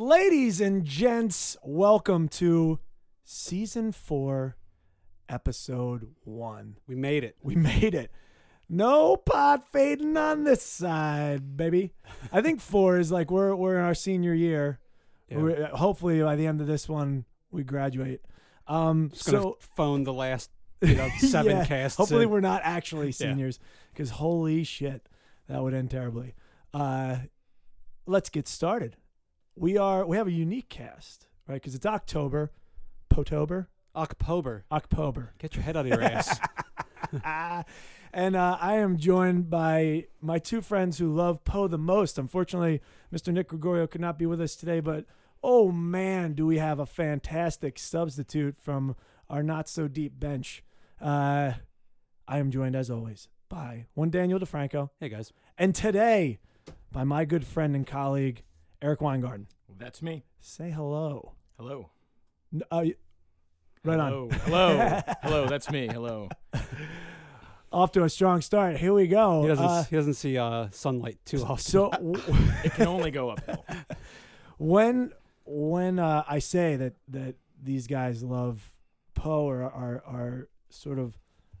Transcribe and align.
Ladies 0.00 0.60
and 0.60 0.84
gents, 0.84 1.56
welcome 1.64 2.28
to 2.28 2.78
season 3.24 3.90
four, 3.90 4.56
episode 5.28 6.14
one. 6.22 6.76
We 6.86 6.94
made 6.94 7.24
it. 7.24 7.34
We 7.42 7.56
made 7.56 7.96
it. 7.96 8.12
No 8.68 9.16
pot 9.16 9.72
fading 9.72 10.16
on 10.16 10.44
this 10.44 10.62
side, 10.62 11.56
baby. 11.56 11.94
I 12.30 12.42
think 12.42 12.60
four 12.60 12.96
is 12.98 13.10
like 13.10 13.32
we're 13.32 13.56
we're 13.56 13.76
in 13.80 13.84
our 13.84 13.94
senior 13.94 14.34
year. 14.34 14.78
Yeah. 15.28 15.38
We're- 15.38 15.64
hopefully 15.72 16.22
by 16.22 16.36
the 16.36 16.46
end 16.46 16.60
of 16.60 16.68
this 16.68 16.88
one 16.88 17.24
we 17.50 17.64
graduate. 17.64 18.20
Um, 18.68 19.08
Just 19.12 19.26
gonna 19.26 19.42
so 19.42 19.58
phone 19.74 20.04
the 20.04 20.12
last 20.12 20.52
you 20.80 20.94
know, 20.94 21.08
seven 21.18 21.56
Yeah, 21.56 21.64
casts. 21.66 21.96
hopefully 21.96 22.22
in. 22.22 22.30
we're 22.30 22.38
not 22.38 22.60
actually 22.62 23.10
seniors 23.10 23.58
because 23.92 24.10
holy 24.10 24.62
shit, 24.62 25.08
that 25.48 25.60
would 25.60 25.74
end 25.74 25.90
terribly. 25.90 26.36
Uh, 26.72 27.16
let's 28.06 28.30
get 28.30 28.46
started. 28.46 28.94
We 29.58 29.76
are 29.76 30.06
we 30.06 30.16
have 30.16 30.28
a 30.28 30.32
unique 30.32 30.68
cast, 30.68 31.26
right? 31.48 31.54
Because 31.54 31.74
it's 31.74 31.86
October, 31.86 32.52
Potober, 33.10 33.66
October. 33.96 34.64
October. 34.70 35.34
Get 35.38 35.56
your 35.56 35.64
head 35.64 35.76
out 35.76 35.86
of 35.86 35.88
your 35.88 36.02
ass. 36.02 36.38
and 38.12 38.36
uh, 38.36 38.56
I 38.60 38.74
am 38.74 38.98
joined 38.98 39.50
by 39.50 40.06
my 40.20 40.38
two 40.38 40.60
friends 40.60 40.98
who 40.98 41.12
love 41.12 41.44
Poe 41.44 41.66
the 41.66 41.78
most. 41.78 42.18
Unfortunately, 42.18 42.80
Mr. 43.12 43.32
Nick 43.32 43.48
Gregorio 43.48 43.86
could 43.86 44.00
not 44.00 44.18
be 44.18 44.26
with 44.26 44.40
us 44.40 44.54
today, 44.54 44.78
but 44.78 45.06
oh 45.42 45.72
man, 45.72 46.34
do 46.34 46.46
we 46.46 46.58
have 46.58 46.78
a 46.78 46.86
fantastic 46.86 47.78
substitute 47.78 48.56
from 48.56 48.94
our 49.28 49.42
not 49.42 49.68
so 49.68 49.88
deep 49.88 50.18
bench. 50.18 50.62
Uh, 51.00 51.52
I 52.26 52.38
am 52.38 52.50
joined 52.50 52.76
as 52.76 52.90
always 52.90 53.28
by 53.48 53.86
one 53.94 54.10
Daniel 54.10 54.38
DeFranco, 54.38 54.90
hey 55.00 55.08
guys. 55.08 55.32
and 55.56 55.74
today 55.74 56.38
by 56.92 57.02
my 57.04 57.24
good 57.24 57.46
friend 57.46 57.74
and 57.74 57.86
colleague 57.86 58.42
Eric 58.80 59.00
Weingarten. 59.00 59.48
That's 59.78 60.02
me. 60.02 60.24
Say 60.40 60.70
hello. 60.70 61.32
Hello. 61.56 61.90
N- 62.52 62.62
Uh, 62.70 62.82
y- 62.84 62.94
right 63.84 63.98
on. 64.00 64.10
Hello. 64.10 64.28
Hello. 64.30 65.00
Hello. 65.22 65.46
That's 65.46 65.70
me. 65.70 65.86
Hello. 65.88 66.28
Off 67.70 67.92
to 67.92 68.02
a 68.02 68.08
strong 68.08 68.40
start. 68.40 68.76
Here 68.78 68.92
we 68.94 69.06
go. 69.06 69.42
He 69.42 69.48
doesn't. 69.48 69.64
Uh, 69.64 69.84
he 69.84 69.96
doesn't 69.96 70.14
see 70.14 70.38
uh, 70.38 70.68
sunlight 70.70 71.18
too 71.24 71.42
often. 71.42 71.58
so 71.58 71.90
w- 71.92 72.22
It 72.64 72.72
can 72.72 72.86
only 72.86 73.10
go 73.10 73.30
uphill. 73.30 73.64
when 74.58 75.12
when 75.44 75.98
uh, 75.98 76.24
I 76.28 76.38
say 76.38 76.76
that 76.76 76.94
that 77.08 77.34
these 77.62 77.86
guys 77.86 78.22
love 78.22 78.70
Poe 79.14 79.46
or 79.48 79.62
are 79.62 80.02
are 80.06 80.48
sort 80.70 80.98
of 80.98 81.18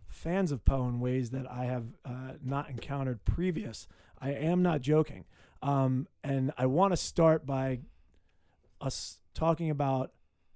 fans 0.08 0.50
of 0.50 0.64
Poe 0.64 0.88
in 0.88 0.98
ways 1.00 1.30
that 1.30 1.50
I 1.50 1.66
have 1.66 1.84
uh, 2.04 2.32
not 2.42 2.70
encountered 2.70 3.24
previous, 3.24 3.86
I 4.18 4.30
am 4.32 4.62
not 4.62 4.80
joking. 4.80 5.24
Um, 5.60 6.06
and 6.24 6.52
I 6.56 6.66
want 6.66 6.92
to 6.92 6.96
start 6.96 7.44
by 7.44 7.80
us 8.80 9.18
talking 9.34 9.70
about 9.70 10.12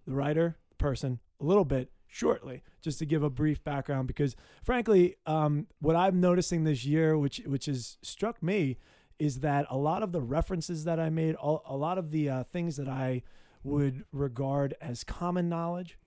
the 0.06 0.14
writer 0.14 0.56
person 0.78 1.20
a 1.40 1.44
little 1.44 1.64
bit 1.64 1.90
shortly, 2.06 2.62
just 2.82 2.98
to 2.98 3.06
give 3.06 3.22
a 3.22 3.30
brief 3.30 3.64
background, 3.64 4.06
because 4.06 4.36
frankly, 4.62 5.16
um, 5.26 5.66
what 5.80 5.96
I'm 5.96 6.20
noticing 6.20 6.64
this 6.64 6.84
year, 6.84 7.16
which 7.16 7.40
which 7.46 7.66
has 7.66 7.96
struck 8.02 8.42
me, 8.42 8.78
is 9.18 9.40
that 9.40 9.66
a 9.70 9.76
lot 9.76 10.02
of 10.02 10.12
the 10.12 10.20
references 10.20 10.84
that 10.84 11.00
I 11.00 11.08
made, 11.08 11.36
a, 11.42 11.56
a 11.66 11.76
lot 11.76 11.96
of 11.96 12.10
the 12.10 12.28
uh, 12.28 12.42
things 12.44 12.76
that 12.76 12.88
I 12.88 13.22
would 13.64 14.04
regard 14.12 14.74
as 14.80 15.04
common 15.04 15.48
knowledge, 15.48 15.98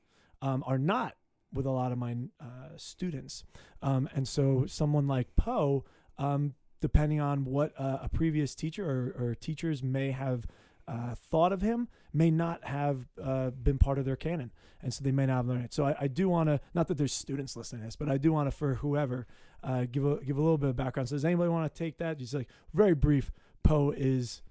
um, 0.41 0.63
are 0.67 0.77
not 0.77 1.15
with 1.51 1.65
a 1.65 1.71
lot 1.71 1.91
of 1.91 1.97
my 1.97 2.15
uh, 2.39 2.75
students. 2.75 3.43
Um, 3.81 4.09
and 4.13 4.27
so, 4.27 4.65
someone 4.67 5.07
like 5.07 5.35
Poe, 5.35 5.85
um, 6.17 6.53
depending 6.81 7.19
on 7.19 7.45
what 7.45 7.73
uh, 7.79 7.99
a 8.03 8.09
previous 8.09 8.53
teacher 8.53 8.85
or, 8.85 9.29
or 9.29 9.35
teachers 9.35 9.81
may 9.81 10.11
have 10.11 10.45
uh, 10.87 11.15
thought 11.15 11.51
of 11.51 11.61
him, 11.61 11.87
may 12.13 12.31
not 12.31 12.63
have 12.65 13.07
uh, 13.21 13.49
been 13.51 13.77
part 13.77 13.97
of 13.97 14.05
their 14.05 14.15
canon. 14.15 14.51
And 14.81 14.93
so 14.93 15.03
they 15.03 15.11
may 15.11 15.25
not 15.25 15.37
have 15.37 15.47
learned 15.47 15.65
it. 15.65 15.73
So 15.73 15.85
I, 15.85 15.95
I 16.01 16.07
do 16.07 16.29
want 16.29 16.47
to, 16.49 16.59
not 16.73 16.87
that 16.89 16.97
there's 16.97 17.13
students 17.13 17.55
listening 17.55 17.81
to 17.81 17.87
this, 17.87 17.95
but 17.95 18.09
I 18.09 18.17
do 18.17 18.31
want 18.31 18.47
to, 18.47 18.55
for 18.55 18.75
whoever, 18.75 19.25
uh, 19.63 19.85
give 19.91 20.05
a 20.05 20.23
give 20.23 20.37
a 20.37 20.41
little 20.41 20.59
bit 20.59 20.69
of 20.69 20.75
background. 20.75 21.09
So 21.09 21.15
does 21.15 21.25
anybody 21.25 21.49
want 21.49 21.73
to 21.73 21.77
take 21.77 21.97
that? 21.97 22.19
Just 22.19 22.33
like 22.33 22.47
very 22.73 22.93
brief. 22.93 23.31
Poe 23.63 23.91
is 23.95 24.43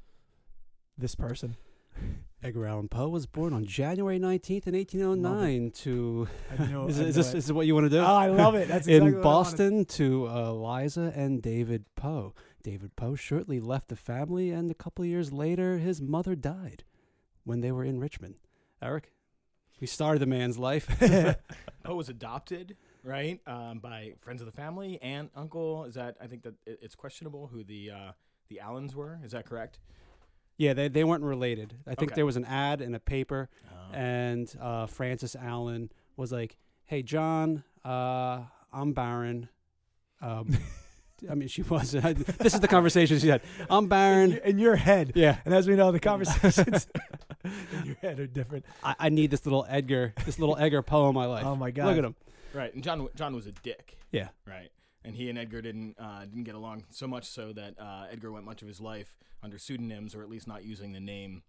this 0.99 1.15
person. 1.15 1.57
Edgar 2.43 2.67
Allan 2.67 2.89
Poe 2.89 3.09
was 3.09 3.25
born 3.25 3.55
on 3.55 3.65
January 3.65 4.19
19th 4.19 4.67
in 4.67 4.75
1809 4.75 5.71
to. 5.71 6.29
Know. 6.59 6.87
is, 6.89 6.99
this 6.99 7.17
it. 7.17 7.21
is 7.21 7.33
this 7.33 7.53
what 7.53 7.67
you 7.67 7.75
want 7.75 7.87
to 7.87 7.91
do? 7.91 8.01
Oh, 8.01 8.05
I 8.05 8.27
love 8.27 8.55
it. 8.55 8.69
That's 8.69 8.87
exactly 8.89 9.15
in. 9.15 9.23
Boston 9.23 9.85
to 9.87 10.27
Eliza 10.27 11.13
and 11.15 11.41
David 11.41 11.85
Poe. 11.95 12.35
David 12.65 12.97
Poe 12.97 13.15
shortly 13.15 13.61
left 13.61 13.87
the 13.89 13.95
family, 13.97 14.51
and 14.51 14.69
a 14.71 14.75
couple 14.75 15.05
years 15.05 15.33
later, 15.33 15.79
his 15.79 16.03
mother 16.03 16.35
died 16.35 16.83
when 17.45 17.61
they 17.61 17.71
were 17.71 17.85
in 17.85 18.01
Richmond. 18.01 18.35
Eric, 18.83 19.13
we 19.81 19.87
started 19.87 20.19
the 20.21 20.27
man's 20.27 20.59
life. 20.59 20.89
Poe 21.85 21.95
was 21.95 22.09
adopted, 22.09 22.77
right, 23.03 23.39
um, 23.47 23.79
by 23.79 24.15
friends 24.21 24.41
of 24.41 24.47
the 24.47 24.53
family, 24.53 25.01
aunt, 25.03 25.31
uncle. 25.37 25.85
Is 25.85 25.95
that? 25.95 26.17
I 26.21 26.27
think 26.27 26.43
that 26.43 26.55
it, 26.67 26.81
it's 26.83 26.95
questionable 26.97 27.47
who 27.47 27.63
the 27.63 27.91
uh, 27.93 28.13
the 28.49 28.61
Allans 28.65 28.95
were. 28.95 29.21
Is 29.23 29.31
that 29.33 29.47
correct? 29.47 29.79
yeah, 30.57 30.73
they, 30.73 30.87
they 30.89 31.03
weren't 31.05 31.25
related. 31.25 31.75
I 31.87 31.95
think 31.97 32.13
Okay. 32.13 32.15
there 32.17 32.27
was 32.27 32.37
an 32.37 32.45
ad 32.45 32.81
in 32.81 32.95
a 32.95 33.01
paper, 33.01 33.51
Oh. 33.71 33.93
and 33.95 34.53
uh, 34.61 34.87
Frances 34.87 35.37
Allan 35.37 35.93
was 36.17 36.33
like, 36.33 36.57
"Hey, 36.87 37.03
John, 37.03 37.63
uh, 37.85 38.41
I'm 38.73 38.93
barren." 38.95 39.49
Um, 40.23 40.57
I 41.31 41.35
mean, 41.35 41.49
she 41.49 41.63
was. 41.63 41.93
this 42.39 42.55
is 42.55 42.61
the 42.61 42.69
conversation 42.69 43.19
she 43.19 43.29
had. 43.29 43.43
I'm 43.71 43.85
in, 43.85 43.89
Baron. 43.89 44.31
your, 44.31 44.41
in 44.41 44.59
your 44.59 44.77
head. 44.77 45.13
Yeah, 45.15 45.39
And 45.45 45.55
as 45.55 45.69
we 45.69 45.77
know, 45.77 45.93
the 45.93 46.01
conversations 46.01 46.87
in 47.45 47.85
your 47.87 47.97
head 47.97 48.21
are 48.21 48.27
different. 48.27 48.65
I, 48.83 48.95
I 48.99 49.09
need 49.09 49.31
this 49.31 49.45
little 49.47 49.67
Edgar, 49.69 50.15
this 50.25 50.39
little 50.39 50.57
Edgar 50.57 50.83
Poe 50.83 51.09
in 51.09 51.15
my 51.15 51.27
life. 51.27 51.45
Oh 51.45 51.57
my 51.57 51.71
god! 51.71 51.87
Look 51.87 51.99
at 51.99 52.05
him. 52.05 52.15
right. 52.53 52.75
And 52.75 52.83
John 52.83 53.09
John 53.15 53.35
was 53.35 53.47
a 53.47 53.53
dick. 53.53 53.99
Yeah. 54.13 54.29
Right. 54.47 54.71
And 55.05 55.15
he 55.15 55.29
and 55.29 55.39
Edgar 55.39 55.61
didn't 55.61 55.97
uh, 55.99 56.21
didn't 56.25 56.45
get 56.45 56.55
along 56.55 56.85
so 56.91 57.07
much 57.07 57.25
so 57.25 57.53
that 57.53 57.79
uh, 57.79 58.07
Edgar 58.11 58.33
went 58.33 58.45
much 58.45 58.63
of 58.63 58.69
his 58.69 58.81
life 58.81 59.17
under 59.43 59.59
pseudonyms 59.59 60.15
or 60.15 60.23
at 60.23 60.31
least 60.31 60.47
not 60.47 60.65
using 60.65 60.93
the 60.93 61.01
name 61.01 61.43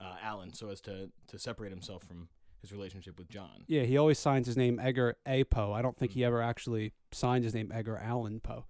uh, 0.00 0.14
Allan 0.22 0.52
so 0.54 0.70
as 0.70 0.80
to 0.82 1.10
to 1.28 1.38
separate 1.38 1.70
himself 1.70 2.04
from 2.04 2.28
his 2.60 2.72
relationship 2.72 3.18
with 3.18 3.28
John. 3.28 3.64
Yeah, 3.66 3.82
he 3.82 3.96
always 3.96 4.18
signs 4.18 4.46
his 4.46 4.56
name 4.56 4.78
Edgar 4.78 5.16
A. 5.26 5.44
Poe. 5.44 5.72
I 5.72 5.82
don't 5.82 5.96
think 5.96 6.12
he 6.12 6.24
ever 6.24 6.42
actually 6.42 6.92
signed 7.10 7.42
his 7.42 7.54
name 7.54 7.72
Edgar 7.74 7.96
Allan 7.96 8.40
Poe. 8.40 8.66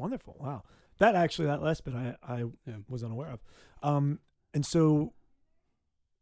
Wonderful. 0.00 0.36
Wow. 0.40 0.62
That 0.98 1.14
actually, 1.14 1.46
that 1.46 1.62
last 1.62 1.84
bit 1.84 1.94
I, 1.94 2.16
I 2.22 2.38
Yeah. 2.66 2.76
was 2.88 3.04
unaware 3.04 3.28
of. 3.30 3.40
Um, 3.82 4.18
and 4.54 4.64
so 4.66 5.12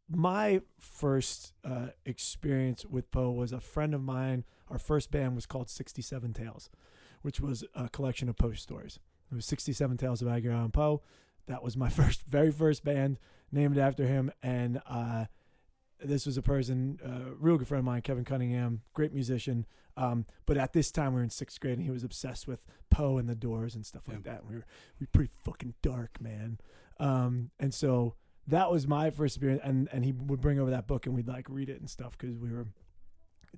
my 0.09 0.61
first 0.79 1.53
uh, 1.63 1.87
experience 2.05 2.85
with 2.85 3.11
Poe 3.11 3.31
was 3.31 3.51
a 3.51 3.59
friend 3.59 3.93
of 3.93 4.01
mine. 4.01 4.43
Our 4.69 4.79
first 4.79 5.11
band 5.11 5.35
was 5.35 5.45
called 5.45 5.69
67 5.69 6.33
Tales, 6.33 6.69
which 7.21 7.39
was 7.39 7.63
a 7.75 7.89
collection 7.89 8.27
of 8.29 8.35
Poe 8.37 8.53
stories. 8.53 8.99
It 9.31 9.35
was 9.35 9.45
67 9.45 9.97
Tales 9.97 10.21
of 10.21 10.27
Edgar 10.27 10.51
Allan 10.51 10.71
Poe. 10.71 11.01
That 11.47 11.63
was 11.63 11.77
my 11.77 11.89
first, 11.99 12.23
very 12.27 12.51
first 12.51 12.83
band 12.83 13.17
named 13.51 13.77
after 13.77 14.05
him. 14.07 14.31
And 14.41 14.81
uh, 14.87 15.25
this 16.03 16.25
was 16.25 16.37
a 16.37 16.41
person, 16.41 16.99
uh, 17.05 17.35
real 17.37 17.57
good 17.57 17.67
friend 17.67 17.79
of 17.79 17.85
mine, 17.85 18.01
Kevin 18.01 18.25
Cunningham, 18.25 18.81
great 18.93 19.13
musician. 19.13 19.65
Um, 19.99 20.25
but 20.45 20.57
at 20.57 20.73
this 20.73 20.91
time, 20.91 21.13
we 21.13 21.17
were 21.19 21.23
in 21.23 21.29
sixth 21.29 21.59
grade, 21.59 21.73
and 21.77 21.83
he 21.83 21.91
was 21.91 22.03
obsessed 22.03 22.47
with 22.47 22.65
Poe 22.89 23.17
and 23.17 23.27
the 23.27 23.35
Doors 23.35 23.75
and 23.75 23.85
stuff 23.85 24.07
like 24.07 24.25
Yeah. 24.25 24.33
that. 24.33 24.45
We 24.47 24.55
were 24.55 24.65
we 24.99 25.03
were 25.03 25.09
pretty 25.11 25.31
fucking 25.43 25.73
dark, 25.81 26.21
man. 26.21 26.59
Um, 26.99 27.51
and 27.59 27.73
so 27.73 28.15
that 28.47 28.71
was 28.71 28.87
my 28.87 29.09
first 29.09 29.35
experience. 29.35 29.61
And 29.63 29.89
and 29.91 30.05
he 30.05 30.11
would 30.13 30.41
bring 30.41 30.59
over 30.59 30.71
that 30.71 30.87
book, 30.87 31.05
and 31.05 31.15
we'd 31.15 31.27
like 31.27 31.47
read 31.49 31.69
it 31.69 31.79
and 31.79 31.89
stuff 31.89 32.17
because 32.17 32.37
we 32.37 32.51
were 32.51 32.67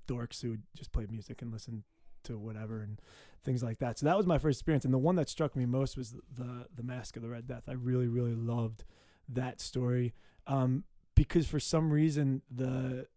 dorks 0.07 0.41
who 0.41 0.51
would 0.51 0.63
just 0.75 0.91
played 0.91 1.11
music 1.11 1.41
and 1.41 1.51
listened 1.51 1.83
to 2.23 2.37
whatever 2.37 2.81
and 2.81 2.99
things 3.43 3.63
like 3.63 3.79
that. 3.79 3.99
So 3.99 4.05
that 4.05 4.17
was 4.17 4.25
my 4.27 4.37
first 4.37 4.59
experience. 4.59 4.85
And 4.85 4.93
the 4.93 4.97
one 4.99 5.15
that 5.15 5.29
struck 5.29 5.55
me 5.55 5.65
most 5.65 5.97
was 5.97 6.15
the 6.33 6.67
the 6.75 6.83
Mask 6.83 7.15
of 7.15 7.21
the 7.23 7.29
Red 7.29 7.47
Death. 7.47 7.63
I 7.67 7.73
really 7.73 8.07
really 8.07 8.35
loved 8.35 8.83
that 9.29 9.61
story 9.61 10.13
um, 10.47 10.83
because 11.15 11.47
for 11.47 11.59
some 11.59 11.91
reason 11.91 12.41
the 12.49 13.07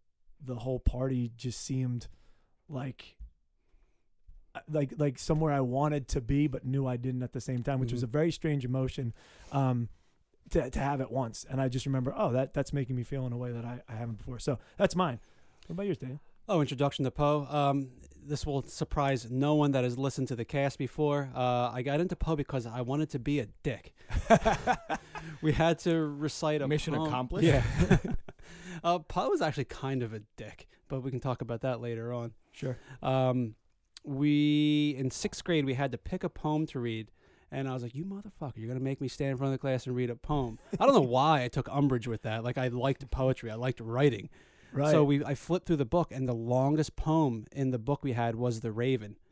the 0.43 0.55
whole 0.57 0.79
party 0.79 1.31
just 1.35 1.59
seemed 1.63 2.07
like 2.67 3.14
like 4.69 4.93
like 4.97 5.19
somewhere 5.19 5.51
I 5.53 5.59
wanted 5.61 6.07
to 6.09 6.21
be 6.21 6.47
but 6.47 6.65
knew 6.65 6.85
I 6.87 6.97
didn't 6.97 7.23
at 7.23 7.33
the 7.33 7.41
same 7.41 7.63
time, 7.63 7.79
which 7.79 7.91
was 7.91 8.01
Mhm. 8.01 8.05
a 8.05 8.07
very 8.07 8.31
strange 8.31 8.65
emotion 8.65 9.13
um, 9.51 9.89
to 10.51 10.69
to 10.69 10.79
have 10.79 11.01
at 11.01 11.11
once. 11.11 11.45
And 11.49 11.59
I 11.61 11.67
just 11.69 11.85
remember, 11.85 12.13
oh, 12.15 12.31
that 12.33 12.53
that's 12.53 12.71
making 12.73 12.95
me 12.95 13.03
feel 13.03 13.25
in 13.27 13.33
a 13.33 13.37
way 13.37 13.51
that 13.51 13.65
I, 13.65 13.81
I 13.89 13.95
haven't 13.95 14.17
before. 14.17 14.39
So 14.39 14.59
that's 14.77 14.95
mine. 14.95 15.19
What 15.67 15.73
about 15.73 15.85
yours, 15.87 15.97
Daniel? 15.97 16.19
Oh, 16.47 16.61
introduction 16.61 17.05
to 17.05 17.11
Poe. 17.11 17.47
Um, 17.49 17.89
this 18.27 18.45
will 18.45 18.63
surprise 18.67 19.29
no 19.31 19.55
one 19.55 19.71
that 19.71 19.83
has 19.83 19.97
listened 19.97 20.27
to 20.29 20.35
the 20.35 20.45
cast 20.45 20.77
before. 20.77 21.29
Uh, 21.35 21.71
I 21.73 21.81
got 21.81 21.99
into 21.99 22.15
Poe 22.15 22.35
because 22.35 22.65
I 22.67 22.81
wanted 22.81 23.09
to 23.11 23.19
be 23.19 23.39
a 23.39 23.47
dick. 23.63 23.93
we 25.41 25.51
had 25.53 25.79
to 25.79 25.95
recite 26.07 26.61
a 26.61 26.67
Mission 26.67 26.93
poem. 26.95 27.07
accomplished? 27.07 27.47
Yeah. 27.47 27.63
uh, 28.83 28.99
Poe 28.99 29.29
was 29.29 29.41
actually 29.41 29.65
kind 29.65 30.03
of 30.03 30.13
a 30.13 30.21
dick, 30.37 30.67
but 30.87 31.01
we 31.01 31.11
can 31.11 31.19
talk 31.19 31.41
about 31.41 31.61
that 31.61 31.81
later 31.81 32.13
on. 32.13 32.31
Sure. 32.51 32.77
Um, 33.03 33.55
we 34.05 34.95
in 34.97 35.11
sixth 35.11 35.43
grade 35.43 35.65
we 35.65 35.73
had 35.73 35.91
to 35.91 35.97
pick 35.97 36.23
a 36.23 36.29
poem 36.29 36.65
to 36.67 36.79
read, 36.79 37.11
And 37.51 37.67
I 37.67 37.73
was 37.73 37.83
like, 37.83 37.95
"You 37.95 38.05
motherfucker! 38.05 38.57
You're 38.57 38.67
gonna 38.67 38.79
make 38.79 39.01
me 39.01 39.07
stand 39.07 39.31
in 39.31 39.37
front 39.37 39.53
of 39.53 39.59
the 39.59 39.61
class 39.61 39.85
and 39.87 39.95
read 39.95 40.09
a 40.09 40.15
poem." 40.15 40.59
I 40.79 40.85
don't 40.85 40.95
know 40.95 41.01
why 41.01 41.43
I 41.43 41.47
took 41.47 41.69
umbrage 41.69 42.07
with 42.07 42.23
that. 42.23 42.43
Like 42.43 42.57
I 42.57 42.67
liked 42.67 43.09
poetry, 43.11 43.51
I 43.51 43.55
liked 43.55 43.79
writing. 43.79 44.29
Right. 44.73 44.91
So 44.91 45.05
we, 45.05 45.23
I 45.23 45.35
flipped 45.35 45.67
through 45.67 45.77
the 45.77 45.85
book, 45.85 46.11
and 46.11 46.27
the 46.27 46.33
longest 46.33 46.97
poem 46.97 47.45
in 47.53 47.71
the 47.71 47.79
book 47.79 48.03
we 48.03 48.11
had 48.11 48.35
was 48.35 48.59
"The 48.59 48.71
Raven." 48.71 49.15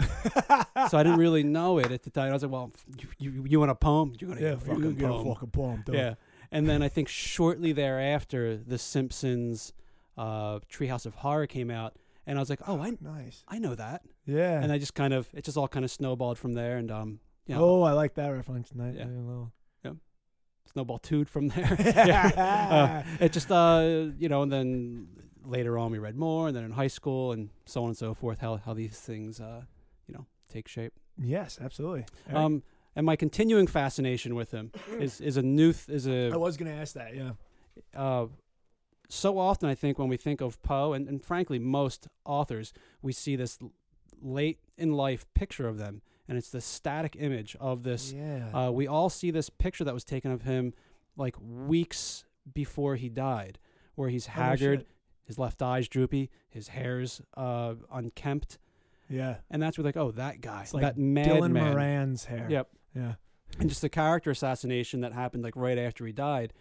so 0.90 0.98
I 0.98 1.04
didn't 1.04 1.18
really 1.20 1.44
know 1.44 1.80
it 1.80 1.92
at 1.92 2.04
the 2.04 2.10
time. 2.10 2.30
I 2.30 2.34
was 2.34 2.44
like, 2.44 2.52
"Well, 2.52 2.72
you 2.98 3.08
you, 3.20 3.46
you 3.48 3.60
want 3.60 3.72
a 3.72 3.75
poem? 3.75 4.14
You're 4.20 4.30
gonna 4.30 4.42
yeah, 4.42 4.50
get 4.52 4.58
a 4.58 4.66
fucking 4.66 4.96
get 4.96 5.10
poem." 5.10 5.28
a 5.28 5.34
fucking 5.34 5.52
poem. 5.52 5.84
Dog. 5.86 5.96
Yeah. 5.96 6.14
And 6.52 6.70
then 6.70 6.84
I 6.84 6.88
think 6.88 7.10
shortly 7.10 7.74
thereafter, 7.74 8.56
The 8.56 8.78
Simpsons 8.78 9.74
uh, 10.18 10.60
Treehouse 10.72 11.06
of 11.08 11.16
Horror 11.16 11.48
came 11.48 11.72
out, 11.72 11.98
and 12.25 12.38
I 12.38 12.42
was 12.42 12.50
like, 12.50 12.62
"Oh, 12.68 12.80
I 12.80 12.94
nice. 13.02 13.44
I 13.48 13.60
know 13.60 13.75
that." 13.75 14.02
Yeah. 14.25 14.62
And 14.62 14.72
I 14.72 14.78
just 14.78 14.94
kind 14.94 15.14
of 15.14 15.28
it 15.34 15.44
just 15.46 15.58
all 15.58 15.68
kind 15.68 15.84
of 15.86 15.92
snowballed 15.92 16.38
from 16.38 16.54
there, 16.54 16.78
and 16.78 16.90
um, 16.92 17.20
you 17.46 17.56
know, 17.56 17.64
Oh, 17.64 17.81
I 17.84 17.92
like 17.92 18.14
that 18.16 18.30
reference. 18.30 18.74
Nice. 18.74 18.96
Yeah. 18.96 19.08
Yeah. 19.84 19.92
snowball 20.72 21.00
tooed 21.00 21.30
from 21.30 21.50
there. 21.50 21.75
yeah. 21.80 23.04
Uh, 23.06 23.24
it 23.25 23.31
just 23.34 23.52
uh, 23.52 24.08
you 24.18 24.30
know, 24.30 24.42
and 24.44 24.52
then 24.52 25.08
later 25.46 25.78
on 25.78 25.92
we 25.92 26.00
read 26.00 26.16
more, 26.16 26.48
and 26.48 26.56
then 26.56 26.64
in 26.64 26.72
high 26.72 26.88
school 26.88 27.31
and 27.34 27.50
so 27.66 27.84
on 27.84 27.90
and 27.90 27.98
so 27.98 28.14
forth. 28.14 28.40
How 28.40 28.58
how 28.58 28.74
these 28.74 29.00
things 29.00 29.40
uh, 29.40 29.64
you 30.08 30.14
know, 30.14 30.25
take 30.52 30.68
shape. 30.68 30.94
yes, 31.18 31.60
absolutely. 31.62 32.06
Eric? 32.28 32.38
Um, 32.38 32.64
and 32.96 33.06
my 33.06 33.16
continuing 33.16 33.66
fascination 33.68 34.36
with 34.36 34.52
him 34.52 34.72
is 35.00 35.20
is 35.20 35.36
a 35.38 35.42
new 35.42 35.74
th- 35.74 35.90
is 35.90 36.08
a 36.08 36.31
I 36.31 36.38
was 36.38 36.58
gonna 36.58 36.72
ask 36.72 36.94
that. 36.96 37.16
Yeah. 37.16 37.31
uh, 37.96 38.28
so 39.13 39.38
often 39.38 39.69
I 39.69 39.75
think 39.75 40.00
when 40.00 40.07
we 40.10 40.18
think 40.18 40.42
of 40.42 40.62
Poe, 40.63 40.94
and, 40.94 41.07
and 41.07 41.24
frankly 41.24 41.60
most 41.60 42.07
authors, 42.25 42.74
we 43.01 43.13
see 43.13 43.36
this 43.36 43.60
late 44.21 44.60
in 44.77 44.94
life 44.94 45.25
picture 45.33 45.68
of 45.68 45.77
them, 45.77 46.01
and 46.27 46.38
it's 46.38 46.50
the 46.50 46.62
static 46.62 47.15
image 47.19 47.56
of 47.60 47.83
this. 47.83 48.12
Yeah. 48.13 48.50
Uh, 48.54 48.71
we 48.71 48.88
all 48.88 49.10
see 49.10 49.31
this 49.31 49.50
picture 49.50 49.83
that 49.83 49.94
was 49.94 50.04
taken 50.04 50.31
of 50.31 50.44
him 50.44 50.74
like 51.15 51.36
weeks 51.39 52.25
before 52.54 52.95
he 52.95 53.10
died, 53.10 53.60
where 53.95 54.10
he's 54.10 54.27
Oh, 54.27 54.31
haggard, 54.31 54.80
shit. 54.80 54.88
his 55.25 55.38
left 55.38 55.62
eye's 55.62 55.88
droopy, 55.88 56.30
his 56.50 56.69
hair's 56.69 57.21
uh, 57.38 57.75
unkempt, 57.92 58.57
Yeah. 59.10 59.36
and 59.51 59.62
that's 59.62 59.77
where 59.77 59.86
like, 59.86 59.98
oh, 59.98 60.12
that 60.12 60.42
guy, 60.42 60.62
It's 60.63 60.74
like 60.74 60.81
that 60.81 60.98
mad 60.98 61.27
Dylan 61.27 61.51
man. 61.51 61.71
Moran's 61.71 62.25
hair. 62.25 62.48
Yep. 62.50 62.69
Yeah. 62.95 63.13
and 63.60 63.69
just 63.69 63.81
the 63.81 63.89
character 63.89 64.31
assassination 64.31 65.01
that 65.01 65.13
happened 65.13 65.44
like 65.44 65.56
right 65.56 65.77
after 65.77 66.06
he 66.06 66.12
died 66.12 66.54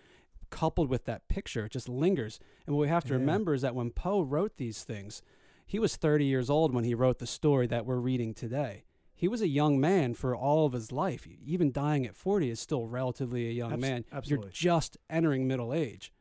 coupled 0.52 0.88
with 0.88 1.04
that 1.06 1.26
picture 1.28 1.64
it 1.64 1.72
just 1.72 1.88
lingers. 1.88 2.38
And 2.66 2.76
what 2.76 2.82
we 2.82 2.88
have 2.88 3.04
to 3.04 3.14
Yeah. 3.14 3.18
remember 3.18 3.54
is 3.54 3.62
that 3.62 3.74
when 3.74 3.90
poe 3.90 4.20
wrote 4.22 4.56
these 4.58 4.84
things 4.84 5.22
he 5.66 5.78
was 5.78 5.96
30 5.96 6.26
years 6.26 6.50
old 6.50 6.74
when 6.74 6.84
he 6.84 6.94
wrote 6.94 7.18
the 7.18 7.26
story 7.26 7.66
that 7.68 7.86
we're 7.86 7.96
reading 8.10 8.34
today. 8.34 8.84
He 9.14 9.26
was 9.28 9.40
a 9.40 9.48
young 9.48 9.80
man 9.80 10.12
for 10.14 10.36
all 10.36 10.66
of 10.66 10.72
his 10.74 10.92
life. 10.92 11.26
Even 11.46 11.72
dying 11.72 12.04
at 12.04 12.14
40 12.16 12.50
is 12.50 12.60
still 12.60 12.86
relatively 12.86 13.48
a 13.48 13.52
young 13.52 13.72
Abs- 13.72 13.80
man. 13.80 14.04
absolutely. 14.12 14.46
you're 14.48 14.52
just 14.52 14.98
entering 15.08 15.46
middle 15.48 15.72
age. 15.72 16.12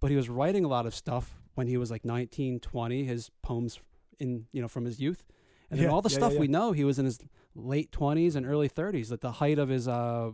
But 0.00 0.10
he 0.10 0.16
was 0.16 0.28
writing 0.28 0.64
a 0.64 0.68
lot 0.68 0.86
of 0.86 0.94
stuff 0.94 1.40
when 1.54 1.66
he 1.66 1.76
was 1.76 1.90
like 1.90 2.04
19 2.04 2.60
20 2.60 3.04
his 3.04 3.30
poems 3.42 3.80
in 4.20 4.46
you 4.52 4.60
know 4.62 4.68
from 4.68 4.84
his 4.84 5.00
youth. 5.00 5.24
And 5.70 5.80
then 5.80 5.88
Yeah, 5.88 5.92
all 5.94 6.02
the 6.02 6.10
yeah, 6.10 6.16
stuff 6.18 6.34
we 6.34 6.46
know 6.48 6.70
he 6.72 6.84
was 6.84 6.98
in 7.00 7.04
his 7.06 7.18
late 7.54 7.90
20s 7.90 8.36
and 8.36 8.46
early 8.46 8.68
30s 8.68 9.10
at 9.10 9.20
the 9.22 9.32
height 9.32 9.58
of 9.58 9.68
his 9.70 9.88
uh 9.88 10.30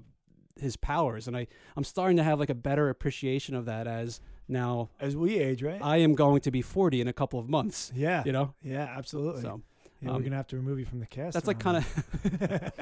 his 0.61 0.77
powers 0.77 1.27
and 1.27 1.37
i 1.37 1.47
i'm 1.77 1.85
starting 1.85 2.17
to 2.17 2.23
have 2.23 2.39
like 2.39 2.51
a 2.51 2.55
better 2.55 2.89
appreciation 2.89 3.55
of 3.55 3.65
that 3.67 3.87
as 3.87 4.21
now 4.47 4.91
As 5.01 5.17
we 5.17 5.39
age, 5.39 5.63
right? 5.63 5.81
i 5.83 5.97
am 5.99 6.15
going 6.15 6.41
to 6.43 6.51
be 6.51 6.63
40 6.63 7.01
in 7.01 7.09
a 7.09 7.13
couple 7.13 7.39
of 7.39 7.49
months 7.49 7.91
yeah. 7.95 8.23
you 8.25 8.33
know 8.33 8.55
Yeah. 8.63 8.93
Absolutely. 8.97 9.43
so 9.43 9.63
yeah, 10.01 10.11
um, 10.11 10.17
we're 10.17 10.23
gonna 10.25 10.37
have 10.37 10.49
to 10.49 10.57
remove 10.57 10.79
you 10.79 10.85
from 10.85 11.01
the 11.01 11.07
cast. 11.07 11.33
that's 11.35 11.47
like 11.47 11.59
kind 11.59 11.79
around 11.79 12.51
of 12.53 12.73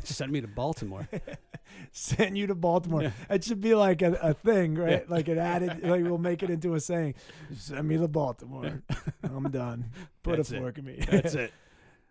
send 0.04 0.30
me 0.30 0.40
to 0.40 0.48
baltimore 0.48 1.08
send 1.92 2.36
you 2.38 2.46
to 2.46 2.54
Baltimore. 2.54 3.02
Yeah. 3.02 3.10
It 3.30 3.44
should 3.44 3.60
be 3.60 3.74
like 3.74 4.02
a, 4.02 4.12
a 4.22 4.34
thing, 4.34 4.74
right? 4.76 5.08
Like 5.08 5.28
it 5.28 5.38
added. 5.38 5.82
Like 5.82 6.02
we'll 6.04 6.18
make 6.18 6.42
it 6.42 6.50
into 6.50 6.74
a 6.74 6.80
saying. 6.80 7.14
Send 7.56 7.86
me 7.88 7.96
to 7.98 8.08
Baltimore. 8.08 8.82
I'm 9.22 9.50
done. 9.50 9.90
Put 10.22 10.36
That's 10.36 10.52
a 10.52 10.56
it. 10.56 10.60
fork 10.60 10.78
in 10.78 10.84
me. 10.84 11.04
That's 11.10 11.34
it. 11.34 11.52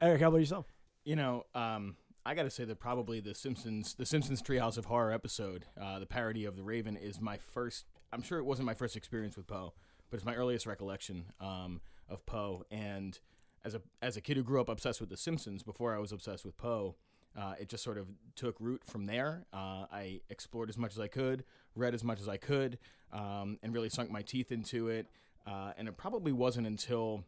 Eric, 0.01 0.21
how 0.21 0.27
about 0.29 0.37
yourself? 0.39 0.65
You 1.03 1.15
know, 1.15 1.45
um, 1.53 1.95
I 2.27 2.33
got 2.33 2.43
to 2.43 2.49
say 2.49 2.65
that 2.65 2.79
probably 2.79 3.19
the 3.19 3.35
Simpsons, 3.35 3.93
the 3.93 4.05
Simpsons 4.05 4.41
Treehouse 4.41 4.79
of 4.79 4.85
Horror 4.85 5.11
episode, 5.11 5.65
uh, 5.79 5.99
the 5.99 6.07
parody 6.07 6.45
of 6.45 6.55
the 6.55 6.63
Raven, 6.63 6.97
is 6.97 7.21
my 7.21 7.37
first. 7.37 7.85
I'm 8.11 8.23
sure 8.23 8.39
it 8.39 8.45
wasn't 8.45 8.65
my 8.65 8.73
first 8.73 8.95
experience 8.95 9.37
with 9.37 9.45
Poe, 9.45 9.73
but 10.09 10.17
it's 10.17 10.25
my 10.25 10.33
earliest 10.33 10.65
recollection 10.65 11.25
um, 11.39 11.81
of 12.09 12.25
Poe. 12.25 12.63
And 12.71 13.19
as 13.63 13.75
a 13.75 13.81
as 14.01 14.17
a 14.17 14.21
kid 14.21 14.37
who 14.37 14.43
grew 14.43 14.59
up 14.59 14.69
obsessed 14.69 14.99
with 14.99 15.09
the 15.09 15.17
Simpsons, 15.17 15.61
before 15.61 15.95
I 15.95 15.99
was 15.99 16.11
obsessed 16.11 16.45
with 16.45 16.57
Poe, 16.57 16.95
uh, 17.39 17.53
it 17.59 17.69
just 17.69 17.83
sort 17.83 17.99
of 17.99 18.07
took 18.35 18.55
root 18.59 18.81
from 18.85 19.05
there. 19.05 19.45
Uh, 19.53 19.85
I 19.91 20.21
explored 20.31 20.69
as 20.69 20.79
much 20.79 20.93
as 20.93 20.99
I 20.99 21.07
could, 21.07 21.43
read 21.75 21.93
as 21.93 22.03
much 22.03 22.19
as 22.19 22.27
I 22.27 22.37
could, 22.37 22.79
um, 23.13 23.59
and 23.61 23.71
really 23.71 23.89
sunk 23.89 24.09
my 24.09 24.23
teeth 24.23 24.51
into 24.51 24.87
it. 24.87 25.05
Uh, 25.45 25.73
and 25.77 25.87
it 25.87 25.95
probably 25.95 26.31
wasn't 26.31 26.65
until 26.65 27.23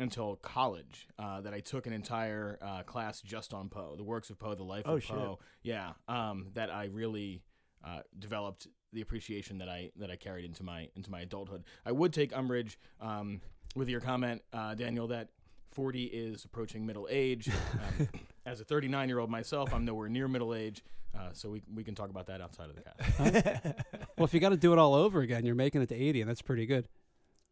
until 0.00 0.36
college 0.36 1.06
uh, 1.18 1.40
that 1.42 1.52
I 1.54 1.60
took 1.60 1.86
an 1.86 1.92
entire 1.92 2.58
uh, 2.62 2.82
class 2.82 3.20
just 3.20 3.52
on 3.54 3.68
Poe, 3.68 3.94
the 3.96 4.02
works 4.04 4.30
of 4.30 4.38
Poe, 4.38 4.54
the 4.54 4.64
life 4.64 4.84
Oh, 4.86 4.96
of 4.96 5.02
shit. 5.04 5.16
Poe. 5.16 5.38
Yeah, 5.62 5.92
um, 6.08 6.48
that 6.54 6.70
I 6.70 6.86
really 6.86 7.42
uh, 7.84 8.00
developed 8.18 8.66
the 8.92 9.00
appreciation 9.02 9.58
that 9.58 9.68
I 9.68 9.90
that 9.96 10.10
I 10.10 10.16
carried 10.16 10.44
into 10.44 10.62
my 10.64 10.88
into 10.96 11.10
my 11.10 11.20
adulthood. 11.20 11.64
I 11.86 11.92
would 11.92 12.12
take 12.12 12.36
umbrage 12.36 12.78
um, 13.00 13.40
with 13.76 13.88
your 13.88 14.00
comment, 14.00 14.42
uh, 14.52 14.74
Daniel, 14.74 15.06
that 15.08 15.28
40 15.72 16.04
is 16.06 16.44
approaching 16.44 16.84
middle 16.86 17.06
age. 17.10 17.48
Um, 18.00 18.08
as 18.46 18.60
a 18.60 18.64
39 18.64 19.08
year 19.08 19.18
old 19.18 19.30
myself, 19.30 19.72
I'm 19.72 19.84
nowhere 19.84 20.08
near 20.08 20.26
middle 20.26 20.54
age, 20.54 20.82
uh, 21.16 21.28
so 21.34 21.50
we 21.50 21.62
we 21.74 21.84
can 21.84 21.94
talk 21.94 22.08
about 22.10 22.26
that 22.26 22.40
outside 22.40 22.70
of 22.70 22.74
the 22.76 22.82
cast. 22.82 23.76
well 24.16 24.24
if 24.24 24.34
you 24.34 24.40
got 24.40 24.48
to 24.48 24.56
do 24.56 24.72
it 24.72 24.78
all 24.78 24.94
over 24.94 25.20
again 25.20 25.44
you're 25.44 25.54
making 25.54 25.82
it 25.82 25.88
to 25.90 25.94
80 25.94 26.22
and 26.22 26.30
that's 26.30 26.42
pretty 26.42 26.64
good 26.66 26.88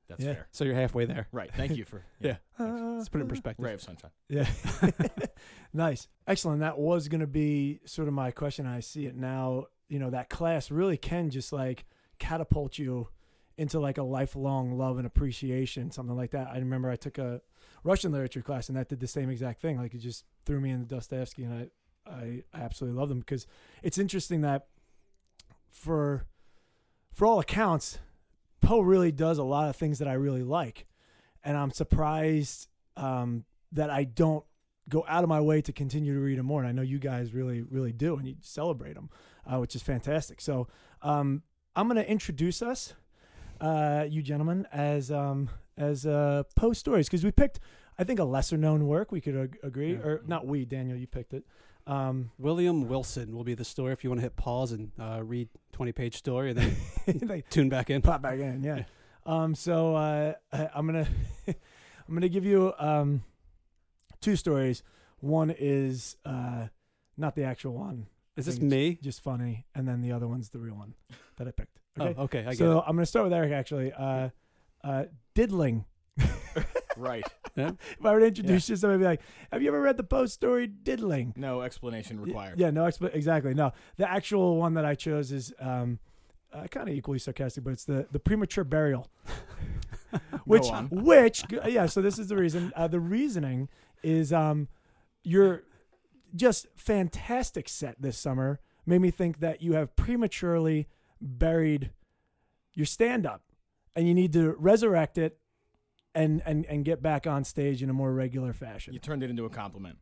That's 0.09 0.25
Yeah. 0.25 0.35
fair. 0.35 0.47
so 0.51 0.65
you're 0.65 0.75
halfway 0.75 1.05
there 1.05 1.29
Right. 1.33 1.51
Thank 1.55 1.77
you 1.77 1.85
for 1.85 2.05
Yeah. 2.21 2.37
thanks. 2.57 2.81
Uh, 2.81 2.85
let's 2.97 3.09
put 3.09 3.21
it 3.21 3.23
in 3.25 3.29
perspective 3.29 3.65
ray 3.65 3.75
of 3.75 3.83
sunshine. 3.83 4.11
Yeah. 4.29 4.47
nice. 5.73 6.09
Excellent. 6.27 6.61
That 6.61 6.79
was 6.79 7.09
going 7.09 7.21
to 7.21 7.27
be 7.27 7.81
sort 7.85 8.09
of 8.09 8.15
my 8.15 8.31
question. 8.31 8.67
I 8.67 8.81
see 8.81 9.07
it 9.07 9.15
now. 9.17 9.67
You 9.89 9.99
know, 9.99 10.11
that 10.11 10.29
class 10.29 10.71
really 10.71 10.97
can 10.97 11.31
just 11.31 11.53
like 11.53 11.85
catapult 12.19 12.79
you 12.79 13.09
into 13.57 13.81
like 13.81 13.99
a 13.99 14.03
lifelong 14.03 14.77
love 14.79 14.99
and 14.99 15.07
appreciation, 15.07 15.91
something 15.91 16.17
like 16.17 16.31
that. 16.33 16.49
I 16.49 16.59
remember 16.59 16.91
I 16.91 16.97
took 16.97 17.19
a 17.19 17.41
Russian 17.85 18.13
literature 18.13 18.43
class 18.43 18.69
and 18.69 18.77
that 18.79 18.89
did 18.89 19.01
the 19.01 19.07
same 19.07 19.31
exact 19.31 19.61
thing. 19.61 19.79
Like 19.79 19.95
it 19.95 19.99
just 19.99 20.25
threw 20.47 20.61
me 20.61 20.71
into 20.71 20.87
Dostoevsky 20.87 21.45
and 21.45 21.55
I, 21.55 22.11
I, 22.11 22.43
I 22.55 22.61
absolutely 22.61 22.99
love 23.01 23.09
them 23.09 23.19
because 23.21 23.47
it's 23.83 23.99
interesting 23.99 24.43
that 24.43 24.67
for, 25.71 26.27
for 27.13 27.27
all 27.27 27.41
accounts, 27.41 27.99
Poe 28.61 28.81
really 28.81 29.13
does 29.13 29.39
a 29.39 29.43
lot 29.45 29.69
of 29.69 29.77
things 29.77 29.99
that 30.01 30.09
I 30.09 30.15
really 30.15 30.43
like. 30.43 30.87
And 31.45 31.57
I'm 31.57 31.71
surprised 31.71 32.69
um, 32.97 33.45
that 33.73 33.91
I 33.91 34.05
don't 34.05 34.45
go 34.89 35.05
out 35.09 35.23
of 35.23 35.29
my 35.29 35.41
way 35.41 35.61
to 35.63 35.73
continue 35.73 36.15
to 36.15 36.21
read 36.21 36.39
them 36.39 36.47
more. 36.47 36.61
And 36.61 36.69
I 36.69 36.73
know 36.73 36.83
you 36.83 36.99
guys 36.99 37.33
really, 37.35 37.63
really 37.63 37.93
do, 37.93 38.17
and 38.17 38.27
you 38.27 38.37
celebrate 38.41 38.95
them, 38.95 39.11
uh, 39.47 39.59
which 39.59 39.75
is 39.77 39.83
fantastic. 39.83 40.41
So 40.41 40.67
um, 41.03 41.43
I'm 41.77 41.87
going 41.87 41.97
to 42.03 42.11
introduce 42.11 42.61
us, 42.63 42.95
uh, 43.61 44.07
you 44.09 44.23
gentlemen, 44.23 44.67
as 44.73 45.11
um, 45.11 45.51
as 45.77 46.07
uh, 46.07 46.43
Poe 46.57 46.73
stories 46.73 47.07
because 47.07 47.25
we 47.25 47.31
picked, 47.31 47.61
I 47.99 48.05
think, 48.05 48.19
a 48.19 48.25
lesser 48.25 48.57
known 48.57 48.87
work. 48.87 49.13
We 49.13 49.21
could 49.21 49.37
ag- 49.37 49.59
agree, 49.63 49.93
Yeah. 49.93 49.99
or 50.01 50.23
not 50.27 50.47
we, 50.47 50.65
Daniel, 50.65 50.97
you 50.97 51.07
picked 51.07 51.35
it. 51.35 51.45
Um, 51.87 52.33
william 52.39 52.87
wilson 52.87 53.35
will 53.35 53.45
be 53.45 53.55
the 53.55 53.65
story 53.65 53.95
if 53.95 54.05
you 54.05 54.11
want 54.11 54.19
to 54.21 54.23
hit 54.23 54.37
pause 54.37 54.73
and 54.73 54.91
uh, 55.01 55.23
read 55.25 55.49
20 55.79 55.93
page 55.93 56.17
story 56.17 56.51
and 56.51 56.59
then 56.59 56.77
they 57.29 57.41
tune 57.43 57.69
back 57.69 57.89
in 57.89 58.03
pop 58.03 58.21
back 58.21 58.41
in, 58.41 58.65
yeah. 58.65 58.83
Um, 59.25 59.55
so 59.55 59.95
uh, 59.95 60.35
I, 60.53 60.69
I'm 60.75 60.87
gonna 60.87 61.07
I'm 61.47 62.15
gonna 62.15 62.29
give 62.29 62.45
you 62.45 62.73
um, 62.81 63.23
two 64.21 64.35
stories. 64.35 64.83
One 65.21 65.55
is 65.57 66.17
uh, 66.27 66.67
not 67.17 67.37
the 67.37 67.45
actual 67.45 67.75
one. 67.75 68.09
Is 68.37 68.47
this 68.47 68.59
me 68.59 68.99
Just 69.01 69.23
funny, 69.23 69.67
and 69.73 69.87
then 69.87 70.01
the 70.03 70.11
other 70.11 70.27
one's 70.27 70.49
the 70.49 70.59
real 70.59 70.75
one 70.75 70.95
that 71.37 71.47
I 71.47 71.53
picked. 71.53 71.79
Okay. 72.01 72.15
oh 72.19 72.23
okay 72.25 72.45
i 72.45 72.55
so 72.55 72.81
I'm 72.81 72.97
gonna 72.97 73.07
start 73.07 73.27
with 73.27 73.33
Eric. 73.33 73.53
Actually, 73.53 73.93
uh, 73.93 74.31
uh, 74.83 75.05
diddling. 75.37 75.85
Right. 76.99 77.25
yeah 77.57 77.73
If 77.99 78.05
I 78.05 78.13
were 78.13 78.21
to 78.21 78.27
introduce 78.27 78.69
you 78.69 78.77
to 78.77 78.81
somebody, 78.81 78.97
I'd 78.97 79.01
be 79.01 79.05
like, 79.07 79.23
"Have 79.53 79.63
you 79.63 79.69
ever 79.69 79.81
read 79.81 79.97
the 79.97 80.05
Poe 80.05 80.27
story 80.27 80.67
Diddling?" 80.67 81.35
No 81.37 81.63
explanation 81.63 82.21
required. 82.21 82.59
Yeah, 82.59 82.71
no, 82.71 82.85
exp- 82.85 83.15
exactly. 83.15 83.55
No, 83.55 83.73
the 83.97 84.11
actual 84.11 84.57
one 84.57 84.75
that 84.75 84.85
I 84.85 84.95
chose 84.95 85.33
is 85.33 85.53
um, 85.61 85.99
uh, 86.53 86.67
kind 86.67 86.89
of 86.89 86.95
equally 86.95 87.19
sarcastic, 87.19 87.65
but 87.65 87.73
it's 87.73 87.85
the 87.85 88.07
the 88.11 88.19
premature 88.19 88.65
burial. 88.65 89.09
which 90.45 90.67
which 90.91 91.45
yeah. 91.67 91.87
So 91.87 92.01
this 92.03 92.19
is 92.19 92.29
the 92.29 92.37
reason. 92.37 92.73
Uh, 92.75 92.89
the 92.89 93.01
reasoning 93.01 93.69
is 94.03 94.33
um, 94.33 94.69
your 95.23 95.63
just 96.35 96.67
fantastic 96.77 97.69
set 97.69 98.01
this 98.01 98.19
summer 98.19 98.61
made 98.87 99.01
me 99.01 99.11
think 99.11 99.41
that 99.41 99.63
you 99.63 99.75
have 99.75 99.95
prematurely 99.97 100.89
buried 101.21 101.91
your 102.75 102.87
stand 102.87 103.27
up, 103.27 103.43
and 103.95 104.07
you 104.09 104.15
need 104.15 104.33
to 104.33 104.55
resurrect 104.59 105.19
it. 105.19 105.38
And, 106.19 106.43
and, 106.45 106.67
and 106.67 106.85
get 106.85 107.01
back 107.03 107.27
on 107.27 107.45
stage 107.45 107.83
in 107.83 107.91
a 107.91 107.93
more 107.93 108.13
regular 108.13 108.53
fashion. 108.53 108.93
You 108.93 108.99
turned 109.01 109.23
it 109.23 109.31
into 109.31 109.45
a 109.45 109.51
compliment. 109.51 109.99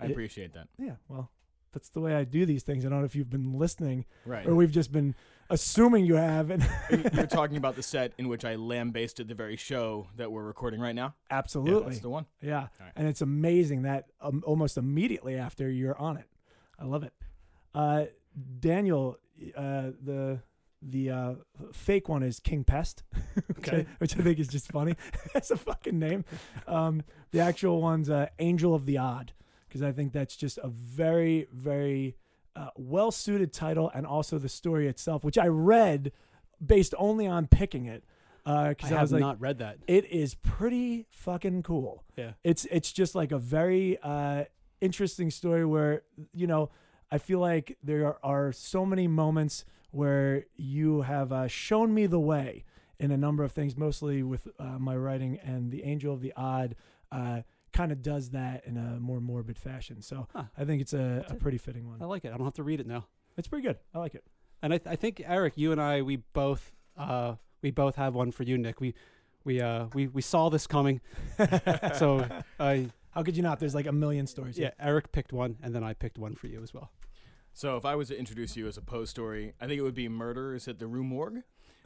I 0.00 0.06
appreciate 0.06 0.52
that. 0.54 0.68
Yeah, 0.78 0.96
well, 1.08 1.30
that's 1.72 1.88
the 1.88 2.00
way 2.00 2.14
I 2.14 2.24
do 2.24 2.46
these 2.46 2.62
things. 2.62 2.84
I 2.86 2.88
don't 2.88 3.00
know 3.00 3.04
if 3.04 3.16
you've 3.16 3.30
been 3.30 3.52
listening 3.58 4.04
Right. 4.24 4.46
or 4.46 4.54
we've 4.54 4.70
just 4.70 4.92
been 4.92 5.14
assuming 5.50 6.04
you 6.06 6.14
have. 6.14 6.50
And 6.50 6.62
You- 6.90 7.04
You're 7.12 7.26
talking 7.26 7.56
about 7.56 7.76
the 7.76 7.82
set 7.82 8.12
in 8.18 8.28
which 8.28 8.44
I 8.44 8.54
lambasted 8.56 9.26
the 9.28 9.34
very 9.34 9.56
show 9.56 10.08
that 10.16 10.30
we're 10.30 10.44
recording 10.44 10.80
right 10.80 10.94
now. 10.94 11.14
Yeah, 11.30 11.38
absolutely, 11.38 11.90
that's 11.90 12.00
the 12.00 12.10
one. 12.10 12.26
yeah. 12.40 12.68
right. 12.80 12.92
And 12.94 13.08
it's 13.08 13.20
amazing 13.22 13.82
that 13.82 14.06
um, 14.20 14.42
almost 14.46 14.76
immediately 14.78 15.36
after 15.36 15.68
you're 15.70 15.98
on 15.98 16.16
it, 16.16 16.28
I 16.78 16.84
love 16.84 17.02
it. 17.02 17.12
Uh, 17.74 18.04
Daniel, 18.60 19.18
uh, 19.56 19.90
the 20.02 20.40
the 20.82 21.10
uh, 21.10 21.34
fake 21.72 22.08
one 22.08 22.22
is 22.22 22.38
King 22.40 22.64
Pest, 22.64 23.02
which, 23.56 23.68
I, 23.68 23.76
Okay. 23.76 23.86
which 23.98 24.16
I 24.16 24.22
think 24.22 24.38
is 24.38 24.48
just 24.48 24.70
funny. 24.70 24.94
That's 25.34 25.50
a 25.50 25.56
fucking 25.56 25.98
name. 25.98 26.24
Um, 26.66 27.02
the 27.32 27.40
actual 27.40 27.80
one's 27.82 28.08
uh, 28.10 28.26
Angel 28.38 28.74
of 28.74 28.86
the 28.86 28.98
Odd, 28.98 29.32
because 29.68 29.82
I 29.82 29.92
think 29.92 30.12
that's 30.12 30.36
just 30.36 30.58
a 30.58 30.68
very, 30.68 31.48
very 31.52 32.16
uh, 32.54 32.68
well 32.76 33.10
suited 33.10 33.52
title, 33.52 33.90
and 33.94 34.06
also 34.06 34.38
the 34.38 34.48
story 34.48 34.86
itself, 34.88 35.24
which 35.24 35.36
I 35.38 35.46
read 35.48 36.12
based 36.64 36.94
only 36.98 37.26
on 37.26 37.46
picking 37.46 37.86
it. 37.86 38.04
I 38.46 38.68
Because 38.70 38.92
I, 38.92 38.94
have 38.94 39.02
was 39.02 39.12
like, 39.12 39.20
not 39.20 39.40
read 39.40 39.58
that. 39.58 39.78
it 39.88 40.04
is 40.06 40.34
pretty 40.36 41.06
fucking 41.10 41.64
cool. 41.64 42.04
Yeah. 42.16 42.32
It's 42.44 42.64
it's 42.70 42.92
just 42.92 43.14
like 43.16 43.32
a 43.32 43.38
very 43.38 43.98
uh, 44.02 44.44
interesting 44.80 45.30
story 45.32 45.66
where 45.66 46.02
you 46.32 46.46
know 46.46 46.70
I 47.10 47.18
feel 47.18 47.40
like 47.40 47.76
there 47.82 48.06
are, 48.06 48.18
are 48.22 48.52
so 48.52 48.86
many 48.86 49.08
moments 49.08 49.64
where 49.96 50.44
you 50.56 51.02
have 51.02 51.32
uh, 51.32 51.46
shown 51.48 51.92
me 51.94 52.06
the 52.06 52.20
way 52.20 52.64
in 52.98 53.10
a 53.10 53.16
number 53.16 53.42
of 53.44 53.52
things, 53.52 53.76
mostly 53.76 54.22
with 54.22 54.46
uh, 54.58 54.78
my 54.78 54.96
writing, 54.96 55.38
and 55.42 55.70
the 55.70 55.82
Angel 55.84 56.12
of 56.14 56.20
the 56.20 56.32
Odd 56.36 56.76
uh, 57.12 57.40
kind 57.72 57.92
of 57.92 58.02
does 58.02 58.30
that 58.30 58.64
in 58.66 58.76
a 58.76 58.98
more 59.00 59.20
morbid 59.20 59.58
fashion. 59.58 60.00
So 60.02 60.28
Huh. 60.34 60.44
I 60.56 60.64
think 60.64 60.80
it's 60.80 60.92
a, 60.94 61.24
a 61.28 61.34
pretty 61.34 61.58
fitting 61.58 61.88
one. 61.88 62.00
I 62.00 62.06
like 62.06 62.24
it. 62.24 62.32
I 62.32 62.36
don't 62.36 62.46
have 62.46 62.54
to 62.54 62.62
read 62.62 62.80
it 62.80 62.86
now. 62.86 63.06
It's 63.36 63.48
pretty 63.48 63.66
good. 63.66 63.78
I 63.94 63.98
like 63.98 64.14
it. 64.14 64.24
And 64.62 64.72
I, 64.72 64.78
th- 64.78 64.90
I 64.90 64.96
think 64.96 65.22
Eric, 65.26 65.54
you 65.56 65.72
and 65.72 65.80
I, 65.80 66.00
we 66.02 66.16
both, 66.16 66.72
uh, 66.96 67.34
we 67.62 67.70
both 67.70 67.96
have 67.96 68.14
one 68.14 68.32
for 68.32 68.42
you, 68.44 68.56
Nick. 68.56 68.80
We, 68.80 68.94
we, 69.44 69.60
uh, 69.60 69.86
we, 69.92 70.06
we 70.08 70.22
saw 70.22 70.48
this 70.48 70.66
coming. 70.66 71.00
So, 71.94 72.26
I, 72.58 72.90
How 73.10 73.22
could 73.22 73.36
you 73.36 73.42
not? 73.42 73.60
There's 73.60 73.74
like 73.74 73.86
a 73.86 73.92
million 73.92 74.26
stories. 74.26 74.58
yeah, 74.58 74.70
Eric 74.80 75.12
picked 75.12 75.32
one, 75.32 75.56
and 75.62 75.74
then 75.74 75.84
I 75.84 75.92
picked 75.92 76.18
one 76.18 76.34
for 76.34 76.46
you 76.46 76.62
as 76.62 76.72
well. 76.72 76.90
So 77.56 77.76
if 77.78 77.84
I 77.86 77.94
was 77.94 78.08
to 78.08 78.18
introduce 78.18 78.54
you 78.54 78.68
as 78.68 78.76
a 78.76 78.82
Poe 78.82 79.06
story, 79.06 79.54
I 79.58 79.66
think 79.66 79.78
it 79.78 79.82
would 79.82 79.94
be 79.94 80.10
Murders 80.10 80.68
at 80.68 80.78
the 80.78 80.86
Rue 80.86 81.02
Morgue. 81.02 81.42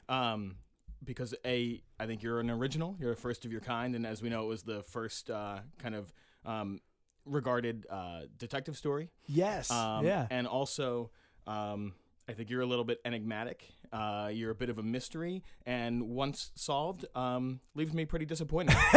Um, 0.09 0.57
because 1.05 1.33
a, 1.47 1.81
I 1.99 2.07
think 2.07 2.25
you're 2.25 2.41
an 2.41 2.51
original. 2.51 2.97
You're 2.99 3.13
a 3.13 3.17
first 3.17 3.45
of 3.45 3.53
your 3.53 3.61
kind, 3.61 3.95
and 3.95 4.05
as 4.05 4.21
we 4.21 4.31
know, 4.31 4.43
it 4.43 4.49
was 4.49 4.65
the 4.65 4.83
first 4.83 5.31
uh, 5.31 5.61
kind 5.79 5.95
of 5.95 6.13
um, 6.45 6.81
regarded 7.25 7.87
uh, 7.89 8.23
detective 8.37 8.77
story. 8.77 9.11
Yes. 9.29 9.71
Um, 9.71 10.05
yeah. 10.05 10.27
And 10.29 10.49
also, 10.49 11.13
um, 11.47 11.95
I 12.29 12.33
think 12.33 12.51
you're 12.51 12.63
a 12.63 12.67
little 12.67 12.85
bit 12.85 12.99
enigmatic. 13.05 13.65
Uh, 13.93 14.29
you're 14.33 14.51
a 14.51 14.57
bit 14.57 14.71
of 14.71 14.79
a 14.79 14.83
mystery, 14.83 15.45
and 15.67 16.03
once 16.03 16.51
solved, 16.57 17.05
um, 17.15 17.61
leaves 17.77 17.95
me 17.95 18.07
pretty 18.07 18.27
disappointed. 18.27 18.77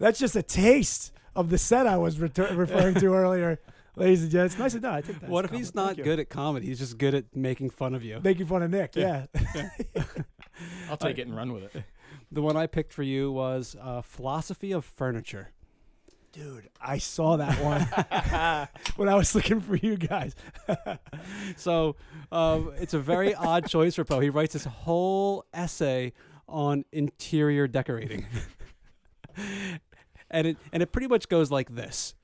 That's 0.00 0.18
just 0.18 0.34
a 0.34 0.42
taste 0.42 1.12
of 1.38 1.50
the 1.50 1.58
set 1.58 1.86
I 1.86 1.96
was 1.96 2.16
retur- 2.16 2.56
referring 2.56 2.96
to 2.96 3.06
earlier, 3.14 3.60
ladies 3.96 4.22
and 4.22 4.30
gents. 4.30 4.58
Nicely 4.58 4.80
done. 4.80 4.94
I 4.94 5.00
think 5.00 5.20
that's 5.20 5.30
what 5.30 5.44
if 5.44 5.50
he's 5.52 5.74
not 5.74 5.96
good 5.96 6.18
at 6.18 6.28
comedy? 6.28 6.66
He's 6.66 6.78
just 6.80 6.98
good 6.98 7.14
at 7.14 7.24
making 7.34 7.70
fun 7.70 7.94
of 7.94 8.02
you. 8.04 8.20
Making 8.22 8.46
fun 8.46 8.62
of 8.62 8.70
Nick. 8.70 8.96
Yeah. 8.96 9.26
Yeah. 9.54 9.70
I'll 10.90 10.96
take 10.96 11.18
it 11.18 11.26
and 11.26 11.36
run 11.36 11.52
with 11.52 11.74
it. 11.74 11.84
The 12.30 12.42
one 12.42 12.58
I 12.58 12.66
picked 12.66 12.92
for 12.92 13.02
you 13.02 13.32
was 13.32 13.74
uh, 13.80 14.02
Philosophy 14.02 14.72
of 14.72 14.84
Furniture. 14.84 15.48
Dude, 16.32 16.68
I 16.78 16.98
saw 16.98 17.38
that 17.38 17.58
one 17.62 17.80
when 18.96 19.08
I 19.08 19.14
was 19.14 19.34
looking 19.34 19.60
for 19.62 19.76
you 19.76 19.96
guys. 19.96 20.34
So 21.56 21.96
um, 22.30 22.72
it's 22.78 22.92
a 22.92 22.98
very 22.98 23.34
odd 23.34 23.66
choice 23.66 23.94
for 23.94 24.04
Poe. 24.04 24.20
He 24.20 24.28
writes 24.28 24.52
this 24.52 24.66
whole 24.66 25.46
essay 25.54 26.12
on 26.46 26.84
interior 26.92 27.66
decorating, 27.66 28.26
and 30.30 30.46
it 30.46 30.56
and 30.72 30.82
it 30.82 30.92
pretty 30.92 31.08
much 31.08 31.28
goes 31.28 31.50
like 31.50 31.74
this: 31.74 32.14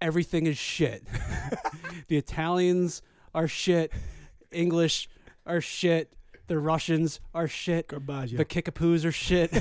Everything 0.00 0.46
is 0.46 0.58
shit. 0.58 1.04
the 2.08 2.16
Italians 2.16 3.02
are 3.34 3.48
shit. 3.48 3.92
English 4.50 5.08
are 5.46 5.60
shit. 5.60 6.12
The 6.46 6.58
Russians 6.58 7.20
are 7.34 7.48
shit. 7.48 7.88
Garbaggio. 7.88 8.36
The 8.36 8.44
Kickapoos 8.44 9.04
are 9.04 9.12
shit. 9.12 9.52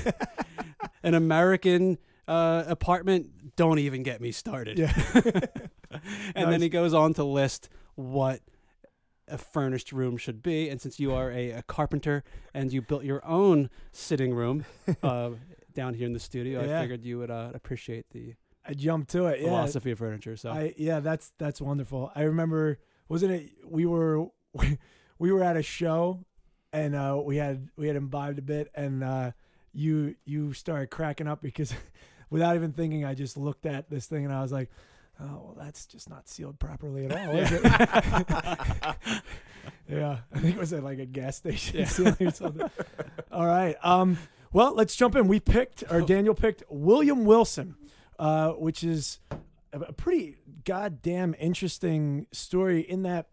An 1.03 1.13
American 1.13 1.97
uh, 2.27 2.63
apartment, 2.67 3.55
don't 3.55 3.79
even 3.79 4.03
get 4.03 4.21
me 4.21 4.31
started. 4.31 4.77
yeah. 4.77 4.93
and 6.35 6.51
then 6.51 6.61
he 6.61 6.69
goes 6.69 6.93
on 6.93 7.13
to 7.15 7.23
list 7.23 7.69
what 7.95 8.41
a 9.27 9.37
furnished 9.37 9.91
room 9.91 10.17
should 10.17 10.41
be. 10.41 10.69
And 10.69 10.79
since 10.79 10.99
you 10.99 11.13
are 11.13 11.31
a, 11.31 11.51
a 11.51 11.63
carpenter 11.63 12.23
and 12.53 12.71
you 12.71 12.81
built 12.81 13.03
your 13.03 13.25
own 13.25 13.69
sitting 13.91 14.33
room 14.33 14.65
uh, 15.03 15.31
down 15.73 15.93
here 15.93 16.07
in 16.07 16.13
the 16.13 16.19
studio, 16.19 16.63
Yeah. 16.65 16.79
I 16.79 16.81
figured 16.81 17.03
you 17.03 17.19
would 17.19 17.31
uh, 17.31 17.51
appreciate 17.53 18.09
the 18.11 18.33
I 18.65 18.73
jumped 18.73 19.11
to 19.11 19.27
it. 19.27 19.39
Yeah. 19.41 19.47
philosophy 19.47 19.91
of 19.91 19.99
furniture. 19.99 20.35
So 20.37 20.51
I 20.51 20.73
yeah, 20.77 20.99
that's 20.99 21.33
that's 21.37 21.61
wonderful. 21.61 22.11
I 22.15 22.23
remember 22.23 22.79
wasn't 23.09 23.31
it 23.33 23.49
we 23.65 23.85
were 23.85 24.27
we 25.19 25.31
were 25.31 25.43
at 25.43 25.57
a 25.57 25.63
show 25.63 26.23
and 26.73 26.95
uh 26.95 27.19
we 27.23 27.37
had 27.37 27.69
we 27.75 27.87
had 27.87 27.95
imbibed 27.95 28.39
a 28.39 28.43
bit 28.43 28.69
and 28.75 29.03
uh 29.03 29.31
you 29.73 30.15
you 30.25 30.53
started 30.53 30.89
cracking 30.91 31.27
up 31.27 31.41
because 31.41 31.73
without 32.29 32.55
even 32.55 32.71
thinking 32.71 33.03
I 33.03 33.13
just 33.15 33.35
looked 33.37 33.65
at 33.65 33.89
this 33.89 34.05
thing 34.05 34.25
and 34.25 34.33
I 34.33 34.41
was 34.41 34.51
like 34.51 34.69
Oh 35.19 35.25
well, 35.25 35.55
that's 35.59 35.85
just 35.85 36.09
not 36.09 36.27
sealed 36.27 36.57
properly 36.57 37.05
at 37.05 37.11
all, 37.15 37.35
is 37.37 37.51
it? 37.51 37.61
yeah, 39.89 40.17
I 40.33 40.39
think 40.39 40.55
it 40.55 40.59
was 40.59 40.73
at 40.73 40.83
like 40.83 40.99
a 40.99 41.05
gas 41.05 41.37
station 41.37 41.79
Yeah. 41.79 42.27
or 42.27 42.31
something. 42.31 42.69
All 43.31 43.45
right. 43.45 43.75
Um. 43.83 44.17
Well, 44.53 44.75
let's 44.75 44.95
jump 44.95 45.15
in. 45.15 45.27
We 45.27 45.39
picked, 45.39 45.83
or 45.89 46.01
Daniel 46.01 46.35
picked, 46.35 46.63
William 46.69 47.25
Wilson, 47.25 47.75
uh, 48.19 48.49
which 48.51 48.83
is 48.83 49.19
a, 49.71 49.79
a 49.79 49.93
pretty 49.93 50.37
goddamn 50.65 51.35
interesting 51.39 52.27
story 52.31 52.81
in 52.81 53.03
that 53.03 53.27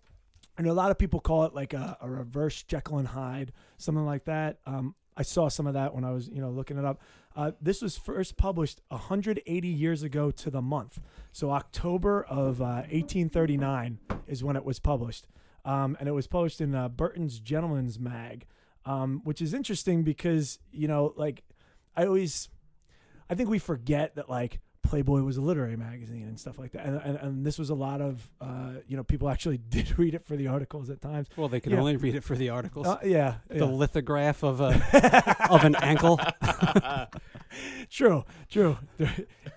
and 0.58 0.66
a 0.66 0.72
lot 0.72 0.90
of 0.90 0.98
people 0.98 1.20
call 1.20 1.44
it 1.44 1.54
like 1.54 1.72
a, 1.72 1.96
a 2.00 2.10
reverse 2.10 2.64
Jekyll 2.64 2.98
and 2.98 3.08
Hyde, 3.08 3.52
something 3.76 4.04
like 4.04 4.24
that. 4.24 4.58
Um, 4.66 4.96
I 5.16 5.22
saw 5.22 5.48
some 5.48 5.68
of 5.68 5.74
that 5.74 5.94
when 5.94 6.04
I 6.04 6.10
was, 6.10 6.28
you 6.28 6.40
know, 6.40 6.50
looking 6.50 6.76
it 6.76 6.84
up. 6.84 7.00
Uh, 7.34 7.52
this 7.60 7.80
was 7.80 7.96
first 7.96 8.36
published 8.36 8.80
180 8.88 9.68
years 9.68 10.02
ago 10.02 10.32
to 10.32 10.50
the 10.50 10.60
month. 10.60 11.00
So 11.30 11.52
October 11.52 12.24
of 12.24 12.60
uh, 12.60 12.82
1839 12.90 13.98
is 14.26 14.42
when 14.42 14.56
it 14.56 14.64
was 14.64 14.80
published, 14.80 15.28
um, 15.64 15.96
and 16.00 16.08
it 16.08 16.12
was 16.12 16.26
published 16.26 16.60
in 16.60 16.74
uh, 16.74 16.88
Burton's 16.88 17.38
Gentleman's 17.38 17.98
Mag, 17.98 18.46
um, 18.88 19.20
which 19.24 19.40
is 19.42 19.52
interesting 19.54 20.02
because 20.02 20.58
you 20.72 20.88
know, 20.88 21.12
like, 21.16 21.42
I 21.96 22.06
always, 22.06 22.48
I 23.30 23.34
think 23.34 23.48
we 23.50 23.58
forget 23.58 24.14
that 24.16 24.28
like 24.30 24.60
Playboy 24.82 25.20
was 25.20 25.36
a 25.36 25.42
literary 25.42 25.76
magazine 25.76 26.26
and 26.28 26.40
stuff 26.40 26.58
like 26.58 26.72
that, 26.72 26.86
and 26.86 26.96
and, 27.04 27.16
and 27.18 27.44
this 27.46 27.58
was 27.58 27.68
a 27.68 27.74
lot 27.74 28.00
of, 28.00 28.30
uh, 28.40 28.72
you 28.88 28.96
know, 28.96 29.04
people 29.04 29.28
actually 29.28 29.58
did 29.76 29.98
read 29.98 30.14
it 30.14 30.24
for 30.24 30.34
the 30.36 30.46
articles 30.48 30.88
at 30.88 31.02
times. 31.02 31.26
well, 31.36 31.48
they 31.48 31.60
can 31.60 31.72
Yeah. 31.72 31.80
only 31.80 31.96
read 31.96 32.14
it 32.14 32.24
for 32.24 32.36
the 32.36 32.48
articles. 32.48 32.86
Uh, 32.86 32.98
yeah, 33.04 33.34
the 33.48 33.56
yeah. 33.58 33.64
lithograph 33.64 34.42
of 34.42 34.60
a 34.62 34.72
of 35.50 35.64
an 35.64 35.74
ankle. 35.76 36.18
true, 37.90 38.24
true. 38.50 38.78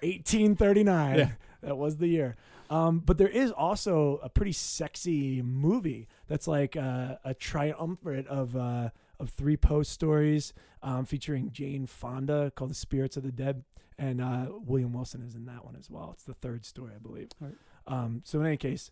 1839. 0.02 1.18
Yeah. 1.18 1.30
That 1.62 1.78
was 1.78 1.98
the 1.98 2.08
year. 2.08 2.36
Um, 2.70 3.00
but 3.00 3.18
there 3.18 3.28
is 3.28 3.52
also 3.52 4.20
a 4.24 4.30
pretty 4.30 4.54
sexy 4.54 5.42
movie 5.42 6.08
that's 6.28 6.48
like 6.48 6.76
uh, 6.78 7.16
a 7.24 7.34
triumvirate 7.34 8.28
of 8.28 8.56
uh, 8.56 8.90
of 9.22 9.30
three 9.30 9.58
Poe 9.58 9.84
stories 9.84 10.54
um, 10.82 11.06
featuring 11.06 11.51
Jane 11.51 11.86
Fonda 11.86 12.51
called 12.56 12.72
"The 12.72 12.75
Spirits 12.75 13.18
of 13.18 13.24
the 13.24 13.32
Dead," 13.32 13.63
and 13.98 14.22
uh, 14.22 14.48
William 14.66 14.94
Wilson 14.94 15.22
is 15.22 15.36
in 15.36 15.46
that 15.46 15.63
one 15.66 15.75
as 15.78 15.90
well. 15.90 16.12
It's 16.13 16.24
the 16.24 16.34
third 16.34 16.66
story, 16.66 16.94
I 16.96 17.00
believe. 17.00 17.30
Right. 17.40 17.54
Um, 17.88 18.22
so 18.25 18.40
in 18.40 18.48
any 18.48 18.58
case, 18.58 18.92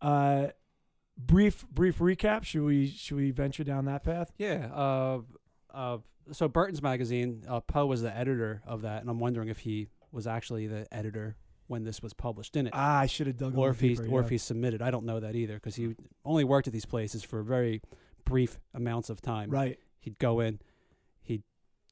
uh, 0.00 0.48
brief 1.16 1.66
brief 1.70 1.98
recap. 1.98 2.44
Should 2.44 2.62
we 2.64 2.86
should 2.88 3.16
we 3.16 3.30
venture 3.30 3.64
down 3.64 3.84
that 3.86 4.02
path? 4.04 4.32
Yeah. 4.38 4.68
Uh, 4.72 5.20
uh, 5.72 5.98
so 6.32 6.48
Burton's 6.48 6.82
magazine, 6.82 7.44
uh, 7.48 7.60
Poe 7.60 7.86
was 7.86 8.02
the 8.02 8.16
editor 8.16 8.62
of 8.66 8.82
that, 8.82 9.00
and 9.00 9.10
I'm 9.10 9.20
wondering 9.20 9.48
if 9.48 9.58
he 9.58 9.88
was 10.10 10.26
actually 10.26 10.66
the 10.66 10.92
editor 10.92 11.36
when 11.68 11.84
this 11.84 12.00
was 12.00 12.12
published 12.12 12.56
in 12.56 12.68
it, 12.68 12.72
Ah, 12.74 13.00
I 13.00 13.06
should 13.06 13.26
have 13.26 13.36
dug 13.36 13.56
or 13.56 13.70
if 13.70 13.80
he 13.80 13.88
deeper, 13.88 14.06
or 14.06 14.20
yeah. 14.20 14.24
if 14.24 14.30
he 14.30 14.38
submitted. 14.38 14.82
I 14.82 14.90
don't 14.90 15.04
know 15.04 15.20
that 15.20 15.34
either 15.34 15.54
because 15.54 15.74
he 15.74 15.94
only 16.24 16.44
worked 16.44 16.68
at 16.68 16.72
these 16.72 16.84
places 16.84 17.22
for 17.22 17.42
very 17.42 17.82
brief 18.26 18.58
amounts 18.74 19.08
of 19.08 19.22
time. 19.22 19.48
right. 19.48 19.78
He'd 19.98 20.18
go 20.18 20.40
in, 20.40 20.60
he'd 21.22 21.42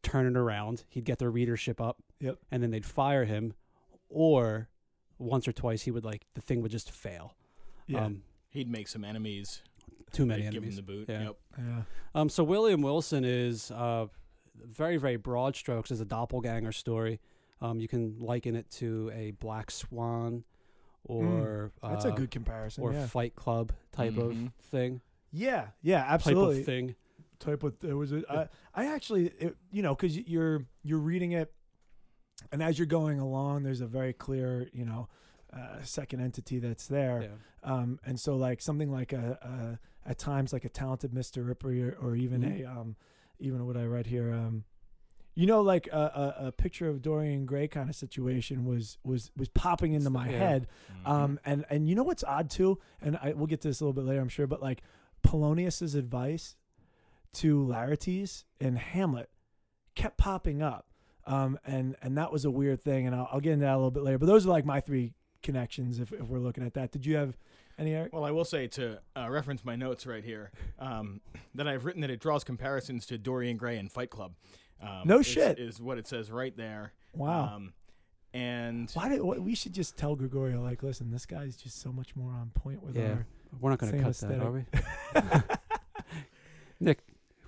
turn 0.02 0.26
it 0.26 0.36
around, 0.36 0.84
he'd 0.88 1.04
get 1.06 1.18
their 1.18 1.30
readership 1.30 1.80
up, 1.80 2.02
Yep. 2.20 2.38
and 2.50 2.62
then 2.62 2.70
they'd 2.70 2.84
fire 2.84 3.24
him, 3.24 3.54
or 4.10 4.68
once 5.18 5.48
or 5.48 5.52
twice 5.52 5.82
he 5.82 5.90
would 5.90 6.04
like 6.04 6.26
the 6.34 6.40
thing 6.42 6.60
would 6.60 6.70
just 6.70 6.90
fail. 6.90 7.34
Yeah. 7.86 8.04
Um, 8.04 8.22
He'd 8.50 8.70
make 8.70 8.86
some 8.88 9.04
enemies. 9.04 9.62
too 10.12 10.26
many 10.26 10.42
They'd 10.42 10.52
give 10.52 10.62
him 10.62 10.76
the 10.76 10.82
boot. 10.82 11.06
Yeah. 11.08 11.22
Yep. 11.24 11.36
yeah. 11.58 11.82
Um, 12.14 12.28
so 12.28 12.44
William 12.44 12.82
Wilson 12.82 13.24
is 13.24 13.70
uh, 13.72 14.06
very, 14.54 14.96
very 14.96 15.16
broad 15.16 15.56
strokes 15.56 15.90
as 15.90 16.00
a 16.00 16.04
doppelganger 16.04 16.70
story. 16.72 17.20
Um, 17.60 17.80
you 17.80 17.88
can 17.88 18.18
liken 18.20 18.54
it 18.54 18.70
to 18.72 19.10
a 19.14 19.32
black 19.32 19.70
swan 19.72 20.44
or 21.04 21.72
That's 21.82 22.04
a 22.04 22.12
uh, 22.12 22.14
good 22.14 22.30
comparison. 22.30 22.84
or 22.84 22.92
yeah. 22.92 23.06
Fight 23.06 23.34
Club 23.34 23.72
type 23.92 24.16
of 24.16 24.32
Mhm. 24.34 24.52
thing. 24.70 25.00
Yeah, 25.34 25.68
yeah, 25.82 26.04
absolutely. 26.08 26.54
Type 26.56 26.60
of 26.60 26.66
thing. 26.66 26.94
type 27.40 27.62
of 27.64 27.78
there 27.80 27.96
was 27.96 28.12
a 28.12 28.22
I, 28.30 28.48
I 28.74 28.86
actually 28.94 29.26
it, 29.38 29.56
you 29.72 29.82
know 29.82 29.94
because 29.94 30.16
you're 30.16 30.64
you're 30.82 30.98
reading 31.00 31.32
it 31.32 31.52
and 32.52 32.62
as 32.62 32.78
you're 32.78 32.86
going 32.86 33.18
along 33.20 33.62
there's 33.64 33.80
a 33.80 33.86
very 33.86 34.12
clear 34.12 34.68
you 34.72 34.84
know 34.84 35.08
uh, 35.52 35.82
second 35.82 36.20
entity 36.20 36.58
that's 36.58 36.86
there 36.86 37.22
Yeah. 37.64 37.72
um 37.72 37.98
and 38.04 38.18
so 38.18 38.36
like 38.36 38.60
something 38.62 38.90
like 38.90 39.12
a, 39.12 39.78
a 40.04 40.08
at 40.10 40.18
times 40.18 40.52
like 40.52 40.64
a 40.64 40.68
talented 40.68 41.12
mr 41.12 41.46
ripley 41.46 41.82
or, 41.82 41.96
or 42.00 42.16
even 42.16 42.42
Mhm. 42.42 42.60
a 42.66 42.70
um 42.70 42.96
even 43.38 43.66
what 43.66 43.76
i 43.76 43.84
read 43.84 44.06
here 44.06 44.32
um 44.32 44.64
you 45.34 45.46
know 45.46 45.60
like 45.60 45.86
a, 45.92 46.34
a, 46.40 46.46
a 46.48 46.52
picture 46.52 46.88
of 46.88 47.02
dorian 47.02 47.44
gray 47.46 47.68
kind 47.68 47.88
of 47.88 47.94
situation 47.96 48.64
was 48.64 48.98
was 49.04 49.30
was 49.36 49.48
popping 49.48 49.92
into 49.92 50.10
my 50.10 50.28
Yeah. 50.28 50.38
head 50.38 50.66
Mhm. 51.06 51.10
um, 51.10 51.40
and 51.44 51.64
and 51.70 51.88
you 51.88 51.94
know 51.94 52.02
what's 52.04 52.24
odd 52.24 52.48
too, 52.50 52.78
and 53.02 53.16
I 53.16 53.32
we'll 53.34 53.46
get 53.46 53.60
to 53.62 53.68
this 53.68 53.80
a 53.80 53.84
little 53.84 53.92
bit 53.92 54.04
later, 54.08 54.20
I'm 54.20 54.28
sure, 54.28 54.46
but 54.46 54.60
like 54.62 54.82
Polonius's 55.24 55.94
advice 55.96 56.54
to 57.34 57.58
Laertes 57.58 58.44
in 58.60 58.76
Hamlet 58.76 59.28
kept 59.96 60.16
popping 60.18 60.62
up, 60.62 60.86
um, 61.26 61.58
and 61.64 61.96
and 62.02 62.16
that 62.16 62.30
was 62.32 62.44
a 62.44 62.50
weird 62.50 62.80
thing, 62.82 63.06
and 63.06 63.14
I'll, 63.16 63.28
I'll 63.32 63.40
get 63.40 63.54
into 63.54 63.64
that 63.64 63.72
a 63.74 63.76
little 63.76 63.90
bit 63.90 64.04
later. 64.04 64.18
But 64.18 64.26
those 64.26 64.46
are 64.46 64.50
like 64.50 64.64
my 64.64 64.80
three 64.80 65.14
connections 65.42 65.98
if, 65.98 66.12
if 66.12 66.22
we're 66.28 66.38
looking 66.38 66.64
at 66.64 66.74
that. 66.74 66.92
Did 66.92 67.04
you 67.06 67.16
have 67.16 67.36
any? 67.78 67.92
Eric? 67.94 68.12
Well, 68.12 68.24
I 68.24 68.30
will 68.30 68.44
say 68.44 68.66
to 68.68 69.00
uh, 69.16 69.28
reference 69.28 69.64
my 69.64 69.74
notes 69.76 70.06
right 70.06 70.22
here 70.24 70.52
um, 70.78 71.20
that 71.54 71.66
I've 71.66 71.84
written 71.84 72.02
that 72.02 72.10
it 72.10 72.20
draws 72.20 72.44
comparisons 72.44 73.04
to 73.06 73.18
Dorian 73.18 73.56
Gray 73.56 73.76
and 73.78 73.90
Fight 73.90 74.10
Club. 74.10 74.34
Um, 74.80 75.02
No 75.06 75.18
is- 75.20 75.26
shit. 75.26 75.58
is 75.58 75.80
what 75.80 75.98
it 75.98 76.06
says 76.06 76.30
right 76.30 76.56
there. 76.56 76.92
Wow. 77.14 77.54
Um, 77.56 77.72
and 78.32 78.90
Why 78.94 79.08
did 79.08 79.22
what, 79.22 79.40
we 79.40 79.54
should 79.54 79.72
just 79.72 79.96
tell 79.96 80.16
Gregorio 80.16 80.60
like, 80.60 80.82
listen, 80.82 81.10
this 81.12 81.24
guy's 81.24 81.56
just 81.56 81.80
so 81.80 81.92
much 81.92 82.16
more 82.16 82.32
on 82.32 82.50
point 82.54 82.82
with 82.82 82.96
Yeah. 82.96 83.02
our. 83.10 83.26
We're 83.60 83.70
not 83.70 83.78
going 83.78 83.92
to 83.92 83.98
Same 83.98 84.04
cut 84.04 84.16
that, 84.28 84.40
are 84.40 84.52
we? 84.52 84.64
Nick, 86.80 87.00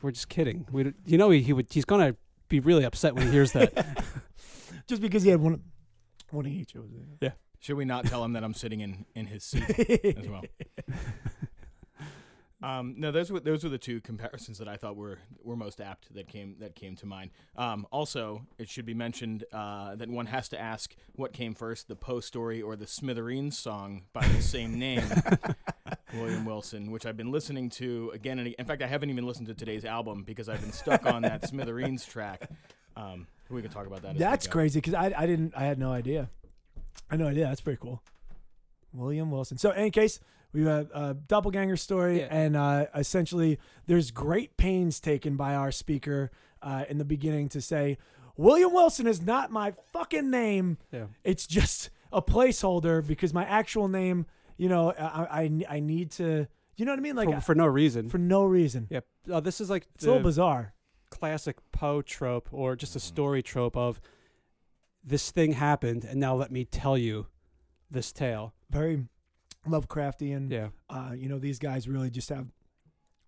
we're 0.02 0.12
just 0.12 0.28
kidding. 0.28 0.66
We, 0.70 0.92
you 1.04 1.18
know, 1.18 1.30
he, 1.30 1.42
he 1.42 1.52
would. 1.52 1.66
He's 1.70 1.84
going 1.84 2.12
to 2.12 2.16
be 2.48 2.60
really 2.60 2.84
upset 2.84 3.14
when 3.14 3.26
he 3.26 3.32
hears 3.32 3.52
that. 3.52 3.96
just 4.86 5.02
because 5.02 5.22
he 5.22 5.30
had 5.30 5.40
one, 5.40 5.62
one 6.30 6.46
of 6.46 6.52
each. 6.52 6.74
It 6.74 6.80
was, 6.80 7.32
should 7.60 7.76
we 7.76 7.84
not 7.84 8.06
tell 8.06 8.24
him 8.24 8.32
that 8.34 8.44
I'm 8.44 8.54
sitting 8.54 8.80
in, 8.80 9.06
in 9.14 9.26
his 9.26 9.44
seat 9.44 10.16
as 10.16 10.28
well? 10.28 10.44
Um, 12.62 12.94
no, 12.96 13.12
those 13.12 13.30
were 13.30 13.40
those 13.40 13.64
were 13.64 13.70
the 13.70 13.78
two 13.78 14.00
comparisons 14.00 14.58
that 14.58 14.68
I 14.68 14.76
thought 14.76 14.96
were 14.96 15.18
were 15.42 15.56
most 15.56 15.78
apt 15.78 16.14
that 16.14 16.26
came 16.26 16.56
that 16.60 16.74
came 16.74 16.96
to 16.96 17.06
mind. 17.06 17.30
Um, 17.54 17.86
also, 17.90 18.46
it 18.58 18.70
should 18.70 18.86
be 18.86 18.94
mentioned 18.94 19.44
uh, 19.52 19.94
that 19.96 20.08
one 20.08 20.26
has 20.26 20.48
to 20.50 20.60
ask 20.60 20.96
what 21.16 21.34
came 21.34 21.54
first, 21.54 21.88
the 21.88 21.96
Poe 21.96 22.20
story 22.20 22.62
or 22.62 22.74
the 22.74 22.86
Smithereens 22.86 23.58
song 23.58 24.04
by 24.14 24.26
the 24.28 24.40
same 24.40 24.78
name, 24.78 25.04
William 26.14 26.46
Wilson, 26.46 26.90
which 26.90 27.04
I've 27.04 27.16
been 27.16 27.30
listening 27.30 27.68
to 27.70 28.10
again 28.14 28.38
and 28.38 28.46
again. 28.46 28.56
In 28.58 28.64
fact, 28.64 28.80
I 28.80 28.86
haven't 28.86 29.10
even 29.10 29.26
listened 29.26 29.48
to 29.48 29.54
today's 29.54 29.84
album 29.84 30.24
because 30.24 30.48
I've 30.48 30.62
been 30.62 30.72
stuck 30.72 31.04
on 31.04 31.22
that 31.22 31.46
Smithereens 31.48 32.06
track. 32.06 32.48
Um, 32.96 33.26
we 33.50 33.60
can 33.60 33.70
talk 33.70 33.86
about 33.86 34.00
that. 34.00 34.16
That's 34.16 34.46
crazy 34.46 34.80
because 34.80 34.94
I 34.94 35.12
I 35.14 35.26
didn't 35.26 35.52
I 35.54 35.64
had 35.64 35.78
no 35.78 35.92
idea. 35.92 36.30
I 37.10 37.14
had 37.14 37.20
no 37.20 37.26
idea. 37.26 37.44
That's 37.44 37.60
pretty 37.60 37.80
cool. 37.82 38.02
William 38.94 39.30
Wilson. 39.30 39.58
So 39.58 39.72
in 39.72 39.76
any 39.76 39.90
case, 39.90 40.20
we 40.52 40.64
have 40.64 40.90
a 40.94 41.14
doppelganger 41.14 41.76
story, 41.76 42.20
Yeah. 42.20 42.28
and 42.30 42.56
uh, 42.56 42.86
essentially 42.94 43.58
there's 43.86 44.10
great 44.10 44.56
pains 44.56 45.00
taken 45.00 45.36
by 45.36 45.54
our 45.54 45.70
speaker 45.72 46.30
uh, 46.62 46.84
in 46.88 46.98
the 46.98 47.04
beginning 47.04 47.48
to 47.50 47.60
say 47.60 47.98
William 48.36 48.72
Wilson 48.72 49.06
is 49.06 49.20
not 49.22 49.50
my 49.50 49.72
fucking 49.92 50.30
name. 50.30 50.78
yeah. 50.92 51.06
It's 51.24 51.46
just 51.46 51.90
a 52.12 52.20
placeholder 52.22 53.06
because 53.06 53.32
my 53.34 53.44
actual 53.44 53.88
name, 53.88 54.26
you 54.56 54.68
know, 54.68 54.92
I 54.92 55.42
I, 55.42 55.76
I 55.76 55.80
need 55.80 56.10
to. 56.12 56.46
You 56.78 56.84
know 56.84 56.92
what 56.92 56.98
I 56.98 57.02
mean? 57.02 57.16
Like 57.16 57.30
for, 57.36 57.40
for 57.40 57.54
no 57.54 57.64
reason. 57.66 58.08
for 58.10 58.18
no 58.18 58.44
reason. 58.44 58.86
yeah. 58.90 59.00
Uh, 59.32 59.40
this 59.40 59.60
is 59.62 59.70
like 59.70 59.86
It's 59.94 60.04
a 60.04 60.08
little 60.08 60.22
bizarre. 60.22 60.74
classic 61.10 61.56
Poe 61.72 62.02
trope, 62.02 62.48
or 62.52 62.76
just 62.76 62.94
a 62.94 62.98
Mhm. 62.98 63.02
story 63.02 63.42
trope 63.42 63.76
of 63.78 63.98
this 65.02 65.30
thing 65.30 65.52
happened, 65.52 66.04
and 66.04 66.20
now 66.20 66.34
let 66.34 66.50
me 66.50 66.64
tell 66.64 66.98
you 66.98 67.26
this 67.90 68.12
tale. 68.12 68.54
Very 68.70 69.06
Lovecraftian. 69.66 70.50
Yeah. 70.50 70.68
uh, 70.90 71.12
you 71.16 71.28
know, 71.28 71.38
these 71.38 71.58
guys 71.58 71.88
really 71.88 72.10
just 72.10 72.28
have 72.30 72.46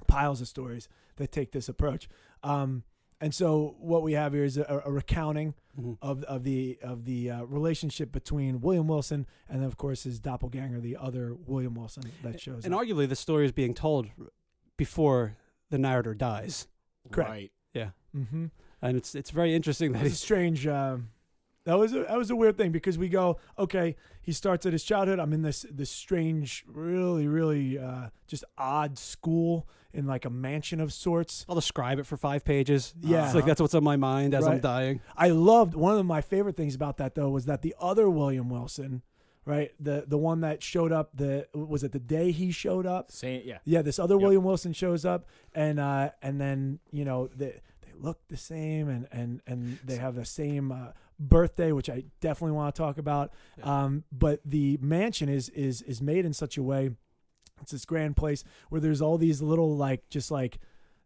piles 0.07 0.41
of 0.41 0.49
stories 0.49 0.89
that 1.17 1.33
take 1.33 1.53
this 1.53 1.69
approach. 1.69 2.09
Um, 2.43 2.85
and 3.21 3.35
so 3.35 3.75
what 3.81 4.03
we 4.03 4.13
have 4.13 4.33
here 4.33 4.45
is 4.45 4.57
a, 4.57 4.83
a 4.85 4.91
recounting 4.93 5.55
Mhm. 5.79 5.97
of 6.03 6.25
of 6.25 6.43
the 6.45 6.79
of 6.83 7.05
the 7.05 7.31
uh, 7.31 7.43
relationship 7.45 8.11
between 8.11 8.61
William 8.61 8.89
Wilson 8.89 9.27
and 9.49 9.61
then 9.61 9.67
of 9.67 9.77
course 9.77 10.03
his 10.05 10.19
doppelganger, 10.19 10.81
the 10.81 10.97
other 10.97 11.35
William 11.35 11.75
Wilson 11.75 12.05
that 12.23 12.41
shows 12.41 12.65
And 12.65 12.75
up. 12.75 12.81
arguably, 12.81 13.09
the 13.09 13.15
story 13.17 13.45
is 13.45 13.53
being 13.53 13.75
told 13.75 14.09
before 14.77 15.37
the 15.71 15.79
narrator 15.79 16.15
dies, 16.15 16.67
Correct. 17.13 17.31
Right. 17.31 17.53
mm-hmm. 18.17 18.47
and 18.83 18.97
it's 18.97 19.15
it's 19.15 19.31
very 19.31 19.55
interesting 19.55 19.93
that 19.93 19.99
That 19.99 20.05
was 20.05 20.13
a 20.13 20.15
he's 20.15 20.21
strange. 20.21 20.67
Uh, 20.67 20.99
that 21.69 21.79
was 21.79 21.93
a, 21.93 22.01
that 22.05 22.17
was 22.17 22.31
a 22.31 22.37
weird 22.37 22.57
thing 22.57 22.73
because 22.73 22.97
we 22.99 23.09
go 23.09 23.39
okay. 23.59 23.95
He 24.23 24.33
starts 24.33 24.67
at 24.67 24.73
his 24.73 24.83
childhood. 24.85 25.19
I'm 25.19 25.33
in 25.33 25.43
this 25.43 25.67
this 25.71 25.91
strange, 25.91 26.65
really 26.67 27.29
really 27.29 27.79
uh, 27.79 28.09
just 28.27 28.45
odd 28.57 28.99
school 28.99 29.69
in 29.93 30.07
like 30.07 30.25
a 30.25 30.31
mansion 30.31 30.81
of 30.81 30.93
sorts. 30.93 31.45
I'll 31.49 31.55
describe 31.55 31.99
it 31.99 32.07
for 32.07 32.17
five 32.17 32.45
pages. 32.45 32.95
Yeah. 33.01 33.27
it's 33.27 33.35
like 33.35 33.45
that's 33.45 33.61
what's 33.61 33.75
on 33.75 33.85
my 33.85 33.97
mind 33.97 34.35
as 34.35 34.47
I'm 34.47 34.61
dying. 34.61 35.01
I 35.17 35.29
loved 35.29 35.75
one 35.75 35.99
of 35.99 36.07
my 36.07 36.21
favorite 36.23 36.57
things 36.57 36.75
about 36.75 36.97
that 36.99 37.15
though 37.15 37.29
was 37.29 37.45
that 37.45 37.63
the 37.63 37.75
other 37.79 38.09
William 38.09 38.49
Wilson, 38.49 39.03
right? 39.45 39.73
The 39.79 40.05
the 40.07 40.19
one 40.19 40.41
that 40.41 40.63
showed 40.63 40.93
up 40.93 41.11
the 41.15 41.49
was 41.55 41.85
it 41.85 41.93
the 41.93 41.99
day 42.01 42.33
he 42.33 42.51
showed 42.51 42.87
up? 42.87 43.13
Saying 43.13 43.43
yeah. 43.45 43.59
Yeah, 43.65 43.83
this 43.83 43.99
other 43.99 44.15
Yep. 44.15 44.23
William 44.23 44.45
Wilson 44.45 44.73
shows 44.73 45.05
up 45.05 45.27
and 45.55 45.79
uh 45.79 46.11
and 46.23 46.41
then, 46.41 46.79
you 46.91 47.05
know, 47.05 47.29
they 47.35 47.61
they 47.83 47.93
look 47.99 48.21
the 48.29 48.37
same 48.39 48.89
and 48.89 49.07
and 49.13 49.41
and 49.47 49.79
they 49.85 49.97
have 49.97 50.15
the 50.15 50.25
same 50.27 50.71
uh, 50.73 50.89
birthday 51.19 51.73
which 51.73 51.91
I 51.91 52.05
definitely 52.21 52.53
want 52.57 52.75
to 52.75 52.81
talk 52.81 52.99
about. 52.99 53.33
Yeah. 53.59 53.85
Um 53.85 54.05
but 54.13 54.41
the 54.45 54.79
mansion 54.81 55.29
is 55.29 55.49
is 55.51 55.83
is 55.83 56.01
made 56.01 56.25
in 56.25 56.33
such 56.33 56.57
a 56.57 56.63
way 56.63 56.91
it's 57.61 57.73
this 57.73 57.85
grand 57.85 58.17
place 58.17 58.45
where 58.69 58.81
there's 58.81 59.03
all 59.03 59.19
these 59.19 59.43
little 59.43 59.77
like 59.77 60.09
just 60.11 60.31
like 60.31 60.59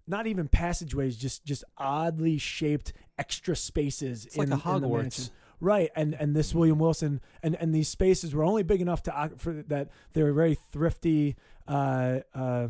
not 0.06 0.26
even 0.26 0.48
passageways, 0.48 1.16
just 1.16 1.44
just 1.44 1.64
oddly 1.78 2.36
shaped 2.36 2.92
extra 3.18 3.54
spaces 3.54 4.26
It's 4.26 4.36
like 4.36 4.48
in, 4.48 4.52
a 4.52 4.56
in 4.56 4.60
the 4.82 4.88
Hogwarts. 4.88 5.02
mansion. 5.02 5.24
Right, 5.60 5.90
and 5.94 6.14
and 6.14 6.34
this 6.34 6.52
William 6.54 6.80
Wilson 6.80 7.20
and 7.42 7.54
and 7.54 7.72
these 7.72 7.88
spaces 7.88 8.34
were 8.34 8.42
only 8.42 8.64
big 8.64 8.80
enough 8.80 9.04
to 9.04 9.30
for 9.36 9.62
that 9.68 9.90
they 10.12 10.22
were 10.24 10.32
very 10.32 10.56
thrifty. 10.72 11.36
Uh, 11.68 12.18
uh, 12.34 12.68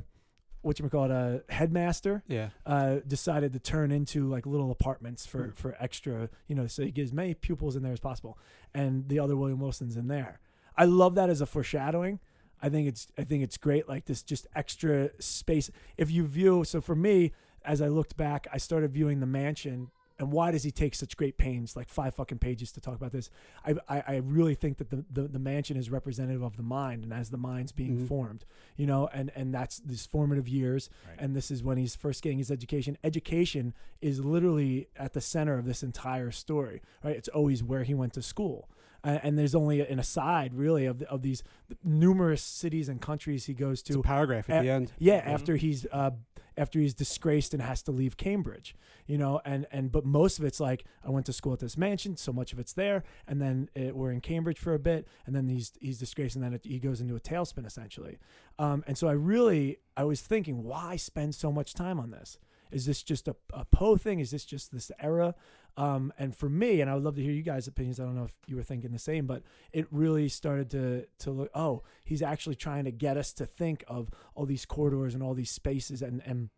what 0.62 0.79
you 0.79 0.88
call 0.88 1.05
it, 1.05 1.11
a 1.11 1.42
headmaster 1.53 2.22
Yeah. 2.29 2.51
uh, 2.66 2.96
decided 3.07 3.53
to 3.53 3.59
turn 3.59 3.90
into 3.92 4.27
like 4.29 4.46
little 4.46 4.70
apartments 4.70 5.27
for 5.27 5.44
Hmm. 5.48 5.51
for 5.53 5.77
extra, 5.81 6.29
you 6.48 6.55
know, 6.55 6.66
so 6.66 6.83
he 6.85 6.90
get 6.90 7.03
as 7.03 7.12
many 7.12 7.35
pupils 7.35 7.77
in 7.77 7.83
there 7.83 7.92
as 7.92 8.01
possible, 8.01 8.38
and 8.75 9.09
the 9.09 9.18
other 9.18 9.37
William 9.37 9.61
Wilson's 9.61 9.96
in 9.96 10.09
there. 10.09 10.40
I 10.77 10.85
love 10.87 11.14
that 11.16 11.29
as 11.29 11.40
a 11.40 11.46
foreshadowing. 11.46 12.18
I 12.62 12.68
think 12.68 12.87
it's 12.88 13.09
I 13.18 13.25
think 13.25 13.42
it's 13.42 13.57
great, 13.59 13.88
like 13.88 14.05
this 14.07 14.22
just 14.22 14.46
extra 14.55 15.11
space. 15.20 15.70
If 15.98 16.11
you 16.11 16.25
view, 16.27 16.64
so 16.64 16.81
for 16.81 16.94
me, 16.94 17.33
as 17.64 17.83
I 17.83 17.88
looked 17.88 18.16
back, 18.16 18.46
I 18.53 18.59
started 18.59 18.92
viewing 18.92 19.20
the 19.20 19.27
mansion. 19.27 19.90
And 20.22 20.30
why 20.32 20.52
does 20.52 20.62
he 20.62 20.70
take 20.70 20.94
such 20.94 21.16
great 21.16 21.37
pains, 21.37 21.74
like 21.74 21.88
five 21.88 22.14
fucking 22.14 22.38
pages, 22.38 22.70
to 22.72 22.80
talk 22.80 22.94
about 22.94 23.11
this? 23.11 23.28
I 23.66 23.74
I, 23.88 24.02
I 24.06 24.16
really 24.24 24.54
think 24.54 24.78
that 24.78 24.90
the, 24.90 25.04
the 25.11 25.26
the 25.28 25.38
mansion 25.40 25.76
is 25.76 25.90
representative 25.90 26.42
of 26.42 26.56
the 26.56 26.62
mind, 26.62 27.02
and 27.02 27.12
as 27.12 27.30
the 27.30 27.37
mind's 27.37 27.72
being 27.72 27.98
Mhm. 27.98 28.08
formed, 28.08 28.44
you 28.76 28.87
know, 28.87 29.08
and 29.12 29.32
and 29.35 29.52
that's 29.52 29.80
these 29.80 30.06
formative 30.06 30.46
years, 30.48 30.88
Right. 31.08 31.16
and 31.18 31.35
this 31.35 31.50
is 31.50 31.64
when 31.64 31.76
he's 31.76 31.96
first 31.96 32.22
getting 32.22 32.38
his 32.38 32.50
education. 32.52 32.96
Education 33.02 33.74
is 34.00 34.24
literally 34.24 34.87
at 34.96 35.12
the 35.12 35.20
center 35.20 35.58
of 35.58 35.64
this 35.64 35.82
entire 35.82 36.30
story, 36.30 36.80
right? 37.02 37.16
It's 37.16 37.28
always 37.28 37.62
where 37.64 37.82
he 37.82 37.92
went 37.94 38.12
to 38.12 38.22
school, 38.22 38.68
uh, 39.02 39.18
and 39.24 39.37
there's 39.37 39.56
only 39.56 39.80
an 39.80 39.98
aside 39.98 40.54
really 40.54 40.87
of 40.87 41.00
the, 41.00 41.11
of 41.11 41.22
these 41.22 41.42
numerous 41.82 42.42
cities 42.42 42.88
and 42.88 43.00
countries 43.00 43.46
he 43.46 43.54
goes 43.54 43.80
It's 43.80 43.90
a 43.90 43.94
to. 43.94 44.02
paragraph 44.02 44.48
at 44.48 44.62
the 44.62 44.70
end. 44.70 44.92
Yeah, 45.00 45.20
Mhm. 45.20 45.35
after 45.35 45.56
he's 45.56 45.85
uh, 45.90 46.12
after 46.56 46.78
he's 46.78 46.94
disgraced 46.94 47.52
and 47.54 47.62
has 47.62 47.82
to 47.82 47.92
leave 47.92 48.16
Cambridge, 48.16 48.74
you 49.06 49.18
know, 49.18 49.40
and 49.44 49.66
and 49.72 49.90
but 49.92 50.04
most 50.04 50.38
of 50.38 50.44
it's 50.44 50.60
like 50.60 50.84
I 51.04 51.10
went 51.10 51.26
to 51.26 51.32
school 51.32 51.52
at 51.52 51.60
this 51.60 51.76
mansion, 51.76 52.16
so 52.16 52.32
much 52.32 52.52
of 52.52 52.58
it's 52.58 52.72
there, 52.72 53.04
and 53.26 53.40
then 53.40 53.68
it, 53.74 53.96
we're 53.96 54.12
in 54.12 54.20
Cambridge 54.20 54.58
for 54.58 54.74
a 54.74 54.78
bit, 54.78 55.06
and 55.26 55.34
then 55.34 55.48
he's 55.48 55.72
he's 55.80 55.98
disgraced, 55.98 56.36
and 56.36 56.44
then 56.44 56.54
it, 56.54 56.60
he 56.64 56.78
goes 56.78 57.00
into 57.00 57.16
a 57.16 57.20
tailspin 57.20 57.66
essentially. 57.66 58.18
Um, 58.58 58.84
and 58.86 58.96
so 58.96 59.08
I 59.08 59.12
really 59.12 59.78
I 59.96 60.04
was 60.04 60.20
thinking, 60.20 60.64
why 60.64 60.96
spend 60.96 61.34
so 61.34 61.52
much 61.52 61.74
time 61.74 61.98
on 61.98 62.10
this? 62.10 62.38
Is 62.70 62.86
this 62.86 63.02
just 63.02 63.28
a, 63.28 63.36
a 63.52 63.64
Poe 63.66 63.96
thing? 63.96 64.18
Is 64.18 64.30
this 64.30 64.44
just 64.44 64.72
this 64.72 64.90
era? 64.98 65.34
Um, 65.76 66.12
and 66.18 66.37
for 66.37 66.48
me, 66.48 66.80
and 66.80 66.90
I 66.90 66.94
would 66.94 67.02
love 67.02 67.16
to 67.16 67.22
hear 67.22 67.32
you 67.32 67.42
guys' 67.42 67.66
opinions. 67.66 67.98
I 67.98 68.04
don't 68.04 68.14
know 68.14 68.24
if 68.24 68.37
you 68.46 68.56
were 68.56 68.62
thinking 68.62 68.92
the 68.92 68.98
same, 68.98 69.26
but 69.26 69.42
it 69.72 69.87
really 69.90 70.28
started 70.28 70.70
to 70.70 71.06
to 71.20 71.30
look. 71.30 71.50
Oh, 71.54 71.82
he's 72.04 72.22
actually 72.22 72.56
trying 72.56 72.85
to 72.85 72.90
get 72.90 73.16
us 73.16 73.32
to 73.35 73.46
think 73.46 73.82
of 73.88 74.11
all 74.35 74.44
these 74.44 74.66
corridors 74.66 75.14
and 75.14 75.22
all 75.22 75.35
these 75.35 75.50
spaces 75.50 76.02
and 76.02 76.22
and 76.26 76.50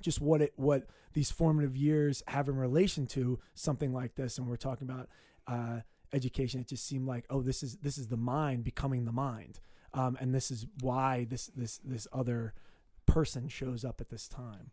just 0.00 0.20
what 0.20 0.40
it 0.40 0.52
what 0.56 0.86
these 1.12 1.30
formative 1.30 1.76
years 1.76 2.22
have 2.28 2.48
in 2.48 2.56
relation 2.56 3.06
to 3.06 3.38
something 3.54 3.92
like 3.92 4.14
this. 4.14 4.38
And 4.38 4.46
we're 4.46 4.56
talking 4.56 4.88
about 4.88 5.08
uh, 5.46 5.80
education. 6.12 6.60
It 6.60 6.68
just 6.68 6.86
seemed 6.86 7.06
like, 7.06 7.24
oh, 7.30 7.42
this 7.42 7.62
is 7.62 7.76
this 7.76 7.98
is 7.98 8.08
the 8.08 8.16
mind 8.16 8.64
becoming 8.64 9.04
the 9.04 9.12
mind, 9.12 9.60
um, 9.92 10.16
and 10.20 10.34
this 10.34 10.50
is 10.50 10.66
why 10.80 11.26
this 11.28 11.48
this 11.54 11.78
this 11.84 12.06
other 12.12 12.54
person 13.06 13.48
shows 13.48 13.84
up 13.84 14.00
at 14.00 14.08
this 14.08 14.28
time. 14.28 14.70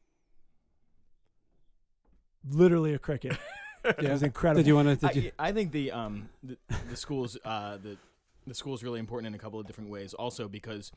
Literally 2.50 2.94
a 2.94 3.00
cricket. 3.00 3.38
It 3.84 4.10
was 4.10 4.24
incredible. 4.24 4.62
Did 4.62 4.68
you 4.68 4.76
want 4.76 5.00
to? 5.00 5.08
Did 5.08 5.24
you? 5.24 5.32
I, 5.38 5.50
I 5.50 5.52
think 5.52 5.72
the 5.72 5.92
um 5.92 6.30
the, 6.44 6.58
the 6.90 6.96
schools 6.96 7.38
uh 7.44 7.78
the 7.78 7.98
the 8.48 8.54
school 8.54 8.74
is 8.74 8.84
really 8.84 9.00
important 9.00 9.28
in 9.28 9.36
a 9.36 9.40
couple 9.40 9.60
of 9.60 9.66
different 9.68 9.90
ways. 9.90 10.14
Also 10.14 10.48
because 10.48 10.92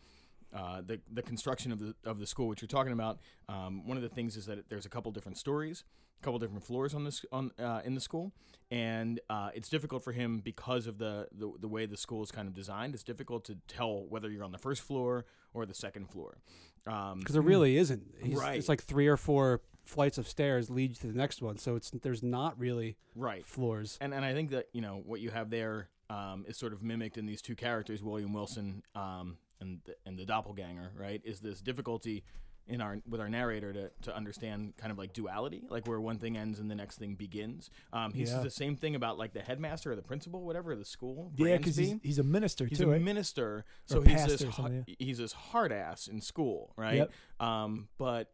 uh, 0.55 0.81
the 0.87 1.01
the 1.13 1.23
construction 1.23 1.73
of 1.73 1.79
the 1.79 1.95
of 2.05 2.19
the 2.19 2.27
school, 2.27 2.49
which 2.49 2.63
you're 2.63 2.69
talking 2.69 2.93
about, 2.93 3.19
um, 3.49 3.87
one 3.87 3.97
of 3.97 4.03
the 4.03 4.09
things 4.09 4.37
is 4.37 4.47
that 4.47 4.69
there's 4.69 4.87
a 4.87 4.89
couple 4.89 5.11
different 5.13 5.37
stories, 5.37 5.85
a 6.21 6.25
couple 6.25 6.39
different 6.39 6.65
floors 6.65 6.95
on 6.95 7.05
this 7.05 7.25
on 7.33 7.51
uh, 7.59 7.83
in 7.85 7.95
the 7.95 8.01
school, 8.01 8.33
and 8.71 9.21
uh, 9.29 9.51
it's 9.55 9.69
difficult 9.69 10.03
for 10.03 10.13
him 10.13 10.41
because 10.41 10.87
of 10.87 10.99
the, 10.99 11.27
the 11.33 11.53
the 11.61 11.69
way 11.69 11.85
the 11.85 11.97
school 11.97 12.23
is 12.23 12.31
kind 12.31 12.49
of 12.49 12.55
designed. 12.55 12.95
It's 12.95 13.03
difficult 13.03 13.45
to 13.47 13.57
tell 13.69 14.07
whether 14.09 14.31
you're 14.31 14.45
on 14.45 14.53
the 14.53 14.59
first 14.59 14.83
floor 14.83 15.27
or 15.53 15.67
the 15.67 15.75
second 15.75 16.09
floor. 16.11 16.39
Um, 16.87 17.19
Because 17.19 17.35
there 17.35 17.43
really 17.43 17.77
isn't. 17.77 18.03
He's, 18.23 18.39
Right. 18.39 18.57
It's 18.57 18.69
like 18.69 18.83
three 18.83 19.09
or 19.09 19.17
four 19.17 19.61
flights 19.87 20.19
of 20.19 20.29
stairs 20.29 20.69
lead 20.69 20.91
you 20.91 20.97
to 20.97 21.07
the 21.07 21.19
next 21.19 21.41
one. 21.41 21.57
So 21.57 21.77
it's 21.77 21.91
there's 22.03 22.23
not 22.23 22.59
really 22.59 22.97
right. 23.15 23.47
floors. 23.47 23.97
and 24.01 24.13
and 24.13 24.25
I 24.25 24.33
think 24.35 24.51
that 24.51 24.67
you 24.73 24.81
know 24.83 25.03
what 25.05 25.21
you 25.21 25.31
have 25.31 25.49
there 25.51 25.89
um, 26.11 26.45
is 26.47 26.57
sort 26.57 26.73
of 26.73 26.83
mimicked 26.83 27.17
in 27.19 27.27
these 27.27 27.41
two 27.43 27.55
characters, 27.57 28.03
William 28.03 28.33
Wilson 28.33 28.83
um, 28.95 29.39
and 29.61 29.81
the, 29.85 29.95
and 30.05 30.19
the 30.19 30.25
doppelganger. 30.27 30.93
Right? 30.97 31.21
Is 31.25 31.41
this 31.41 31.61
difficulty 31.61 32.25
in 32.69 32.81
our 32.81 32.99
with 33.09 33.21
our 33.21 33.29
narrator 33.29 33.73
to, 33.73 33.91
to 34.03 34.17
understand 34.17 34.75
kind 34.77 34.91
of 34.91 34.99
like 34.99 35.13
duality, 35.13 35.63
like 35.71 35.87
where 35.87 36.01
one 36.01 36.19
thing 36.19 36.37
ends 36.37 36.59
and 36.59 36.69
the 36.69 36.75
next 36.75 36.99
thing 36.99 37.15
begins. 37.15 37.71
Um, 37.93 38.13
he 38.13 38.21
Yeah. 38.23 38.27
says 38.27 38.43
the 38.43 38.51
same 38.51 38.75
thing 38.75 38.97
about 38.97 39.19
like 39.19 39.33
the 39.35 39.41
headmaster 39.41 39.93
or 39.93 39.95
the 39.97 40.03
principal, 40.03 40.43
whatever 40.43 40.75
the 40.75 40.85
school. 40.85 41.31
yeah, 41.37 41.57
because 41.59 41.77
he's, 41.77 41.95
he's 42.03 42.19
a 42.19 42.25
minister 42.25 42.67
He's 42.67 42.79
too. 42.79 42.89
a 42.89 42.95
right? 42.95 43.01
minister, 43.01 43.65
so 43.87 44.01
he's 44.01 44.27
this 44.27 44.43
hu- 44.43 44.85
he's 44.99 45.19
this 45.19 45.33
hard 45.33 45.71
ass 45.71 46.09
in 46.09 46.21
school, 46.21 46.73
right? 46.77 46.97
Yep. 46.97 47.13
Um, 47.39 47.87
but 47.99 48.33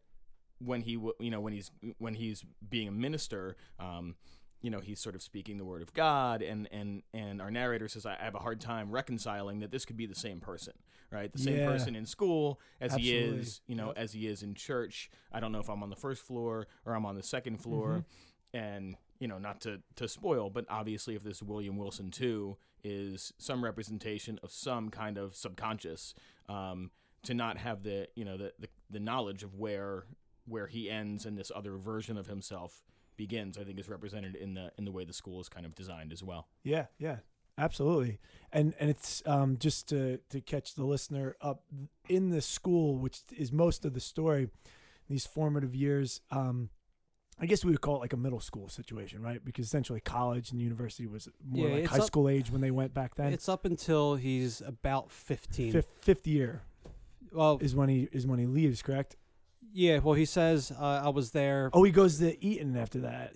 when 0.63 0.81
he 0.81 0.91
you 1.19 1.29
know 1.29 1.41
when 1.41 1.53
he's 1.53 1.71
when 1.97 2.13
he's 2.15 2.43
being 2.69 2.87
a 2.87 2.91
minister, 2.91 3.55
um, 3.79 4.15
you 4.61 4.69
know 4.69 4.79
he's 4.79 4.99
sort 4.99 5.15
of 5.15 5.21
speaking 5.21 5.57
the 5.57 5.65
word 5.65 5.81
of 5.81 5.93
God, 5.93 6.41
and 6.41 6.67
and 6.71 7.03
and 7.13 7.41
our 7.41 7.51
narrator 7.51 7.87
says 7.87 8.05
I, 8.05 8.15
have 8.19 8.35
a 8.35 8.39
hard 8.39 8.61
time 8.61 8.91
reconciling 8.91 9.59
that 9.59 9.71
this 9.71 9.85
could 9.85 9.97
be 9.97 10.05
the 10.05 10.15
same 10.15 10.39
person, 10.39 10.73
right? 11.11 11.31
The 11.31 11.39
same 11.39 11.57
Yeah. 11.57 11.65
person 11.65 11.95
in 11.95 12.05
school 12.05 12.59
as 12.79 12.95
he 12.95 13.13
is, 13.13 13.61
you 13.67 13.75
know, 13.75 13.87
Yep. 13.87 13.97
as 13.97 14.13
he 14.13 14.27
is 14.27 14.43
in 14.43 14.55
church. 14.55 15.09
I 15.31 15.39
don't 15.39 15.51
know 15.51 15.59
if 15.59 15.69
I'm 15.69 15.83
on 15.83 15.89
the 15.89 15.95
first 15.95 16.21
floor 16.23 16.67
or 16.85 16.93
I'm 16.95 17.05
on 17.05 17.15
the 17.15 17.23
second 17.23 17.57
floor, 17.57 18.05
Mm-hmm. 18.53 18.57
and 18.57 18.95
you 19.19 19.27
know 19.27 19.37
not 19.39 19.61
to 19.61 19.81
to 19.95 20.07
spoil, 20.07 20.49
but 20.49 20.65
obviously 20.69 21.15
if 21.15 21.23
this 21.23 21.41
William 21.43 21.77
Wilson 21.77 22.11
too 22.11 22.57
is 22.83 23.31
some 23.37 23.63
representation 23.63 24.39
of 24.43 24.51
some 24.51 24.89
kind 24.89 25.17
of 25.17 25.35
subconscious. 25.35 26.13
Um, 26.49 26.91
to 27.23 27.33
not 27.33 27.57
have 27.57 27.83
the 27.83 28.09
you 28.15 28.25
know 28.25 28.35
the, 28.37 28.51
the 28.59 28.67
the 28.89 28.99
knowledge 28.99 29.43
of 29.43 29.55
where 29.55 30.03
where 30.45 30.67
he 30.67 30.89
ends 30.89 31.25
and 31.25 31.37
this 31.37 31.51
other 31.55 31.77
version 31.77 32.17
of 32.17 32.27
himself 32.27 32.83
begins, 33.15 33.57
I 33.57 33.63
think 33.63 33.79
is 33.79 33.87
represented 33.89 34.35
in 34.35 34.53
the 34.55 34.71
in 34.77 34.85
the 34.85 34.91
way 34.91 35.05
the 35.05 35.13
school 35.13 35.39
is 35.39 35.49
kind 35.49 35.65
of 35.65 35.75
designed 35.75 36.11
as 36.11 36.23
well. 36.23 36.47
Yeah, 36.63 36.85
yeah, 36.97 37.17
absolutely. 37.57 38.19
And 38.51 38.73
and 38.79 38.89
it's 38.89 39.21
um, 39.25 39.57
just 39.57 39.87
to 39.89 40.17
to 40.29 40.41
catch 40.41 40.75
the 40.75 40.83
listener 40.83 41.35
up 41.41 41.63
in 42.09 42.29
the 42.29 42.41
school, 42.41 42.97
which 42.97 43.19
is 43.37 43.51
most 43.51 43.85
of 43.85 43.93
the 43.93 43.99
story. 43.99 44.49
These 45.09 45.25
formative 45.25 45.75
years, 45.75 46.21
um, 46.31 46.69
I 47.37 47.45
guess 47.45 47.65
we 47.65 47.71
would 47.71 47.81
call 47.81 47.97
it 47.97 47.99
like 47.99 48.13
a 48.13 48.17
middle 48.17 48.39
school 48.39 48.69
situation, 48.69 49.21
right? 49.21 49.43
Because 49.43 49.65
essentially 49.65 49.99
college 49.99 50.51
and 50.51 50.61
university 50.61 51.07
was 51.07 51.27
more 51.45 51.67
Yeah, 51.67 51.73
like 51.75 51.87
high 51.87 51.97
up- 51.97 52.05
school 52.05 52.29
age 52.29 52.49
when 52.49 52.61
they 52.61 52.71
went 52.71 52.93
back 52.93 53.15
then. 53.15 53.33
It's 53.33 53.49
up 53.49 53.65
until 53.65 54.15
he's 54.15 54.61
about 54.61 55.11
15. 55.11 55.73
Fifth, 55.73 55.93
fifth 55.99 56.25
year 56.25 56.61
Well, 57.33 57.57
is 57.61 57.75
when 57.75 57.89
he 57.89 58.07
is 58.13 58.25
when 58.25 58.39
he 58.39 58.45
leaves, 58.45 58.81
correct? 58.81 59.17
Yeah. 59.73 59.99
Well, 59.99 60.13
he 60.15 60.25
says 60.25 60.71
uh, 60.71 61.01
I 61.03 61.09
was 61.09 61.31
there 61.31 61.69
Oh, 61.73 61.83
he 61.83 61.91
goes 61.91 62.19
to 62.19 62.43
Eton 62.45 62.77
after 62.77 62.99
that. 62.99 63.33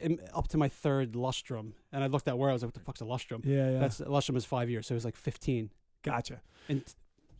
in, 0.00 0.18
up 0.34 0.48
to 0.48 0.56
my 0.58 0.68
third 0.68 1.12
lustrum, 1.12 1.72
and 1.92 2.02
I 2.02 2.06
looked 2.06 2.28
at 2.28 2.38
where 2.38 2.50
I 2.50 2.52
was 2.52 2.62
like, 2.62 2.68
"What 2.68 2.74
the 2.74 2.80
fuck's 2.80 3.00
a 3.00 3.04
lustrum?" 3.04 3.44
Yeah, 3.44 3.70
yeah. 3.72 3.78
That's 3.78 4.00
lustrum 4.00 4.36
is 4.36 4.44
five 4.44 4.68
years, 4.70 4.86
so 4.86 4.94
he 4.94 4.96
was 4.96 5.04
like 5.04 5.16
15, 5.16 5.70
gotcha. 6.02 6.40
and, 6.68 6.82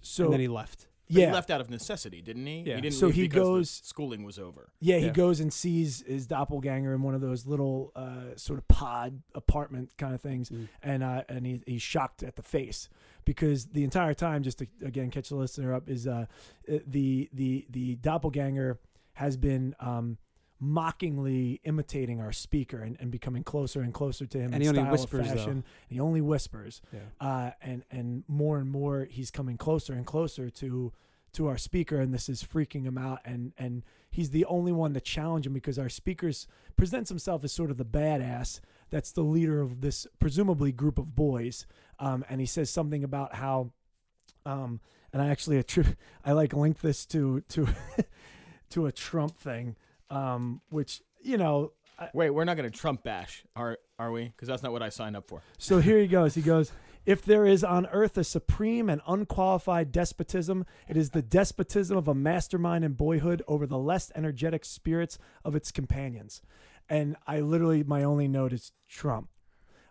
So 0.00 0.24
and 0.24 0.32
then 0.34 0.40
he 0.40 0.48
left. 0.48 0.86
But 1.08 1.16
yeah, 1.18 1.26
he 1.26 1.32
left 1.32 1.50
out 1.50 1.60
of 1.60 1.68
necessity, 1.68 2.22
didn't 2.22 2.46
he? 2.46 2.60
Yeah. 2.62 2.76
He 2.76 2.80
didn't 2.82 2.94
So 2.94 3.06
leave 3.06 3.16
he 3.16 3.22
because 3.28 3.34
the 3.46 3.52
goes- 3.52 3.70
schooling 3.84 4.22
was 4.24 4.38
over. 4.38 4.72
Yeah, 4.80 4.98
he 4.98 5.06
Yeah. 5.06 5.12
goes 5.12 5.40
and 5.40 5.52
sees 5.52 6.02
his 6.06 6.26
doppelganger 6.26 6.94
in 6.94 7.02
one 7.02 7.14
of 7.14 7.20
those 7.20 7.44
little 7.46 7.92
uh, 7.96 8.34
sort 8.36 8.58
of 8.58 8.66
pod 8.68 9.22
apartment 9.34 9.90
kind 9.98 10.14
of 10.14 10.20
things, 10.22 10.48
Mm. 10.48 10.68
and 10.82 11.02
uh, 11.02 11.24
and 11.28 11.44
he, 11.46 11.62
he's 11.66 11.82
shocked 11.82 12.22
at 12.22 12.36
the 12.36 12.42
face 12.42 12.88
because 13.24 13.66
the 13.66 13.84
entire 13.84 14.14
time, 14.14 14.42
just 14.42 14.58
to 14.58 14.66
again 14.84 15.10
catch 15.10 15.28
the 15.28 15.36
listener 15.36 15.74
up, 15.74 15.88
is 15.88 16.06
uh, 16.06 16.26
uh, 16.70 16.78
the 16.86 17.28
the 17.32 17.66
the 17.70 17.96
doppelganger 17.96 18.78
has 19.14 19.36
been 19.36 19.74
um, 19.80 20.18
mockingly 20.72 21.60
imitating 21.64 22.20
our 22.20 22.32
speaker 22.32 22.78
and, 22.78 22.96
and 23.00 23.10
becoming 23.10 23.42
closer 23.44 23.80
and 23.82 23.92
closer 23.92 24.26
to 24.26 24.38
him 24.38 24.54
And 24.54 24.54
in 24.54 24.62
he 24.62 24.68
only 24.68 24.80
style 24.82 24.92
whispers, 24.92 25.26
fashion. 25.28 25.64
He 25.88 26.00
only 26.00 26.20
whispers, 26.20 26.80
Yeah. 26.92 27.00
uh, 27.20 27.50
and 27.60 27.84
and 27.90 28.24
more 28.28 28.58
and 28.58 28.70
more 28.70 29.06
he's 29.10 29.30
coming 29.30 29.56
closer 29.56 29.92
and 29.92 30.06
closer 30.06 30.48
to 30.50 30.92
to 31.34 31.46
our 31.48 31.56
speaker, 31.58 31.96
and 31.98 32.12
this 32.12 32.28
is 32.28 32.42
freaking 32.42 32.84
him 32.84 32.96
out. 32.98 33.20
And 33.24 33.52
and 33.58 33.82
he's 34.10 34.30
the 34.30 34.44
only 34.46 34.72
one 34.72 34.94
to 34.94 35.00
challenge 35.00 35.46
him 35.46 35.52
because 35.52 35.78
our 35.78 35.88
speakers 35.88 36.46
presents 36.76 37.08
himself 37.10 37.42
as 37.44 37.52
sort 37.52 37.70
of 37.70 37.76
the 37.76 37.84
badass 37.84 38.60
that's 38.92 39.10
the 39.10 39.22
leader 39.22 39.60
of 39.60 39.80
this 39.80 40.06
presumably 40.20 40.70
group 40.70 40.98
of 40.98 41.16
boys. 41.16 41.66
Um, 41.98 42.24
and 42.28 42.40
he 42.40 42.46
says 42.46 42.70
something 42.70 43.02
about 43.02 43.34
how, 43.34 43.72
um, 44.46 44.80
and 45.12 45.20
I 45.20 45.28
actually 45.28 45.58
attribute 45.58 45.96
I 46.24 46.32
like 46.32 46.52
link 46.52 46.80
this 46.80 47.04
to 47.06 47.40
to 47.48 47.68
to 48.70 48.86
a 48.86 48.92
Trump 48.92 49.36
thing, 49.36 49.74
um, 50.10 50.60
which 50.68 51.02
you 51.20 51.38
know. 51.38 51.72
I, 51.98 52.08
Wait, 52.14 52.30
we're 52.30 52.44
not 52.44 52.56
going 52.56 52.70
to 52.70 52.78
Trump 52.78 53.02
bash, 53.02 53.44
are 53.56 53.78
are 53.98 54.12
we? 54.12 54.24
Because 54.24 54.48
that's 54.48 54.62
not 54.62 54.72
what 54.72 54.82
I 54.82 54.88
signed 54.90 55.16
up 55.16 55.28
for. 55.28 55.42
So 55.58 55.78
here 55.78 55.98
he 55.98 56.06
goes. 56.06 56.34
He 56.34 56.42
goes, 56.42 56.72
If 57.06 57.22
there 57.22 57.46
is 57.46 57.62
on 57.62 57.86
earth 57.92 58.18
a 58.18 58.24
supreme 58.24 58.88
and 58.88 59.00
unqualified 59.06 59.92
despotism, 59.92 60.66
it 60.88 60.96
is 60.96 61.10
the 61.10 61.22
despotism 61.22 61.96
of 61.96 62.08
a 62.08 62.14
mastermind 62.14 62.84
in 62.84 62.92
boyhood 62.92 63.42
over 63.46 63.66
the 63.66 63.78
less 63.78 64.10
energetic 64.14 64.64
spirits 64.64 65.18
of 65.44 65.54
its 65.54 65.70
companions. 65.70 66.42
And 66.92 67.16
I 67.26 67.40
literally, 67.40 67.82
my 67.82 68.04
only 68.04 68.28
note 68.28 68.52
is 68.52 68.72
Trump 68.88 69.30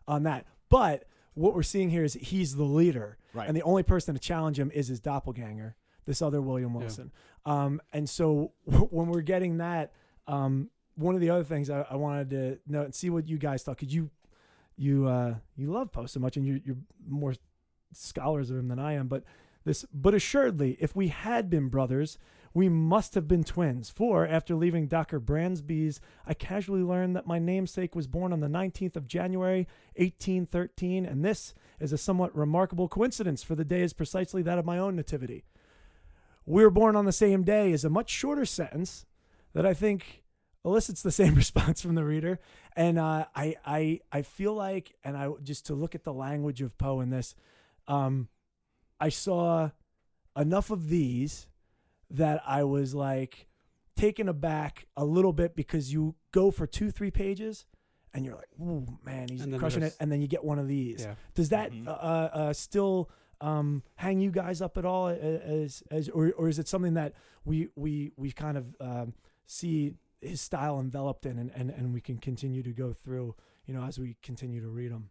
on 0.08 0.22
that. 0.24 0.46
But 0.70 1.06
what 1.34 1.56
we're 1.56 1.64
seeing 1.64 1.90
here 1.90 2.04
is 2.04 2.14
he's 2.14 2.56
the 2.56 2.64
leader. 2.64 3.18
Right. 3.34 3.48
And 3.48 3.58
the 3.58 3.64
only 3.64 3.82
person 3.84 4.14
to 4.14 4.20
challenge 4.22 4.60
him 4.60 4.70
is 4.72 4.88
his 4.88 5.00
doppelganger, 5.00 5.76
this 6.06 6.22
other 6.22 6.42
William 6.42 6.74
Yeah. 6.74 6.80
Wilson. 6.80 7.12
Um, 7.46 7.82
and 7.92 8.08
so 8.08 8.52
when 8.66 9.08
we're 9.08 9.22
getting 9.22 9.58
that, 9.58 9.94
um, 10.28 10.70
one 10.96 11.16
of 11.16 11.22
the 11.22 11.32
other 11.32 11.44
things 11.44 11.70
I, 11.72 11.86
I 11.90 11.96
wanted 11.96 12.30
to 12.30 12.60
note 12.68 12.86
and 12.86 12.96
see 12.96 13.10
what 13.10 13.28
you 13.28 13.38
guys 13.40 13.64
thought, 13.64 13.78
because 13.80 13.94
you 13.94 14.12
you 14.78 15.08
uh, 15.08 15.36
you 15.56 15.72
love 15.72 15.92
Poe 15.92 16.06
so 16.06 16.20
much, 16.20 16.38
and 16.38 16.46
you're, 16.46 16.60
you're 16.64 16.78
more 17.08 17.34
scholars 17.94 18.52
of 18.52 18.58
him 18.58 18.68
than 18.68 18.78
I 18.80 18.94
am. 18.94 19.08
But 19.08 19.24
this, 19.64 19.86
but 19.94 20.14
assuredly, 20.14 20.78
if 20.80 20.96
we 20.96 21.08
had 21.08 21.50
been 21.50 21.70
brothers, 21.70 22.18
we 22.54 22.68
must 22.68 23.16
have 23.16 23.28
been 23.28 23.44
twins. 23.44 23.90
For 23.90 24.28
after 24.28 24.56
leaving 24.56 24.88
Dr. 24.88 25.20
Bransby's, 25.20 26.02
I 26.26 26.34
casually 26.34 26.84
learned 26.84 27.16
that 27.16 27.28
my 27.28 27.40
namesake 27.40 27.96
was 27.96 28.08
born 28.08 28.34
on 28.34 28.42
the 28.42 28.48
19th 28.48 28.96
of 28.96 29.08
January, 29.08 29.68
1813, 29.96 31.06
and 31.06 31.24
this 31.24 31.54
is 31.80 31.94
a 31.94 31.98
somewhat 31.98 32.36
remarkable 32.36 32.88
coincidence, 32.88 33.42
for 33.44 33.56
the 33.56 33.66
day 33.66 33.82
is 33.82 33.94
precisely 33.94 34.42
that 34.44 34.58
of 34.58 34.66
my 34.66 34.78
own 34.78 34.96
nativity. 34.96 35.46
We 36.46 36.64
were 36.64 36.72
born 36.72 36.96
on 36.96 37.06
the 37.06 37.12
same 37.12 37.44
day 37.44 37.72
is 37.72 37.86
a 37.86 37.90
much 37.90 38.10
shorter 38.10 38.46
sentence 38.46 39.06
that 39.54 39.66
I 39.66 39.74
think 39.74 40.24
elicits 40.66 41.02
the 41.02 41.12
same 41.12 41.36
response 41.36 41.82
from 41.82 41.96
the 41.96 42.04
reader. 42.04 42.40
And 42.76 43.00
uh, 43.00 43.26
I, 43.36 43.56
I, 43.66 44.00
I 44.12 44.22
feel 44.24 44.54
like, 44.54 44.96
and 45.04 45.16
I 45.16 45.30
just 45.44 45.68
to 45.68 45.74
look 45.74 45.96
at 45.96 46.04
the 46.04 46.14
language 46.14 46.62
of 46.62 46.78
Poe 46.78 47.00
in 47.00 47.10
this, 47.10 47.36
um, 47.88 48.28
I 49.00 49.10
saw 49.10 49.70
enough 50.36 50.70
of 50.70 50.90
these 50.90 51.48
that 52.12 52.42
I 52.46 52.64
was 52.64 52.94
like 52.94 53.48
taken 53.96 54.28
aback 54.30 54.86
a 54.98 55.06
little 55.06 55.34
bit 55.34 55.56
because 55.56 55.92
you 55.94 56.16
go 56.32 56.52
for 56.52 56.66
two, 56.68 56.92
three 56.92 57.12
pages, 57.12 57.66
and 58.14 58.26
you're 58.26 58.36
like, 58.36 58.50
"Ooh, 58.60 58.86
man, 59.04 59.28
he's 59.30 59.42
crushing 59.60 59.84
it," 59.84 59.96
and 60.00 60.12
then 60.12 60.22
you 60.22 60.28
get 60.28 60.44
one 60.44 60.60
of 60.60 60.68
these. 60.68 61.02
Yeah. 61.02 61.16
Does 61.34 61.50
that 61.50 61.72
Mhm. 61.72 61.88
uh, 61.88 61.92
uh, 61.92 62.54
still 62.54 63.10
um, 63.42 63.82
hang 63.96 64.20
you 64.20 64.30
guys 64.32 64.62
up 64.62 64.78
at 64.78 64.86
all, 64.86 65.08
as 65.08 65.82
as 65.90 66.10
or, 66.10 66.32
or 66.34 66.48
is 66.48 66.60
it 66.60 66.68
something 66.68 66.94
that 66.94 67.14
we 67.46 67.70
we 67.76 68.12
we 68.16 68.32
kind 68.32 68.58
of 68.58 68.76
um, 68.80 69.14
see 69.46 69.94
his 70.22 70.40
style 70.42 70.80
enveloped 70.80 71.26
in, 71.26 71.40
and, 71.40 71.52
and 71.56 71.72
and 71.72 71.94
we 71.94 72.02
can 72.02 72.18
continue 72.20 72.62
to 72.64 72.72
go 72.72 72.94
through, 72.94 73.36
you 73.66 73.74
know, 73.74 73.84
as 73.84 73.98
we 74.00 74.16
continue 74.22 74.62
to 74.62 74.68
read 74.70 74.92
them. 74.92 75.10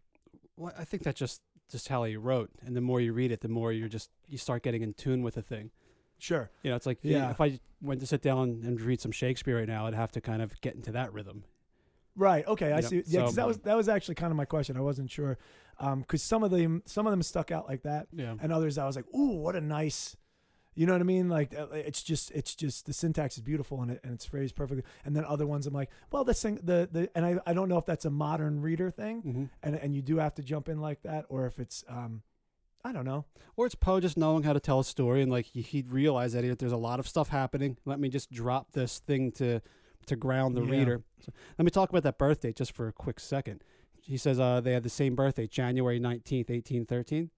Well, 0.56 0.72
I 0.78 0.84
think 0.84 1.02
that's 1.02 1.18
just 1.18 1.42
just 1.70 1.88
how 1.88 2.04
he 2.04 2.16
wrote, 2.16 2.50
and 2.64 2.76
the 2.76 2.80
more 2.80 3.00
you 3.00 3.12
read 3.12 3.32
it, 3.32 3.40
the 3.40 3.48
more 3.48 3.72
you're 3.72 3.88
just 3.88 4.10
you 4.28 4.38
start 4.38 4.62
getting 4.62 4.82
in 4.82 4.94
tune 4.94 5.22
with 5.22 5.34
the 5.34 5.42
thing. 5.42 5.70
Sure. 6.20 6.50
You 6.62 6.70
know, 6.70 6.76
it's 6.76 6.86
like 6.86 6.98
Yeah. 7.02 7.30
if 7.30 7.40
I 7.40 7.58
went 7.82 8.00
to 8.00 8.06
sit 8.06 8.22
down 8.22 8.62
and 8.64 8.80
read 8.80 9.00
some 9.00 9.10
Shakespeare 9.12 9.58
right 9.58 9.68
now, 9.68 9.86
I'd 9.86 9.94
have 9.94 10.12
to 10.12 10.20
kind 10.20 10.42
of 10.42 10.60
get 10.60 10.74
into 10.74 10.92
that 10.92 11.12
rhythm. 11.12 11.44
Right. 12.16 12.46
Okay. 12.46 12.72
I 12.72 12.80
Yep. 12.80 12.84
see. 12.84 13.02
Yeah, 13.06 13.20
'cause 13.22 13.30
So- 13.34 13.36
that 13.40 13.46
was 13.46 13.58
that 13.60 13.76
was 13.76 13.88
actually 13.88 14.16
kind 14.16 14.30
of 14.30 14.36
my 14.36 14.44
question. 14.44 14.76
I 14.76 14.80
wasn't 14.80 15.10
sure 15.10 15.38
because 15.78 16.22
some 16.22 16.42
of 16.42 16.50
them 16.50 16.82
some 16.84 17.06
of 17.06 17.10
them 17.12 17.22
stuck 17.22 17.50
out 17.50 17.66
like 17.68 17.82
that, 17.82 18.08
Yeah. 18.12 18.36
and 18.40 18.52
others 18.52 18.76
I 18.78 18.84
was 18.86 18.96
like, 18.96 19.06
ooh, 19.14 19.36
what 19.36 19.56
a 19.56 19.60
nice. 19.60 20.16
You 20.74 20.86
know 20.86 20.92
what 20.92 21.00
I 21.00 21.04
mean? 21.04 21.28
Like 21.28 21.52
uh, 21.54 21.66
it's 21.72 22.02
just 22.02 22.30
it's 22.32 22.54
just 22.54 22.86
the 22.86 22.92
syntax 22.92 23.36
is 23.36 23.42
beautiful 23.42 23.80
and 23.82 23.90
it 23.92 24.00
and 24.04 24.12
it's 24.12 24.24
phrased 24.24 24.54
perfectly. 24.56 24.84
And 25.04 25.16
then 25.16 25.24
other 25.24 25.46
ones 25.46 25.66
I'm 25.66 25.74
like, 25.74 25.90
well, 26.12 26.24
this 26.24 26.40
thing 26.42 26.56
the 26.62 26.88
the 26.90 27.10
and 27.16 27.24
I, 27.26 27.38
I 27.46 27.54
don't 27.54 27.68
know 27.68 27.78
if 27.78 27.86
that's 27.86 28.04
a 28.04 28.10
modern 28.10 28.60
reader 28.60 28.90
thing 28.90 29.20
hmm 29.22 29.44
and 29.62 29.74
and 29.76 29.94
you 29.94 30.02
do 30.02 30.18
have 30.18 30.34
to 30.34 30.42
jump 30.42 30.68
in 30.68 30.80
like 30.80 31.02
that 31.02 31.24
or 31.28 31.46
if 31.46 31.58
it's 31.58 31.84
um 31.88 32.22
I 32.84 32.92
don't 32.92 33.04
know. 33.04 33.26
Or 33.56 33.66
it's 33.66 33.74
Poe 33.74 34.00
just 34.00 34.16
knowing 34.16 34.42
how 34.42 34.52
to 34.54 34.60
tell 34.60 34.80
a 34.80 34.84
story 34.84 35.20
and 35.22 35.30
like 35.30 35.46
he, 35.46 35.60
he'd 35.60 35.88
realize 35.88 36.32
that 36.32 36.44
he- 36.44 36.50
there's 36.50 36.72
a 36.72 36.76
lot 36.78 36.98
of 36.98 37.06
stuff 37.06 37.28
happening. 37.28 37.76
Let 37.84 38.00
me 38.00 38.08
just 38.08 38.30
drop 38.30 38.72
this 38.72 38.98
thing 39.00 39.32
to 39.32 39.60
to 40.06 40.16
ground 40.16 40.56
the 40.56 40.62
Yeah. 40.64 40.70
reader. 40.70 41.02
So 41.20 41.30
let 41.58 41.64
me 41.64 41.70
talk 41.70 41.90
about 41.90 42.02
that 42.04 42.16
birthday 42.16 42.52
just 42.54 42.72
for 42.72 42.88
a 42.88 42.92
quick 42.92 43.20
second. 43.20 43.62
He 44.00 44.16
says 44.16 44.40
uh, 44.40 44.60
they 44.62 44.72
had 44.72 44.82
the 44.82 44.88
same 44.88 45.14
birthday, 45.14 45.46
January 45.46 46.00
19th, 46.00 46.48
1813. 46.48 47.30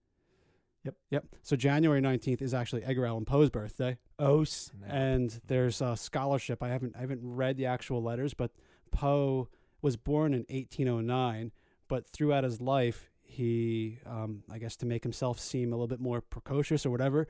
Yep. 0.85 0.95
Yep. 1.11 1.25
So 1.43 1.57
January 1.57 2.01
19th 2.01 2.41
is 2.41 2.55
actually 2.55 2.85
Edgar 2.85 3.05
Allan 3.07 3.25
Poe's 3.25 3.51
birthday. 3.51 3.99
Oh 4.19 4.45
snap. 4.45 4.89
and 4.89 5.41
there's 5.49 5.81
a 5.81 5.97
scholarship. 5.97 6.63
I 6.63 6.69
haven't 6.69 6.95
I 6.97 7.01
haven't 7.01 7.21
read 7.23 7.57
the 7.57 7.67
actual 7.67 8.01
letters, 8.01 8.33
but 8.35 8.53
Poe 8.93 9.49
was 9.81 9.97
born 9.97 10.33
in 10.35 10.45
1809, 10.49 11.51
but 11.89 12.07
throughout 12.07 12.45
his 12.45 12.61
life, 12.61 13.11
he, 13.33 13.99
um, 14.07 14.43
I 14.51 14.59
guess, 14.59 14.77
to 14.77 14.87
make 14.87 15.03
himself 15.03 15.39
seem 15.41 15.73
a 15.73 15.77
little 15.77 15.87
bit 15.89 16.01
more 16.01 16.21
precocious 16.21 16.85
or 16.87 16.91
whatever, 16.91 17.27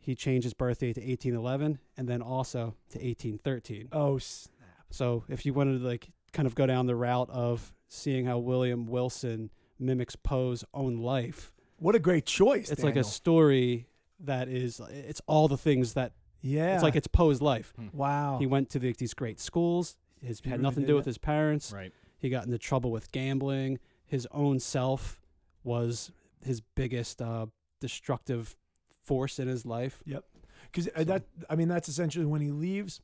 he 0.00 0.14
changed 0.14 0.44
his 0.44 0.54
birthday 0.54 0.92
to 0.92 1.00
1811 1.00 1.78
and 1.96 2.08
then 2.08 2.22
also 2.22 2.74
to 2.90 2.98
1813. 2.98 3.88
oh 3.92 4.18
snap. 4.18 4.54
So 4.90 5.24
if 5.28 5.44
you 5.46 5.52
wanted 5.54 5.80
to 5.80 5.86
like 5.86 6.08
kind 6.32 6.46
of 6.46 6.54
go 6.54 6.66
down 6.66 6.86
the 6.86 6.96
route 6.96 7.28
of 7.30 7.74
seeing 7.88 8.24
how 8.26 8.38
William 8.38 8.86
Wilson 8.86 9.50
mimics 9.78 10.16
Poe's 10.16 10.64
own 10.74 10.98
life, 10.98 11.52
What 11.78 11.94
a 11.94 11.98
great 11.98 12.26
choice. 12.26 12.70
it's 12.70 12.82
like 12.82 12.96
a 12.96 13.04
story 13.04 13.86
that 14.20 14.48
is 14.48 14.80
it's 14.90 15.20
all 15.26 15.46
the 15.48 15.56
things 15.58 15.94
that 15.94 16.12
yeah. 16.40 16.74
it's 16.74 16.82
like 16.82 16.96
it's 16.96 17.06
Poe's 17.06 17.40
life. 17.42 17.72
wow. 17.92 18.38
He 18.38 18.46
went 18.46 18.70
to 18.70 18.78
the, 18.78 18.92
these 18.92 19.14
great 19.14 19.38
schools. 19.40 19.96
His 20.22 20.40
He 20.40 20.48
had 20.50 20.56
really 20.58 20.62
nothing 20.62 20.82
to 20.82 20.86
did 20.86 20.86
do 20.86 20.92
that. 20.94 20.96
with 20.96 21.06
his 21.06 21.18
parents. 21.18 21.72
Right. 21.72 21.92
He 22.18 22.28
got 22.30 22.44
into 22.46 22.58
trouble 22.58 22.90
with 22.90 23.12
gambling. 23.12 23.78
His 24.06 24.26
own 24.32 24.58
self 24.58 25.20
was 25.64 26.10
his 26.44 26.60
biggest 26.60 27.20
uh, 27.22 27.46
destructive 27.80 28.56
force 29.04 29.38
in 29.38 29.48
his 29.48 29.64
life. 29.66 30.02
Yep. 30.06 30.24
Because 30.70 30.84
So- 30.86 30.90
uh, 30.96 31.04
that 31.04 31.24
I 31.48 31.56
mean 31.56 31.68
that's 31.68 31.88
essentially 31.88 32.26
when 32.26 32.40
he 32.40 32.50
leaves, 32.50 33.00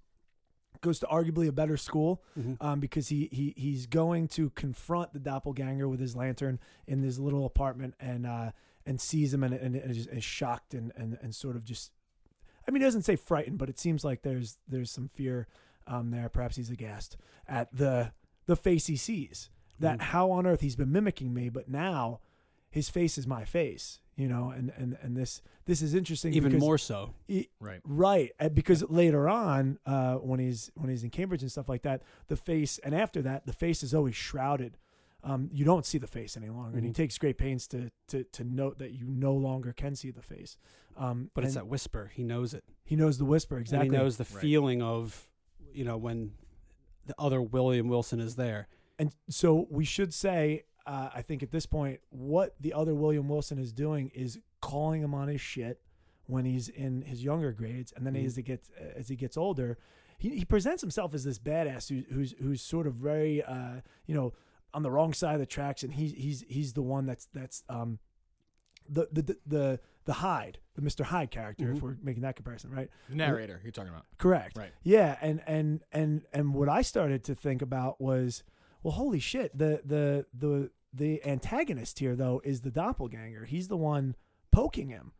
goes 0.80 0.98
to 1.00 1.06
arguably 1.06 1.48
a 1.48 1.52
better 1.52 1.76
school 1.76 2.22
um, 2.60 2.80
because 2.80 3.08
he 3.08 3.28
he 3.32 3.54
he's 3.56 3.86
going 3.86 4.28
to 4.28 4.50
confront 4.50 5.12
the 5.12 5.18
doppelganger 5.18 5.88
with 5.88 6.00
his 6.00 6.14
lantern 6.14 6.58
in 6.86 7.00
this 7.00 7.18
little 7.18 7.46
apartment 7.46 7.94
and 8.00 8.26
uh, 8.26 8.50
and 8.86 9.00
sees 9.00 9.32
him 9.32 9.42
and, 9.42 9.54
and, 9.54 9.76
and 9.76 9.90
is, 9.96 10.24
shocked 10.24 10.74
and, 10.74 10.92
and 10.96 11.16
and 11.22 11.34
sort 11.34 11.56
of 11.56 11.64
just 11.64 11.90
I 12.68 12.70
mean 12.70 12.82
he 12.82 12.86
doesn't 12.86 13.02
say 13.02 13.16
frightened 13.16 13.56
but 13.58 13.70
it 13.70 13.78
seems 13.78 14.04
like 14.04 14.22
there's 14.22 14.58
there's 14.68 14.90
some 14.90 15.08
fear 15.08 15.46
um, 15.86 16.10
there 16.10 16.28
perhaps 16.28 16.56
he's 16.56 16.70
aghast 16.70 17.16
at 17.48 17.74
the 17.74 18.12
the 18.46 18.56
face 18.56 18.86
he 18.86 18.96
sees 18.96 19.48
that 19.80 19.98
Mhm. 19.98 20.02
how 20.02 20.30
on 20.32 20.46
earth 20.46 20.60
he's 20.60 20.76
been 20.76 20.92
mimicking 20.92 21.32
me 21.32 21.48
but 21.48 21.68
now 21.68 22.20
his 22.74 22.88
face 22.90 23.16
is 23.18 23.26
my 23.26 23.44
face 23.44 24.00
you 24.16 24.28
know 24.28 24.50
and 24.56 24.70
and 24.76 24.96
and 25.02 25.16
this 25.16 25.40
this 25.66 25.80
is 25.80 25.94
interesting 25.94 26.34
Even 26.34 26.58
more 26.58 26.76
so. 26.78 27.14
he- 27.26 27.48
Right. 27.58 27.80
Right, 27.84 28.30
uh, 28.38 28.50
because 28.50 28.80
later 28.90 29.28
on, 29.30 29.78
uh, 29.86 30.16
when 30.16 30.38
he's 30.38 30.70
when 30.74 30.90
he's 30.90 31.02
in 31.04 31.10
Cambridge 31.10 31.40
and 31.42 31.50
stuff 31.50 31.68
like 31.70 31.82
that, 31.82 32.02
the 32.28 32.36
face, 32.36 32.78
and 32.84 32.94
after 32.94 33.22
that, 33.22 33.46
the 33.46 33.52
face 33.54 33.82
is 33.82 33.94
always 33.94 34.14
shrouded. 34.14 34.76
Um, 35.30 35.48
you 35.50 35.64
don't 35.64 35.86
see 35.86 35.96
the 35.96 36.06
face 36.06 36.36
any 36.36 36.50
longer, 36.50 36.76
and 36.76 36.84
he 36.84 36.92
Mhm. 36.92 36.96
takes 37.02 37.16
great 37.16 37.38
pains 37.38 37.66
to, 37.68 37.90
to 38.08 38.24
to 38.24 38.44
note 38.44 38.76
that 38.78 38.92
you 38.92 39.06
no 39.08 39.32
longer 39.34 39.72
can 39.72 39.94
see 39.96 40.10
the 40.10 40.20
face. 40.34 40.58
Um, 40.98 41.30
But 41.34 41.44
it's 41.44 41.54
that 41.54 41.66
whisper. 41.66 42.12
He 42.14 42.22
knows 42.22 42.52
it. 42.52 42.62
he 42.84 42.94
knows 42.94 43.16
the 43.16 43.24
whisper 43.24 43.56
exactly. 43.58 43.86
And 43.88 43.96
he 43.96 43.98
knows 44.02 44.18
the 44.18 44.28
Right. 44.34 44.42
feeling 44.42 44.82
of, 44.82 45.26
you 45.72 45.84
know, 45.86 45.96
when 45.96 46.32
the 47.06 47.14
other 47.18 47.40
William 47.40 47.88
Wilson 47.88 48.20
is 48.20 48.36
there. 48.36 48.68
And 48.98 49.14
so 49.30 49.66
we 49.70 49.84
should 49.86 50.12
say, 50.12 50.64
uh, 50.86 51.10
I 51.14 51.22
think 51.22 51.42
at 51.42 51.50
this 51.50 51.66
point, 51.66 52.00
what 52.10 52.54
the 52.60 52.72
other 52.74 52.94
William 52.94 53.28
Wilson 53.28 53.58
is 53.58 53.72
doing 53.72 54.10
is 54.14 54.38
calling 54.60 55.02
him 55.02 55.14
on 55.14 55.28
his 55.28 55.40
shit 55.40 55.80
when 56.26 56.44
he's 56.44 56.68
in 56.68 57.02
his 57.02 57.22
younger 57.24 57.52
grades, 57.52 57.92
and 57.92 58.06
then 58.06 58.14
Mhm. 58.14 58.26
as 58.26 58.36
he 58.36 58.42
gets 58.42 58.70
as 58.96 59.08
he 59.08 59.16
gets 59.16 59.36
older, 59.36 59.78
he, 60.18 60.30
he 60.38 60.44
presents 60.44 60.80
himself 60.80 61.12
as 61.14 61.24
this 61.24 61.38
badass 61.38 61.88
who, 61.88 62.02
who's 62.14 62.32
who's 62.40 62.62
sort 62.62 62.86
of 62.86 62.94
very 62.94 63.42
uh, 63.42 63.80
you 64.06 64.14
know 64.14 64.32
on 64.72 64.82
the 64.82 64.90
wrong 64.90 65.12
side 65.12 65.34
of 65.34 65.40
the 65.40 65.46
tracks, 65.46 65.82
and 65.82 65.94
he's 65.94 66.12
he's 66.12 66.44
he's 66.48 66.72
the 66.72 66.82
one 66.82 67.06
that's 67.06 67.26
that's 67.32 67.62
um 67.68 67.98
the 68.88 69.08
the 69.12 69.22
the 69.22 69.38
the, 69.46 69.80
the 70.04 70.12
Hyde, 70.14 70.58
the 70.74 70.82
Mister 70.82 71.04
Hyde 71.04 71.30
character, 71.30 71.70
if 71.70 71.78
Mhm. 71.78 71.82
we're 71.82 71.96
making 72.02 72.22
that 72.22 72.36
comparison, 72.36 72.70
right? 72.70 72.90
The 73.08 73.14
narrator 73.16 73.60
you're 73.62 73.72
talking 73.72 73.90
about. 73.92 74.04
Correct. 74.18 74.56
Right. 74.58 74.72
Yeah, 74.82 75.16
and 75.22 75.42
and 75.46 75.82
and 75.92 76.26
and 76.32 76.52
what 76.54 76.68
I 76.68 76.82
started 76.82 77.24
to 77.24 77.34
think 77.34 77.62
about 77.62 78.00
was, 78.00 78.42
well, 78.84 78.92
holy 78.92 79.18
shit, 79.18 79.56
the 79.58 79.80
the 79.84 80.26
the 80.32 80.70
the 80.92 81.24
antagonist 81.26 81.98
here 81.98 82.14
though 82.14 82.40
is 82.44 82.60
the 82.60 82.70
doppelganger. 82.70 83.46
He's 83.46 83.66
the 83.66 83.76
one 83.76 84.14
poking 84.52 84.90
him. 84.90 85.10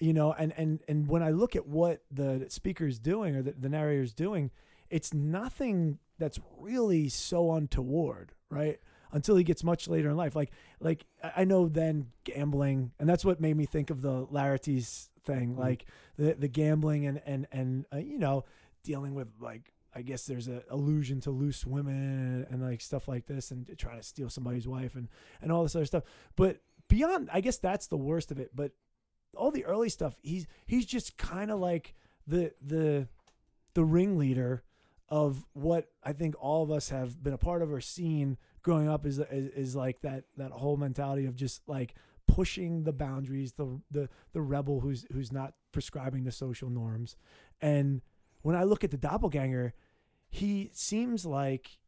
You 0.00 0.12
know, 0.12 0.32
and 0.32 0.52
and 0.56 0.80
and 0.88 1.06
when 1.06 1.22
I 1.22 1.30
look 1.30 1.54
at 1.54 1.68
what 1.68 2.02
the 2.10 2.46
speaker's 2.48 2.98
doing 2.98 3.36
or 3.36 3.42
the, 3.42 3.52
the 3.52 3.68
narrator's 3.68 4.12
doing, 4.12 4.50
it's 4.90 5.14
nothing 5.14 6.00
that's 6.18 6.40
really 6.58 7.08
so 7.08 7.52
untoward, 7.52 8.32
right? 8.50 8.80
Until 9.12 9.36
he 9.36 9.44
gets 9.44 9.62
much 9.62 9.86
later 9.86 10.10
in 10.10 10.16
life. 10.16 10.34
Like 10.34 10.50
like 10.80 11.04
I 11.22 11.44
know 11.44 11.68
then 11.68 12.08
gambling, 12.24 12.90
and 12.98 13.08
that's 13.08 13.24
what 13.24 13.40
made 13.40 13.56
me 13.56 13.64
think 13.66 13.90
of 13.90 14.02
the 14.02 14.26
Laertes 14.26 15.10
thing, 15.24 15.54
Mhm. 15.54 15.58
like 15.58 15.84
the 16.16 16.34
the 16.34 16.48
gambling 16.48 17.06
and 17.06 17.22
and 17.24 17.46
and 17.52 17.84
uh, 17.92 17.98
you 17.98 18.18
know 18.18 18.44
dealing 18.82 19.14
with 19.14 19.30
like 19.40 19.72
I 19.94 20.02
guess 20.02 20.24
there's 20.24 20.48
a 20.48 20.62
allusion 20.70 21.20
to 21.22 21.30
loose 21.30 21.66
women 21.66 21.94
and, 21.94 22.46
and 22.50 22.62
like 22.62 22.80
stuff 22.80 23.08
like 23.08 23.26
this 23.26 23.50
and 23.50 23.68
trying 23.78 23.98
to 23.98 24.02
steal 24.02 24.30
somebody's 24.30 24.66
wife 24.66 24.94
and 24.94 25.08
and 25.40 25.52
all 25.52 25.62
this 25.62 25.76
other 25.76 25.84
stuff. 25.84 26.04
But 26.36 26.60
beyond, 26.88 27.28
I 27.32 27.40
guess 27.40 27.58
that's 27.58 27.86
the 27.86 27.96
worst 27.96 28.30
of 28.30 28.38
it. 28.38 28.50
But 28.54 28.72
all 29.36 29.50
the 29.50 29.64
early 29.64 29.88
stuff, 29.88 30.18
he's 30.22 30.46
he's 30.66 30.86
just 30.86 31.16
kind 31.16 31.50
of 31.50 31.58
like 31.58 31.94
the 32.26 32.52
the 32.60 33.08
the 33.74 33.84
ringleader 33.84 34.62
of 35.08 35.44
what 35.52 35.90
I 36.02 36.12
think 36.12 36.34
all 36.40 36.62
of 36.62 36.70
us 36.70 36.88
have 36.88 37.22
been 37.22 37.34
a 37.34 37.38
part 37.38 37.62
of 37.62 37.70
or 37.72 37.80
seen 37.80 38.38
growing 38.62 38.88
up 38.88 39.04
is 39.04 39.18
is, 39.18 39.50
is 39.50 39.76
like 39.76 40.00
that 40.02 40.24
that 40.36 40.52
whole 40.52 40.76
mentality 40.76 41.26
of 41.26 41.36
just 41.36 41.68
like 41.68 41.94
pushing 42.26 42.84
the 42.84 42.92
boundaries, 42.92 43.52
the 43.52 43.80
the 43.90 44.08
the 44.32 44.40
rebel 44.40 44.80
who's 44.80 45.04
who's 45.12 45.32
not 45.32 45.54
prescribing 45.72 46.24
the 46.24 46.32
social 46.32 46.70
norms. 46.70 47.16
And 47.60 48.00
when 48.42 48.56
I 48.56 48.64
look 48.64 48.84
at 48.84 48.90
the 48.90 48.96
doppelganger, 48.96 49.74
he 50.32 50.70
seems 50.72 51.26
like 51.26 51.78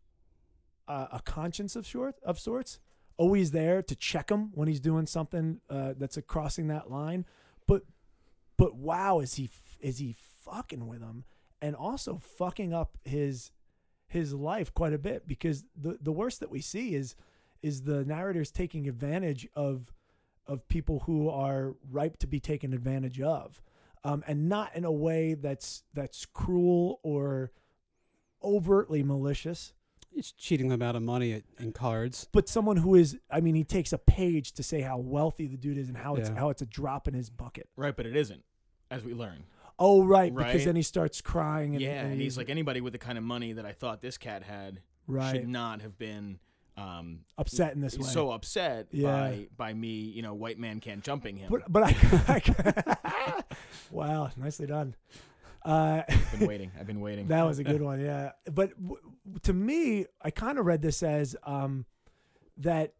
a, 0.87 1.09
a 1.15 1.21
conscience 1.25 1.75
of 1.75 1.87
sort 1.87 2.17
of 2.23 2.39
sorts, 2.39 2.79
always 3.17 3.53
there 3.53 3.83
to 3.83 3.97
check 3.97 4.31
him 4.31 4.51
when 4.55 4.69
he's 4.69 4.81
doing 4.81 5.07
something 5.07 5.61
uh, 5.71 5.95
that's 5.97 6.19
crossing 6.27 6.69
that 6.69 6.91
line. 6.91 7.25
But 7.67 7.83
but 8.59 8.77
wow, 8.77 9.21
is 9.21 9.35
he 9.35 9.51
is 9.81 9.99
he 9.99 10.15
fucking 10.45 10.87
with 10.87 11.01
him 11.01 11.25
and 11.63 11.75
also 11.75 12.19
fucking 12.19 12.75
up 12.75 12.99
his 13.03 13.51
his 14.07 14.35
life 14.35 14.73
quite 14.75 14.93
a 14.93 14.99
bit 14.99 15.27
because 15.27 15.65
the 15.75 15.97
the 16.01 16.13
worst 16.13 16.39
that 16.41 16.51
we 16.51 16.61
see 16.61 16.95
is 16.95 17.17
is 17.63 17.85
the 17.85 18.05
narrators 18.05 18.51
taking 18.51 18.87
advantage 18.87 19.49
of 19.57 19.91
of 20.47 20.69
people 20.69 21.01
who 21.07 21.31
are 21.31 21.77
ripe 21.91 22.19
to 22.19 22.27
be 22.27 22.39
taken 22.39 22.75
advantage 22.75 23.23
of 23.23 23.63
um, 24.05 24.23
and 24.27 24.51
not 24.51 24.77
in 24.77 24.85
a 24.85 24.93
way 24.93 25.33
that's 25.33 25.83
that's 25.95 26.27
cruel 26.27 27.01
or 27.03 27.51
overtly 28.45 29.03
malicious 29.03 29.73
It's 30.15 30.31
cheating 30.33 30.69
them 30.69 30.83
out 30.83 30.95
of 30.95 31.03
money 31.03 31.33
at, 31.33 31.43
in 31.59 31.73
cards. 31.73 32.29
but 32.33 32.49
someone 32.49 32.77
who 32.77 32.95
is 32.95 33.19
i 33.31 33.41
mean 33.41 33.55
he 33.55 33.65
takes 33.65 33.93
a 33.93 33.99
page 33.99 34.53
to 34.53 34.63
say 34.63 34.83
how 34.83 34.99
wealthy 34.99 35.47
the 35.49 35.57
dude 35.57 35.79
is 35.79 35.89
and 35.89 35.97
how 35.97 36.15
it's 36.17 36.29
Yeah. 36.29 36.39
how 36.39 36.51
it's 36.51 36.63
a 36.63 36.67
drop 36.67 37.09
in 37.09 37.15
his 37.15 37.31
bucket 37.31 37.69
Right, 37.77 37.97
but 37.97 38.07
it 38.07 38.15
isn't, 38.15 38.45
as 38.91 39.03
we 39.05 39.15
learn. 39.15 39.45
oh 39.79 40.05
right, 40.05 40.33
because 40.35 40.55
Right. 40.55 40.65
then 40.67 40.77
he 40.77 40.83
starts 40.83 41.21
crying 41.21 41.75
and, 41.75 41.81
yeah, 41.83 42.03
and 42.05 42.21
he's 42.21 42.37
like 42.39 42.49
anybody 42.51 42.81
with 42.81 42.93
the 42.93 42.99
kind 42.99 43.19
of 43.19 43.25
money 43.25 43.53
that 43.55 43.67
I 43.67 43.73
thought 43.73 44.01
this 44.03 44.19
cat 44.19 44.43
had 44.45 44.81
right 45.07 45.35
should 45.35 45.49
not 45.49 45.81
have 45.83 45.99
been 45.99 46.39
um, 46.77 47.21
upset 47.39 47.73
in 47.75 47.81
this 47.81 47.97
way 47.97 48.05
so 48.09 48.33
upset 48.33 48.89
Yeah. 48.91 49.11
by 49.13 49.47
by 49.57 49.73
me, 49.75 49.91
you 50.17 50.23
know, 50.23 50.35
white 50.35 50.59
man 50.59 50.81
can't 50.81 51.05
jumping 51.05 51.37
him. 51.37 51.49
but 51.51 51.63
but 51.73 51.83
I, 51.85 51.95
I 53.05 53.43
wow 53.93 54.31
nicely 54.37 54.67
done 54.67 54.95
uh 55.65 56.03
I've 56.09 56.39
been 56.39 56.49
waiting. 56.53 56.71
I've 56.79 56.87
been 56.87 57.01
waiting. 57.01 57.29
That 57.29 57.45
was 57.45 57.59
a 57.59 57.65
good 57.65 57.83
one, 57.83 58.01
yeah. 58.01 58.33
But 58.53 58.71
w- 58.81 59.01
to 59.43 59.53
me, 59.53 60.07
I 60.23 60.31
kind 60.31 60.59
of 60.59 60.67
read 60.67 60.83
this 60.83 61.03
as 61.03 61.37
um, 61.45 61.87
that 62.59 62.95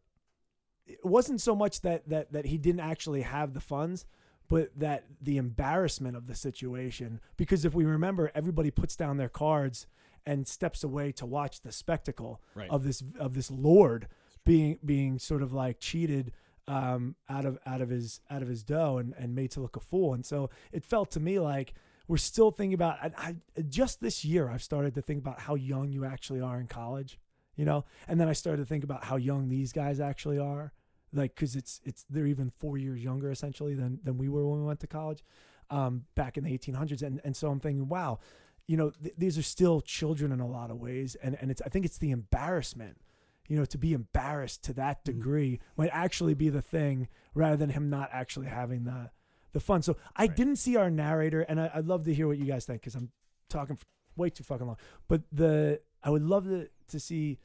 it 0.87 1.05
wasn't 1.05 1.41
so 1.41 1.55
much 1.55 1.81
that 1.83 2.09
that 2.09 2.33
that 2.33 2.47
he 2.47 2.59
didn't 2.59 2.81
actually 2.81 3.23
have 3.23 3.53
the 3.55 3.61
funds, 3.61 4.07
but 4.49 4.71
that 4.79 5.05
the 5.21 5.37
embarrassment 5.37 6.17
of 6.17 6.27
the 6.27 6.35
situation. 6.35 7.21
Because 7.37 7.65
if 7.65 7.75
we 7.75 7.85
remember, 7.85 8.31
everybody 8.35 8.71
puts 8.71 8.97
down 8.97 9.17
their 9.17 9.29
cards, 9.29 9.87
and 10.27 10.47
steps 10.47 10.83
away 10.83 11.13
to 11.13 11.27
watch 11.27 11.61
the 11.61 11.73
spectacle 11.73 12.41
Right. 12.55 12.71
of 12.71 12.83
this 12.85 13.03
of 13.19 13.35
this 13.35 13.51
lord 13.51 14.09
being 14.45 14.79
being 14.85 15.19
sort 15.19 15.43
of 15.43 15.53
like 15.53 15.81
cheated 15.81 16.33
um, 16.67 17.15
out 17.29 17.45
of 17.45 17.59
out 17.67 17.83
of 17.83 17.91
his 17.91 18.21
out 18.31 18.41
of 18.43 18.49
his 18.49 18.63
dough 18.63 18.97
and, 18.99 19.13
and 19.19 19.35
made 19.35 19.51
to 19.53 19.61
look 19.61 19.77
a 19.77 19.81
fool. 19.81 20.15
And 20.15 20.25
so 20.25 20.49
it 20.73 20.83
felt 20.85 21.11
to 21.13 21.21
me 21.21 21.39
like 21.39 21.75
we're 22.07 22.17
still 22.19 22.51
thinking 22.51 22.75
about. 22.75 22.99
I, 23.03 23.13
I 23.57 23.63
just 23.63 24.01
this 24.01 24.25
year 24.25 24.49
I've 24.49 24.63
started 24.63 24.95
to 24.95 25.03
think 25.03 25.21
about 25.21 25.41
how 25.41 25.55
young 25.55 25.91
you 25.91 26.05
actually 26.05 26.41
are 26.41 26.61
in 26.61 26.67
college, 26.67 27.19
you 27.57 27.65
know. 27.65 27.85
And 28.09 28.21
then 28.21 28.29
I 28.29 28.33
started 28.33 28.63
to 28.63 28.67
think 28.67 28.85
about 28.85 29.05
how 29.05 29.17
young 29.17 29.49
these 29.49 29.73
guys 29.73 30.01
actually 30.01 30.39
are, 30.39 30.73
like 31.13 31.35
because 31.35 31.57
it's 31.57 31.81
it's 31.85 32.05
they're 32.11 32.27
even 32.27 32.51
four 32.51 32.77
years 32.79 33.03
younger 33.03 33.31
essentially 33.31 33.75
than 33.75 34.01
than 34.03 34.19
we 34.19 34.29
were 34.29 34.47
when 34.47 34.61
we 34.61 34.67
went 34.67 34.81
to 34.81 34.87
college, 34.87 35.25
um, 35.71 36.05
back 36.15 36.37
in 36.37 36.45
the 36.45 36.57
1800s. 36.59 37.03
And 37.03 37.21
and 37.25 37.35
so 37.37 37.51
I'm 37.51 37.61
thinking, 37.61 37.89
wow, 37.89 38.19
you 38.67 38.77
know, 38.77 38.91
th- 38.91 39.15
these 39.17 39.39
are 39.39 39.43
still 39.43 39.81
children 39.81 40.31
in 40.33 40.41
a 40.41 40.47
lot 40.47 40.71
of 40.71 40.79
ways, 40.79 41.15
and 41.23 41.37
and 41.41 41.51
it's 41.51 41.63
I 41.65 41.69
think 41.71 41.85
it's 41.87 41.99
the 41.99 42.11
embarrassment 42.11 42.99
you 43.47 43.59
know, 43.59 43.67
to 43.67 43.77
be 43.77 43.93
embarrassed 43.93 44.65
to 44.65 44.73
that 44.73 45.03
Mhm. 45.03 45.05
degree 45.05 45.61
might 45.77 45.91
actually 45.93 46.33
be 46.33 46.49
the 46.49 46.63
thing 46.63 47.09
rather 47.35 47.59
than 47.59 47.69
him 47.69 47.91
not 47.91 48.09
actually 48.11 48.47
having 48.47 48.85
the 48.85 49.11
the 49.55 49.61
fun. 49.61 49.81
So 49.81 49.97
I 50.15 50.25
Right. 50.27 50.37
didn't 50.37 50.57
see 50.57 50.77
our 50.77 50.91
narrator, 50.91 51.41
and 51.41 51.59
I, 51.59 51.71
I'd 51.75 51.87
love 51.87 52.05
to 52.05 52.13
hear 52.13 52.27
what 52.29 52.37
you 52.37 52.45
guys 52.45 52.67
think 52.67 52.83
because 52.83 52.95
I'm 52.95 53.11
talking 53.49 53.79
way 54.17 54.29
too 54.29 54.45
fucking 54.45 54.67
long. 54.67 54.77
But 55.09 55.23
the 55.33 55.81
I 56.03 56.11
would 56.11 56.23
love 56.23 56.45
to 56.45 56.69
to 56.89 57.01
see 57.01 57.39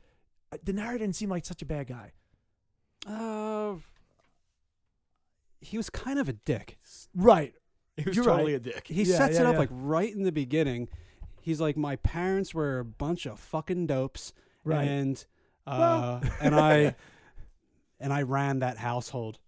uh, 0.52 0.58
the 0.64 0.74
narrator 0.74 1.00
didn't 1.00 1.16
seem 1.16 1.30
like 1.30 1.46
such 1.46 1.62
a 1.62 1.66
bad 1.66 1.88
guy. 1.88 2.12
Uh, 3.08 3.76
he 5.62 5.78
was 5.78 5.90
kind 5.90 6.20
of 6.20 6.28
a 6.30 6.34
dick. 6.34 6.78
Right. 7.16 7.54
He 7.98 8.04
was 8.06 8.16
You're 8.16 8.26
totally 8.26 8.54
right. 8.54 8.62
a 8.68 8.72
dick. 8.74 8.88
He 8.88 9.04
Yeah, 9.04 9.18
sets 9.18 9.36
yeah, 9.36 9.42
it 9.42 9.46
up 9.46 9.54
yeah. 9.54 9.60
like 9.60 9.70
right 9.72 10.14
in 10.14 10.24
the 10.24 10.32
beginning. 10.32 10.90
He's 11.42 11.60
like, 11.62 11.78
my 11.78 11.96
parents 11.98 12.54
were 12.54 12.80
a 12.80 12.86
bunch 12.86 13.26
of 13.26 13.40
fucking 13.40 13.88
dopes, 13.88 14.34
Right. 14.64 14.88
and 14.88 15.26
Well- 15.68 16.22
uh, 16.24 16.30
and 16.42 16.56
I 16.56 16.96
and 18.00 18.14
I 18.14 18.22
ran 18.24 18.60
that 18.60 18.78
household. 18.78 19.40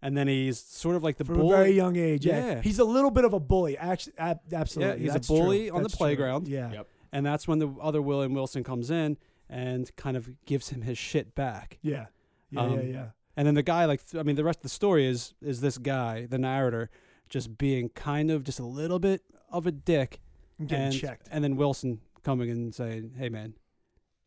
And 0.00 0.16
then 0.16 0.28
he's 0.28 0.58
sort 0.60 0.94
of 0.96 1.02
like 1.02 1.16
the 1.16 1.24
From 1.24 1.36
bully. 1.38 1.54
a 1.54 1.56
very 1.56 1.72
young 1.72 1.96
age. 1.96 2.24
Yeah. 2.24 2.46
Yeah. 2.46 2.60
He's 2.62 2.78
a 2.78 2.84
little 2.84 3.10
bit 3.10 3.24
of 3.24 3.32
a 3.32 3.40
bully. 3.40 3.76
Actually, 3.76 4.12
ab- 4.18 4.40
absolutely. 4.52 5.00
he's 5.00 5.10
a 5.10 5.12
That's 5.14 5.26
true. 5.26 5.36
bully 5.38 5.70
on 5.70 5.78
the 5.78 5.82
That's 5.82 5.94
true. 5.94 5.98
playground. 5.98 6.46
Yeah. 6.48 6.70
Yep. 6.72 6.86
and 7.12 7.26
that's 7.26 7.48
when 7.48 7.58
the 7.58 7.68
other 7.80 8.00
William 8.02 8.32
Wilson 8.34 8.62
comes 8.62 8.90
in 8.90 9.16
and 9.48 9.90
kind 9.96 10.16
of 10.16 10.30
gives 10.44 10.68
him 10.68 10.82
his 10.82 10.98
shit 10.98 11.34
back. 11.34 11.78
Yeah. 11.82 12.06
Yeah. 12.50 12.60
Um, 12.60 12.74
yeah. 12.74 12.80
Yeah. 12.82 13.06
And 13.36 13.46
then 13.46 13.54
the 13.54 13.62
guy, 13.62 13.86
like, 13.86 14.02
I 14.16 14.22
mean, 14.22 14.36
the 14.36 14.44
rest 14.44 14.58
of 14.60 14.62
the 14.64 14.68
story 14.68 15.06
is 15.06 15.34
is 15.42 15.60
this 15.60 15.78
guy, 15.78 16.26
the 16.26 16.38
narrator, 16.38 16.90
just 17.28 17.56
being 17.58 17.88
kind 17.88 18.30
of 18.30 18.44
just 18.44 18.58
a 18.60 18.64
little 18.66 18.98
bit 18.98 19.22
of 19.50 19.66
a 19.66 19.72
dick, 19.72 20.20
getting 20.64 20.86
and 20.86 20.94
checked. 20.94 21.28
and 21.30 21.42
then 21.42 21.56
Wilson 21.56 22.00
coming 22.24 22.50
and 22.50 22.74
saying, 22.74 23.14
"Hey, 23.16 23.28
man, 23.28 23.54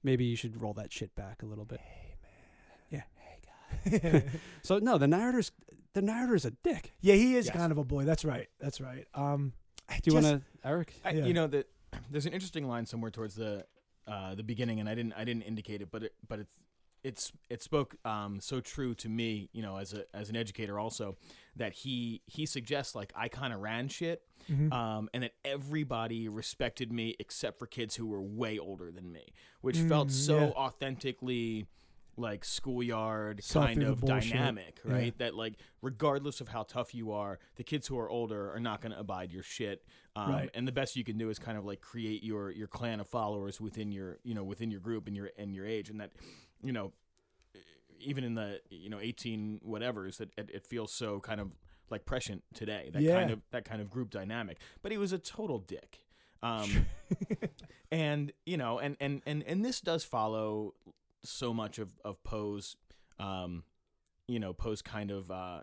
maybe 0.04 0.24
you 0.26 0.36
should 0.36 0.62
roll 0.62 0.74
that 0.74 0.92
shit 0.94 1.14
back 1.16 1.44
a 1.44 1.46
little 1.46 1.66
bit." 1.66 1.82
So 4.64 4.80
no, 4.80 4.98
the 4.98 5.08
narrator's 5.08 5.52
the 5.94 6.02
narrator's 6.02 6.46
a 6.46 6.52
dick. 6.52 6.94
yeah, 7.02 7.16
he 7.16 7.36
is 7.36 7.48
Yes. 7.48 7.56
kind 7.56 7.72
of 7.72 7.78
a 7.78 7.84
boy. 7.84 8.04
That's 8.06 8.24
right. 8.24 8.48
That's 8.60 8.80
right. 8.80 9.08
Um, 9.14 9.54
I 9.90 9.96
Do 10.00 10.12
you 10.12 10.22
just- 10.22 10.32
want 10.32 10.44
to, 10.64 10.68
Eric? 10.68 10.94
I, 11.04 11.12
Yeah. 11.12 11.26
You 11.26 11.34
know 11.34 11.48
that 11.48 11.68
there's 12.10 12.26
an 12.26 12.34
interesting 12.34 12.68
line 12.68 12.86
somewhere 12.86 13.12
towards 13.12 13.36
the 13.36 13.66
uh, 14.08 14.36
the 14.36 14.44
beginning, 14.44 14.80
and 14.80 14.88
I 14.90 14.96
didn't 14.96 15.14
I 15.14 15.24
didn't 15.26 15.44
indicate 15.44 15.82
it, 15.82 15.90
but 15.92 16.04
it 16.04 16.14
but 16.28 16.40
it's 16.40 16.54
it's 17.04 17.32
it 17.50 17.62
spoke 17.64 17.96
um, 18.06 18.40
so 18.40 18.62
true 18.62 18.94
to 18.96 19.10
me, 19.10 19.50
you 19.54 19.62
know, 19.64 19.78
as 19.78 19.94
a 19.94 20.06
as 20.16 20.30
an 20.30 20.36
educator 20.36 20.80
also, 20.80 21.18
that 21.56 21.74
he 21.74 22.22
he 22.28 22.46
suggests 22.46 22.96
like 22.96 23.12
I 23.16 23.28
kind 23.28 23.52
of 23.54 23.60
ran 23.60 23.88
shit, 23.90 24.22
Mhm. 24.50 24.72
um, 24.72 25.10
and 25.14 25.24
that 25.24 25.34
everybody 25.44 26.30
respected 26.30 26.92
me 26.94 27.16
except 27.20 27.60
for 27.60 27.66
kids 27.68 27.96
who 27.96 28.06
were 28.08 28.22
way 28.22 28.58
older 28.60 28.92
than 28.92 29.12
me, 29.12 29.34
which 29.62 29.78
Mm, 29.78 29.90
felt 29.90 30.12
so 30.12 30.38
yeah. 30.40 30.50
authentically 30.52 31.66
like 32.22 32.46
schoolyard 32.46 33.42
kind 33.52 33.84
of 33.84 34.02
dynamic, 34.06 34.80
Yeah. 34.86 34.94
right? 34.94 35.18
That 35.18 35.36
like 35.36 35.56
regardless 35.82 36.40
of 36.42 36.48
how 36.50 36.64
tough 36.64 36.94
you 36.96 37.12
are, 37.12 37.40
the 37.56 37.64
kids 37.64 37.88
who 37.88 37.98
are 38.00 38.10
older 38.10 38.54
are 38.54 38.60
not 38.60 38.80
going 38.82 38.94
to 38.94 39.00
abide 39.00 39.34
your 39.34 39.44
shit. 39.44 39.84
Um, 40.16 40.30
Right. 40.32 40.50
And 40.54 40.68
the 40.68 40.72
best 40.72 40.96
you 40.96 41.04
can 41.04 41.18
do 41.18 41.30
is 41.30 41.40
kind 41.40 41.58
of 41.58 41.66
like 41.66 41.82
create 41.82 42.24
your 42.24 42.52
your 42.52 42.68
clan 42.68 43.00
of 43.00 43.08
followers 43.08 43.60
within 43.60 43.92
your 43.92 44.20
you 44.24 44.34
know 44.36 44.44
within 44.44 44.72
your 44.72 44.80
group 44.80 45.08
and 45.08 45.16
your 45.18 45.32
and 45.38 45.54
your 45.56 45.66
age, 45.66 45.90
and 45.90 46.00
that 46.00 46.12
you 46.64 46.72
know 46.72 46.94
even 48.00 48.24
in 48.24 48.34
the 48.36 48.60
you 48.70 48.90
know 48.90 49.00
18 49.00 49.62
whatevers 49.68 50.18
that 50.18 50.30
it, 50.38 50.50
it 50.54 50.66
feels 50.66 50.92
so 50.92 51.20
kind 51.20 51.40
of 51.40 51.56
like 51.90 52.06
prescient 52.06 52.44
today 52.54 52.90
that 52.94 53.02
Yeah. 53.02 53.16
kind 53.20 53.32
of 53.32 53.42
that 53.52 53.64
kind 53.66 53.82
of 53.82 53.90
group 53.90 54.10
dynamic 54.10 54.58
but 54.82 54.92
he 54.92 54.98
was 54.98 55.12
a 55.14 55.20
total 55.20 55.60
dick 55.60 56.00
um 56.42 56.88
and 57.92 58.32
you 58.46 58.58
know 58.58 58.80
and 58.80 58.96
and 59.00 59.22
and 59.26 59.44
and 59.44 59.64
this 59.64 59.82
does 59.82 60.04
follow 60.04 60.74
so 61.24 61.54
much 61.54 61.80
of 61.80 61.90
of 62.06 62.22
Poe's 62.24 62.76
um 63.20 63.64
you 64.28 64.40
know 64.40 64.54
Poe's 64.54 64.82
kind 64.82 65.12
of 65.12 65.30
uh 65.32 65.62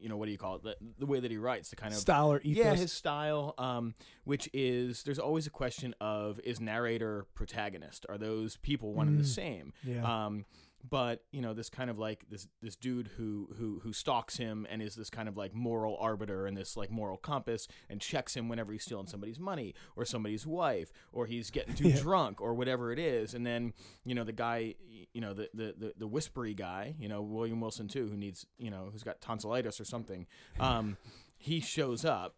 you 0.00 0.08
know 0.08 0.16
what 0.16 0.26
do 0.26 0.32
you 0.32 0.38
call 0.38 0.56
it 0.56 0.62
the, 0.62 0.76
the 0.98 1.06
way 1.06 1.18
that 1.18 1.30
he 1.30 1.36
writes 1.36 1.70
the 1.70 1.76
kind 1.76 1.92
of 1.92 1.98
style 1.98 2.32
or 2.32 2.40
ethos. 2.42 2.64
yeah, 2.64 2.74
his 2.74 2.92
style, 2.92 3.52
um, 3.58 3.94
which 4.24 4.48
is 4.54 5.02
there's 5.02 5.18
always 5.18 5.46
a 5.46 5.50
question 5.50 5.92
of 6.00 6.38
is 6.44 6.60
narrator 6.60 7.26
protagonist? 7.34 8.06
Are 8.08 8.16
those 8.16 8.56
people 8.58 8.94
one 8.94 9.08
and 9.08 9.18
the 9.18 9.24
Mm. 9.24 9.34
same? 9.34 9.72
yeah. 9.84 10.26
Um, 10.26 10.44
but 10.88 11.22
you 11.30 11.40
know 11.40 11.54
this 11.54 11.68
kind 11.70 11.90
of 11.90 11.98
like 11.98 12.24
this 12.28 12.48
this 12.60 12.74
dude 12.74 13.08
who 13.16 13.48
who 13.58 13.80
who 13.84 13.92
stalks 13.92 14.36
him 14.36 14.66
and 14.68 14.82
is 14.82 14.94
this 14.96 15.10
kind 15.10 15.28
of 15.28 15.36
like 15.36 15.54
moral 15.54 15.96
arbiter 16.00 16.46
and 16.46 16.56
this 16.56 16.76
like 16.76 16.90
moral 16.90 17.16
compass 17.16 17.68
and 17.88 18.00
checks 18.00 18.34
him 18.36 18.48
whenever 18.48 18.72
he's 18.72 18.82
stealing 18.82 19.06
somebody's 19.06 19.38
money 19.38 19.74
or 19.94 20.04
somebody's 20.04 20.46
wife 20.46 20.92
or 21.12 21.26
he's 21.26 21.50
getting 21.50 21.74
too 21.74 21.88
Yeah. 21.92 22.00
drunk 22.00 22.40
or 22.40 22.54
whatever 22.54 22.90
it 22.92 22.98
is 22.98 23.32
and 23.34 23.46
then 23.46 23.72
you 24.04 24.14
know 24.14 24.24
the 24.24 24.32
guy 24.32 24.74
you 25.14 25.20
know 25.20 25.34
the, 25.34 25.48
the 25.54 25.74
the 25.78 25.92
the 25.98 26.06
whispery 26.08 26.54
guy 26.54 26.94
you 26.98 27.08
know 27.08 27.22
William 27.22 27.60
Wilson 27.60 27.86
too 27.86 28.08
who 28.08 28.16
needs 28.16 28.44
you 28.58 28.70
know 28.70 28.88
who's 28.90 29.02
got 29.04 29.20
tonsillitis 29.20 29.80
or 29.80 29.84
something 29.84 30.26
um 30.58 30.96
he 31.38 31.60
shows 31.60 32.04
up 32.04 32.34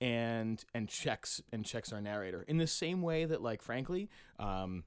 and 0.00 0.64
and 0.74 0.88
checks 0.88 1.42
and 1.52 1.64
checks 1.64 1.92
our 1.92 2.00
narrator 2.00 2.44
in 2.46 2.58
the 2.58 2.66
same 2.68 3.02
way 3.02 3.24
that 3.24 3.42
like 3.42 3.60
frankly 3.62 4.08
um 4.38 4.84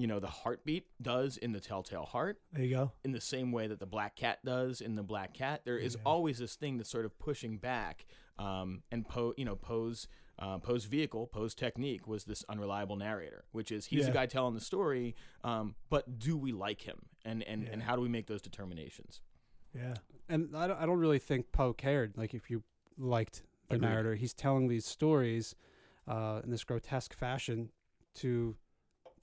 you 0.00 0.06
know 0.06 0.18
the 0.20 0.26
heartbeat 0.28 0.86
does 1.02 1.36
in 1.36 1.52
the 1.52 1.60
telltale 1.60 2.04
heart 2.04 2.38
there 2.52 2.64
you 2.64 2.74
go. 2.76 2.92
in 3.04 3.12
the 3.12 3.20
same 3.20 3.52
way 3.52 3.66
that 3.66 3.78
the 3.80 3.86
black 3.86 4.16
cat 4.16 4.38
does 4.44 4.80
in 4.80 4.94
the 4.94 5.02
black 5.02 5.34
cat 5.34 5.62
there 5.64 5.76
is 5.78 5.94
Yeah. 5.96 6.02
always 6.06 6.38
this 6.38 6.54
thing 6.56 6.78
that's 6.78 6.88
sort 6.90 7.04
of 7.04 7.18
pushing 7.18 7.58
back 7.58 8.06
um, 8.38 8.82
and 8.90 9.06
Poe 9.06 9.34
you 9.36 9.44
know 9.44 9.56
Poe's 9.56 10.08
uh, 10.38 10.58
Poe's 10.58 10.86
vehicle 10.86 11.26
Poe's 11.26 11.54
technique 11.54 12.06
was 12.06 12.24
this 12.24 12.44
unreliable 12.48 12.96
narrator 12.96 13.44
which 13.52 13.70
is 13.70 13.86
he's 13.86 14.00
Yeah. 14.00 14.06
the 14.06 14.12
guy 14.12 14.26
telling 14.26 14.54
the 14.54 14.60
story 14.60 15.14
um, 15.44 15.74
but 15.90 16.18
do 16.18 16.36
we 16.36 16.52
like 16.52 16.82
him 16.82 16.98
and 17.24 17.42
and, 17.42 17.68
and 17.68 17.82
how 17.82 17.94
do 17.96 18.00
we 18.02 18.08
make 18.08 18.26
those 18.26 18.42
determinations 18.42 19.20
Yeah. 19.74 19.94
And 20.28 20.56
I 20.56 20.66
don't, 20.68 20.80
I 20.80 20.86
don't 20.86 20.98
really 20.98 21.18
think 21.18 21.50
Poe 21.52 21.72
cared. 21.72 22.16
Like 22.16 22.34
if 22.34 22.50
you 22.50 22.62
liked 22.96 23.42
the 23.68 23.74
Agreed. 23.76 23.88
narrator, 23.88 24.14
he's 24.14 24.32
telling 24.32 24.68
these 24.68 24.86
stories 24.86 25.54
uh, 26.08 26.40
in 26.44 26.50
this 26.50 26.62
grotesque 26.64 27.12
fashion 27.12 27.70
to 28.22 28.56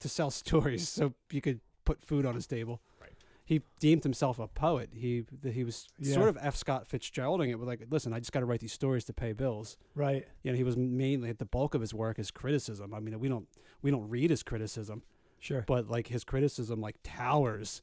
to 0.00 0.08
sell 0.08 0.30
stories, 0.30 0.88
so 0.88 1.12
you 1.30 1.40
could 1.40 1.60
put 1.84 2.02
food 2.04 2.24
on 2.26 2.34
his 2.34 2.46
table. 2.46 2.80
Right. 3.00 3.12
He 3.44 3.62
deemed 3.80 4.02
himself 4.02 4.38
a 4.38 4.46
poet. 4.46 4.90
He 4.92 5.24
he 5.44 5.64
was 5.64 5.88
Yeah. 5.98 6.14
sort 6.14 6.28
of 6.28 6.36
F. 6.40 6.54
Scott 6.56 6.88
Fitzgeralding 6.88 7.48
it 7.50 7.54
with 7.56 7.66
like, 7.68 7.80
listen, 7.90 8.12
I 8.12 8.18
just 8.18 8.32
got 8.32 8.40
to 8.40 8.46
write 8.46 8.60
these 8.60 8.72
stories 8.72 9.04
to 9.04 9.12
pay 9.12 9.32
bills. 9.32 9.76
Right. 9.94 10.26
You 10.42 10.52
know, 10.52 10.56
he 10.56 10.64
was 10.64 10.76
mainly 10.76 11.30
at 11.30 11.38
the 11.38 11.44
bulk 11.46 11.74
of 11.74 11.80
his 11.80 11.94
work 11.94 12.18
is 12.18 12.30
criticism. 12.30 12.92
I 12.94 13.00
mean, 13.00 13.18
we 13.18 13.28
don't 13.28 13.48
we 13.82 13.90
don't 13.90 14.08
read 14.08 14.30
his 14.30 14.42
criticism, 14.42 15.02
Sure. 15.38 15.64
but 15.66 15.88
like 15.88 16.08
his 16.08 16.24
criticism 16.24 16.80
like 16.80 16.96
towers, 17.02 17.80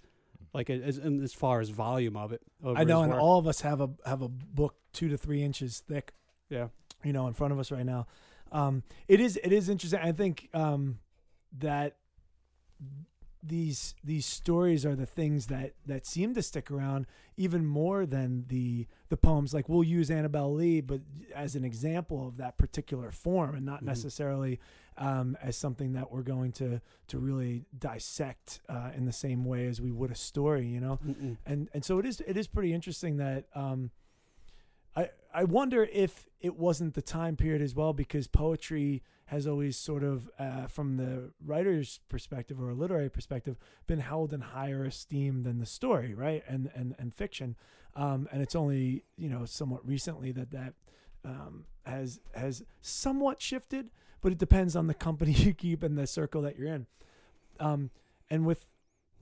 like 0.54 0.70
as 0.70 1.00
as, 1.00 1.22
as 1.24 1.34
far 1.34 1.62
as 1.62 1.70
volume 1.70 2.16
of 2.16 2.32
it. 2.32 2.42
over 2.64 2.78
I 2.78 2.84
know, 2.84 3.02
and 3.02 3.12
all 3.14 3.40
of 3.40 3.48
us 3.48 3.62
have 3.62 3.82
a 3.82 3.90
have 4.06 4.22
a 4.22 4.30
book 4.30 4.76
two 4.94 5.10
to 5.10 5.18
three 5.18 5.42
inches 5.42 5.80
thick, 5.88 6.14
yeah. 6.50 6.68
you 7.04 7.12
know, 7.12 7.28
in 7.28 7.34
front 7.34 7.52
of 7.54 7.60
us 7.60 7.72
right 7.72 7.86
now. 7.86 8.06
Um, 8.52 8.84
it 9.08 9.20
is 9.20 9.38
it 9.44 9.52
is 9.52 9.68
interesting. 9.68 10.00
I 10.00 10.12
think 10.12 10.50
um, 10.54 11.00
that 11.60 11.98
these 13.48 13.94
these 14.04 14.26
stories 14.26 14.88
are 14.88 14.96
the 14.96 15.06
things 15.06 15.48
that 15.48 15.74
that 15.86 16.04
seem 16.08 16.34
to 16.34 16.42
stick 16.42 16.72
around 16.72 17.06
even 17.38 17.64
more 17.64 18.04
than 18.08 18.46
the 18.48 18.88
the 19.10 19.18
poems. 19.18 19.54
Like 19.54 19.70
we'll 19.70 19.84
use 19.84 20.10
Annabel 20.10 20.52
Lee, 20.54 20.82
but 20.82 21.02
as 21.36 21.56
an 21.56 21.64
example 21.64 22.28
of 22.28 22.38
that 22.38 22.58
particular 22.58 23.12
form, 23.12 23.54
and 23.56 23.64
not 23.66 23.82
Mhm. 23.82 23.88
necessarily 23.88 24.60
um, 24.98 25.38
as 25.44 25.56
something 25.58 25.94
that 25.94 26.12
we're 26.12 26.24
going 26.24 26.54
to 26.54 26.82
to 27.08 27.20
really 27.20 27.66
dissect 27.78 28.62
uh, 28.68 28.92
in 28.96 29.06
the 29.06 29.14
same 29.14 29.46
way 29.46 29.68
as 29.68 29.80
we 29.80 29.92
would 29.92 30.10
a 30.10 30.16
story. 30.16 30.66
You 30.68 30.80
know 30.80 31.00
Mm-mm. 31.06 31.38
and 31.46 31.70
and 31.74 31.86
so 31.86 32.00
it 32.00 32.06
is 32.08 32.22
it 32.26 32.38
is 32.38 32.48
pretty 32.48 32.74
interesting 32.74 33.18
that 33.18 33.46
um 33.54 33.92
I 34.96 35.10
I 35.34 35.44
wonder 35.44 35.88
if 35.92 36.28
it 36.40 36.56
wasn't 36.56 36.94
the 36.94 37.02
time 37.02 37.36
period 37.36 37.62
as 37.62 37.76
well 37.76 37.94
because 37.94 38.28
poetry 38.28 39.04
has 39.28 39.48
always 39.48 39.76
sort 39.76 40.04
of 40.04 40.30
uh, 40.38 40.68
from 40.68 40.98
the 40.98 41.32
writer's 41.44 42.00
perspective 42.10 42.62
or 42.62 42.70
a 42.70 42.76
literary 42.76 43.10
perspective 43.10 43.58
been 43.88 44.00
held 44.00 44.34
in 44.34 44.42
higher 44.42 44.86
esteem 44.86 45.42
than 45.42 45.60
the 45.60 45.66
story 45.66 46.14
right 46.14 46.44
and 46.48 46.70
and 46.76 46.96
and 47.00 47.14
fiction 47.14 47.56
um 47.96 48.28
and 48.32 48.44
it's 48.44 48.56
only 48.56 49.04
you 49.18 49.28
know 49.28 49.44
somewhat 49.46 49.86
recently 49.88 50.32
that 50.32 50.52
that 50.52 50.74
um 51.24 51.66
has 51.86 52.20
has 52.36 52.64
somewhat 52.82 53.42
shifted 53.42 53.90
but 54.26 54.32
it 54.32 54.40
depends 54.40 54.76
on 54.76 54.88
the 54.88 54.94
company 54.96 55.32
you 55.36 55.54
keep 55.54 55.84
and 55.84 55.96
the 56.00 56.08
circle 56.08 56.42
that 56.42 56.58
you're 56.58 56.74
in. 56.74 56.88
Um, 57.60 57.92
and 58.28 58.44
with, 58.44 58.68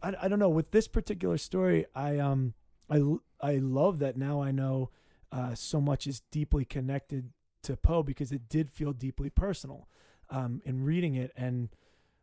I, 0.01 0.13
I 0.21 0.27
don't 0.29 0.39
know, 0.39 0.47
with 0.47 0.71
this 0.71 0.87
particular 0.87 1.37
story, 1.37 1.85
I 1.93 2.19
um 2.19 2.53
I 2.89 3.01
I 3.41 3.55
love 3.57 3.99
that 3.99 4.15
now 4.15 4.41
I 4.41 4.51
know 4.51 4.91
uh, 5.33 5.55
so 5.55 5.81
much 5.81 6.05
is 6.05 6.21
deeply 6.31 6.63
connected 6.63 7.31
to 7.63 7.75
Poe 7.75 8.03
because 8.03 8.31
it 8.31 8.47
did 8.49 8.69
feel 8.69 8.93
deeply 8.93 9.29
personal 9.29 9.87
um, 10.29 10.61
in 10.63 10.83
reading 10.83 11.15
it. 11.15 11.31
And 11.35 11.69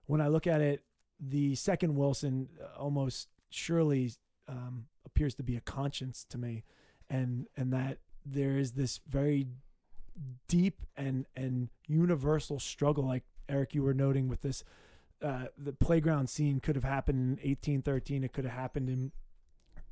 when 0.07 0.21
I 0.21 0.29
look 0.29 0.47
at 0.47 0.61
it, 0.61 0.85
the 1.19 1.55
second 1.57 1.97
Wilson 1.97 2.49
almost 2.79 3.29
surely 3.51 4.13
um, 4.49 4.87
appears 5.05 5.35
to 5.35 5.43
be 5.43 5.57
a 5.57 5.61
conscience 5.61 6.25
to 6.31 6.39
me, 6.39 6.65
and 7.11 7.47
and 7.57 7.73
that 7.73 7.99
there 8.25 8.57
is 8.57 8.73
this 8.73 9.01
very 9.09 9.49
deep 10.49 10.81
and 10.97 11.27
and 11.37 11.69
universal 11.87 12.59
struggle, 12.59 13.05
like 13.05 13.25
Eric, 13.49 13.75
you 13.75 13.83
were 13.83 13.95
noting 13.95 14.29
with 14.29 14.43
this. 14.43 14.65
Uh, 15.23 15.47
the 15.59 15.73
playground 15.73 16.31
scene 16.31 16.61
could 16.61 16.77
have 16.77 16.85
happened 16.85 17.19
in 17.19 17.31
1813. 17.31 18.25
It 18.25 18.33
could 18.33 18.45
have 18.45 18.55
happened 18.55 18.89
in 18.89 19.13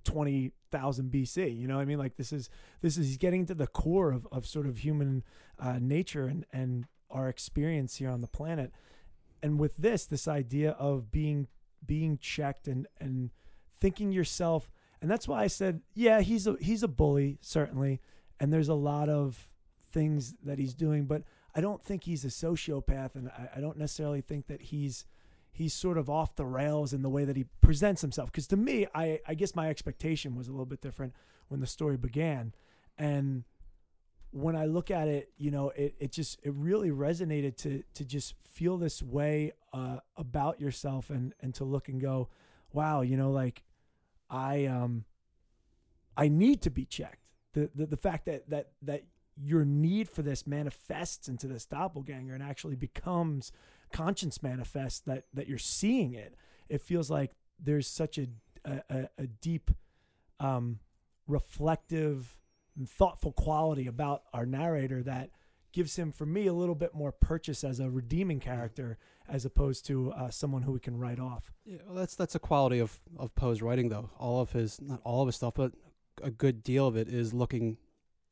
20,000 0.08 1.12
BC. 1.12 1.58
You 1.58 1.68
know 1.68 1.76
what 1.76 1.82
I 1.82 1.84
mean? 1.84 1.98
Like 1.98 2.16
this 2.16 2.32
is 2.32 2.48
this 2.80 2.96
is 2.96 3.08
he's 3.08 3.18
getting 3.18 3.44
to 3.46 3.54
the 3.54 3.66
core 3.66 4.10
of, 4.10 4.26
of 4.32 4.46
sort 4.46 4.66
of 4.66 4.78
human 4.78 5.22
uh, 5.58 5.78
nature 5.80 6.26
and 6.26 6.46
and 6.50 6.86
our 7.10 7.28
experience 7.28 7.96
here 7.96 8.08
on 8.08 8.22
the 8.22 8.26
planet. 8.26 8.72
And 9.42 9.58
with 9.58 9.76
this, 9.76 10.06
this 10.06 10.26
idea 10.26 10.70
of 10.72 11.10
being 11.10 11.46
being 11.84 12.16
checked 12.16 12.68
and 12.68 12.86
and 12.98 13.30
thinking 13.78 14.10
yourself, 14.10 14.70
and 15.02 15.10
that's 15.10 15.28
why 15.28 15.42
I 15.42 15.46
said, 15.46 15.82
yeah, 15.94 16.22
he's 16.22 16.46
a 16.46 16.56
he's 16.58 16.82
a 16.82 16.88
bully 16.88 17.36
certainly, 17.42 18.00
and 18.40 18.50
there's 18.50 18.68
a 18.68 18.74
lot 18.74 19.10
of 19.10 19.50
things 19.92 20.34
that 20.42 20.58
he's 20.58 20.74
doing, 20.74 21.04
but 21.04 21.22
I 21.54 21.60
don't 21.60 21.82
think 21.82 22.04
he's 22.04 22.24
a 22.24 22.28
sociopath, 22.28 23.14
and 23.14 23.28
I, 23.28 23.50
I 23.56 23.60
don't 23.60 23.76
necessarily 23.76 24.22
think 24.22 24.46
that 24.46 24.62
he's 24.62 25.04
he's 25.58 25.74
sort 25.74 25.98
of 25.98 26.08
off 26.08 26.36
the 26.36 26.46
rails 26.46 26.92
in 26.92 27.02
the 27.02 27.10
way 27.10 27.24
that 27.24 27.36
he 27.36 27.44
presents 27.60 28.00
himself. 28.00 28.30
Because 28.30 28.46
to 28.46 28.56
me, 28.56 28.86
I, 28.94 29.18
I 29.26 29.34
guess 29.34 29.56
my 29.56 29.68
expectation 29.68 30.36
was 30.36 30.46
a 30.46 30.52
little 30.52 30.66
bit 30.66 30.80
different 30.80 31.14
when 31.48 31.58
the 31.58 31.66
story 31.66 31.96
began. 31.96 32.54
And 32.96 33.42
when 34.30 34.54
I 34.54 34.66
look 34.66 34.88
at 34.92 35.08
it, 35.08 35.32
you 35.36 35.50
know, 35.50 35.70
it, 35.70 35.96
it 35.98 36.12
just, 36.12 36.38
it 36.44 36.52
really 36.54 36.90
resonated 36.90 37.56
to, 37.56 37.82
to 37.94 38.04
just 38.04 38.34
feel 38.40 38.78
this 38.78 39.02
way 39.02 39.52
uh, 39.72 39.98
about 40.16 40.60
yourself 40.60 41.10
and, 41.10 41.34
and 41.40 41.52
to 41.56 41.64
look 41.64 41.88
and 41.88 42.00
go, 42.00 42.28
wow, 42.72 43.00
you 43.00 43.16
know, 43.16 43.32
like 43.32 43.64
I, 44.30 44.66
um, 44.66 45.06
I 46.16 46.28
need 46.28 46.62
to 46.62 46.70
be 46.70 46.84
checked. 46.84 47.24
The, 47.54 47.68
the, 47.74 47.86
the 47.86 47.96
fact 47.96 48.26
that, 48.26 48.48
that, 48.50 48.68
that 48.82 49.02
your 49.36 49.64
need 49.64 50.08
for 50.08 50.22
this 50.22 50.46
manifests 50.46 51.26
into 51.26 51.48
this 51.48 51.66
doppelganger 51.66 52.32
and 52.32 52.44
actually 52.44 52.76
becomes 52.76 53.50
conscience 53.92 54.42
manifest 54.42 55.06
that 55.06 55.24
that 55.34 55.48
you're 55.48 55.58
seeing 55.58 56.14
it 56.14 56.34
it 56.68 56.80
feels 56.80 57.10
like 57.10 57.32
there's 57.58 57.86
such 57.86 58.18
a 58.18 58.26
a, 58.64 59.08
a 59.18 59.26
deep 59.26 59.70
um, 60.40 60.78
reflective 61.26 62.38
and 62.76 62.88
thoughtful 62.88 63.32
quality 63.32 63.86
about 63.86 64.22
our 64.32 64.44
narrator 64.46 65.02
that 65.02 65.30
gives 65.72 65.96
him 65.96 66.12
for 66.12 66.26
me 66.26 66.46
a 66.46 66.52
little 66.52 66.74
bit 66.74 66.94
more 66.94 67.12
purchase 67.12 67.62
as 67.64 67.80
a 67.80 67.90
redeeming 67.90 68.40
character 68.40 68.98
as 69.28 69.44
opposed 69.44 69.84
to 69.86 70.12
uh, 70.12 70.30
someone 70.30 70.62
who 70.62 70.72
we 70.72 70.80
can 70.80 70.96
write 70.98 71.20
off 71.20 71.52
Yeah, 71.64 71.78
well, 71.86 71.94
that's 71.96 72.14
that's 72.14 72.34
a 72.34 72.38
quality 72.38 72.78
of 72.78 72.98
of 73.16 73.34
Poe's 73.34 73.62
writing, 73.62 73.88
though. 73.88 74.10
All 74.18 74.40
of 74.40 74.52
his, 74.52 74.80
not 74.80 75.00
all 75.04 75.22
of 75.22 75.28
his 75.28 75.36
stuff, 75.36 75.54
but 75.54 75.72
a 76.22 76.30
good 76.30 76.62
deal 76.62 76.86
of 76.86 76.96
it 76.96 77.08
is 77.08 77.32
looking 77.34 77.76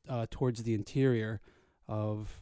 uh, 0.09 0.25
towards 0.29 0.63
the 0.63 0.73
interior 0.73 1.39
of, 1.87 2.41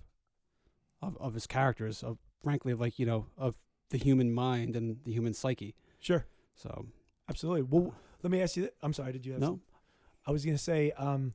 of 1.01 1.17
of 1.17 1.33
his 1.33 1.47
characters, 1.47 2.03
of 2.03 2.17
frankly, 2.45 2.71
of 2.71 2.79
like 2.79 2.97
you 2.99 3.05
know, 3.05 3.25
of 3.37 3.57
the 3.89 3.97
human 3.97 4.31
mind 4.33 4.75
and 4.75 4.97
the 5.03 5.11
human 5.11 5.33
psyche. 5.33 5.75
sure 5.99 6.25
So 6.55 6.85
absolutely 7.29 7.63
well 7.63 7.93
let 8.23 8.31
me 8.31 8.39
ask 8.41 8.55
you 8.55 8.63
th- 8.63 8.73
i'm 8.83 8.93
sorry 8.93 9.11
did 9.13 9.25
you 9.25 9.33
have 9.33 9.41
no, 9.41 9.47
some- 9.47 9.61
I 10.27 10.31
was 10.31 10.43
going 10.45 10.57
to 10.57 10.63
say, 10.63 10.91
um, 10.97 11.33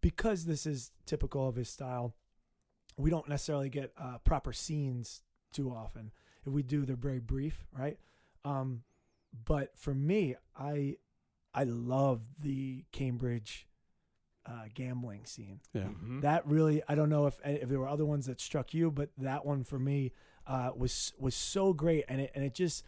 because 0.00 0.44
this 0.44 0.64
is 0.66 0.92
typical 1.04 1.48
of 1.48 1.56
his 1.56 1.68
style, 1.68 2.14
we 2.96 3.10
don't 3.10 3.28
necessarily 3.28 3.68
get 3.68 3.92
uh, 3.98 4.18
proper 4.18 4.52
scenes 4.52 5.22
too 5.52 5.68
often. 5.70 6.12
If 6.46 6.52
we 6.52 6.62
do, 6.62 6.84
they're 6.86 6.94
very 7.10 7.18
brief, 7.18 7.64
right? 7.76 7.98
Um, 8.44 8.82
but 9.52 9.76
for 9.76 9.94
me, 9.94 10.36
I 10.56 10.96
I 11.52 11.64
love 11.64 12.20
the 12.40 12.84
Cambridge 12.92 13.66
uh, 14.46 14.66
gambling 14.74 15.24
scene. 15.26 15.60
yeah, 15.74 15.88
Mhm. 15.88 16.20
That 16.22 16.46
really, 16.46 16.82
I 16.88 16.94
don't 16.94 17.10
know 17.10 17.26
if 17.26 17.40
if 17.44 17.68
there 17.68 17.80
were 17.80 17.88
other 17.88 18.06
ones 18.06 18.26
that 18.26 18.40
struck 18.40 18.72
you, 18.72 18.90
but 18.92 19.10
that 19.18 19.44
one 19.44 19.64
for 19.64 19.78
me 19.78 20.12
uh, 20.46 20.70
was 20.76 21.12
was 21.18 21.34
so 21.34 21.72
great, 21.72 22.04
and 22.08 22.20
it 22.20 22.32
and 22.34 22.44
it 22.44 22.54
just 22.54 22.84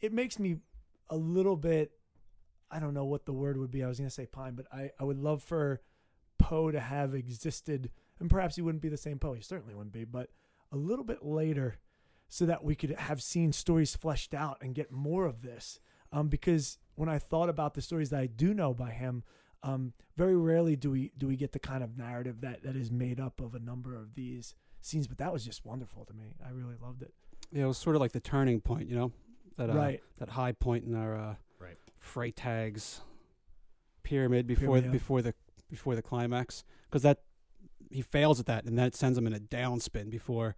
it 0.00 0.12
makes 0.12 0.38
me 0.38 0.56
a 1.08 1.16
little 1.16 1.56
bit. 1.56 1.92
I 2.70 2.78
don't 2.78 2.94
know 2.94 3.04
what 3.04 3.26
the 3.26 3.32
word 3.32 3.56
would 3.56 3.70
be. 3.70 3.82
I 3.82 3.88
was 3.88 3.98
gonna 3.98 4.10
say 4.10 4.26
pine, 4.26 4.54
but 4.54 4.66
I 4.72 4.90
I 4.98 5.04
would 5.04 5.18
love 5.18 5.42
for 5.42 5.80
Poe 6.38 6.70
to 6.70 6.80
have 6.80 7.14
existed, 7.14 7.90
and 8.18 8.30
perhaps 8.30 8.56
he 8.56 8.62
wouldn't 8.62 8.82
be 8.82 8.88
the 8.88 8.96
same 8.96 9.18
Poe. 9.18 9.34
He 9.34 9.42
certainly 9.42 9.74
wouldn't 9.74 9.92
be, 9.92 10.04
but 10.04 10.30
a 10.72 10.76
little 10.76 11.04
bit 11.04 11.24
later, 11.24 11.78
so 12.28 12.46
that 12.46 12.64
we 12.64 12.74
could 12.74 12.90
have 12.90 13.22
seen 13.22 13.52
stories 13.52 13.96
fleshed 13.96 14.34
out 14.34 14.58
and 14.60 14.74
get 14.74 14.92
more 14.92 15.26
of 15.26 15.42
this. 15.42 15.80
Um, 16.12 16.28
because 16.28 16.78
when 16.94 17.08
I 17.08 17.18
thought 17.18 17.48
about 17.48 17.74
the 17.74 17.82
stories 17.82 18.10
that 18.10 18.20
I 18.20 18.26
do 18.26 18.52
know 18.52 18.74
by 18.74 18.90
him, 18.90 19.22
um, 19.62 19.92
very 20.16 20.36
rarely 20.36 20.76
do 20.76 20.90
we 20.90 21.12
do 21.16 21.26
we 21.26 21.36
get 21.36 21.52
the 21.52 21.58
kind 21.58 21.82
of 21.84 21.96
narrative 21.96 22.40
that 22.40 22.62
that 22.62 22.76
is 22.76 22.90
made 22.90 23.20
up 23.20 23.40
of 23.40 23.54
a 23.54 23.58
number 23.58 23.94
of 23.94 24.14
these 24.14 24.54
scenes. 24.80 25.06
But 25.06 25.18
that 25.18 25.32
was 25.32 25.44
just 25.44 25.64
wonderful 25.64 26.04
to 26.06 26.12
me. 26.14 26.34
I 26.46 26.50
really 26.50 26.76
loved 26.82 27.02
it. 27.02 27.12
yeah. 27.52 27.64
It 27.64 27.66
was 27.66 27.78
sort 27.78 27.96
of 27.96 28.00
like 28.00 28.12
the 28.12 28.20
turning 28.20 28.60
point, 28.60 28.88
you 28.88 28.96
know, 28.96 29.12
that 29.56 29.70
uh, 29.70 29.74
right. 29.74 30.02
that 30.18 30.30
high 30.30 30.52
point 30.52 30.84
in 30.84 30.94
our 30.94 31.14
uh, 31.16 31.34
Right. 31.58 31.76
Freytag's 31.98 33.00
pyramid 34.02 34.46
before 34.46 34.60
Pyramid, 34.66 34.84
yeah. 34.86 34.90
before 34.90 35.22
the 35.22 35.34
before 35.68 35.94
the 35.94 36.02
climax, 36.02 36.64
because 36.88 37.02
that 37.02 37.20
he 37.90 38.02
fails 38.02 38.38
at 38.40 38.46
that, 38.46 38.64
and 38.64 38.78
that 38.78 38.94
sends 38.94 39.16
him 39.18 39.26
in 39.26 39.32
a 39.32 39.38
downspin 39.40 40.10
before 40.10 40.56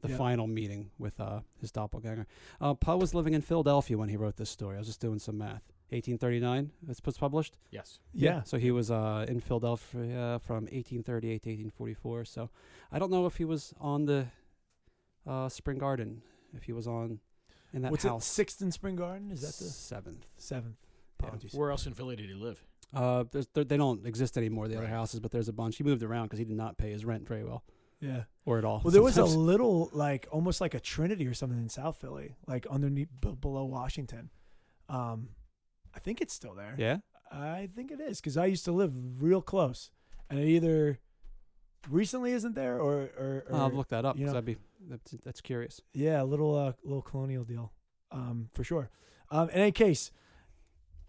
the 0.00 0.08
Yeah. 0.08 0.16
final 0.16 0.46
meeting 0.46 0.90
with 0.98 1.20
uh, 1.20 1.40
his 1.60 1.70
doppelganger. 1.70 2.26
Uh, 2.60 2.74
Poe 2.74 2.96
was 2.96 3.14
living 3.14 3.34
in 3.34 3.40
Philadelphia 3.40 3.96
when 3.96 4.08
he 4.08 4.16
wrote 4.16 4.36
this 4.36 4.50
story. 4.50 4.76
I 4.76 4.78
was 4.78 4.88
just 4.88 5.00
doing 5.00 5.18
some 5.20 5.38
math. 5.38 5.62
1839, 5.92 6.70
it's 6.88 7.00
was 7.04 7.18
published. 7.18 7.56
Yes. 7.70 7.98
Yeah. 8.12 8.42
So 8.44 8.58
he 8.58 8.70
was 8.70 8.90
uh, 8.90 9.24
in 9.28 9.40
Philadelphia 9.40 10.40
from 10.44 10.64
1838 10.64 11.42
to 11.42 11.50
1844. 11.50 12.24
So 12.24 12.50
I 12.90 12.98
don't 12.98 13.10
know 13.10 13.26
if 13.26 13.36
he 13.36 13.44
was 13.44 13.74
on 13.80 14.06
the 14.06 14.26
uh, 15.26 15.48
Spring 15.48 15.78
Garden, 15.78 16.22
if 16.54 16.64
he 16.64 16.72
was 16.72 16.86
on 16.86 17.20
in 17.72 17.82
that 17.82 17.90
What's 17.90 18.04
house. 18.04 18.24
it? 18.26 18.32
Sixth 18.32 18.60
in 18.62 18.72
Spring 18.72 18.96
Garden? 18.96 19.30
Is 19.30 19.40
that 19.42 19.54
the 19.64 19.70
seventh? 19.70 20.26
seventh? 20.36 20.76
Yeah. 21.20 21.26
Apologies. 21.28 21.54
Where 21.54 21.70
else 21.70 21.86
in 21.86 21.94
Philly 21.94 22.16
did 22.16 22.26
he 22.28 22.34
live? 22.34 22.62
Uh, 22.94 23.24
there, 23.54 23.64
they 23.64 23.76
don't 23.76 24.04
exist 24.06 24.36
anymore. 24.36 24.68
The 24.68 24.76
other 24.76 24.86
houses, 24.88 25.20
but 25.20 25.30
there's 25.30 25.48
a 25.48 25.52
bunch. 25.52 25.76
He 25.76 25.84
moved 25.84 26.02
around 26.02 26.24
because 26.24 26.38
he 26.38 26.44
did 26.44 26.56
not 26.56 26.76
pay 26.76 26.90
his 26.90 27.04
rent 27.06 27.26
very 27.26 27.42
well, 27.42 27.64
Yeah. 28.00 28.24
or 28.44 28.58
at 28.58 28.64
all. 28.66 28.82
Well, 28.84 28.92
there 28.92 29.02
was 29.02 29.16
a 29.16 29.24
little 29.52 29.88
like 29.94 30.26
almost 30.30 30.60
like 30.60 30.74
a 30.74 30.80
Trinity 30.80 31.26
or 31.26 31.32
something 31.32 31.58
in 31.58 31.70
South 31.70 31.96
Philly, 31.96 32.34
like 32.46 32.66
underneath 32.66 33.08
b- 33.20 33.32
below 33.40 33.64
Washington. 33.64 34.28
Um, 34.90 35.30
I 35.94 35.98
think 35.98 36.20
it's 36.20 36.34
still 36.34 36.54
there. 36.54 36.74
yeah. 36.78 36.98
I 37.30 37.68
think 37.74 37.90
it 37.90 37.98
is 38.00 38.20
because 38.20 38.36
I 38.36 38.44
used 38.46 38.64
to 38.66 38.72
live 38.72 38.92
real 39.22 39.40
close, 39.40 39.90
and 40.28 40.38
it 40.38 40.46
either 40.48 40.98
recently 41.88 42.32
isn't 42.32 42.54
there 42.54 42.78
or 42.78 43.10
or, 43.18 43.44
or 43.48 43.54
I'll 43.56 43.70
look 43.70 43.88
that 43.88 44.04
up 44.04 44.16
you 44.16 44.20
because 44.24 44.32
know- 44.34 44.38
I'd 44.38 44.44
be 44.44 44.56
that's, 44.88 45.10
that's 45.24 45.40
curious. 45.40 45.80
yeah, 45.94 46.20
a 46.22 46.24
little 46.24 46.54
uh, 46.54 46.72
little 46.84 47.00
colonial 47.02 47.44
deal, 47.44 47.72
um, 48.10 48.48
for 48.52 48.64
sure. 48.64 48.90
Um, 49.30 49.48
in 49.48 49.56
any 49.56 49.72
case, 49.72 50.10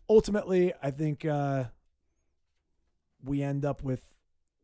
ultimately, 0.10 0.74
I 0.82 0.92
think 0.92 1.26
uh, 1.26 1.66
we 3.24 3.42
end 3.42 3.66
up 3.66 3.84
with 3.84 4.16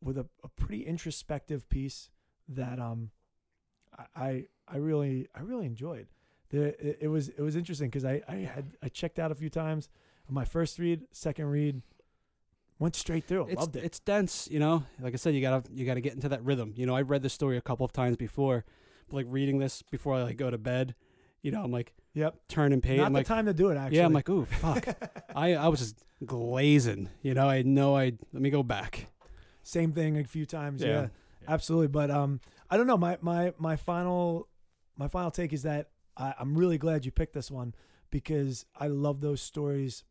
with 0.01 0.17
a, 0.17 0.25
a 0.43 0.47
pretty 0.47 0.85
introspective 0.85 1.67
piece 1.69 2.09
that 2.47 2.79
um, 2.79 3.11
I- 3.97 4.05
I 4.15 4.45
I 4.67 4.77
really 4.77 5.27
I 5.35 5.41
really 5.41 5.65
enjoyed. 5.65 6.07
The 6.51 6.67
it, 6.87 6.99
it 7.01 7.07
was 7.07 7.29
it 7.29 7.41
was 7.41 7.55
interesting 7.55 7.89
because 7.89 8.05
I 8.05 8.21
I 8.27 8.35
had 8.37 8.77
I 8.81 8.87
checked 8.89 9.19
out 9.19 9.31
a 9.31 9.35
few 9.35 9.49
times. 9.49 9.89
On 10.29 10.35
my 10.35 10.45
first 10.45 10.77
read, 10.79 11.01
second 11.11 11.47
read, 11.47 11.81
went 12.77 12.95
straight 12.95 13.25
through. 13.25 13.47
It's 13.47 13.59
Loved 13.59 13.75
it. 13.75 13.83
it's 13.83 13.99
dense, 13.99 14.47
you 14.51 14.59
know. 14.59 14.83
Like 15.01 15.13
I 15.13 15.17
said, 15.17 15.33
you 15.33 15.41
gotta 15.41 15.63
you 15.73 15.85
gotta 15.85 16.01
get 16.01 16.13
into 16.13 16.29
that 16.29 16.43
rhythm. 16.43 16.73
You 16.75 16.85
know, 16.85 16.95
I 16.95 17.01
read 17.01 17.23
this 17.23 17.33
story 17.33 17.57
a 17.57 17.61
couple 17.61 17.85
of 17.85 17.91
times 17.91 18.15
before, 18.15 18.63
but 19.09 19.15
like 19.15 19.25
reading 19.29 19.57
this 19.59 19.81
before 19.91 20.15
I 20.15 20.23
like 20.23 20.37
go 20.37 20.49
to 20.49 20.57
bed. 20.57 20.95
You 21.41 21.51
know, 21.51 21.63
I'm 21.63 21.71
like 21.71 21.93
Yep. 22.13 22.35
turning 22.47 22.81
page. 22.81 22.97
Not 22.97 23.07
I'm 23.07 23.13
the 23.13 23.19
like, 23.19 23.27
time 23.27 23.45
to 23.45 23.53
do 23.53 23.69
it. 23.69 23.77
Actually. 23.77 23.97
yeah, 23.97 24.05
I'm 24.05 24.13
like, 24.13 24.29
ooh, 24.29 24.45
fuck. 24.45 24.87
I 25.35 25.55
I 25.55 25.67
was 25.67 25.79
just 25.79 26.03
glazing. 26.25 27.09
You 27.21 27.33
know, 27.33 27.49
I 27.49 27.61
know 27.63 27.95
I 27.97 28.13
let 28.33 28.41
me 28.41 28.49
go 28.49 28.61
back. 28.63 29.07
Same 29.63 29.91
thing 29.93 30.17
a 30.17 30.23
few 30.23 30.45
times. 30.45 30.81
Yeah. 30.81 30.87
Yeah. 30.87 31.01
Yeah. 31.01 31.07
absolutely. 31.47 31.87
But 31.87 32.11
um, 32.11 32.39
I 32.69 32.77
don't 32.77 32.87
know. 32.87 32.97
My 32.97 33.17
my 33.21 33.53
my 33.57 33.75
final 33.75 34.47
my 34.95 35.07
final 35.07 35.31
take 35.31 35.53
is 35.53 35.63
that 35.63 35.89
I, 36.17 36.33
I'm 36.39 36.55
really 36.55 36.77
glad 36.77 37.05
you 37.05 37.11
picked 37.11 37.33
this 37.33 37.49
one 37.49 37.73
because 38.11 38.65
I 38.77 38.87
love 38.87 39.21
those 39.21 39.41
stories 39.41 40.03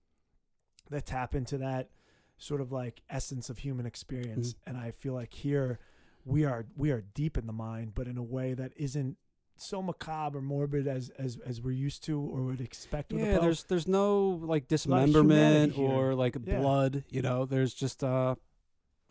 that 0.91 1.07
tap 1.07 1.35
into 1.35 1.59
that 1.59 1.91
sort 2.37 2.61
of 2.61 2.71
like 2.73 3.03
essence 3.11 3.51
of 3.51 3.59
human 3.59 3.87
experience, 3.87 4.55
Mm-hmm. 4.55 4.71
and 4.71 4.79
I 4.79 4.91
feel 4.93 5.13
like 5.15 5.33
here 5.35 5.79
we 6.25 6.45
are 6.45 6.67
we 6.77 6.91
are 6.91 7.03
deep 7.15 7.37
in 7.39 7.47
the 7.47 7.53
mind, 7.53 7.95
but 7.95 8.07
in 8.07 8.17
a 8.19 8.23
way 8.23 8.55
that 8.55 8.73
isn't 8.77 9.17
so 9.57 9.83
macabre 9.83 10.39
or 10.39 10.43
morbid 10.43 10.87
as 10.87 11.11
as 11.19 11.39
as 11.45 11.61
we're 11.61 11.73
used 11.73 12.05
to 12.05 12.21
or 12.21 12.43
would 12.43 12.61
expect 12.61 13.13
Yeah, 13.13 13.37
Poe. 13.37 13.43
there's 13.43 13.65
there's 13.65 13.89
no 13.89 14.41
like 14.43 14.69
dismemberment 14.69 15.77
or 15.77 16.15
like 16.15 16.37
Yeah. 16.45 16.61
blood. 16.61 17.05
You 17.11 17.23
know, 17.23 17.45
there's 17.45 17.75
just 17.75 18.05
uh, 18.05 18.37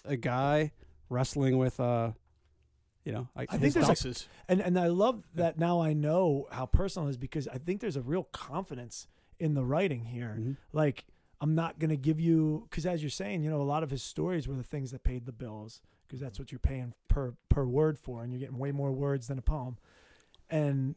a 0.05 0.15
guy 0.15 0.71
wrestling 1.09 1.57
with 1.57 1.79
uh, 1.81 2.11
you 3.03 3.11
know, 3.11 3.27
like 3.35 3.53
I 3.53 3.57
think 3.57 3.73
there's 3.73 3.87
Vices. 3.87 4.27
And 4.47 4.61
and 4.61 4.79
I 4.79 4.87
love 4.87 5.23
that 5.35 5.57
now 5.57 5.81
I 5.81 5.91
know 5.93 6.47
how 6.51 6.65
personal 6.65 7.07
it 7.07 7.11
is 7.11 7.17
because 7.17 7.47
I 7.49 7.57
think 7.57 7.81
there's 7.81 7.95
a 7.97 8.01
real 8.01 8.23
confidence 8.31 9.07
in 9.39 9.53
the 9.53 9.65
writing 9.65 10.05
here. 10.05 10.37
Mhm. 10.39 10.57
Like 10.71 11.05
I'm 11.39 11.55
not 11.55 11.79
gonna 11.79 11.95
give 11.95 12.19
you 12.19 12.67
because 12.69 12.85
as 12.85 13.01
you're 13.03 13.09
saying, 13.09 13.43
you 13.43 13.49
know, 13.49 13.61
a 13.61 13.63
lot 13.63 13.83
of 13.83 13.91
his 13.91 14.03
stories 14.03 14.47
were 14.47 14.55
the 14.55 14.63
things 14.63 14.91
that 14.91 15.03
paid 15.03 15.25
the 15.25 15.31
bills 15.31 15.81
because 16.07 16.19
that's 16.19 16.39
what 16.39 16.51
you're 16.51 16.59
paying 16.59 16.93
per 17.07 17.33
per 17.49 17.65
word 17.65 17.99
for, 17.99 18.23
and 18.23 18.31
you're 18.31 18.39
getting 18.39 18.57
way 18.57 18.71
more 18.71 18.91
words 18.91 19.27
than 19.27 19.37
a 19.37 19.41
poem. 19.41 19.77
And 20.49 20.95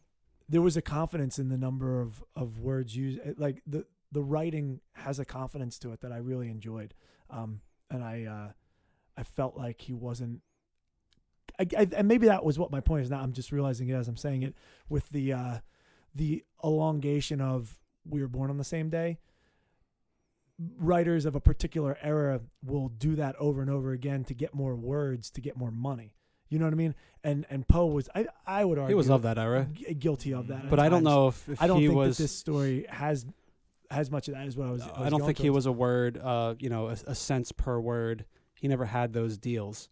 there 0.49 0.63
was 0.63 0.77
a 0.77 0.83
confidence 0.83 1.39
in 1.39 1.49
the 1.49 1.59
number 1.59 2.01
of 2.01 2.23
of 2.35 2.59
words 2.59 2.97
used. 2.97 3.21
Like 3.37 3.63
the 3.67 3.85
the 4.13 4.23
writing 4.23 4.81
has 4.95 5.19
a 5.19 5.25
confidence 5.25 5.79
to 5.81 5.93
it 5.93 6.01
that 6.01 6.13
I 6.13 6.17
really 6.19 6.49
enjoyed, 6.49 6.95
um, 7.29 7.61
and 7.91 8.03
I 8.03 8.25
uh, 8.25 8.53
I 9.17 9.23
felt 9.23 9.57
like 9.57 9.81
he 9.83 9.93
wasn't. 9.93 10.41
I, 11.59 11.67
I, 11.77 11.87
and 11.97 12.09
maybe 12.09 12.27
that 12.27 12.45
was 12.45 12.59
what 12.59 12.71
my 12.71 12.81
point 12.81 13.05
is. 13.05 13.11
Now 13.11 13.21
I'm 13.21 13.33
just 13.33 13.53
realizing 13.53 13.89
it 13.89 13.95
as 13.95 14.09
I'm 14.09 14.17
saying 14.17 14.43
it 14.43 14.55
with 14.89 15.09
the 15.11 15.33
uh, 15.33 15.59
the 16.15 16.45
elongation 16.65 17.41
of 17.41 17.77
we 18.09 18.21
were 18.21 18.29
born 18.29 18.51
on 18.51 18.57
the 18.57 18.65
same 18.65 18.89
day. 18.89 19.19
Writers 20.79 21.25
of 21.25 21.35
a 21.35 21.41
particular 21.41 21.97
era 22.03 22.41
will 22.63 22.89
do 22.89 23.17
that 23.17 23.35
over 23.37 23.63
and 23.63 23.71
over 23.71 23.93
again 23.93 24.25
to 24.25 24.35
get 24.35 24.55
more 24.55 24.75
words 24.77 25.31
to 25.31 25.41
get 25.41 25.57
more 25.57 25.71
money. 25.71 26.13
You 26.51 26.59
know 26.59 26.67
what 26.67 26.75
I 26.75 26.77
mean? 26.77 26.95
And 27.25 27.47
and 27.49 27.67
Poe 27.67 27.87
was 27.87 28.09
I 28.15 28.27
I 28.47 28.65
would 28.65 28.79
argue 28.79 28.89
he 28.89 28.95
was 28.95 29.09
of 29.09 29.23
that 29.23 29.39
era, 29.39 29.69
gu- 29.73 29.95
guilty 29.95 30.35
of 30.35 30.49
that. 30.49 30.69
but 30.69 30.79
I 30.79 30.89
don't 30.89 31.05
know 31.05 31.29
if, 31.29 31.49
if 31.49 31.63
I 31.63 31.67
don't 31.67 31.81
he 31.81 31.87
think 31.87 31.99
was. 31.99 32.17
that 32.17 32.25
this 32.25 32.37
story 32.37 32.87
has 32.89 33.25
has 33.91 34.11
much 34.11 34.29
of 34.29 34.35
that. 34.35 34.47
Is 34.47 34.57
what 34.57 34.69
I 34.69 34.71
was. 34.73 34.81
No, 34.81 34.87
I, 34.87 34.99
was 34.99 35.07
I 35.07 35.11
don't 35.11 35.21
going 35.21 35.29
think 35.29 35.39
he 35.39 35.51
was 35.51 35.67
a 35.67 35.73
word, 35.73 36.19
uh, 36.19 36.55
you 36.59 36.69
know, 36.69 36.89
a, 36.89 36.97
a 37.07 37.15
cents 37.15 37.53
per 37.53 37.79
word. 37.79 38.25
He 38.55 38.69
never 38.69 38.85
had 38.85 39.13
those 39.13 39.39
deals. 39.39 39.89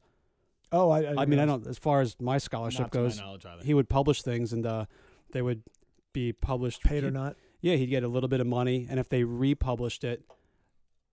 Oh, 0.71 0.91
I. 0.91 1.23
I 1.23 1.27
mean, 1.27 1.39
I 1.39 1.47
don't. 1.47 1.67
As 1.67 1.79
far 1.79 2.01
as 2.01 2.17
my 2.21 2.39
scholarship 2.39 2.81
Not 2.81 2.93
to 2.93 2.99
my 2.99 3.05
goes, 3.05 3.65
he 3.65 3.73
would 3.73 3.89
publish 3.89 4.23
things, 4.23 4.53
and 4.53 4.67
uh, 4.67 4.85
they 5.33 5.43
would 5.43 5.63
be 6.13 6.33
published. 6.33 6.83
paid 6.83 7.05
or 7.05 7.11
not. 7.11 7.37
Yeah, 7.61 7.77
he'd 7.77 7.87
get 7.87 8.05
a 8.05 8.09
little 8.09 8.29
bit 8.29 8.41
of 8.41 8.47
money, 8.47 8.87
and 8.89 9.01
if 9.01 9.09
they 9.09 9.25
republished 9.25 10.05
it, 10.05 10.23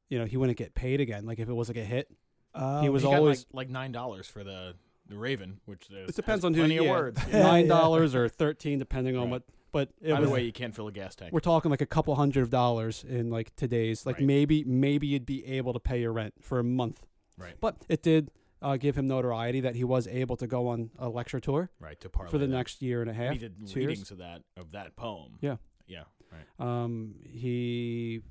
you 0.10 0.20
know, 0.20 0.26
he 0.26 0.38
wouldn't 0.38 0.58
get 0.58 0.74
paid 0.76 1.00
again. 1.02 1.26
Like 1.26 1.40
if 1.40 1.50
it 1.50 1.54
was 1.54 1.68
like 1.68 1.78
a 1.78 1.84
hit, 1.86 2.10
Oh, 2.58 2.82
He 2.82 2.88
was 2.90 3.04
he 3.04 3.08
always- 3.10 3.46
like, 3.52 3.68
like 3.68 3.70
nine 3.70 3.92
dollars 3.92 4.28
for 4.28 4.44
the 4.44 4.76
the 5.08 5.18
Raven, 5.18 5.60
which 5.66 5.88
it 5.92 6.16
depends 6.16 6.44
on 6.44 6.54
who. 6.56 6.62
plenty 6.62 6.78
of 6.78 6.86
yeah, 6.86 6.92
words. 6.92 7.22
Yeah, 7.30 7.42
Nine 7.44 7.66
yeah. 7.66 7.70
dollars 7.70 8.16
or 8.16 8.28
thirteen, 8.28 8.80
depending 8.80 9.16
on 9.18 9.30
what. 9.30 9.44
But 9.72 9.90
it 10.02 10.12
Either 10.14 10.22
was, 10.22 10.30
way, 10.32 10.44
you 10.44 10.54
can't 10.54 10.74
fill 10.74 10.88
a 10.88 10.92
gas 10.92 11.16
tank. 11.16 11.34
we're 11.34 11.42
talking 11.42 11.70
like 11.70 11.82
a 11.82 11.86
couple 11.86 12.16
hundred 12.16 12.42
of 12.44 12.50
dollars 12.50 13.04
in 13.08 13.30
like 13.30 13.54
today's. 13.58 14.06
Like 14.06 14.16
Right. 14.18 14.26
maybe 14.26 14.64
maybe 14.64 15.06
you'd 15.08 15.26
be 15.26 15.46
able 15.46 15.74
to 15.74 15.80
pay 15.80 16.00
your 16.00 16.14
rent 16.14 16.34
for 16.42 16.60
a 16.60 16.64
month. 16.64 17.06
Right. 17.38 17.56
But 17.60 17.76
it 17.90 18.02
did 18.02 18.32
uh, 18.62 18.78
give 18.78 18.98
him 18.98 19.06
notoriety 19.06 19.60
that 19.60 19.76
he 19.76 19.84
was 19.84 20.08
able 20.08 20.38
to 20.38 20.48
go 20.48 20.70
on 20.70 20.90
a 20.98 21.10
lecture 21.10 21.42
tour 21.42 21.70
right 21.80 22.00
to 22.00 22.10
for 22.10 22.38
the 22.38 22.48
that. 22.48 22.48
next 22.48 22.82
year 22.82 23.02
and 23.02 23.10
a 23.12 23.14
half. 23.14 23.34
He 23.34 23.38
did 23.40 23.68
two 23.68 23.82
years. 23.82 23.88
readings 23.90 24.12
of 24.12 24.20
that 24.20 24.42
of 24.58 24.72
that 24.72 24.96
poem. 24.96 25.38
Yeah. 25.42 25.58
Yeah. 25.88 26.04
Right. 26.32 26.66
Um, 26.84 27.16
he, 27.26 28.22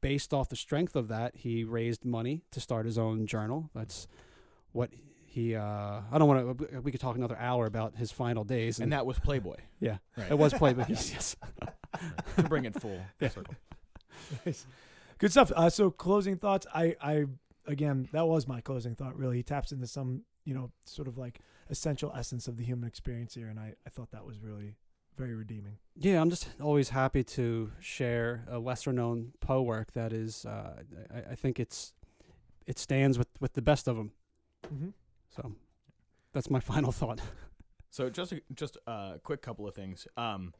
based 0.00 0.32
off 0.34 0.48
the 0.48 0.56
strength 0.56 0.94
of 0.96 1.08
that, 1.08 1.36
he 1.36 1.64
raised 1.64 2.04
money 2.04 2.42
to 2.52 2.60
start 2.60 2.86
his 2.86 2.98
own 2.98 3.26
journal. 3.26 3.70
That's 3.74 4.06
what 4.72 4.90
he. 5.26 5.54
Uh, 5.54 6.00
I 6.10 6.18
don't 6.18 6.28
want 6.28 6.58
to. 6.72 6.80
We 6.80 6.90
could 6.92 7.00
talk 7.00 7.16
another 7.16 7.36
hour 7.38 7.66
about 7.66 7.96
his 7.96 8.10
final 8.12 8.44
days. 8.44 8.78
And 8.80 8.92
that 8.92 9.06
was 9.06 9.18
Playboy. 9.18 9.56
yeah, 9.80 9.98
Right. 10.16 10.30
it 10.30 10.38
was 10.38 10.52
Playboy. 10.62 10.84
yes, 10.88 11.10
yes. 11.12 11.36
to 12.36 12.42
bring 12.44 12.64
it 12.64 12.80
full 12.80 13.00
Yeah. 13.20 13.28
circle. 13.28 13.54
Good 15.18 15.32
stuff. 15.32 15.50
Uh, 15.54 15.68
so 15.70 15.90
closing 15.90 16.36
thoughts. 16.36 16.66
I, 16.74 16.94
I 17.00 17.24
again, 17.66 18.08
that 18.12 18.26
was 18.26 18.46
my 18.46 18.60
closing 18.60 18.94
thought. 18.94 19.16
Really, 19.16 19.38
he 19.38 19.42
taps 19.42 19.72
into 19.72 19.86
some, 19.86 20.22
you 20.44 20.54
know, 20.54 20.70
sort 20.84 21.08
of 21.08 21.18
like 21.18 21.40
essential 21.70 22.12
essence 22.16 22.46
of 22.48 22.56
the 22.56 22.64
human 22.64 22.86
experience 22.88 23.34
here, 23.34 23.48
and 23.48 23.58
I, 23.58 23.74
I 23.86 23.90
thought 23.90 24.10
that 24.12 24.24
was 24.24 24.38
really 24.40 24.74
very 25.18 25.34
redeeming. 25.34 25.76
Yeah, 25.96 26.20
I'm 26.20 26.30
just 26.30 26.48
always 26.62 26.90
happy 26.90 27.24
to 27.24 27.72
share 27.80 28.44
a 28.48 28.58
lesser 28.58 28.92
known 28.92 29.32
Poe 29.40 29.62
work 29.62 29.92
that 29.92 30.12
is. 30.12 30.46
Uh, 30.46 30.82
I, 31.12 31.32
I 31.32 31.34
think 31.34 31.58
it's 31.58 31.92
it 32.66 32.78
stands 32.78 33.18
with 33.18 33.28
with 33.40 33.54
the 33.54 33.62
best 33.62 33.88
of 33.88 33.96
them. 33.96 34.12
Mm-hmm. 34.72 34.88
So 35.36 35.52
that's 36.32 36.48
my 36.48 36.60
final 36.72 36.92
thought. 36.92 37.20
So 37.90 38.08
just 38.08 38.32
a, 38.32 38.42
just 38.54 38.76
a 38.86 39.18
quick 39.22 39.42
couple 39.42 39.66
of 39.66 39.74
things. 39.74 40.06
Um, 40.16 40.54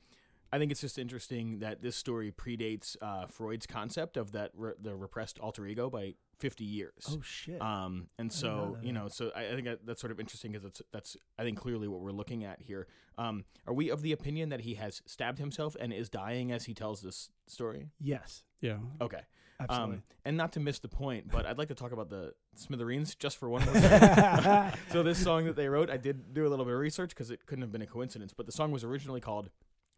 I 0.52 0.58
think 0.58 0.70
it's 0.72 0.80
just 0.80 0.98
interesting 0.98 1.58
that 1.58 1.82
this 1.82 1.94
story 1.96 2.32
predates 2.32 2.96
uh, 3.02 3.26
Freud's 3.26 3.66
concept 3.66 4.16
of 4.16 4.32
that 4.32 4.50
re- 4.54 4.72
the 4.80 4.94
repressed 4.94 5.38
alter 5.40 5.66
ego 5.66 5.90
by 5.90 6.14
50 6.38 6.64
years. 6.64 7.04
Oh 7.10 7.20
shit. 7.22 7.60
Um, 7.60 8.06
and 8.18 8.30
I 8.32 8.46
know 8.46 8.76
so 8.76 8.76
you 8.82 8.92
know, 8.92 9.08
so 9.08 9.30
I, 9.36 9.48
I 9.48 9.50
think 9.54 9.64
that, 9.64 9.84
that's 9.84 10.00
sort 10.00 10.10
of 10.10 10.20
interesting 10.20 10.52
because 10.52 10.62
that's 10.64 10.82
that's 10.92 11.16
I 11.38 11.42
think 11.42 11.58
clearly 11.58 11.86
what 11.88 12.00
we're 12.00 12.12
looking 12.12 12.44
at 12.44 12.62
here. 12.62 12.86
Um, 13.18 13.44
are 13.66 13.74
we 13.74 13.90
of 13.90 14.02
the 14.02 14.12
opinion 14.12 14.48
that 14.50 14.60
he 14.60 14.74
has 14.74 15.02
stabbed 15.04 15.38
himself 15.38 15.76
and 15.78 15.92
is 15.92 16.08
dying 16.08 16.50
as 16.52 16.64
he 16.64 16.74
tells 16.74 17.02
this 17.02 17.30
story? 17.46 17.88
yes, 18.00 18.44
Yeah. 18.60 18.78
Okay. 19.00 19.20
absolutely. 19.60 19.96
Um, 19.96 20.02
and 20.24 20.36
not 20.36 20.52
to 20.52 20.60
miss 20.60 20.78
the 20.78 20.88
point, 20.88 21.30
but 21.30 21.44
I'd 21.44 21.58
like 21.58 21.68
to 21.68 21.74
talk 21.74 21.90
about 21.92 22.08
the 22.10 22.32
Smithereens 22.54 23.14
just 23.16 23.36
for 23.36 23.48
one 23.50 23.64
more 23.66 23.74
second. 23.74 24.78
so 24.92 25.02
this 25.02 25.18
song 25.22 25.46
that 25.46 25.56
they 25.56 25.68
wrote, 25.68 25.90
I 25.90 25.96
did 25.96 26.32
do 26.32 26.46
a 26.46 26.48
little 26.48 26.64
bit 26.64 26.74
of 26.74 26.80
research 26.80 27.10
because 27.10 27.30
it 27.32 27.44
couldn't 27.46 27.62
have 27.62 27.72
been 27.72 27.82
a 27.82 27.86
coincidence. 27.86 28.32
But 28.32 28.46
the 28.46 28.52
song 28.52 28.70
was 28.70 28.84
originally 28.84 29.20
called 29.20 29.50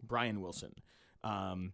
Brian 0.03 0.41
Wilson, 0.41 0.75
um, 1.25 1.73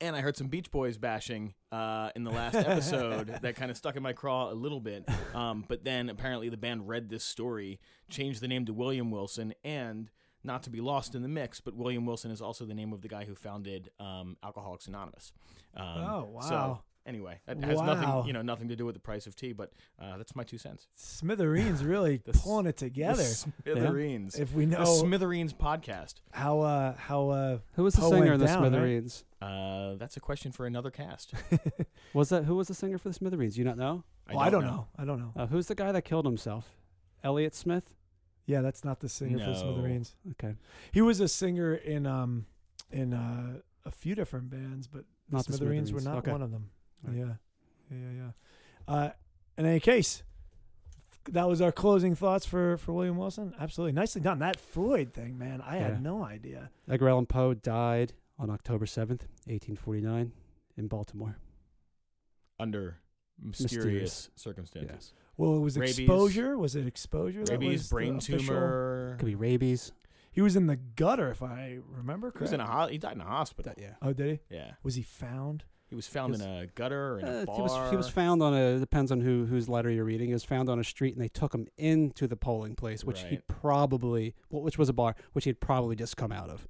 and 0.00 0.14
I 0.14 0.20
heard 0.20 0.36
some 0.36 0.46
Beach 0.48 0.70
Boys 0.70 0.96
bashing 0.96 1.54
uh, 1.72 2.10
in 2.14 2.22
the 2.24 2.30
last 2.30 2.54
episode 2.54 3.26
that 3.42 3.56
kind 3.56 3.70
of 3.70 3.76
stuck 3.76 3.96
in 3.96 4.02
my 4.02 4.12
craw 4.12 4.50
a 4.50 4.54
little 4.54 4.80
bit. 4.80 5.04
Um, 5.34 5.64
but 5.66 5.84
then 5.84 6.08
apparently 6.08 6.48
the 6.48 6.56
band 6.56 6.88
read 6.88 7.08
this 7.08 7.24
story, 7.24 7.80
changed 8.08 8.40
the 8.40 8.48
name 8.48 8.64
to 8.66 8.72
William 8.72 9.10
Wilson, 9.10 9.54
and 9.64 10.10
not 10.44 10.62
to 10.62 10.70
be 10.70 10.80
lost 10.80 11.16
in 11.16 11.22
the 11.22 11.28
mix, 11.28 11.60
but 11.60 11.74
William 11.74 12.06
Wilson 12.06 12.30
is 12.30 12.40
also 12.40 12.64
the 12.64 12.74
name 12.74 12.92
of 12.92 13.02
the 13.02 13.08
guy 13.08 13.24
who 13.24 13.34
founded 13.34 13.90
um, 13.98 14.36
Alcoholics 14.44 14.86
Anonymous. 14.86 15.32
Um, 15.76 15.84
Oh, 15.86 16.28
So 16.42 16.54
wow. 16.54 16.82
Anyway, 17.08 17.40
that 17.46 17.64
has 17.64 17.78
Wow. 17.78 17.86
nothing, 17.86 18.26
you 18.26 18.32
know, 18.34 18.42
nothing 18.42 18.68
to 18.68 18.76
do 18.76 18.84
with 18.84 18.94
the 18.94 19.00
price 19.00 19.26
of 19.26 19.34
tea, 19.34 19.52
but 19.54 19.72
uh, 19.98 20.18
that's 20.18 20.36
my 20.36 20.44
two 20.44 20.58
cents. 20.58 20.86
Smithereens 20.94 21.82
really 21.92 22.18
The 22.22 22.32
pulling 22.32 22.66
it 22.66 22.76
together. 22.76 23.22
The 23.22 23.24
Smithereens. 23.24 24.38
If 24.38 24.52
we 24.52 24.66
know 24.66 24.78
The 24.78 24.84
know 24.84 24.94
Smithereens 24.94 25.54
podcast. 25.54 26.16
how 26.32 26.60
uh 26.60 26.94
how 26.96 27.30
uh 27.30 27.58
Who 27.76 27.84
was 27.84 27.94
the 27.94 28.02
Poe 28.02 28.10
singer 28.10 28.20
went 28.22 28.34
in 28.34 28.40
the 28.40 28.46
down, 28.46 28.62
right? 28.62 28.68
Smithereens? 28.68 29.24
Uh, 29.40 29.94
that's 29.94 30.16
a 30.18 30.20
question 30.20 30.52
for 30.52 30.66
another 30.66 30.90
cast. 30.90 31.32
Was 32.12 32.28
that 32.30 32.44
who 32.44 32.56
was 32.56 32.66
the 32.68 32.74
singer 32.74 32.98
for 32.98 33.08
the 33.08 33.14
Smithereens? 33.14 33.56
You 33.56 33.64
not 33.64 33.78
know? 33.78 34.02
oh, 34.32 34.36
I 34.38 34.50
don't 34.50 34.64
know. 34.64 34.88
I 34.98 35.04
don't 35.04 35.18
know. 35.20 35.32
Uh, 35.36 35.46
who's 35.46 35.66
the 35.68 35.74
guy 35.76 35.92
that 35.92 36.02
killed 36.02 36.26
himself? 36.26 36.74
Elliott 37.24 37.54
Smith. 37.54 37.94
Yeah, 38.46 38.62
that's 38.62 38.84
not 38.84 38.98
the 39.00 39.08
singer 39.08 39.38
for 39.38 39.46
the 39.50 39.54
Smithereens. 39.54 40.16
Okay, 40.32 40.54
He 40.92 41.00
was 41.00 41.20
a 41.20 41.28
singer 41.28 41.74
in 41.74 42.04
um 42.06 42.46
in 42.90 43.14
uh, 43.14 43.60
a 43.84 43.90
few 43.90 44.14
different 44.14 44.50
bands, 44.50 44.88
but 44.88 45.04
the 45.30 45.36
Not 45.36 45.46
the 45.46 45.52
Smithereens, 45.54 45.92
were 45.92 46.00
not 46.00 46.18
Okay. 46.18 46.32
one 46.32 46.42
of 46.42 46.50
them. 46.50 46.70
Right. 47.02 47.16
Yeah, 47.16 47.24
yeah, 47.90 47.96
yeah. 47.98 48.10
yeah. 48.88 48.92
Uh, 48.94 49.10
in 49.56 49.66
any 49.66 49.80
case, 49.80 50.22
that 51.30 51.48
was 51.48 51.60
our 51.60 51.72
closing 51.72 52.14
thoughts 52.14 52.46
for 52.46 52.76
for 52.78 52.92
William 52.92 53.16
Wilson. 53.16 53.54
Absolutely, 53.60 53.92
nicely 53.92 54.20
done. 54.20 54.38
That 54.38 54.58
Freud 54.58 55.12
thing, 55.12 55.36
man, 55.38 55.60
I 55.60 55.76
Yeah. 55.76 55.82
had 55.88 56.02
no 56.02 56.24
idea. 56.24 56.70
Edgar 56.88 57.08
Allan 57.10 57.26
Poe 57.26 57.54
died 57.54 58.12
on 58.38 58.50
October 58.50 58.86
seventh, 58.86 59.26
eighteen 59.48 59.76
forty 59.76 60.00
nine, 60.00 60.32
in 60.76 60.88
Baltimore. 60.88 61.36
Under 62.60 62.96
mysterious, 63.40 63.74
Mysterious. 63.76 64.30
circumstances. 64.34 65.12
Well, 65.36 65.54
it 65.56 65.60
was 65.60 65.78
Rabies. 65.78 65.98
exposure. 66.00 66.58
Was 66.58 66.74
it 66.74 66.86
exposure? 66.86 67.44
that 67.44 67.52
Rabies, 67.52 67.80
was 67.80 67.88
brain 67.88 68.18
tumor. 68.18 69.14
Could 69.18 69.26
be 69.26 69.34
rabies. 69.36 69.92
He 70.32 70.40
was 70.40 70.56
in 70.56 70.66
the 70.66 70.76
gutter, 70.76 71.30
if 71.30 71.42
I 71.42 71.78
remember 71.88 72.32
He 72.36 72.40
was 72.40 72.52
in 72.52 72.60
a 72.60 72.66
ho- 72.66 72.88
he 72.88 72.98
died 72.98 73.14
in 73.14 73.20
a 73.20 73.24
hospital. 73.24 73.72
That- 73.76 73.80
yeah. 73.82 73.94
oh, 74.02 74.12
did 74.12 74.40
he? 74.50 74.54
Yeah, 74.56 74.72
Was 74.82 74.94
he 74.96 75.02
found? 75.02 75.64
He 75.88 75.94
was 75.96 76.06
found 76.06 76.34
in 76.34 76.40
a 76.40 76.66
gutter 76.74 77.14
or 77.14 77.18
in 77.20 77.24
a 77.26 77.30
Uh, 77.30 77.44
bar. 77.46 77.56
he 77.56 77.62
was 77.62 77.90
he 77.90 77.96
was 77.96 78.08
found 78.08 78.42
on 78.42 78.54
a 78.54 78.78
depends 78.78 79.10
on 79.12 79.20
who 79.20 79.46
whose 79.46 79.68
letter 79.68 79.90
you're 79.90 80.04
reading. 80.04 80.28
He 80.28 80.32
was 80.34 80.44
found 80.44 80.68
on 80.68 80.78
a 80.78 80.84
street 80.84 81.14
and 81.14 81.22
they 81.22 81.28
took 81.28 81.54
him 81.54 81.66
into 81.76 82.26
the 82.26 82.36
polling 82.36 82.74
place, 82.76 83.04
which 83.04 83.22
he 83.24 83.38
probably 83.48 84.34
well, 84.50 84.62
which 84.62 84.78
was 84.78 84.88
a 84.88 84.92
bar, 84.92 85.14
which 85.32 85.44
he'd 85.44 85.60
probably 85.60 85.96
just 85.96 86.16
come 86.16 86.32
out 86.32 86.50
of. 86.50 86.66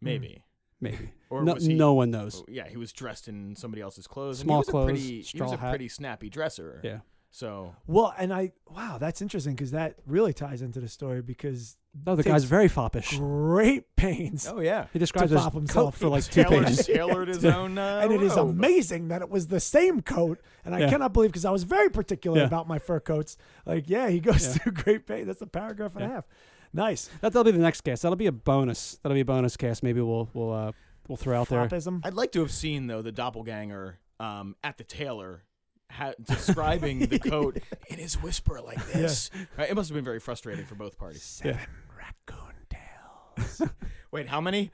maybe, 0.00 0.44
Maybe. 0.80 1.12
or 1.30 1.42
no, 1.44 1.54
was 1.54 1.66
he? 1.66 1.74
no 1.74 1.92
one 1.94 2.10
knows. 2.10 2.40
oh, 2.40 2.46
Yeah, 2.48 2.66
he 2.68 2.76
was 2.78 2.92
dressed 2.92 3.28
in 3.28 3.54
somebody 3.56 3.82
else's 3.82 4.06
clothes. 4.06 4.40
and 4.40 4.46
Small 4.46 4.56
he 4.56 4.60
was 4.60 4.68
clothes, 4.68 4.84
a 4.84 4.92
pretty, 4.92 5.22
he 5.22 5.42
was 5.42 5.52
a 5.52 5.56
hat. 5.58 5.70
pretty 5.70 5.88
snappy 5.88 6.30
dresser. 6.30 6.80
Yeah. 6.82 7.00
So 7.32 7.74
Well, 7.86 8.12
and 8.18 8.32
I 8.34 8.52
wow, 8.68 8.98
that's 8.98 9.22
interesting 9.22 9.54
because 9.54 9.70
that 9.70 9.94
really 10.06 10.32
ties 10.32 10.62
into 10.62 10.80
the 10.80 10.88
story 10.88 11.22
because 11.22 11.76
No, 12.04 12.16
the 12.16 12.24
guy's 12.24 12.42
very 12.44 12.66
foppish. 12.68 13.16
great 13.18 13.94
pains 13.94 14.48
oh 14.48 14.58
yeah, 14.60 14.86
He 14.92 14.98
describes 14.98 15.30
his 15.30 15.40
fop 15.40 15.52
coat 15.52 15.58
himself. 15.60 15.96
for 15.96 16.08
like 16.08 16.24
two 16.24 16.42
tailored, 16.42 16.66
pages. 16.66 16.86
tailored 16.86 17.28
his 17.28 17.44
own. 17.58 17.78
Uh, 17.78 18.00
and 18.02 18.12
it 18.12 18.20
is 18.22 18.34
robe. 18.34 18.48
amazing 18.48 19.08
that 19.08 19.22
it 19.22 19.30
was 19.30 19.46
the 19.46 19.60
same 19.60 20.00
coat. 20.02 20.40
And 20.64 20.74
I 20.74 20.80
Yeah. 20.80 20.90
cannot 20.90 21.12
believe 21.12 21.30
because 21.30 21.44
I 21.44 21.50
was 21.52 21.62
very 21.62 21.88
particular 21.88 22.38
Yeah. 22.40 22.46
about 22.46 22.66
my 22.66 22.78
fur 22.80 22.98
coats. 23.00 23.36
Like, 23.64 23.88
yeah, 23.88 24.08
he 24.08 24.18
goes 24.20 24.44
Yeah. 24.46 24.52
through 24.54 24.72
great 24.84 25.06
pain. 25.06 25.26
That's 25.28 25.40
a 25.42 25.46
paragraph 25.46 25.94
and 25.94 26.04
a 26.04 26.08
half. 26.08 26.26
Nice. 26.72 27.06
That, 27.20 27.32
that'll 27.32 27.44
be 27.44 27.50
the 27.52 27.58
next 27.58 27.82
cast. 27.82 28.02
That'll 28.02 28.16
be 28.16 28.26
a 28.26 28.32
bonus. 28.32 28.98
That'll 29.02 29.14
be 29.14 29.20
a 29.20 29.24
bonus 29.24 29.56
cast. 29.56 29.82
Maybe 29.84 30.00
we'll 30.00 30.28
we'll 30.34 30.52
uh 30.52 30.72
we'll 31.08 31.16
throw 31.16 31.40
out 31.40 31.48
there. 31.48 31.66
Flopism. 31.68 32.00
I'd 32.04 32.14
like 32.14 32.32
to 32.32 32.40
have 32.40 32.50
seen 32.52 32.88
though 32.88 33.02
the 33.02 33.12
doppelganger 33.12 33.98
um, 34.18 34.56
at 34.64 34.78
the 34.78 34.84
tailor. 34.84 35.44
Ha- 35.90 36.12
describing 36.22 37.00
the 37.00 37.18
coat 37.30 37.58
in 37.88 37.98
his 37.98 38.14
whisper 38.22 38.60
like 38.60 38.84
this. 38.92 39.30
Right, 39.58 39.68
It 39.70 39.74
must 39.74 39.88
have 39.90 39.94
been 39.94 40.04
very 40.04 40.20
frustrating 40.20 40.64
for 40.64 40.74
both 40.76 40.96
parties. 40.96 41.22
Seven 41.22 41.58
raccoon 41.96 42.54
tails. 42.70 43.62
Wait, 44.12 44.28
how 44.28 44.40
many? 44.40 44.70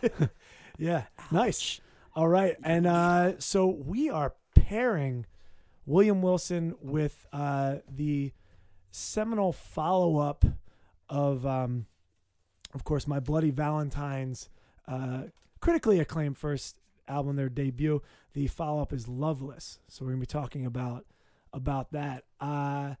Seven. 0.00 0.30
Yeah, 0.78 1.04
nice. 1.30 1.80
All 2.16 2.26
right, 2.28 2.56
and 2.64 2.86
uh, 2.86 3.38
so 3.38 3.66
we 3.68 4.10
are 4.10 4.34
pairing 4.54 5.26
William 5.86 6.22
Wilson 6.22 6.74
with 6.80 7.26
uh, 7.32 7.76
the 7.88 8.32
seminal 8.90 9.52
follow-up 9.52 10.44
of, 11.08 11.46
um, 11.46 11.86
of 12.74 12.84
course, 12.84 13.06
My 13.06 13.20
Bloody 13.20 13.50
Valentine's 13.50 14.48
uh, 14.88 15.24
critically 15.60 16.00
acclaimed 16.00 16.36
first 16.36 16.76
album, 17.06 17.36
their 17.36 17.48
debut. 17.50 18.02
The 18.34 18.46
follow-up 18.46 18.92
is 18.92 19.08
Loveless, 19.08 19.78
so 19.88 20.04
we're 20.04 20.12
gonna 20.12 20.20
be 20.20 20.26
talking 20.26 20.64
about 20.66 21.06
about 21.52 21.92
that. 21.92 22.24
Uh, 22.40 22.94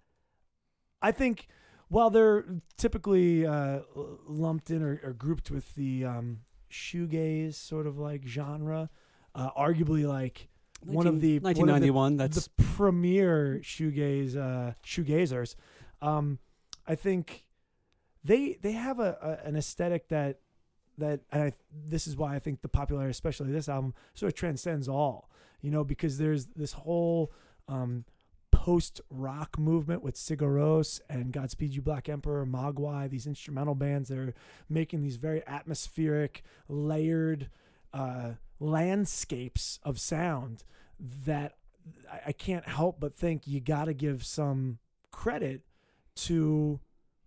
I 1.00 1.12
think 1.12 1.48
while 1.88 2.10
they're 2.10 2.44
typically 2.76 3.46
uh, 3.46 3.80
lumped 4.26 4.70
in 4.70 4.82
or, 4.82 5.00
or 5.02 5.12
grouped 5.14 5.50
with 5.50 5.74
the 5.74 6.04
um, 6.04 6.40
shoegaze 6.70 7.54
sort 7.54 7.86
of 7.86 7.98
like 7.98 8.26
genre, 8.26 8.90
uh, 9.34 9.50
arguably 9.52 10.06
like 10.06 10.48
one 10.84 11.06
of 11.06 11.20
the- 11.20 11.38
one 11.38 11.52
of 11.52 11.56
the- 11.56 11.90
1991. 11.90 12.16
That's 12.18 12.46
the 12.48 12.62
premier 12.74 13.60
shoegaze 13.62 14.36
uh, 14.36 14.74
shoegazers. 14.84 15.54
Um, 16.02 16.38
I 16.86 16.94
think 16.94 17.46
they 18.24 18.58
they 18.60 18.72
have 18.72 18.98
a, 19.00 19.16
a 19.44 19.46
an 19.48 19.56
aesthetic 19.56 20.08
that 20.08 20.40
that 20.98 21.20
and 21.30 21.42
I, 21.42 21.52
this 21.88 22.06
is 22.06 22.16
why 22.16 22.34
I 22.34 22.38
think 22.38 22.60
the 22.60 22.68
popularity, 22.68 23.10
especially 23.10 23.52
this 23.52 23.68
album, 23.68 23.94
sort 24.14 24.32
of 24.32 24.38
transcends 24.38 24.88
all. 24.88 25.30
You 25.60 25.70
know, 25.70 25.84
because 25.84 26.18
there's 26.18 26.46
this 26.56 26.72
whole 26.72 27.32
um, 27.68 28.04
post 28.50 29.00
rock 29.10 29.58
movement 29.58 30.02
with 30.02 30.14
Sigur 30.14 30.56
Rós 30.56 31.00
and 31.08 31.32
Godspeed 31.32 31.74
You 31.74 31.82
Black 31.82 32.08
Emperor, 32.08 32.46
Mogwai, 32.46 33.08
these 33.08 33.26
instrumental 33.26 33.74
bands 33.74 34.08
that 34.08 34.18
are 34.18 34.34
making 34.68 35.02
these 35.02 35.16
very 35.16 35.42
atmospheric, 35.46 36.42
layered 36.68 37.48
uh, 37.92 38.32
landscapes 38.60 39.80
of 39.82 39.98
sound 39.98 40.64
that 41.26 41.56
I, 42.10 42.20
I 42.28 42.32
can't 42.32 42.66
help 42.66 43.00
but 43.00 43.14
think 43.14 43.46
you 43.46 43.60
got 43.60 43.86
to 43.86 43.94
give 43.94 44.24
some 44.24 44.78
credit 45.10 45.62
to 46.14 46.80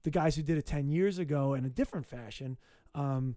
the 0.04 0.12
guys 0.12 0.36
who 0.36 0.44
did 0.44 0.58
it 0.58 0.66
10 0.66 0.88
years 0.88 1.20
ago 1.20 1.54
in 1.54 1.66
a 1.66 1.70
different 1.70 2.06
fashion, 2.06 2.58
um, 2.94 3.36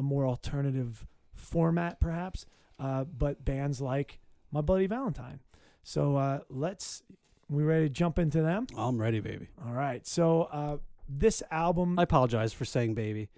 a 0.00 0.02
more 0.02 0.26
alternative 0.26 1.06
format, 1.34 2.00
perhaps, 2.00 2.46
uh, 2.78 3.04
but 3.04 3.44
bands 3.44 3.80
like 3.80 4.18
My 4.50 4.60
Bloody 4.60 4.86
Valentine. 4.86 5.40
So 5.82 6.16
uh, 6.16 6.40
let's, 6.48 7.02
we 7.48 7.62
ready 7.62 7.84
to 7.86 7.88
jump 7.90 8.18
into 8.18 8.42
them? 8.42 8.66
I'm 8.76 9.00
ready, 9.00 9.20
baby. 9.20 9.48
All 9.64 9.72
right. 9.72 10.06
So 10.06 10.42
uh, 10.52 10.76
this 11.08 11.42
album, 11.50 11.98
I 11.98 12.02
apologize 12.02 12.52
for 12.52 12.64
saying 12.64 12.94
baby. 12.94 13.28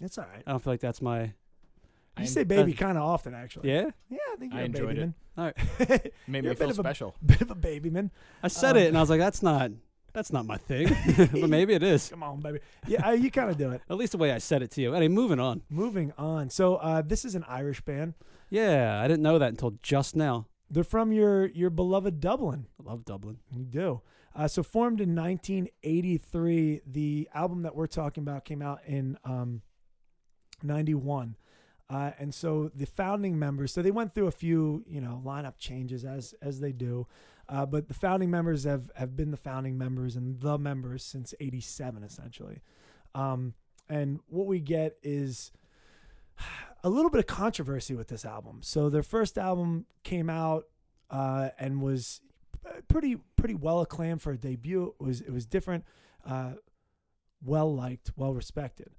it's 0.00 0.18
all 0.18 0.26
right. 0.32 0.42
I 0.46 0.50
don't 0.52 0.62
feel 0.62 0.72
like 0.72 0.80
that's 0.80 1.02
my. 1.02 1.22
You 2.18 2.24
I 2.24 2.24
say 2.26 2.42
en- 2.42 2.46
baby 2.48 2.72
kind 2.74 2.98
of 2.98 3.04
often, 3.04 3.34
actually. 3.34 3.70
Yeah, 3.70 3.86
Yeah, 4.10 4.18
I 4.32 4.36
think 4.36 4.52
I 4.52 4.56
you're 4.56 4.62
a 4.62 4.66
enjoyed 4.66 4.86
baby 4.88 5.00
it. 5.00 5.04
man. 5.04 5.14
All 5.38 5.44
right. 5.46 6.12
Made 6.26 6.44
You're 6.44 6.50
me 6.50 6.50
a 6.50 6.50
bit 6.50 6.58
feel 6.58 6.70
of 6.70 6.78
a- 6.78 6.82
special. 6.82 7.14
Bit 7.24 7.40
of 7.40 7.50
a 7.50 7.54
baby 7.54 7.88
man. 7.90 8.10
I 8.42 8.48
said 8.48 8.76
Um, 8.76 8.82
it, 8.82 8.88
and 8.88 8.96
I 8.98 9.00
was 9.00 9.08
like, 9.10 9.18
"That's 9.20 9.42
not. 9.42 9.70
That's 10.12 10.32
not 10.32 10.46
my 10.46 10.56
thing." 10.56 10.88
but 11.16 11.48
maybe 11.48 11.74
it 11.74 11.82
is. 11.82 12.08
Come 12.08 12.22
on, 12.22 12.40
baby. 12.40 12.60
Yeah, 12.86 13.08
uh, 13.08 13.12
you 13.12 13.30
kind 13.30 13.50
of 13.50 13.56
do 13.56 13.70
it. 13.70 13.82
At 13.88 13.96
least 13.96 14.12
the 14.12 14.18
way 14.18 14.32
I 14.32 14.38
said 14.38 14.62
it 14.62 14.70
to 14.72 14.80
you. 14.80 14.94
Anyway, 14.94 15.08
moving 15.08 15.40
on. 15.40 15.62
Moving 15.68 16.12
on. 16.18 16.50
So 16.50 16.76
uh, 16.76 17.02
this 17.02 17.24
is 17.24 17.34
an 17.34 17.44
Irish 17.48 17.80
band. 17.80 18.14
Yeah, 18.50 19.00
I 19.00 19.08
didn't 19.08 19.22
know 19.22 19.38
that 19.38 19.48
until 19.48 19.78
just 19.82 20.14
now. 20.14 20.46
They're 20.70 20.84
from 20.84 21.12
your 21.12 21.46
your 21.46 21.70
beloved 21.70 22.20
Dublin. 22.20 22.66
I 22.80 22.90
love 22.90 23.04
Dublin. 23.04 23.38
You 23.50 23.64
do. 23.64 24.02
Uh, 24.34 24.48
so 24.48 24.62
formed 24.62 25.00
in 25.00 25.14
1983, 25.14 26.80
the 26.86 27.28
album 27.34 27.62
that 27.62 27.76
we're 27.76 27.86
talking 27.86 28.22
about 28.22 28.44
came 28.46 28.62
out 28.62 28.80
in 28.86 29.18
um, 29.24 29.60
91. 30.62 31.36
Uh, 31.90 32.12
and 32.18 32.34
so 32.34 32.70
the 32.74 32.86
founding 32.86 33.38
members, 33.38 33.72
so 33.72 33.82
they 33.82 33.90
went 33.90 34.14
through 34.14 34.26
a 34.26 34.32
few, 34.32 34.82
you 34.86 35.00
know, 35.00 35.20
lineup 35.24 35.58
changes 35.58 36.04
as 36.04 36.34
as 36.40 36.60
they 36.60 36.72
do, 36.72 37.06
uh, 37.48 37.66
but 37.66 37.88
the 37.88 37.94
founding 37.94 38.30
members 38.30 38.64
have 38.64 38.90
have 38.94 39.16
been 39.16 39.30
the 39.30 39.36
founding 39.36 39.76
members 39.76 40.16
and 40.16 40.40
the 40.40 40.58
members 40.58 41.04
since 41.04 41.34
'87 41.40 42.02
essentially. 42.02 42.62
Um, 43.14 43.54
and 43.88 44.20
what 44.28 44.46
we 44.46 44.60
get 44.60 44.96
is 45.02 45.52
a 46.84 46.88
little 46.88 47.10
bit 47.10 47.18
of 47.18 47.26
controversy 47.26 47.94
with 47.94 48.08
this 48.08 48.24
album. 48.24 48.60
So 48.62 48.88
their 48.88 49.02
first 49.02 49.38
album 49.38 49.86
came 50.02 50.30
out 50.30 50.64
uh, 51.10 51.50
and 51.58 51.82
was 51.82 52.20
pretty 52.88 53.16
pretty 53.36 53.54
well 53.54 53.80
acclaimed 53.80 54.22
for 54.22 54.32
a 54.32 54.36
debut. 54.36 54.94
It 55.00 55.04
was 55.04 55.20
it 55.20 55.30
was 55.30 55.46
different, 55.46 55.84
uh, 56.24 56.52
well 57.44 57.74
liked, 57.74 58.12
well 58.16 58.34
respected, 58.34 58.90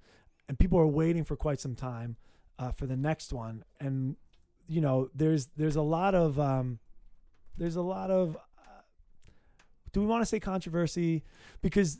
and 0.48 0.58
people 0.58 0.78
were 0.78 0.86
waiting 0.86 1.24
for 1.24 1.36
quite 1.36 1.60
some 1.60 1.74
time 1.74 2.16
uh, 2.58 2.70
for 2.70 2.86
the 2.86 2.96
next 2.96 3.32
one. 3.32 3.64
And 3.80 4.16
you 4.66 4.80
know, 4.80 5.10
there's 5.14 5.48
there's 5.56 5.76
a 5.76 5.82
lot 5.82 6.14
of 6.14 6.38
um, 6.38 6.78
there's 7.56 7.76
a 7.76 7.82
lot 7.82 8.10
of 8.10 8.36
uh, 8.36 8.82
do 9.92 10.00
we 10.00 10.06
want 10.06 10.22
to 10.22 10.26
say 10.26 10.40
controversy 10.40 11.22
because 11.62 11.98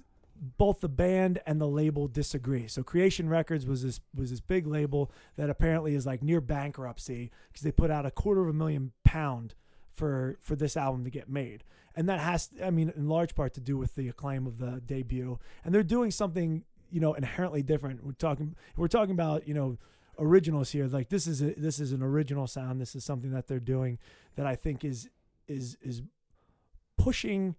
both 0.59 0.81
the 0.81 0.89
band 0.89 1.41
and 1.47 1.61
the 1.61 1.67
label 1.67 2.09
disagree. 2.09 2.67
So 2.67 2.83
Creation 2.83 3.29
Records 3.29 3.67
was 3.67 3.83
this 3.83 4.01
was 4.15 4.31
this 4.31 4.41
big 4.41 4.67
label 4.67 5.11
that 5.37 5.51
apparently 5.51 5.95
is 5.95 6.07
like 6.07 6.23
near 6.23 6.41
bankruptcy 6.41 7.31
because 7.49 7.63
they 7.63 7.73
put 7.73 7.91
out 7.91 8.07
a 8.07 8.11
quarter 8.11 8.43
of 8.43 8.49
a 8.49 8.53
million 8.53 8.93
pound 9.05 9.55
for 9.91 10.37
for 10.41 10.57
this 10.57 10.77
album 10.77 11.05
to 11.05 11.11
get 11.11 11.29
made. 11.29 11.65
And 11.95 12.09
that 12.09 12.21
has 12.21 12.51
I 12.63 12.71
mean 12.71 12.93
in 12.97 13.09
large 13.09 13.35
part 13.35 13.55
to 13.55 13.61
do 13.61 13.77
with 13.77 13.95
the 13.95 14.09
acclaim 14.09 14.47
of 14.47 14.59
the 14.59 14.83
debut. 14.85 15.39
And 15.65 15.75
they're 15.75 15.83
doing 15.83 16.11
something, 16.11 16.65
you 16.91 17.01
know, 17.01 17.15
inherently 17.15 17.63
different. 17.63 18.05
We're 18.05 18.13
talking 18.13 18.57
we're 18.77 18.89
talking 18.89 19.13
about, 19.13 19.47
you 19.47 19.55
know, 19.55 19.79
originals 20.19 20.71
here. 20.73 20.87
Like 20.87 21.09
this 21.09 21.27
is 21.27 21.43
a, 21.43 21.55
this 21.57 21.79
is 21.79 21.93
an 21.93 22.03
original 22.03 22.47
sound. 22.47 22.81
This 22.81 22.95
is 22.95 23.05
something 23.05 23.31
that 23.31 23.47
they're 23.47 23.61
doing 23.61 23.99
that 24.37 24.47
I 24.47 24.57
think 24.57 24.85
is 24.85 25.09
is 25.49 25.77
is 25.83 26.03
pushing 26.97 27.55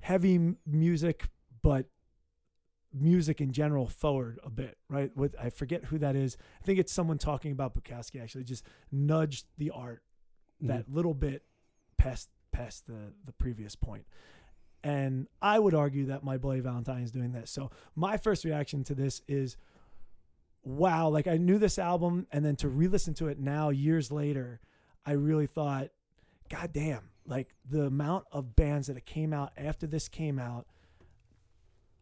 heavy 0.00 0.54
music 0.66 1.28
but 1.62 1.86
music 2.92 3.40
in 3.40 3.52
general 3.52 3.86
forward 3.86 4.38
a 4.44 4.50
bit, 4.50 4.76
right? 4.88 5.14
With 5.16 5.34
I 5.40 5.50
forget 5.50 5.86
who 5.86 5.98
that 5.98 6.14
is. 6.14 6.36
I 6.62 6.64
think 6.64 6.78
it's 6.78 6.92
someone 6.92 7.18
talking 7.18 7.52
about 7.52 7.74
Bukowski 7.74 8.22
actually 8.22 8.44
just 8.44 8.64
nudged 8.92 9.46
the 9.58 9.70
art 9.70 10.02
mm-hmm. 10.62 10.72
that 10.72 10.92
little 10.92 11.14
bit 11.14 11.42
past 11.96 12.28
past 12.52 12.86
the 12.86 13.12
the 13.24 13.32
previous 13.32 13.74
point. 13.74 14.06
And 14.82 15.28
I 15.40 15.58
would 15.58 15.74
argue 15.74 16.06
that 16.06 16.22
my 16.22 16.36
Bloody 16.36 16.60
Valentine 16.60 17.02
is 17.02 17.10
doing 17.10 17.32
this. 17.32 17.50
So 17.50 17.70
my 17.96 18.18
first 18.18 18.44
reaction 18.44 18.84
to 18.84 18.94
this 18.94 19.22
is 19.26 19.56
wow, 20.62 21.08
like 21.08 21.26
I 21.26 21.36
knew 21.36 21.58
this 21.58 21.78
album 21.78 22.26
and 22.32 22.44
then 22.44 22.56
to 22.56 22.68
re-listen 22.68 23.14
to 23.14 23.28
it 23.28 23.38
now 23.38 23.68
years 23.68 24.10
later, 24.10 24.60
I 25.04 25.12
really 25.12 25.46
thought, 25.46 25.88
God 26.48 26.72
damn, 26.72 27.10
like 27.26 27.54
the 27.68 27.86
amount 27.86 28.26
of 28.32 28.54
bands 28.54 28.88
that 28.88 29.04
came 29.04 29.32
out 29.32 29.52
after 29.56 29.86
this 29.86 30.08
came 30.08 30.38
out 30.38 30.66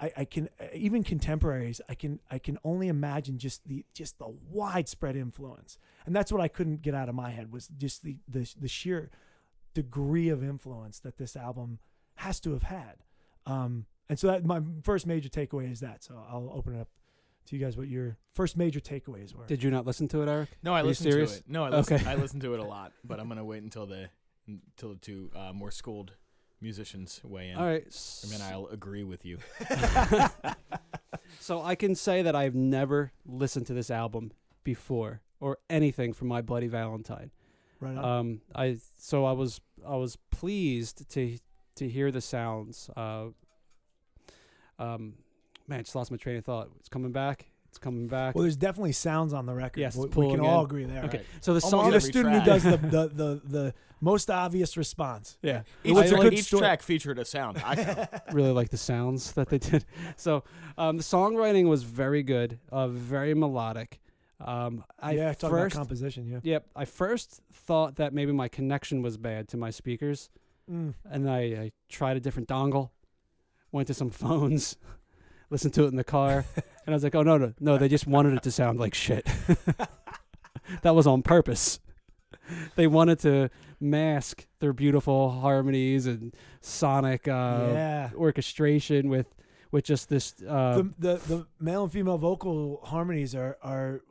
I, 0.03 0.13
I 0.17 0.25
can 0.25 0.49
even 0.75 1.05
contemporaries 1.05 1.81
I 1.89 1.95
can 1.95 2.19
I 2.29 2.39
can 2.39 2.59
only 2.65 2.89
imagine 2.89 3.39
just 3.39 3.67
the 3.69 3.85
just 3.95 4.19
the 4.19 4.27
widespread 4.51 5.15
influence 5.15 5.79
and 6.05 6.15
that's 6.15 6.33
what 6.33 6.41
I 6.41 6.49
couldn't 6.49 6.83
get 6.83 6.95
out 6.95 7.09
of 7.09 7.15
my 7.15 7.31
head 7.31 7.53
was 7.53 7.69
just 7.69 8.03
the 8.03 8.17
the, 8.29 8.53
the 8.61 8.69
sheer 8.69 9.11
degree 9.75 10.29
of 10.29 10.43
influence 10.43 10.99
that 11.01 11.19
this 11.19 11.37
album 11.37 11.79
has 12.17 12.41
to 12.41 12.53
have 12.53 12.65
had 12.65 13.05
um, 13.47 13.87
and 14.09 14.19
so 14.19 14.27
that 14.27 14.45
my 14.45 14.61
first 14.83 15.07
major 15.07 15.29
takeaway 15.29 15.71
is 15.71 15.81
that 15.81 16.03
so 16.03 16.21
I'll 16.29 16.51
open 16.53 16.75
it 16.75 16.81
up 16.81 16.89
to 17.47 17.57
you 17.57 17.65
guys 17.65 17.77
what 17.77 17.87
your 17.87 18.17
first 18.35 18.57
major 18.57 18.81
takeaways 18.81 19.35
were 19.35 19.47
Did 19.47 19.63
you 19.63 19.71
not 19.71 19.87
listen 19.87 20.09
to 20.09 20.23
it, 20.23 20.29
Eric? 20.29 20.49
No, 20.63 20.75
I 20.75 20.81
Are 20.81 20.85
listened 20.85 21.13
to 21.13 21.23
it. 21.23 21.43
No, 21.47 21.65
I 21.65 21.71
listened, 21.71 22.01
Okay. 22.01 22.11
I 22.11 22.17
listened 22.17 22.43
to 22.43 22.55
it 22.55 22.61
a 22.61 22.65
lot, 22.65 22.93
but 23.05 23.21
I'm 23.21 23.29
gonna 23.29 23.45
wait 23.45 23.63
until 23.63 23.87
the 23.87 24.11
until 24.47 24.91
the 24.91 24.97
two 25.01 25.31
uh, 25.37 25.53
more 25.53 25.71
schooled 25.71 26.13
musicians 26.61 27.21
weigh 27.25 27.51
in, 27.51 27.57
All 27.57 27.67
right. 27.67 27.83
and 28.23 28.33
then 28.33 28.41
I'll 28.43 28.67
agree 28.69 29.03
with 29.05 29.25
you. 29.25 29.39
So 31.41 31.63
I 31.63 31.75
can 31.75 31.95
say 31.95 32.23
that 32.23 32.37
I've 32.37 32.55
never 32.55 33.13
listened 33.27 33.67
to 33.67 33.75
this 33.75 33.91
album 33.91 34.33
before 34.65 35.23
or 35.41 35.59
anything 35.69 36.13
from 36.13 36.29
My 36.29 36.41
Bloody 36.41 36.69
Valentine. 36.69 37.31
right 37.81 37.97
on. 37.97 38.05
Um, 38.05 38.41
I 38.55 38.79
so 38.99 39.25
I 39.25 39.33
was 39.33 39.61
I 39.87 39.97
was 39.97 40.17
pleased 40.31 41.09
to 41.11 41.39
to 41.77 41.89
hear 41.89 42.11
the 42.13 42.21
sounds. 42.21 42.91
Uh, 42.97 43.29
um, 44.79 45.15
man, 45.67 45.81
I 45.81 45.83
just 45.83 45.95
lost 45.97 46.11
my 46.11 46.17
train 46.17 46.37
of 46.37 46.45
thought. 46.45 46.71
It's 46.79 46.89
coming 46.89 47.13
back. 47.13 47.47
It's 47.73 47.79
coming 47.79 48.07
back. 48.07 48.35
Well, 48.35 48.43
there's 48.43 48.57
definitely 48.57 48.93
sounds 48.93 49.33
on 49.33 49.47
the 49.47 49.55
record. 49.55 49.81
Yes, 49.81 49.97
we, 49.97 50.03
we 50.05 50.09
pulling 50.11 50.37
can 50.37 50.41
all 50.45 50.63
agree 50.63 50.85
there. 50.85 51.05
okay, 51.05 51.17
Right. 51.19 51.27
so 51.41 51.55
the 51.55 51.61
song. 51.63 51.85
You're 51.85 51.93
the 51.93 51.97
every 51.97 52.11
student 52.11 52.35
who 52.35 52.45
does 52.45 52.63
the, 52.65 52.77
the 52.77 53.09
the 53.09 53.41
the 53.47 53.75
most 54.03 54.31
obvious 54.31 54.77
response. 54.77 55.39
yeah, 55.41 55.63
Each, 55.83 55.95
What's 55.95 56.13
a 56.13 56.17
I 56.19 56.21
good 56.21 56.35
each 56.35 56.51
track 56.51 56.83
featured 56.83 57.19
a 57.19 57.25
sound. 57.25 57.57
I 57.65 58.09
really 58.33 58.51
like 58.51 58.69
the 58.69 58.77
sounds 58.77 59.33
that 59.33 59.49
they 59.49 59.57
did. 59.57 59.87
So 60.17 60.45
um, 60.77 60.99
the 60.99 61.03
songwriting 61.03 61.67
was 61.67 61.83
very 61.83 62.23
good, 62.23 62.59
uh, 62.71 62.89
very 62.89 63.33
melodic. 63.33 64.01
Um, 64.39 64.85
I 65.01 65.13
yeah, 65.13 65.33
talking 65.33 65.49
first, 65.57 65.75
about 65.77 65.81
composition. 65.87 66.27
Yeah. 66.27 66.41
yep, 66.43 66.67
I 66.77 66.85
first 66.85 67.41
thought 67.55 67.97
that 67.97 68.13
maybe 68.13 68.33
my 68.33 68.49
connection 68.49 69.01
was 69.01 69.17
bad 69.17 69.49
to 69.49 69.57
my 69.57 69.71
speakers, 69.71 70.29
Mm. 70.71 70.93
and 71.11 71.29
I, 71.31 71.39
I 71.41 71.73
tried 71.89 72.17
a 72.17 72.21
different 72.21 72.49
dongle, 72.49 72.91
went 73.73 73.87
to 73.89 73.95
some 73.95 74.11
phones, 74.25 74.77
listened 75.53 75.75
to 75.75 75.85
it 75.85 75.89
in 75.89 75.97
the 75.97 76.03
car, 76.05 76.45
and 76.57 76.65
I 76.89 76.93
was 76.93 77.05
like, 77.05 77.15
oh 77.15 77.23
no, 77.23 77.37
no, 77.37 77.53
no, 77.61 77.79
they 77.79 77.89
just 77.89 78.07
wanted 78.07 78.35
it 78.35 78.43
to 78.45 78.51
sound 78.51 78.81
like 78.81 78.95
shit. 78.95 79.29
that 80.83 80.95
was 80.95 81.07
on 81.07 81.23
purpose. 81.23 81.79
They 82.75 82.87
wanted 82.87 83.21
to 83.21 83.51
mask 83.79 84.47
their 84.61 84.73
beautiful 84.73 85.31
harmonies 85.31 86.07
and 86.07 86.35
sonic 86.61 87.29
uh, 87.29 87.69
yeah. 87.73 88.11
orchestration 88.15 89.09
with 89.09 89.27
with 89.71 89.85
just 89.85 90.09
this 90.09 90.35
uh, 90.47 90.77
the, 90.77 90.93
the 90.99 91.15
the 91.29 91.47
male 91.61 91.85
and 91.85 91.93
female 91.93 92.19
vocal 92.19 92.81
harmonies 92.85 93.35
are 93.35 93.59
are 93.63 94.03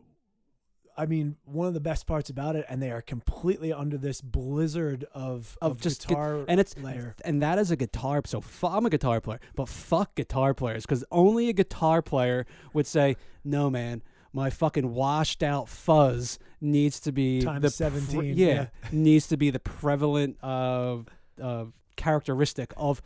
I 1.02 1.08
mean 1.08 1.36
one 1.45 1.68
of 1.68 1.74
the 1.74 1.80
best 1.80 2.06
parts 2.06 2.30
about 2.30 2.56
it 2.56 2.64
and 2.70 2.80
they 2.80 2.91
are 2.91 3.02
completely 3.02 3.74
under 3.74 3.97
this 3.97 4.22
blizzard 4.22 5.04
of 5.16 5.58
Of 5.60 5.72
of, 5.72 5.82
just 5.82 6.08
gu- 6.08 6.14
guitar 6.14 6.45
and 6.47 6.60
it's 6.60 6.78
layer. 6.78 7.16
and 7.26 7.41
that 7.41 7.58
is 7.58 7.72
a 7.72 7.76
guitar. 7.76 8.22
So 8.26 8.43
I'm 8.64 8.86
a 8.86 8.89
guitar 8.91 9.20
player, 9.20 9.39
but 9.56 9.68
fuck 9.68 10.14
guitar 10.14 10.54
players 10.54 10.86
because 10.86 11.04
only 11.12 11.49
a 11.49 11.54
guitar 11.54 12.04
player 12.04 12.45
would 12.74 12.86
say, 12.86 13.16
"No, 13.43 13.68
man, 13.72 14.04
my 14.32 14.52
fucking 14.52 14.93
washed 14.93 15.41
out 15.41 15.68
fuzz 15.68 16.38
needs 16.62 16.99
to 16.99 17.12
be 17.12 17.41
Times 17.41 17.64
the 17.64 17.70
17, 17.72 18.38
yeah, 18.38 18.47
yeah. 18.47 18.66
needs 18.91 19.28
to 19.30 19.38
be 19.38 19.49
the 19.49 19.60
prevalent 19.60 20.38
uh, 20.43 20.97
uh, 21.41 21.66
characteristic 21.95 22.74
of 22.78 23.02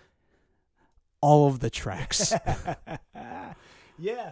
all 1.22 1.48
of 1.48 1.62
the 1.62 1.70
tracks." 1.70 2.34
yeah. 3.98 4.32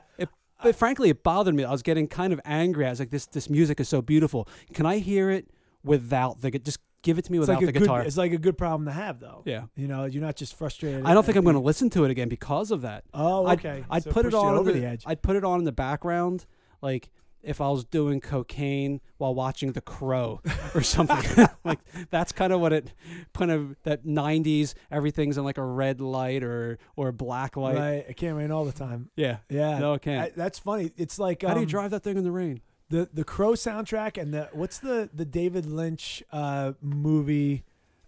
But 0.63 0.75
frankly, 0.75 1.09
it 1.09 1.23
bothered 1.23 1.53
me. 1.55 1.63
I 1.63 1.71
was 1.71 1.81
getting 1.83 2.07
kind 2.07 2.33
of 2.33 2.39
angry. 2.45 2.85
I 2.85 2.89
was 2.89 2.99
like, 2.99 3.09
"This 3.11 3.25
this 3.27 3.49
music 3.49 3.79
is 3.79 3.89
so 3.89 4.01
beautiful. 4.01 4.47
Can 4.73 4.85
I 4.85 4.97
hear 4.99 5.29
it 5.29 5.49
without 5.83 6.41
the 6.41 6.51
just 6.51 6.79
give 7.01 7.19
it 7.19 7.25
to 7.25 7.31
me 7.31 7.37
It's 7.37 7.47
without 7.47 7.61
like 7.61 7.65
the 7.67 7.71
good 7.73 7.81
guitar?" 7.83 8.01
it's 8.03 8.17
like 8.17 8.31
a 8.33 8.37
good 8.37 8.57
problem 8.57 8.85
to 8.85 8.91
have 8.93 9.19
though. 9.19 9.41
yeah. 9.45 9.63
You 9.75 9.87
know, 9.87 10.05
you're 10.05 10.23
not 10.23 10.35
just 10.35 10.55
frustrated. 10.57 11.05
I 11.05 11.13
don't 11.13 11.25
think 11.25 11.37
I'm 11.37 11.43
going 11.43 11.55
to 11.55 11.59
listen 11.61 11.89
to 11.91 12.05
it 12.05 12.11
again 12.11 12.29
because 12.29 12.71
of 12.71 12.81
that. 12.81 13.03
Oh, 13.13 13.45
I'd- 13.45 13.59
okay. 13.67 13.83
I'd 13.89 14.03
So 14.03 14.11
put 14.11 14.25
it 14.25 14.33
on 14.33 14.55
over 14.55 14.71
the, 14.71 14.79
the 14.79 14.85
edge. 14.87 15.03
I'd 15.05 15.21
put 15.21 15.35
it 15.35 15.43
on 15.43 15.59
in 15.59 15.65
the 15.65 15.71
background, 15.71 16.45
like 16.81 17.09
if 17.43 17.61
I 17.61 17.69
was 17.69 17.83
doing 17.83 18.21
cocaine 18.21 19.01
while 19.17 19.35
watching 19.35 19.73
The 19.73 19.81
Crow 19.81 20.41
or 20.73 20.81
something. 20.83 21.47
like 21.63 21.79
that's 22.09 22.31
kind 22.31 22.53
of 22.53 22.61
what 22.61 22.73
it 22.73 22.93
kind 23.33 23.51
of 23.51 23.75
that 23.83 24.05
'90s. 24.05 24.73
Everything's 24.91 25.37
in 25.37 25.43
like 25.43 25.57
a 25.57 25.63
red 25.65 26.01
light 26.01 26.43
or 26.43 26.79
or 26.95 27.11
black 27.11 27.55
light. 27.57 27.75
Right. 27.77 28.05
It 28.07 28.17
can't 28.17 28.37
rain 28.37 28.51
all 28.51 28.65
the 28.65 28.71
time. 28.71 29.09
Yeah. 29.15 29.37
Yeah. 29.49 29.79
No, 29.79 29.93
it 29.93 30.01
can't. 30.01 30.31
I- 30.31 30.33
that's 30.35 30.59
funny. 30.59 30.91
It's 30.97 31.19
like 31.19 31.41
How 31.43 31.53
do 31.53 31.59
you 31.59 31.65
um, 31.65 31.69
drive 31.69 31.91
that 31.91 32.03
thing 32.03 32.17
in 32.17 32.23
the 32.23 32.31
rain? 32.31 32.61
the 32.89 33.09
the 33.11 33.23
Crow 33.23 33.53
soundtrack 33.53 34.21
and 34.21 34.33
the 34.33 34.49
what's 34.53 34.77
the 34.79 35.09
the 35.13 35.25
David 35.25 35.65
Lynch 35.65 36.21
uh, 36.31 36.73
movie 36.81 37.63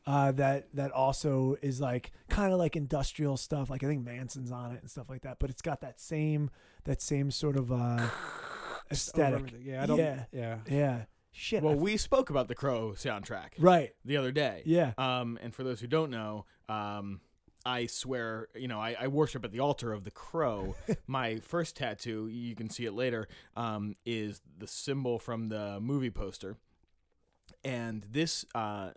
uh, 0.06 0.32
that 0.34 0.68
that 0.76 0.92
also 0.92 1.58
is 1.62 1.82
like 1.82 2.12
kind 2.30 2.54
of 2.54 2.60
like 2.60 2.76
industrial 2.76 3.38
stuff. 3.38 3.70
Like 3.70 3.84
I 3.84 3.88
think 3.88 4.06
Manson's 4.06 4.52
on 4.52 4.74
it 4.74 4.82
and 4.82 4.90
stuff 4.90 5.10
like 5.10 5.22
that. 5.24 5.38
But 5.40 5.50
it's 5.50 5.62
got 5.62 5.82
that 5.82 6.00
same 6.00 6.52
that 6.84 7.02
same 7.02 7.32
sort 7.32 7.58
of 7.58 7.72
uh, 7.72 8.08
aesthetic. 8.92 9.54
Yeah. 9.64 9.84
I 9.84 9.86
don't. 9.86 9.98
Yeah. 9.98 10.24
Yeah. 10.32 10.58
Yeah. 10.70 11.02
Shit. 11.32 11.64
Well, 11.64 11.76
we 11.76 11.98
spoke 11.98 12.30
about 12.30 12.48
the 12.48 12.56
Crow 12.56 12.94
soundtrack 12.96 13.50
right. 13.58 13.92
the 14.06 14.16
other 14.16 14.32
day. 14.32 14.62
Yeah. 14.66 14.94
Um, 14.98 15.38
and 15.42 15.54
for 15.54 15.64
those 15.64 15.82
who 15.82 15.88
don't 15.88 16.10
know, 16.10 16.46
um, 16.70 17.20
I 17.66 17.88
swear, 17.88 18.48
you 18.56 18.68
know, 18.68 18.80
I, 18.80 18.96
I 18.98 19.08
worship 19.08 19.44
at 19.44 19.52
the 19.52 19.60
altar 19.60 19.92
of 19.92 20.04
the 20.04 20.12
crow. 20.12 20.76
My 21.08 21.38
first 21.40 21.76
tattoo, 21.76 22.28
you 22.28 22.56
can 22.56 22.70
see 22.70 22.86
it 22.86 22.94
later, 22.94 23.28
um, 23.58 23.96
is 24.06 24.40
the 24.58 24.68
symbol 24.68 25.18
from 25.20 25.50
the 25.50 25.80
movie 25.82 26.12
poster. 26.12 26.58
And 27.64 28.06
this, 28.10 28.46
uh, 28.54 28.92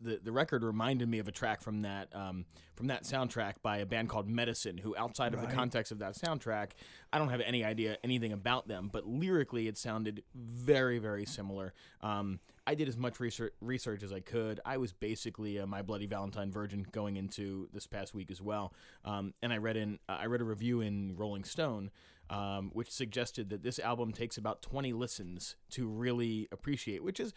the 0.00 0.20
the 0.22 0.32
record 0.32 0.62
reminded 0.62 1.08
me 1.08 1.18
of 1.18 1.28
a 1.28 1.32
track 1.32 1.60
from 1.60 1.82
that 1.82 2.08
um, 2.14 2.44
from 2.74 2.86
that 2.88 3.04
soundtrack 3.04 3.54
by 3.62 3.78
a 3.78 3.86
band 3.86 4.08
called 4.08 4.28
Medicine, 4.28 4.78
who 4.78 4.96
outside 4.96 5.34
of 5.34 5.40
the 5.40 5.48
context 5.48 5.90
of 5.90 5.98
that 5.98 6.14
soundtrack, 6.14 6.70
I 7.12 7.18
don't 7.18 7.30
have 7.30 7.40
any 7.40 7.64
idea 7.64 7.98
anything 8.04 8.32
about 8.32 8.68
them, 8.68 8.88
but 8.92 9.06
lyrically 9.06 9.68
it 9.68 9.76
sounded 9.76 10.22
very 10.34 10.98
very 10.98 11.26
similar. 11.26 11.74
Um, 12.02 12.40
I 12.66 12.74
did 12.74 12.88
as 12.88 12.96
much 12.96 13.18
research 13.18 13.52
research 13.60 14.02
as 14.02 14.12
I 14.12 14.20
could. 14.20 14.60
I 14.64 14.76
was 14.76 14.92
basically 14.92 15.56
a 15.56 15.66
My 15.66 15.82
Bloody 15.82 16.06
Valentine 16.06 16.52
virgin 16.52 16.86
going 16.92 17.16
into 17.16 17.68
this 17.72 17.86
past 17.86 18.14
week 18.14 18.30
as 18.30 18.40
well, 18.40 18.72
um, 19.04 19.34
and 19.42 19.52
I 19.52 19.56
read 19.56 19.76
in 19.76 19.98
I 20.08 20.26
read 20.26 20.40
a 20.40 20.44
review 20.44 20.80
in 20.80 21.16
Rolling 21.16 21.44
Stone. 21.44 21.90
Um, 22.30 22.72
which 22.74 22.90
suggested 22.90 23.48
that 23.48 23.62
this 23.62 23.78
album 23.78 24.12
takes 24.12 24.36
about 24.36 24.60
20 24.60 24.92
listens 24.92 25.56
to 25.70 25.88
really 25.88 26.46
appreciate, 26.52 27.02
which 27.02 27.20
is 27.20 27.32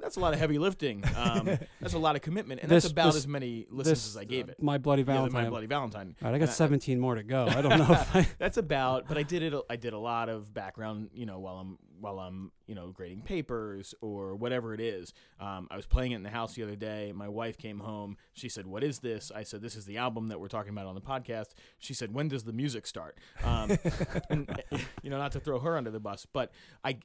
that's 0.00 0.16
a 0.16 0.20
lot 0.20 0.32
of 0.32 0.38
heavy 0.38 0.58
lifting. 0.58 1.02
Um, 1.16 1.46
that's 1.80 1.94
a 1.94 1.98
lot 1.98 2.16
of 2.16 2.22
commitment, 2.22 2.60
and 2.62 2.70
This- 2.70 2.84
that's 2.84 2.92
about 2.92 3.06
this- 3.06 3.16
as 3.16 3.26
many 3.28 3.66
listens 3.70 4.04
This 4.04 4.08
as 4.08 4.16
I 4.16 4.24
gave 4.24 4.48
uh, 4.48 4.52
it. 4.52 4.62
My 4.62 4.78
Bloody 4.78 5.02
Yeah, 5.02 5.06
Valentine. 5.06 5.44
My 5.44 5.48
Bloody 5.50 5.66
Valentine. 5.66 6.16
All 6.22 6.26
right, 6.26 6.34
I 6.34 6.38
And 6.38 6.46
got 6.46 6.52
17 6.54 6.98
more 6.98 7.14
to 7.14 7.22
go. 7.22 7.46
I 7.46 7.62
don't 7.62 7.78
know 7.78 7.92
if 7.92 8.16
I. 8.16 8.26
That's 8.38 8.56
about, 8.56 9.08
but 9.08 9.18
I 9.18 9.22
did 9.22 9.42
it. 9.42 9.54
I 9.68 9.76
did 9.76 9.92
a 9.92 9.98
lot 9.98 10.28
of 10.28 10.52
background, 10.54 11.10
you 11.14 11.26
know, 11.26 11.38
while 11.38 11.56
I'm 11.56 11.78
while 12.00 12.18
I'm 12.18 12.50
you 12.66 12.74
know 12.74 12.88
grading 12.92 13.22
papers 13.22 13.94
or 14.00 14.34
whatever 14.34 14.72
it 14.72 14.80
is. 14.80 15.12
Um, 15.38 15.68
I 15.70 15.76
was 15.76 15.86
playing 15.86 16.12
it 16.12 16.16
in 16.16 16.22
the 16.22 16.30
house 16.30 16.54
the 16.54 16.62
other 16.62 16.76
day. 16.76 17.12
My 17.14 17.28
wife 17.28 17.58
came 17.58 17.78
home. 17.80 18.16
She 18.32 18.48
said, 18.48 18.66
"What 18.66 18.82
is 18.82 19.00
this?" 19.00 19.30
I 19.34 19.42
said, 19.42 19.60
"This 19.60 19.76
is 19.76 19.84
the 19.84 19.98
album 19.98 20.28
that 20.28 20.40
we're 20.40 20.48
talking 20.48 20.70
about 20.70 20.86
on 20.86 20.94
the 20.94 21.00
podcast." 21.00 21.48
She 21.78 21.92
said, 21.94 22.14
"When 22.14 22.28
does 22.28 22.44
the 22.44 22.52
music 22.54 22.86
start?" 22.86 23.18
Um, 23.44 23.76
and, 24.30 24.48
you 25.02 25.10
know, 25.10 25.18
not 25.18 25.32
to 25.32 25.40
throw 25.40 25.58
her 25.60 25.76
under 25.76 25.90
the 25.90 26.00
bus, 26.00 26.26
but 26.32 26.52
I. 26.84 26.98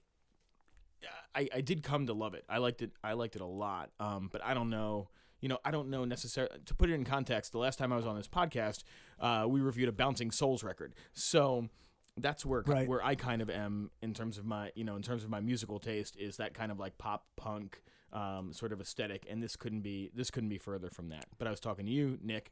I, 1.36 1.50
I 1.56 1.62
did 1.62 1.84
come 1.84 2.08
to 2.08 2.14
love 2.14 2.34
it. 2.34 2.46
I 2.50 2.60
liked 2.60 2.82
it. 2.82 2.92
I 3.04 3.14
liked 3.14 3.36
it 3.36 3.42
a 3.42 3.46
lot. 3.46 3.90
Um, 4.00 4.30
but 4.32 4.44
I 4.44 4.54
don't 4.54 4.70
know. 4.70 5.10
You 5.42 5.50
know, 5.50 5.60
I 5.66 5.72
don't 5.72 5.90
know 5.90 6.06
necessarily. 6.06 6.58
To 6.66 6.74
put 6.76 6.90
it 6.90 6.94
in 6.94 7.04
context, 7.04 7.52
the 7.52 7.58
last 7.60 7.78
time 7.78 7.92
I 7.94 7.98
was 7.98 8.06
on 8.08 8.16
this 8.16 8.28
podcast, 8.28 8.84
uh, 9.20 9.46
we 9.48 9.60
reviewed 9.62 9.90
a 9.90 9.92
Bouncing 9.92 10.32
Souls 10.32 10.64
record. 10.64 10.96
So 11.14 11.70
that's 12.18 12.46
where 12.46 12.64
Right. 12.66 12.88
where 12.88 13.04
I 13.04 13.16
kind 13.16 13.42
of 13.42 13.50
am 13.50 13.92
in 14.02 14.14
terms 14.14 14.38
of 14.38 14.46
my 14.46 14.72
you 14.76 14.86
know 14.86 14.96
in 14.96 15.02
terms 15.02 15.24
of 15.26 15.30
my 15.30 15.42
musical 15.42 15.80
taste 15.80 16.16
is 16.18 16.38
that 16.38 16.54
kind 16.54 16.72
of 16.72 16.80
like 16.80 16.98
pop 16.98 17.26
punk 17.36 17.84
um, 18.14 18.54
sort 18.54 18.72
of 18.72 18.80
aesthetic. 18.80 19.26
And 19.30 19.44
this 19.44 19.56
couldn't 19.58 19.82
be 19.82 20.10
this 20.16 20.32
couldn't 20.32 20.50
be 20.50 20.58
further 20.58 20.90
from 20.90 21.10
that. 21.10 21.26
But 21.38 21.48
I 21.48 21.52
was 21.52 21.60
talking 21.60 21.86
to 21.86 21.92
you, 21.92 22.18
Nick. 22.24 22.52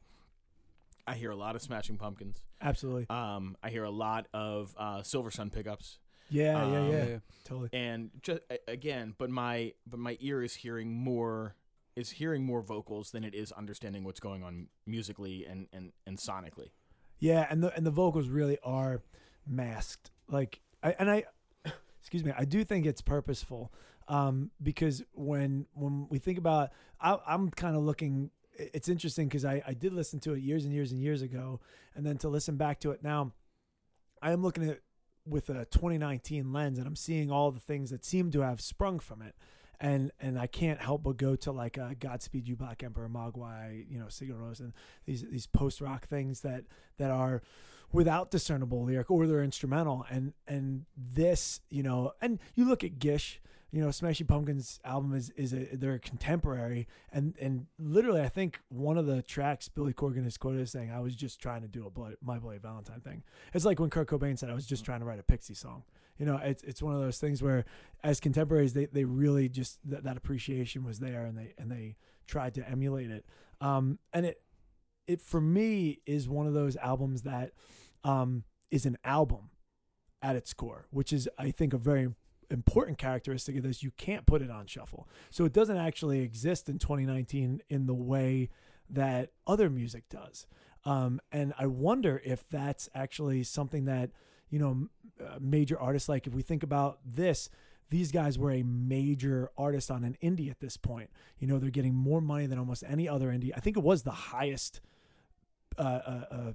I 1.06 1.14
hear 1.14 1.30
a 1.30 1.36
lot 1.36 1.54
of 1.56 1.62
Smashing 1.62 1.96
Pumpkins. 1.98 2.42
Absolutely. 2.62 3.06
Um, 3.10 3.56
I 3.62 3.68
hear 3.70 3.84
a 3.84 3.90
lot 3.90 4.26
of 4.32 4.74
uh, 4.78 5.02
Silver 5.02 5.30
Sun 5.30 5.50
pickups 5.50 5.98
Yeah. 6.30 6.66
yeah. 6.66 6.78
um, 6.78 6.88
Yeah. 6.90 7.18
Totally. 7.44 7.68
and 7.72 8.10
just 8.22 8.40
again 8.66 9.14
but 9.18 9.28
my 9.30 9.74
but 9.86 10.00
my 10.00 10.16
ear 10.20 10.42
is 10.42 10.54
hearing 10.54 10.92
more 10.92 11.54
is 11.94 12.10
hearing 12.10 12.44
more 12.44 12.62
vocals 12.62 13.10
than 13.10 13.22
it 13.22 13.34
is 13.34 13.52
understanding 13.52 14.02
what's 14.02 14.20
going 14.20 14.42
on 14.42 14.68
musically 14.86 15.44
and 15.46 15.68
and, 15.72 15.92
and 16.06 16.18
sonically 16.18 16.70
Yeah, 17.20 17.46
and 17.50 17.62
the 17.62 17.74
and 17.76 17.84
the 17.86 17.90
vocals 17.90 18.28
really 18.28 18.58
are 18.64 19.02
masked. 19.46 20.10
Like, 20.28 20.60
I, 20.82 20.94
and 20.98 21.10
I, 21.10 21.24
excuse 22.00 22.24
me, 22.24 22.32
I 22.36 22.44
do 22.44 22.64
think 22.64 22.86
it's 22.86 23.02
purposeful, 23.02 23.72
um, 24.08 24.50
because 24.62 25.02
when 25.12 25.66
when 25.74 26.06
we 26.10 26.18
think 26.18 26.38
about, 26.38 26.70
I, 27.00 27.18
I'm 27.26 27.50
kind 27.50 27.76
of 27.76 27.82
looking. 27.82 28.30
It's 28.56 28.88
interesting 28.88 29.28
because 29.28 29.44
I 29.44 29.62
I 29.66 29.74
did 29.74 29.92
listen 29.92 30.20
to 30.20 30.34
it 30.34 30.42
years 30.42 30.64
and 30.64 30.72
years 30.72 30.92
and 30.92 31.00
years 31.00 31.22
ago, 31.22 31.60
and 31.94 32.04
then 32.06 32.18
to 32.18 32.28
listen 32.28 32.56
back 32.56 32.80
to 32.80 32.90
it 32.92 33.02
now, 33.02 33.32
I 34.22 34.32
am 34.32 34.42
looking 34.42 34.64
at 34.64 34.70
it 34.70 34.82
with 35.26 35.48
a 35.48 35.64
2019 35.66 36.52
lens, 36.52 36.78
and 36.78 36.86
I'm 36.86 36.96
seeing 36.96 37.30
all 37.30 37.50
the 37.50 37.60
things 37.60 37.90
that 37.90 38.04
seem 38.04 38.30
to 38.32 38.40
have 38.40 38.60
sprung 38.60 38.98
from 38.98 39.22
it. 39.22 39.34
And 39.80 40.12
and 40.20 40.38
I 40.38 40.46
can't 40.46 40.80
help 40.80 41.02
but 41.02 41.16
go 41.16 41.34
to 41.36 41.52
like 41.52 41.78
uh, 41.78 41.90
Godspeed 41.98 42.46
You 42.46 42.56
Black 42.56 42.82
Emperor, 42.82 43.08
Mogwai, 43.08 43.84
you 43.90 43.98
know, 43.98 44.06
Sigur 44.06 44.38
Rós, 44.40 44.60
and 44.60 44.72
these 45.04 45.22
these 45.22 45.46
post 45.46 45.80
rock 45.80 46.06
things 46.06 46.40
that 46.40 46.64
that 46.98 47.10
are 47.10 47.42
without 47.92 48.30
discernible 48.30 48.84
lyric 48.84 49.10
or 49.10 49.26
they're 49.26 49.42
instrumental 49.42 50.04
and 50.10 50.32
and 50.48 50.84
this 50.96 51.60
you 51.70 51.82
know 51.82 52.12
and 52.20 52.40
you 52.54 52.64
look 52.64 52.82
at 52.82 52.98
gish 52.98 53.40
you 53.74 53.82
know 53.82 53.90
smashing 53.90 54.28
pumpkins 54.28 54.78
album 54.84 55.12
is 55.14 55.30
is 55.30 55.52
a 55.52 55.66
they're 55.76 55.94
a 55.94 55.98
contemporary. 55.98 56.86
And 57.12 57.34
and 57.40 57.66
literally 57.78 58.20
i 58.20 58.28
think 58.28 58.60
one 58.68 58.96
of 58.96 59.06
the 59.06 59.20
tracks 59.20 59.68
billy 59.68 59.92
corgan 59.92 60.24
is 60.24 60.36
quoted 60.36 60.60
as 60.60 60.70
saying 60.70 60.92
i 60.92 61.00
was 61.00 61.16
just 61.16 61.40
trying 61.40 61.62
to 61.62 61.68
do 61.68 61.84
a 61.84 61.90
blood, 61.90 62.14
my 62.22 62.38
bloody 62.38 62.58
valentine 62.58 63.00
thing. 63.00 63.24
It's 63.52 63.64
like 63.64 63.80
when 63.80 63.90
kurt 63.90 64.08
cobain 64.08 64.38
said 64.38 64.48
i 64.48 64.54
was 64.54 64.66
just 64.66 64.84
trying 64.84 65.00
to 65.00 65.06
write 65.06 65.18
a 65.18 65.24
pixie 65.24 65.54
song. 65.54 65.82
You 66.18 66.26
know 66.26 66.36
it's 66.36 66.62
it's 66.62 66.82
one 66.82 66.94
of 66.94 67.00
those 67.00 67.18
things 67.18 67.42
where 67.42 67.64
as 68.04 68.20
contemporaries 68.20 68.74
they 68.74 68.86
they 68.86 69.04
really 69.04 69.48
just 69.48 69.80
that, 69.90 70.04
that 70.04 70.16
appreciation 70.16 70.84
was 70.84 71.00
there 71.00 71.24
and 71.24 71.36
they 71.36 71.54
and 71.58 71.68
they 71.68 71.96
tried 72.28 72.54
to 72.54 72.68
emulate 72.68 73.10
it. 73.10 73.26
Um 73.60 73.98
and 74.12 74.24
it 74.24 74.40
it 75.08 75.20
for 75.20 75.40
me 75.40 75.98
is 76.06 76.28
one 76.28 76.46
of 76.46 76.54
those 76.54 76.76
albums 76.76 77.22
that 77.22 77.52
um, 78.04 78.44
is 78.70 78.86
an 78.86 78.96
album 79.04 79.50
at 80.22 80.36
its 80.36 80.54
core, 80.54 80.86
which 80.90 81.12
is 81.12 81.28
I 81.38 81.50
think 81.50 81.74
a 81.74 81.78
very 81.78 82.08
important 82.50 82.98
characteristic 82.98 83.56
of 83.56 83.62
this. 83.62 83.82
You 83.82 83.90
can't 83.96 84.26
put 84.26 84.42
it 84.42 84.50
on 84.50 84.66
shuffle, 84.66 85.08
so 85.30 85.44
it 85.44 85.52
doesn't 85.52 85.76
actually 85.76 86.20
exist 86.20 86.68
in 86.68 86.78
2019 86.78 87.62
in 87.68 87.86
the 87.86 87.94
way 87.94 88.50
that 88.90 89.30
other 89.46 89.70
music 89.70 90.08
does. 90.08 90.46
Um, 90.84 91.20
and 91.32 91.54
I 91.58 91.66
wonder 91.66 92.20
if 92.24 92.48
that's 92.48 92.88
actually 92.94 93.42
something 93.42 93.86
that 93.86 94.10
you 94.50 94.58
know 94.58 94.88
uh, 95.24 95.38
major 95.40 95.78
artists 95.78 96.08
like. 96.08 96.26
If 96.26 96.34
we 96.34 96.42
think 96.42 96.62
about 96.62 96.98
this, 97.04 97.48
these 97.90 98.12
guys 98.12 98.38
were 98.38 98.50
a 98.50 98.62
major 98.62 99.50
artist 99.56 99.90
on 99.90 100.04
an 100.04 100.16
indie 100.22 100.50
at 100.50 100.60
this 100.60 100.76
point. 100.76 101.10
You 101.38 101.46
know, 101.46 101.58
they're 101.58 101.70
getting 101.70 101.94
more 101.94 102.20
money 102.20 102.46
than 102.46 102.58
almost 102.58 102.84
any 102.86 103.08
other 103.08 103.28
indie. 103.28 103.52
I 103.56 103.60
think 103.60 103.76
it 103.76 103.82
was 103.82 104.02
the 104.02 104.10
highest 104.10 104.80
uh, 105.78 105.82
uh, 105.82 106.24
uh, 106.30 106.52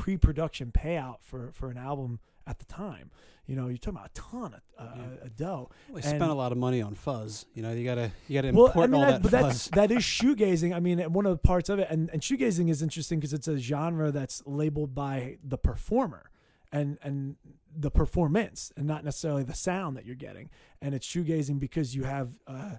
pre-production 0.00 0.72
payout 0.72 1.16
for 1.20 1.50
for 1.52 1.70
an 1.70 1.76
album 1.78 2.20
at 2.46 2.58
the 2.58 2.64
time. 2.64 3.10
You 3.46 3.54
know, 3.54 3.68
you're 3.68 3.76
talking 3.78 3.98
about 3.98 4.10
a 4.10 4.20
ton 4.20 4.54
of 4.54 4.60
uh, 4.78 4.92
Yeah. 4.96 5.26
a 5.26 5.28
dough. 5.28 5.70
Well, 5.88 6.02
they 6.02 6.08
spent 6.08 6.22
a 6.22 6.34
lot 6.34 6.50
of 6.52 6.58
money 6.58 6.82
on 6.82 6.94
fuzz. 6.94 7.46
You 7.54 7.62
know, 7.62 7.72
you 7.72 7.84
gotta 7.84 8.10
you 8.28 8.34
gotta 8.40 8.52
Well, 8.54 8.66
import 8.66 8.84
I 8.84 8.86
mean, 8.88 8.94
all 9.00 9.06
that, 9.06 9.12
that 9.12 9.22
but 9.22 9.30
that's 9.30 9.68
fuzz. 9.68 9.70
that 9.70 9.90
is 9.90 10.02
shoegazing. 10.02 10.74
I 10.74 10.80
mean, 10.80 10.98
one 11.12 11.26
of 11.26 11.32
the 11.32 11.38
parts 11.38 11.68
of 11.68 11.78
it, 11.78 11.86
and, 11.90 12.10
and 12.10 12.22
shoegazing 12.22 12.68
is 12.70 12.82
interesting 12.82 13.18
because 13.20 13.32
it's 13.32 13.48
a 13.48 13.56
genre 13.58 14.10
that's 14.10 14.42
labeled 14.46 14.94
by 14.94 15.38
the 15.44 15.58
performer 15.58 16.30
and 16.72 16.98
and 17.02 17.36
the 17.78 17.90
performance, 17.90 18.72
and 18.76 18.86
not 18.86 19.04
necessarily 19.04 19.44
the 19.44 19.54
sound 19.54 19.96
that 19.96 20.04
you're 20.06 20.14
getting. 20.16 20.50
And 20.82 20.94
it's 20.94 21.06
shoegazing 21.06 21.60
because 21.60 21.94
you 21.94 22.04
have 22.04 22.30
uh, 22.46 22.76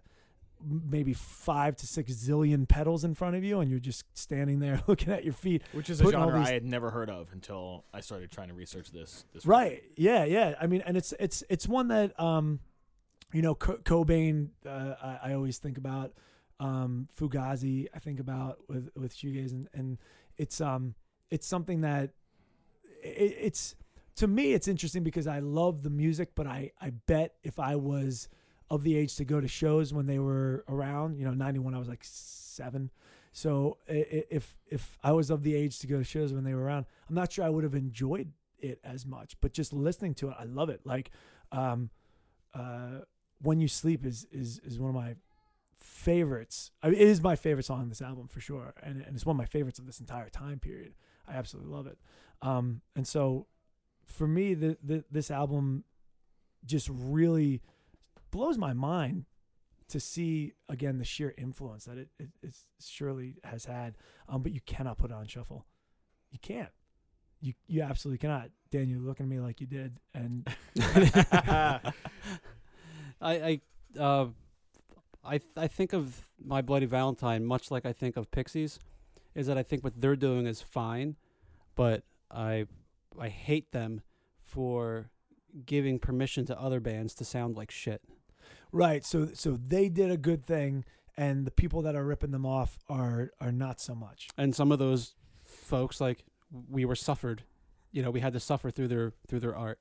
maybe 0.63 1.13
five 1.13 1.75
to 1.77 1.87
six 1.87 2.11
zillion 2.13 2.67
pedals 2.67 3.03
in 3.03 3.13
front 3.13 3.35
of 3.35 3.43
you, 3.43 3.59
and 3.59 3.69
you're 3.69 3.79
just 3.79 4.05
standing 4.17 4.59
there 4.59 4.81
looking 4.87 5.11
at 5.13 5.23
your 5.23 5.33
feet. 5.33 5.61
Which 5.73 5.89
is 5.89 6.01
a 6.01 6.09
genre 6.09 6.39
these- 6.39 6.49
I 6.49 6.53
had 6.53 6.65
never 6.65 6.89
heard 6.91 7.09
of 7.09 7.31
until 7.31 7.85
I 7.93 7.99
started 8.01 8.31
trying 8.31 8.47
to 8.49 8.53
research 8.53 8.91
this. 8.91 9.25
this 9.33 9.43
week. 9.45 9.51
Right. 9.51 9.83
Yeah. 9.95 10.23
Yeah. 10.25 10.55
I 10.59 10.67
mean, 10.67 10.81
and 10.85 10.97
it's 10.97 11.13
it's 11.19 11.43
it's 11.49 11.67
one 11.67 11.87
that 11.89 12.19
um, 12.19 12.59
you 13.33 13.41
know, 13.41 13.55
Co- 13.55 13.77
Cobain. 13.77 14.49
Uh, 14.65 14.95
I, 15.01 15.31
I 15.31 15.33
always 15.33 15.57
think 15.57 15.77
about 15.77 16.13
um, 16.59 17.07
Fugazi. 17.19 17.87
I 17.93 17.99
think 17.99 18.19
about 18.19 18.59
with 18.67 18.89
with 18.95 19.15
shoegaze, 19.15 19.51
and, 19.51 19.67
and 19.73 19.97
it's 20.37 20.61
um, 20.61 20.95
it's 21.29 21.45
something 21.45 21.81
that 21.81 22.11
it, 23.03 23.35
it's 23.39 23.75
to 24.15 24.27
me 24.27 24.53
it's 24.53 24.67
interesting 24.67 25.03
because 25.03 25.27
I 25.27 25.39
love 25.39 25.83
the 25.83 25.89
music, 25.89 26.29
but 26.35 26.47
I 26.47 26.71
I 26.81 26.91
bet 26.91 27.35
if 27.43 27.59
I 27.59 27.75
was 27.75 28.27
of 28.69 28.83
the 28.83 28.95
age 28.95 29.15
to 29.15 29.25
go 29.25 29.39
to 29.39 29.47
shows 29.47 29.93
when 29.93 30.05
they 30.05 30.19
were 30.19 30.65
around, 30.67 31.17
you 31.17 31.25
know, 31.25 31.33
ninety 31.33 31.59
one, 31.59 31.73
I 31.73 31.79
was 31.79 31.87
like 31.87 32.03
seven. 32.03 32.91
So 33.31 33.77
if 33.87 34.57
if 34.67 34.97
I 35.03 35.11
was 35.11 35.29
of 35.29 35.43
the 35.43 35.55
age 35.55 35.79
to 35.79 35.87
go 35.87 35.97
to 35.97 36.03
shows 36.03 36.33
when 36.33 36.43
they 36.43 36.53
were 36.53 36.63
around, 36.63 36.85
I'm 37.07 37.15
not 37.15 37.31
sure 37.31 37.45
I 37.45 37.49
would 37.49 37.63
have 37.63 37.75
enjoyed 37.75 38.31
it 38.59 38.79
as 38.83 39.05
much. 39.05 39.37
But 39.41 39.53
just 39.53 39.73
listening 39.73 40.15
to 40.15 40.29
it, 40.29 40.35
I 40.39 40.45
love 40.45 40.69
it. 40.69 40.81
Like, 40.85 41.11
um, 41.51 41.91
uh, 42.53 43.01
"When 43.41 43.59
You 43.59 43.67
Sleep" 43.67 44.05
is 44.05 44.25
is 44.31 44.59
is 44.59 44.79
one 44.79 44.89
of 44.89 44.95
my 44.95 45.15
favorites. 45.77 46.71
I 46.81 46.89
mean, 46.89 46.99
it 46.99 47.07
is 47.07 47.21
my 47.21 47.35
favorite 47.35 47.63
song 47.63 47.81
on 47.81 47.89
this 47.89 48.01
album 48.01 48.27
for 48.27 48.39
sure, 48.39 48.73
and 48.81 49.01
and 49.01 49.15
it's 49.15 49.25
one 49.25 49.35
of 49.35 49.37
my 49.37 49.45
favorites 49.45 49.79
of 49.79 49.85
this 49.85 49.99
entire 49.99 50.29
time 50.29 50.59
period. 50.59 50.93
I 51.27 51.35
absolutely 51.35 51.71
love 51.71 51.87
it. 51.87 51.97
Um, 52.41 52.81
and 52.95 53.07
so, 53.07 53.47
for 54.05 54.27
me, 54.27 54.53
the, 54.53 54.77
the 54.83 55.03
this 55.11 55.29
album 55.29 55.83
just 56.65 56.89
really 56.91 57.61
blows 58.31 58.57
my 58.57 58.73
mind 58.73 59.25
to 59.89 59.99
see 59.99 60.53
again 60.67 60.97
the 60.97 61.05
sheer 61.05 61.33
influence 61.37 61.85
that 61.85 61.97
it, 61.97 62.09
it, 62.19 62.29
it 62.43 62.55
surely 62.81 63.35
has 63.43 63.65
had. 63.65 63.95
Um, 64.27 64.41
but 64.41 64.51
you 64.51 64.61
cannot 64.65 64.97
put 64.97 65.11
it 65.11 65.13
on 65.13 65.27
shuffle. 65.27 65.65
You 66.31 66.39
can't. 66.39 66.71
You 67.39 67.53
you 67.67 67.81
absolutely 67.81 68.17
cannot. 68.17 68.49
Dan, 68.71 68.89
you're 68.89 68.99
looking 68.99 69.25
at 69.25 69.29
me 69.29 69.39
like 69.39 69.61
you 69.61 69.67
did, 69.67 69.99
and 70.13 70.47
I 70.81 71.81
I 73.21 73.61
uh, 73.99 74.27
I 75.23 75.39
I 75.55 75.67
think 75.67 75.93
of 75.93 76.27
my 76.43 76.61
Bloody 76.61 76.87
Valentine 76.87 77.45
much 77.45 77.69
like 77.69 77.85
I 77.85 77.93
think 77.93 78.17
of 78.17 78.31
Pixies, 78.31 78.79
is 79.35 79.47
that 79.47 79.57
I 79.57 79.63
think 79.63 79.83
what 79.83 80.01
they're 80.01 80.15
doing 80.15 80.47
is 80.47 80.61
fine, 80.61 81.15
but 81.75 82.03
I 82.31 82.65
I 83.19 83.29
hate 83.29 83.71
them 83.71 84.01
for 84.41 85.11
giving 85.65 85.99
permission 85.99 86.45
to 86.45 86.59
other 86.59 86.79
bands 86.79 87.13
to 87.15 87.25
sound 87.25 87.55
like 87.55 87.71
shit. 87.71 88.01
Right. 88.71 89.05
So 89.05 89.29
so 89.33 89.51
they 89.51 89.89
did 89.89 90.11
a 90.11 90.17
good 90.17 90.45
thing, 90.45 90.85
and 91.15 91.45
the 91.45 91.51
people 91.51 91.81
that 91.83 91.95
are 91.95 92.03
ripping 92.03 92.31
them 92.31 92.45
off 92.45 92.77
are 92.89 93.31
are 93.39 93.51
not 93.51 93.79
so 93.79 93.95
much. 93.95 94.29
And 94.37 94.55
some 94.55 94.71
of 94.71 94.79
those 94.79 95.15
folks 95.45 95.99
like 96.01 96.23
we 96.69 96.85
were 96.85 96.95
suffered, 96.95 97.43
you 97.91 98.01
know, 98.01 98.11
we 98.11 98.19
had 98.19 98.33
to 98.33 98.39
suffer 98.39 98.69
through 98.71 98.87
their 98.87 99.13
through 99.27 99.39
their 99.39 99.55
art. 99.55 99.79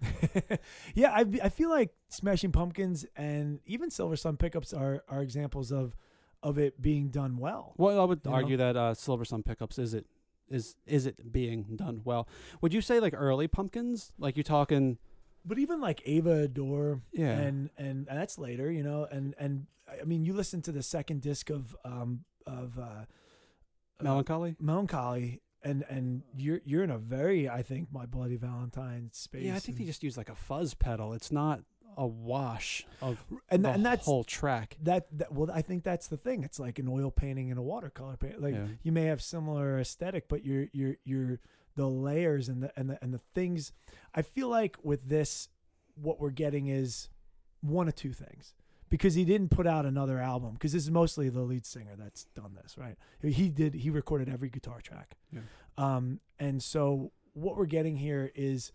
yeah, 0.94 1.10
I 1.12 1.24
I 1.42 1.48
feel 1.48 1.70
like 1.70 1.90
Smashing 2.08 2.52
Pumpkins 2.52 3.04
and 3.16 3.60
even 3.66 3.90
Silver 3.90 4.16
Sun 4.16 4.36
pickups 4.36 4.72
are 4.72 5.02
are 5.08 5.22
examples 5.22 5.72
of 5.72 5.96
of 6.42 6.58
it 6.58 6.80
being 6.80 7.08
done 7.08 7.38
well. 7.38 7.74
Well, 7.76 8.00
I 8.00 8.04
would 8.04 8.20
You 8.24 8.30
argue 8.30 8.56
that 8.56 8.76
uh, 8.76 8.94
Silver 8.94 9.24
Sun 9.24 9.42
pickups 9.42 9.78
is 9.78 9.94
it 9.94 10.06
is 10.48 10.76
is 10.86 11.06
it 11.06 11.32
being 11.32 11.76
done 11.76 12.02
well? 12.04 12.28
Would 12.60 12.72
you 12.72 12.80
say 12.80 13.00
like 13.00 13.14
early 13.16 13.48
pumpkins? 13.48 14.12
Like 14.18 14.36
you're 14.36 14.44
talking 14.44 14.98
But 15.48 15.58
even 15.58 15.80
like 15.80 16.02
Ava 16.04 16.42
Adore 16.42 17.00
yeah. 17.12 17.30
and, 17.38 17.70
and 17.76 18.06
and 18.08 18.18
that's 18.18 18.38
later, 18.38 18.70
you 18.70 18.82
know, 18.82 19.06
and 19.10 19.34
and 19.38 19.66
I 20.00 20.04
mean, 20.04 20.24
you 20.24 20.34
listen 20.34 20.60
to 20.62 20.72
the 20.72 20.82
second 20.82 21.22
disc 21.22 21.50
of 21.50 21.74
um 21.84 22.24
of 22.46 22.78
uh, 22.78 22.82
uh, 22.82 23.04
melancholy? 24.02 24.56
Melancholy, 24.60 25.40
and 25.62 25.84
and 25.88 26.22
you're 26.36 26.60
you're 26.64 26.84
in 26.84 26.90
a 26.90 26.98
very, 26.98 27.48
I 27.48 27.62
think, 27.62 27.88
My 27.92 28.06
Bloody 28.06 28.36
Valentine 28.36 29.10
space. 29.12 29.44
Yeah, 29.44 29.56
I 29.56 29.58
think 29.58 29.78
they 29.78 29.84
just 29.84 30.02
use 30.02 30.16
like 30.16 30.28
a 30.28 30.34
fuzz 30.34 30.74
pedal. 30.74 31.12
It's 31.14 31.32
not 31.32 31.60
a 31.96 32.06
wash 32.06 32.86
of 33.02 33.18
and 33.48 33.64
the 33.64 33.70
and 33.70 33.84
that's 33.84 34.04
whole 34.06 34.22
track. 34.22 34.76
that, 34.82 35.06
that. 35.18 35.32
Well, 35.32 35.50
I 35.52 35.62
think 35.62 35.82
that's 35.82 36.06
the 36.06 36.16
thing. 36.16 36.44
It's 36.44 36.60
like 36.60 36.78
an 36.78 36.86
oil 36.88 37.10
painting 37.10 37.50
and 37.50 37.58
a 37.58 37.62
watercolor 37.62 38.16
paint. 38.16 38.40
Like 38.40 38.54
Yeah. 38.54 38.66
you 38.82 38.92
may 38.92 39.04
have 39.06 39.20
similar 39.20 39.80
aesthetic, 39.80 40.28
but 40.28 40.44
you're 40.44 40.68
you're 40.72 40.96
you're 41.04 41.40
the 41.78 41.88
layers 41.88 42.48
and 42.50 42.62
the 42.62 42.70
and 42.78 42.90
the 42.90 42.98
and 43.02 43.14
the 43.14 43.18
things. 43.34 43.72
I 44.14 44.20
feel 44.22 44.48
like 44.48 44.76
with 44.82 45.08
this, 45.08 45.48
what 45.94 46.20
we're 46.20 46.30
getting 46.30 46.66
is 46.66 47.08
one 47.62 47.88
of 47.88 47.94
two 47.94 48.12
things. 48.12 48.52
Because 48.90 49.14
he 49.14 49.24
didn't 49.26 49.50
put 49.50 49.66
out 49.66 49.84
another 49.84 50.18
album, 50.18 50.54
because 50.54 50.72
this 50.72 50.82
is 50.84 50.90
mostly 50.90 51.28
the 51.28 51.42
lead 51.42 51.66
singer 51.66 51.94
that's 51.98 52.24
done 52.34 52.56
this, 52.62 52.78
right? 52.78 52.96
He 53.22 53.50
did. 53.50 53.74
He 53.74 53.90
recorded 53.90 54.28
every 54.30 54.48
guitar 54.48 54.80
track, 54.80 55.16
Yeah. 55.30 55.40
um, 55.76 56.20
and 56.38 56.62
so 56.62 57.12
what 57.34 57.56
we're 57.58 57.66
getting 57.66 57.96
here 57.96 58.32
is, 58.34 58.72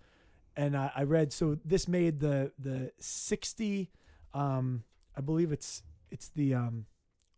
and 0.55 0.77
I, 0.77 0.91
I 0.95 1.03
read 1.03 1.33
so 1.33 1.57
this 1.65 1.87
made 1.87 2.19
the 2.19 2.51
the 2.59 2.91
sixty, 2.99 3.89
um, 4.35 4.83
I 5.17 5.21
believe 5.21 5.51
it's 5.51 5.81
it's 6.11 6.29
the 6.29 6.53
um, 6.53 6.85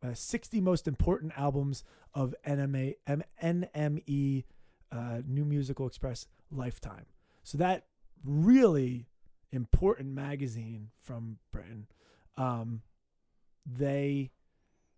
uh, 0.03 0.13
60 0.13 0.59
most 0.59 0.85
important 0.85 1.31
albums 1.37 1.85
of 2.13 2.35
NMA, 2.45 2.95
M- 3.07 3.23
NME, 3.41 4.43
uh, 4.91 5.21
New 5.27 5.45
Musical 5.45 5.87
Express 5.87 6.27
lifetime. 6.51 7.05
So 7.43 7.57
that 7.57 7.85
really 8.23 9.07
important 9.51 10.09
magazine 10.09 10.89
from 10.99 11.37
Britain, 11.51 11.87
um, 12.37 12.81
they 13.65 14.31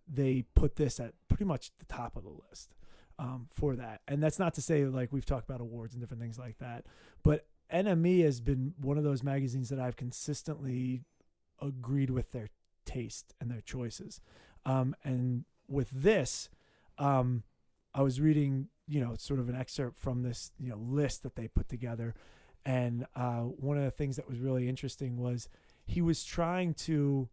they 0.07 0.45
put 0.55 0.77
this 0.77 0.99
at 0.99 1.13
pretty 1.27 1.43
much 1.43 1.71
the 1.79 1.85
top 1.85 2.15
of 2.15 2.23
the 2.23 2.29
list 2.49 2.73
um, 3.19 3.47
for 3.51 3.75
that. 3.75 4.01
And 4.07 4.23
that's 4.23 4.39
not 4.39 4.53
to 4.53 4.61
say 4.61 4.85
like 4.85 5.11
we've 5.11 5.25
talked 5.25 5.49
about 5.49 5.61
awards 5.61 5.93
and 5.93 6.01
different 6.01 6.21
things 6.21 6.39
like 6.39 6.57
that, 6.59 6.85
but 7.23 7.45
NME 7.71 8.23
has 8.23 8.39
been 8.39 8.73
one 8.79 8.97
of 8.97 9.03
those 9.03 9.23
magazines 9.23 9.69
that 9.69 9.79
I've 9.79 9.97
consistently 9.97 11.03
agreed 11.61 12.09
with 12.09 12.31
their 12.31 12.49
taste 12.85 13.33
and 13.41 13.51
their 13.51 13.61
choices. 13.61 14.21
Um, 14.65 14.95
and 15.03 15.43
with 15.67 15.89
this, 15.91 16.49
um, 16.97 17.43
I 17.93 18.01
was 18.01 18.21
reading, 18.21 18.69
you 18.87 19.01
know, 19.01 19.15
sort 19.17 19.39
of 19.39 19.49
an 19.49 19.55
excerpt 19.55 19.97
from 19.97 20.23
this, 20.23 20.51
you 20.59 20.69
know, 20.69 20.77
list 20.77 21.23
that 21.23 21.35
they 21.35 21.47
put 21.47 21.67
together. 21.69 22.15
And 22.65 23.05
uh, 23.15 23.41
one 23.41 23.77
of 23.77 23.83
the 23.83 23.91
things 23.91 24.15
that 24.15 24.27
was 24.27 24.39
really 24.39 24.67
interesting 24.67 25.17
was 25.17 25.49
he 25.85 26.01
was 26.01 26.23
trying 26.23 26.73
to 26.73 27.29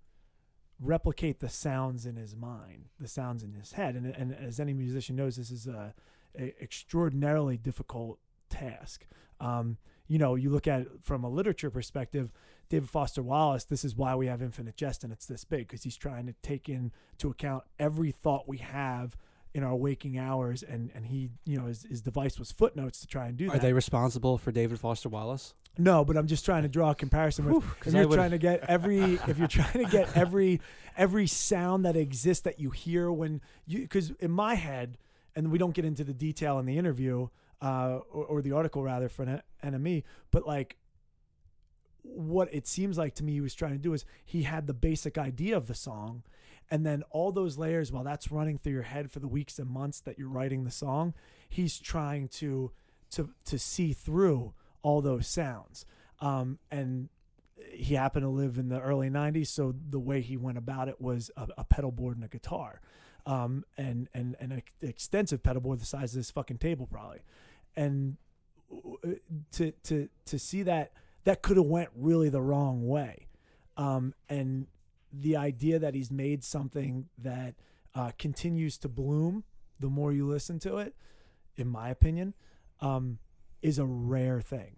replicate 0.80 1.40
the 1.40 1.48
sounds 1.48 2.06
in 2.06 2.16
his 2.16 2.36
mind, 2.36 2.86
the 3.00 3.08
sounds 3.08 3.42
in 3.42 3.52
his 3.52 3.72
head. 3.72 3.94
And, 3.94 4.06
and 4.06 4.34
as 4.34 4.60
any 4.60 4.72
musician 4.72 5.16
knows, 5.16 5.36
this 5.36 5.50
is 5.50 5.66
a, 5.66 5.94
a 6.38 6.54
extraordinarily 6.62 7.56
difficult 7.56 8.18
task. 8.50 9.06
Um, 9.40 9.78
you 10.06 10.18
know, 10.18 10.34
you 10.34 10.50
look 10.50 10.66
at 10.66 10.82
it 10.82 10.88
from 11.02 11.24
a 11.24 11.28
literature 11.28 11.70
perspective, 11.70 12.30
David 12.68 12.88
Foster 12.88 13.22
Wallace, 13.22 13.64
this 13.64 13.84
is 13.84 13.96
why 13.96 14.14
we 14.14 14.26
have 14.26 14.42
Infinite 14.42 14.76
Jest 14.76 15.04
and 15.04 15.12
it's 15.12 15.26
this 15.26 15.44
big 15.44 15.68
because 15.68 15.82
he's 15.82 15.96
trying 15.96 16.26
to 16.26 16.34
take 16.42 16.68
into 16.68 17.30
account 17.30 17.64
every 17.78 18.10
thought 18.10 18.48
we 18.48 18.58
have 18.58 19.16
in 19.54 19.62
our 19.62 19.76
waking 19.76 20.18
hours. 20.18 20.62
And, 20.62 20.90
and 20.94 21.06
he, 21.06 21.30
you 21.44 21.56
know, 21.56 21.66
his, 21.66 21.84
his 21.84 22.02
device 22.02 22.38
was 22.38 22.50
footnotes 22.52 23.00
to 23.00 23.06
try 23.06 23.26
and 23.26 23.36
do 23.36 23.46
that. 23.46 23.56
Are 23.56 23.58
they 23.58 23.72
responsible 23.72 24.36
for 24.36 24.50
David 24.52 24.80
Foster 24.80 25.08
Wallace? 25.08 25.54
No, 25.78 26.04
but 26.04 26.16
I'm 26.16 26.26
just 26.26 26.44
trying 26.44 26.62
to 26.62 26.68
draw 26.68 26.90
a 26.90 26.94
comparison 26.94 27.46
with 27.46 27.64
if 27.64 27.80
'cause 27.80 27.94
I 27.94 28.00
you're 28.02 28.12
trying 28.12 28.30
to 28.32 28.38
get 28.38 28.64
every 28.68 29.14
if 29.28 29.38
you're 29.38 29.48
trying 29.48 29.84
to 29.84 29.90
get 29.90 30.16
every 30.16 30.60
every 30.96 31.26
sound 31.26 31.84
that 31.84 31.96
exists 31.96 32.42
that 32.44 32.60
you 32.60 32.70
hear 32.70 33.10
when 33.10 33.40
you 33.66 33.80
because 33.80 34.10
in 34.20 34.30
my 34.30 34.54
head 34.54 34.98
and 35.34 35.50
we 35.50 35.58
don't 35.58 35.74
get 35.74 35.84
into 35.84 36.04
the 36.04 36.14
detail 36.14 36.60
in 36.60 36.66
the 36.66 36.78
interview 36.78 37.26
uh, 37.60 37.98
or, 38.12 38.24
or 38.26 38.42
the 38.42 38.52
article 38.52 38.84
rather 38.84 39.08
for 39.08 39.24
an 39.24 39.42
enemy 39.64 40.04
but 40.30 40.46
like 40.46 40.76
what 42.02 42.52
it 42.54 42.68
seems 42.68 42.96
like 42.96 43.14
to 43.16 43.24
me 43.24 43.32
he 43.32 43.40
was 43.40 43.54
trying 43.54 43.72
to 43.72 43.78
do 43.78 43.92
is 43.94 44.04
he 44.24 44.42
had 44.42 44.68
the 44.68 44.74
basic 44.74 45.18
idea 45.18 45.56
of 45.56 45.66
the 45.66 45.74
song 45.74 46.22
and 46.70 46.84
then 46.84 47.02
all 47.10 47.32
those 47.32 47.58
layers 47.58 47.92
while 47.92 48.04
that's 48.04 48.30
running 48.30 48.58
through 48.58 48.72
your 48.72 48.82
head 48.82 49.10
for 49.10 49.20
the 49.20 49.28
weeks 49.28 49.58
and 49.58 49.68
months 49.68 50.00
that 50.00 50.18
you're 50.18 50.28
writing 50.28 50.64
the 50.64 50.70
song 50.70 51.14
he's 51.48 51.78
trying 51.78 52.26
to 52.26 52.72
to 53.10 53.30
to 53.44 53.58
see 53.58 53.92
through 53.92 54.54
all 54.82 55.00
those 55.00 55.26
sounds. 55.26 55.86
Um, 56.20 56.58
and 56.70 57.08
he 57.70 57.94
happened 57.94 58.24
to 58.24 58.28
live 58.28 58.58
in 58.58 58.68
the 58.68 58.80
early 58.80 59.08
90s 59.08 59.46
so 59.46 59.74
the 59.90 59.98
way 59.98 60.20
he 60.20 60.36
went 60.36 60.58
about 60.58 60.88
it 60.88 61.00
was 61.00 61.30
a, 61.36 61.48
a 61.58 61.64
pedal 61.64 61.92
board 61.92 62.16
and 62.16 62.24
a 62.24 62.28
guitar. 62.28 62.80
Um, 63.26 63.64
and 63.78 64.08
and 64.12 64.36
and 64.40 64.52
an 64.52 64.62
extensive 64.82 65.42
pedal 65.42 65.62
board 65.62 65.80
the 65.80 65.86
size 65.86 66.12
of 66.12 66.16
this 66.18 66.30
fucking 66.30 66.58
table 66.58 66.86
probably. 66.86 67.22
And 67.76 68.16
to 69.52 69.72
to 69.84 70.08
to 70.26 70.38
see 70.38 70.62
that 70.64 70.92
that 71.24 71.40
could 71.40 71.56
have 71.56 71.66
went 71.66 71.90
really 71.96 72.28
the 72.28 72.42
wrong 72.42 72.86
way. 72.86 73.28
Um, 73.76 74.14
and 74.28 74.66
the 75.20 75.36
idea 75.36 75.78
that 75.78 75.94
he's 75.94 76.10
made 76.10 76.42
something 76.44 77.08
that 77.18 77.54
uh, 77.94 78.10
continues 78.18 78.78
to 78.78 78.88
bloom 78.88 79.44
the 79.78 79.88
more 79.88 80.12
you 80.12 80.26
listen 80.26 80.58
to 80.58 80.78
it 80.78 80.94
in 81.56 81.68
my 81.68 81.88
opinion 81.88 82.34
um, 82.80 83.18
is 83.62 83.78
a 83.78 83.84
rare 83.84 84.40
thing 84.40 84.76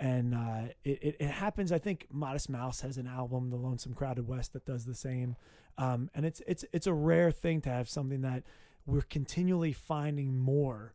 and 0.00 0.34
uh, 0.34 0.72
it, 0.84 1.02
it, 1.02 1.16
it 1.20 1.30
happens. 1.30 1.72
I 1.72 1.78
think 1.78 2.06
Modest 2.10 2.48
Mouse 2.48 2.80
has 2.82 2.98
an 2.98 3.06
album, 3.06 3.50
The 3.50 3.56
Lonesome 3.56 3.94
Crowded 3.94 4.28
West, 4.28 4.52
that 4.52 4.64
does 4.64 4.84
the 4.84 4.94
same. 4.94 5.36
Um, 5.76 6.10
and 6.14 6.24
it's 6.24 6.42
it's 6.46 6.64
it's 6.72 6.86
a 6.86 6.92
rare 6.92 7.30
thing 7.30 7.60
to 7.62 7.70
have 7.70 7.88
something 7.88 8.22
that 8.22 8.42
we're 8.86 9.02
continually 9.02 9.72
finding 9.72 10.38
more 10.38 10.94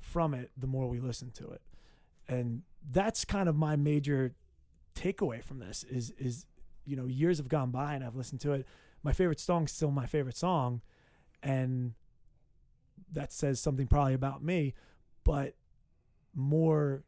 from 0.00 0.34
it 0.34 0.50
the 0.56 0.66
more 0.66 0.88
we 0.88 1.00
listen 1.00 1.30
to 1.32 1.50
it, 1.50 1.60
and 2.28 2.62
that's 2.90 3.24
kind 3.24 3.48
of 3.48 3.56
my 3.56 3.76
major 3.76 4.34
takeaway 4.94 5.42
from 5.42 5.58
this 5.58 5.84
is 5.84 6.12
is 6.12 6.46
you 6.86 6.96
know 6.96 7.06
years 7.06 7.38
have 7.38 7.48
gone 7.48 7.70
by 7.70 7.94
and 7.94 8.04
I've 8.04 8.16
listened 8.16 8.40
to 8.42 8.52
it. 8.52 8.66
My 9.02 9.12
favorite 9.12 9.40
song's 9.40 9.72
still 9.72 9.90
my 9.90 10.06
favorite 10.06 10.36
song, 10.36 10.82
and 11.42 11.94
that 13.12 13.32
says 13.32 13.60
something 13.60 13.86
probably 13.86 14.14
about 14.14 14.42
me, 14.42 14.74
but 15.24 15.54
more 16.34 17.02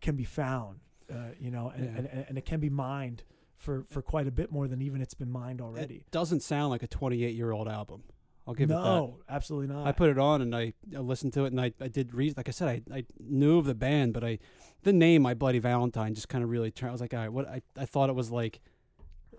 can 0.00 0.16
be 0.16 0.24
found, 0.24 0.80
uh, 1.12 1.30
you 1.38 1.50
know, 1.50 1.72
and, 1.74 1.84
Yeah. 1.84 1.90
and, 2.12 2.24
and 2.28 2.38
it 2.38 2.44
can 2.44 2.60
be 2.60 2.68
mined 2.70 3.22
for, 3.56 3.84
for 3.84 4.02
quite 4.02 4.26
a 4.26 4.30
bit 4.30 4.52
more 4.52 4.68
than 4.68 4.82
even 4.82 5.00
it's 5.00 5.14
been 5.14 5.30
mined 5.30 5.60
already. 5.60 5.96
It 5.96 6.10
doesn't 6.10 6.40
sound 6.40 6.70
like 6.70 6.82
a 6.82 6.86
28 6.86 7.34
year 7.34 7.50
old 7.52 7.68
album. 7.68 8.02
I'll 8.48 8.54
give 8.54 8.70
it 8.70 8.74
that. 8.74 8.82
no, 8.82 9.18
absolutely 9.28 9.72
not. 9.74 9.86
I 9.86 9.92
put 9.92 10.08
it 10.08 10.18
on 10.18 10.40
and 10.42 10.56
I, 10.56 10.72
I 10.96 11.00
listened 11.00 11.34
to 11.34 11.44
it 11.44 11.48
and 11.52 11.60
I, 11.60 11.72
I 11.80 11.88
did 11.88 12.14
read 12.14 12.36
like 12.36 12.48
I 12.48 12.50
said 12.52 12.82
I, 12.90 12.96
I 12.96 13.04
knew 13.20 13.58
of 13.58 13.66
the 13.66 13.74
band 13.74 14.14
but 14.14 14.24
I 14.24 14.38
the 14.84 14.92
name 14.92 15.22
My 15.22 15.34
Bloody 15.34 15.58
Valentine 15.58 16.14
just 16.14 16.28
kind 16.30 16.42
of 16.42 16.48
really 16.50 16.70
turned 16.70 16.88
I 16.88 16.92
was 16.92 17.00
like 17.02 17.12
all 17.12 17.20
right 17.20 17.28
what 17.32 17.46
I, 17.46 17.60
I 17.76 17.84
thought 17.84 18.08
it 18.08 18.14
was 18.14 18.30
like 18.30 18.60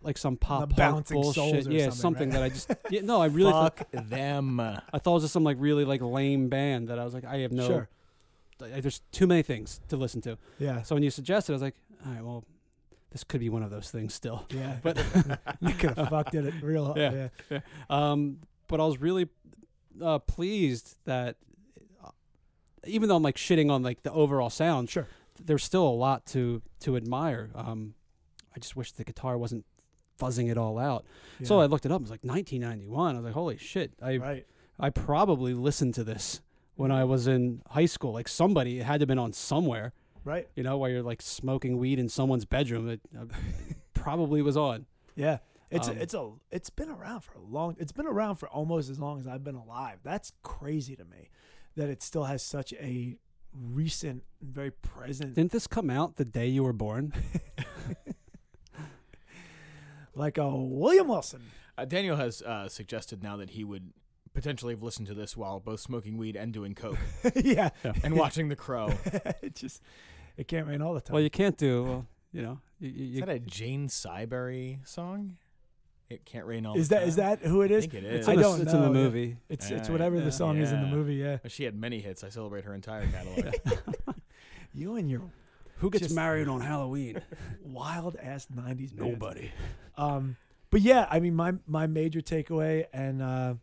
like 0.03 0.17
some 0.17 0.37
pop 0.37 0.59
punk 0.69 0.77
Bouncing 0.77 1.23
Souls 1.23 1.35
bullshit 1.35 1.67
or 1.67 1.71
yeah 1.71 1.89
something, 1.89 2.29
right? 2.29 2.35
that 2.39 2.43
I 2.43 2.49
just 2.49 2.71
yeah, 2.91 3.01
no 3.03 3.19
I 3.21 3.25
really 3.25 3.51
thought, 3.51 3.79
Fuck 3.79 3.87
them. 4.09 4.59
I 4.59 4.79
thought 4.99 5.11
it 5.11 5.13
was 5.15 5.23
just 5.23 5.33
some 5.33 5.43
like 5.43 5.57
really 5.59 5.83
like 5.85 6.01
lame 6.01 6.47
band 6.47 6.87
that 6.89 6.99
I 6.99 7.03
was 7.03 7.13
like 7.15 7.25
I 7.25 7.37
have 7.39 7.51
no 7.51 7.67
Sure. 7.67 7.89
I, 8.61 8.79
there's 8.79 9.01
too 9.11 9.25
many 9.25 9.41
things 9.41 9.81
to 9.89 9.97
listen 9.97 10.21
to 10.21 10.37
Yeah. 10.59 10.83
so 10.83 10.93
when 10.95 11.01
you 11.03 11.09
suggested 11.09 11.51
I 11.51 11.55
was 11.55 11.61
like 11.63 11.75
all 12.05 12.11
right 12.13 12.23
well 12.23 12.43
this 13.11 13.23
could 13.23 13.39
be 13.39 13.49
one 13.49 13.63
of 13.63 13.71
those 13.71 13.89
things 13.89 14.13
still 14.13 14.45
Yeah. 14.51 14.77
but 14.83 14.97
you 15.61 15.73
could 15.73 15.97
have 15.97 16.09
fucked 16.09 16.35
it 16.35 16.53
real 16.61 16.93
Yeah. 16.95 17.29
yeah. 17.49 17.59
Um, 17.89 18.37
but 18.69 18.79
I 18.79 18.85
was 18.85 18.99
really 19.01 19.27
uh, 20.01 20.19
pleased 20.19 20.95
that 21.03 21.35
uh, 22.01 22.11
even 22.85 23.09
though 23.09 23.17
I'm 23.17 23.23
like 23.23 23.35
shitting 23.35 23.69
on 23.69 23.83
like 23.83 24.03
the 24.03 24.11
overall 24.13 24.49
sound, 24.49 24.89
Sure. 24.89 25.07
there's 25.43 25.63
still 25.65 25.85
a 25.85 25.91
lot 25.91 26.25
to 26.27 26.61
to 26.81 26.95
admire. 26.95 27.49
Um, 27.53 27.95
I 28.55 28.59
just 28.59 28.77
wish 28.77 28.93
the 28.93 29.03
guitar 29.03 29.37
wasn't 29.37 29.65
fuzzing 30.17 30.49
it 30.49 30.57
all 30.57 30.77
out. 30.79 31.05
So 31.43 31.59
I 31.59 31.65
looked 31.65 31.85
it 31.85 31.91
up. 31.91 31.99
It 32.01 32.03
was 32.03 32.11
like 32.11 32.23
1991. 32.23 33.15
I 33.15 33.19
was 33.19 33.25
like, 33.25 33.33
holy 33.33 33.57
shit! 33.57 33.91
I 34.01 34.17
right. 34.17 34.45
I 34.79 34.89
probably 34.89 35.53
listened 35.53 35.93
to 35.95 36.03
this 36.05 36.41
when 36.75 36.91
I 36.91 37.03
was 37.03 37.27
in 37.27 37.61
high 37.69 37.85
school. 37.87 38.13
Like 38.13 38.27
somebody 38.29 38.79
it 38.79 38.83
had 38.85 38.99
to 38.99 39.03
have 39.03 39.07
been 39.07 39.19
on 39.19 39.33
somewhere. 39.33 39.91
Right. 40.23 40.47
You 40.55 40.63
know, 40.63 40.77
while 40.77 40.89
you're 40.89 41.01
like 41.03 41.21
smoking 41.21 41.77
weed 41.77 41.99
in 41.99 42.07
someone's 42.09 42.45
bedroom. 42.45 42.89
It 42.89 43.01
uh, 43.17 43.25
probably 43.93 44.41
was 44.41 44.55
on. 44.57 44.85
Yeah. 45.15 45.39
It's 45.71 45.87
Um, 45.87 45.97
a, 45.97 46.01
it's 46.01 46.13
a 46.13 46.31
it's 46.51 46.69
been 46.69 46.89
around 46.89 47.21
for 47.21 47.33
a 47.33 47.41
long 47.41 47.75
it's 47.79 47.91
been 47.91 48.07
around 48.07 48.35
for 48.35 48.49
almost 48.49 48.89
as 48.89 48.99
long 48.99 49.19
as 49.19 49.27
I've 49.27 49.43
been 49.43 49.55
alive. 49.55 49.99
That's 50.03 50.31
crazy 50.43 50.95
to 50.95 51.05
me 51.05 51.29
that 51.75 51.89
it 51.89 52.01
still 52.01 52.25
has 52.25 52.43
such 52.43 52.73
a 52.73 53.17
recent 53.53 54.23
very 54.41 54.71
present 54.71 55.35
Didn't 55.35 55.51
this 55.51 55.67
come 55.67 55.89
out 55.89 56.15
the 56.17 56.25
day 56.25 56.47
you 56.47 56.63
were 56.63 56.73
born? 56.73 57.13
like 60.15 60.37
a 60.37 60.49
William 60.55 61.07
Wilson. 61.07 61.41
Uh, 61.77 61.85
Daniel 61.85 62.17
has 62.17 62.41
uh, 62.41 62.67
suggested 62.67 63.23
now 63.23 63.37
that 63.37 63.51
he 63.51 63.63
would 63.63 63.93
potentially 64.33 64.73
have 64.73 64.83
listened 64.83 65.07
to 65.07 65.13
this 65.13 65.35
while 65.37 65.59
both 65.59 65.79
smoking 65.79 66.17
weed 66.17 66.35
and 66.35 66.53
doing 66.53 66.75
coke 66.75 66.97
yeah. 67.35 67.69
and 68.03 68.15
watching 68.15 68.49
The 68.49 68.55
Crow. 68.55 68.89
it 69.41 69.55
just 69.55 69.81
it 70.37 70.47
can't 70.47 70.67
rain 70.67 70.81
all 70.81 70.93
the 70.93 71.01
time. 71.01 71.13
Well, 71.13 71.23
you 71.23 71.29
can't 71.29 71.57
do. 71.57 71.83
Well, 71.83 72.07
you 72.31 72.41
know, 72.43 72.59
you, 72.79 72.89
you, 72.89 73.13
Is 73.15 73.19
that 73.21 73.29
a 73.29 73.39
Jane 73.39 73.87
Siberry 73.87 74.79
song? 74.85 75.37
It 76.09 76.25
can't 76.25 76.45
rain 76.45 76.65
all 76.65 76.75
is 76.75 76.89
the 76.89 76.95
that 76.95 76.99
time. 77.01 77.07
is 77.09 77.15
that 77.17 77.39
who 77.41 77.61
it 77.61 77.71
I 77.71 77.79
think 77.81 77.93
it 77.93 78.03
it's. 78.03 78.27
I 78.27 78.35
don't 78.35 78.61
it's 78.61 78.73
in 78.73 78.81
the 78.81 78.89
movie. 78.89 79.37
It's 79.47 79.69
Yeah, 79.69 79.77
it's 79.77 79.89
whatever 79.89 80.17
yeah. 80.17 80.23
the 80.25 80.31
song 80.31 80.57
is 80.57 80.71
in 80.71 80.81
the 80.81 80.87
movie. 80.87 81.15
Yeah. 81.15 81.37
She 81.47 81.63
had 81.65 81.75
many 81.75 81.99
hits. 81.99 82.23
I 82.23 82.29
celebrate 82.29 82.65
her 82.65 82.73
entire 82.73 83.05
catalog. 83.07 83.53
You 84.73 84.95
and 84.95 85.09
your 85.09 85.23
Who 85.77 85.89
gets 85.89 86.03
Just- 86.03 86.15
married 86.15 86.47
on 86.47 86.61
Halloween? 86.61 87.21
wild 87.63 88.15
ass 88.17 88.47
'90s. 88.55 88.93
Nobody. 88.95 89.51
Um, 89.97 90.35
but 90.69 90.81
yeah, 90.81 91.07
I 91.09 91.19
mean, 91.19 91.33
my 91.35 91.53
my 91.67 91.87
major 91.87 92.21
takeaway 92.21 92.85
and 92.93 93.21
uh, 93.21 93.53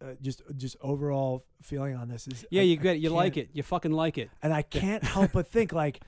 uh, 0.00 0.14
just 0.22 0.42
just 0.56 0.76
overall 0.80 1.44
feeling 1.60 1.96
on 1.96 2.08
this 2.08 2.26
is 2.28 2.44
Yeah, 2.50 2.62
I- 2.62 2.64
you 2.64 2.74
I 2.74 2.82
get 2.82 3.00
you 3.00 3.10
like 3.10 3.36
it. 3.36 3.50
You 3.52 3.62
fucking 3.62 3.92
like 3.92 4.16
it. 4.18 4.30
and 4.42 4.52
I 4.52 4.62
can't 4.62 5.02
help 5.04 5.32
but 5.32 5.46
think 5.48 5.72
like, 5.72 6.00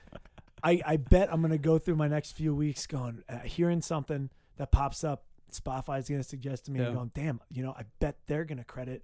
I 0.63 0.81
I 0.85 0.95
bet 0.97 1.31
I'm 1.31 1.41
gonna 1.41 1.57
go 1.57 1.77
through 1.77 1.95
my 1.97 2.07
next 2.07 2.31
few 2.33 2.55
weeks 2.55 2.87
going 2.87 3.23
uh, 3.29 3.39
hearing 3.39 3.81
something 3.81 4.29
that 4.57 4.71
pops 4.71 5.03
up. 5.03 5.25
Spotify's 5.51 6.09
gonna 6.09 6.23
suggest 6.23 6.65
to 6.65 6.71
me 6.71 6.79
and 6.79 6.89
Yeah. 6.89 6.93
going, 6.95 7.11
damn, 7.13 7.39
you 7.49 7.63
know, 7.63 7.71
I 7.77 7.83
bet 7.99 8.17
they're 8.27 8.45
gonna 8.45 8.63
credit, 8.63 9.03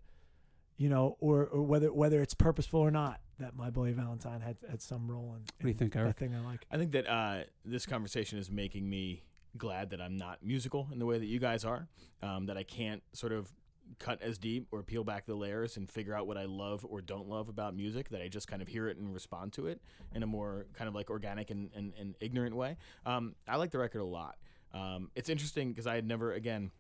you 0.78 0.89
know, 0.89 1.16
or 1.20 1.45
or 1.47 1.62
whether 1.62 1.93
whether 1.93 2.22
it's 2.22 2.34
purposeful 2.34 2.80
or 2.80 2.91
not 2.91 3.22
that 3.38 3.56
my 3.56 3.70
boy 3.70 3.93
Valentine 3.93 4.41
had 4.41 4.58
had 4.70 4.82
some 4.82 5.10
role 5.10 5.36
in. 5.36 5.41
What 5.41 5.60
do 5.60 5.68
you 5.68 5.72
in 5.72 5.78
think, 5.78 5.93
that 5.93 6.00
Eric? 6.00 6.18
thing 6.18 6.36
I 6.36 6.39
like. 6.41 6.66
I 6.72 6.78
think 6.78 6.91
that 6.93 7.08
uh, 7.08 7.43
this 7.64 7.86
conversation 7.86 8.38
is 8.39 8.50
making 8.50 8.89
me 8.89 9.24
glad 9.58 9.89
that 9.91 10.02
I'm 10.02 10.18
not 10.18 10.43
musical 10.43 10.88
in 10.91 11.00
the 11.00 11.06
way 11.06 11.18
that 11.20 11.26
you 11.26 11.39
guys 11.39 11.64
are. 11.66 11.88
Um, 12.22 12.47
that 12.47 12.58
I 12.58 12.64
can't 12.64 13.02
sort 13.14 13.32
of 13.32 13.54
cut 13.97 14.22
as 14.22 14.38
deep 14.38 14.68
or 14.72 14.84
peel 14.84 15.04
back 15.04 15.26
the 15.26 15.34
layers 15.36 15.76
and 15.78 15.89
figure 15.89 16.14
out 16.14 16.28
what 16.28 16.38
I 16.38 16.45
love 16.45 16.86
or 16.88 17.02
don't 17.02 17.28
love 17.28 17.50
about 17.50 17.76
music. 17.76 18.10
That 18.10 18.22
I 18.22 18.28
just 18.28 18.47
kind 18.47 18.62
of 18.62 18.68
hear 18.68 18.88
it 18.89 18.97
and 18.97 19.14
respond 19.14 19.54
to 19.54 19.68
it 19.68 19.82
in 20.14 20.22
a 20.24 20.28
more 20.28 20.66
kind 20.74 20.88
of 20.88 20.93
like 20.95 21.10
organic 21.10 21.50
and, 21.50 21.70
and, 21.76 21.93
and 22.00 22.16
ignorant 22.20 22.56
way. 22.56 22.78
Um, 23.06 23.36
I 23.47 23.56
like 23.58 23.72
the 23.72 23.80
record 23.80 24.00
a 24.00 24.06
lot. 24.06 24.38
Um, 24.74 25.11
it's 25.15 25.30
interesting 25.30 25.70
because 25.70 25.88
I 25.88 25.95
had 25.95 26.07
never 26.07 26.34
again. 26.34 26.72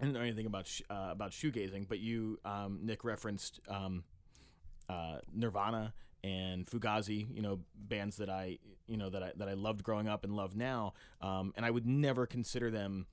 I 0.00 0.04
didn't 0.04 0.14
know 0.14 0.22
anything 0.22 0.46
about 0.46 0.66
sh- 0.66 0.82
uh, 0.90 1.08
about 1.10 1.30
shoegazing, 1.30 1.88
but 1.88 2.00
you, 2.00 2.38
um, 2.44 2.80
Nick, 2.82 3.04
referenced 3.04 3.60
um, 3.68 4.02
uh, 4.88 5.18
Nirvana 5.32 5.94
and 6.24 6.66
Fugazi, 6.66 7.26
you 7.34 7.42
know, 7.42 7.60
bands 7.76 8.16
that 8.16 8.28
I, 8.28 8.58
you 8.88 8.96
know, 8.96 9.08
that 9.10 9.22
I 9.22 9.32
that 9.36 9.48
I 9.48 9.52
loved 9.54 9.82
growing 9.82 10.08
up 10.08 10.24
and 10.24 10.34
love 10.34 10.56
now, 10.56 10.94
um, 11.20 11.52
and 11.56 11.64
I 11.64 11.70
would 11.70 11.86
never 11.86 12.26
consider 12.26 12.70
them 12.70 13.06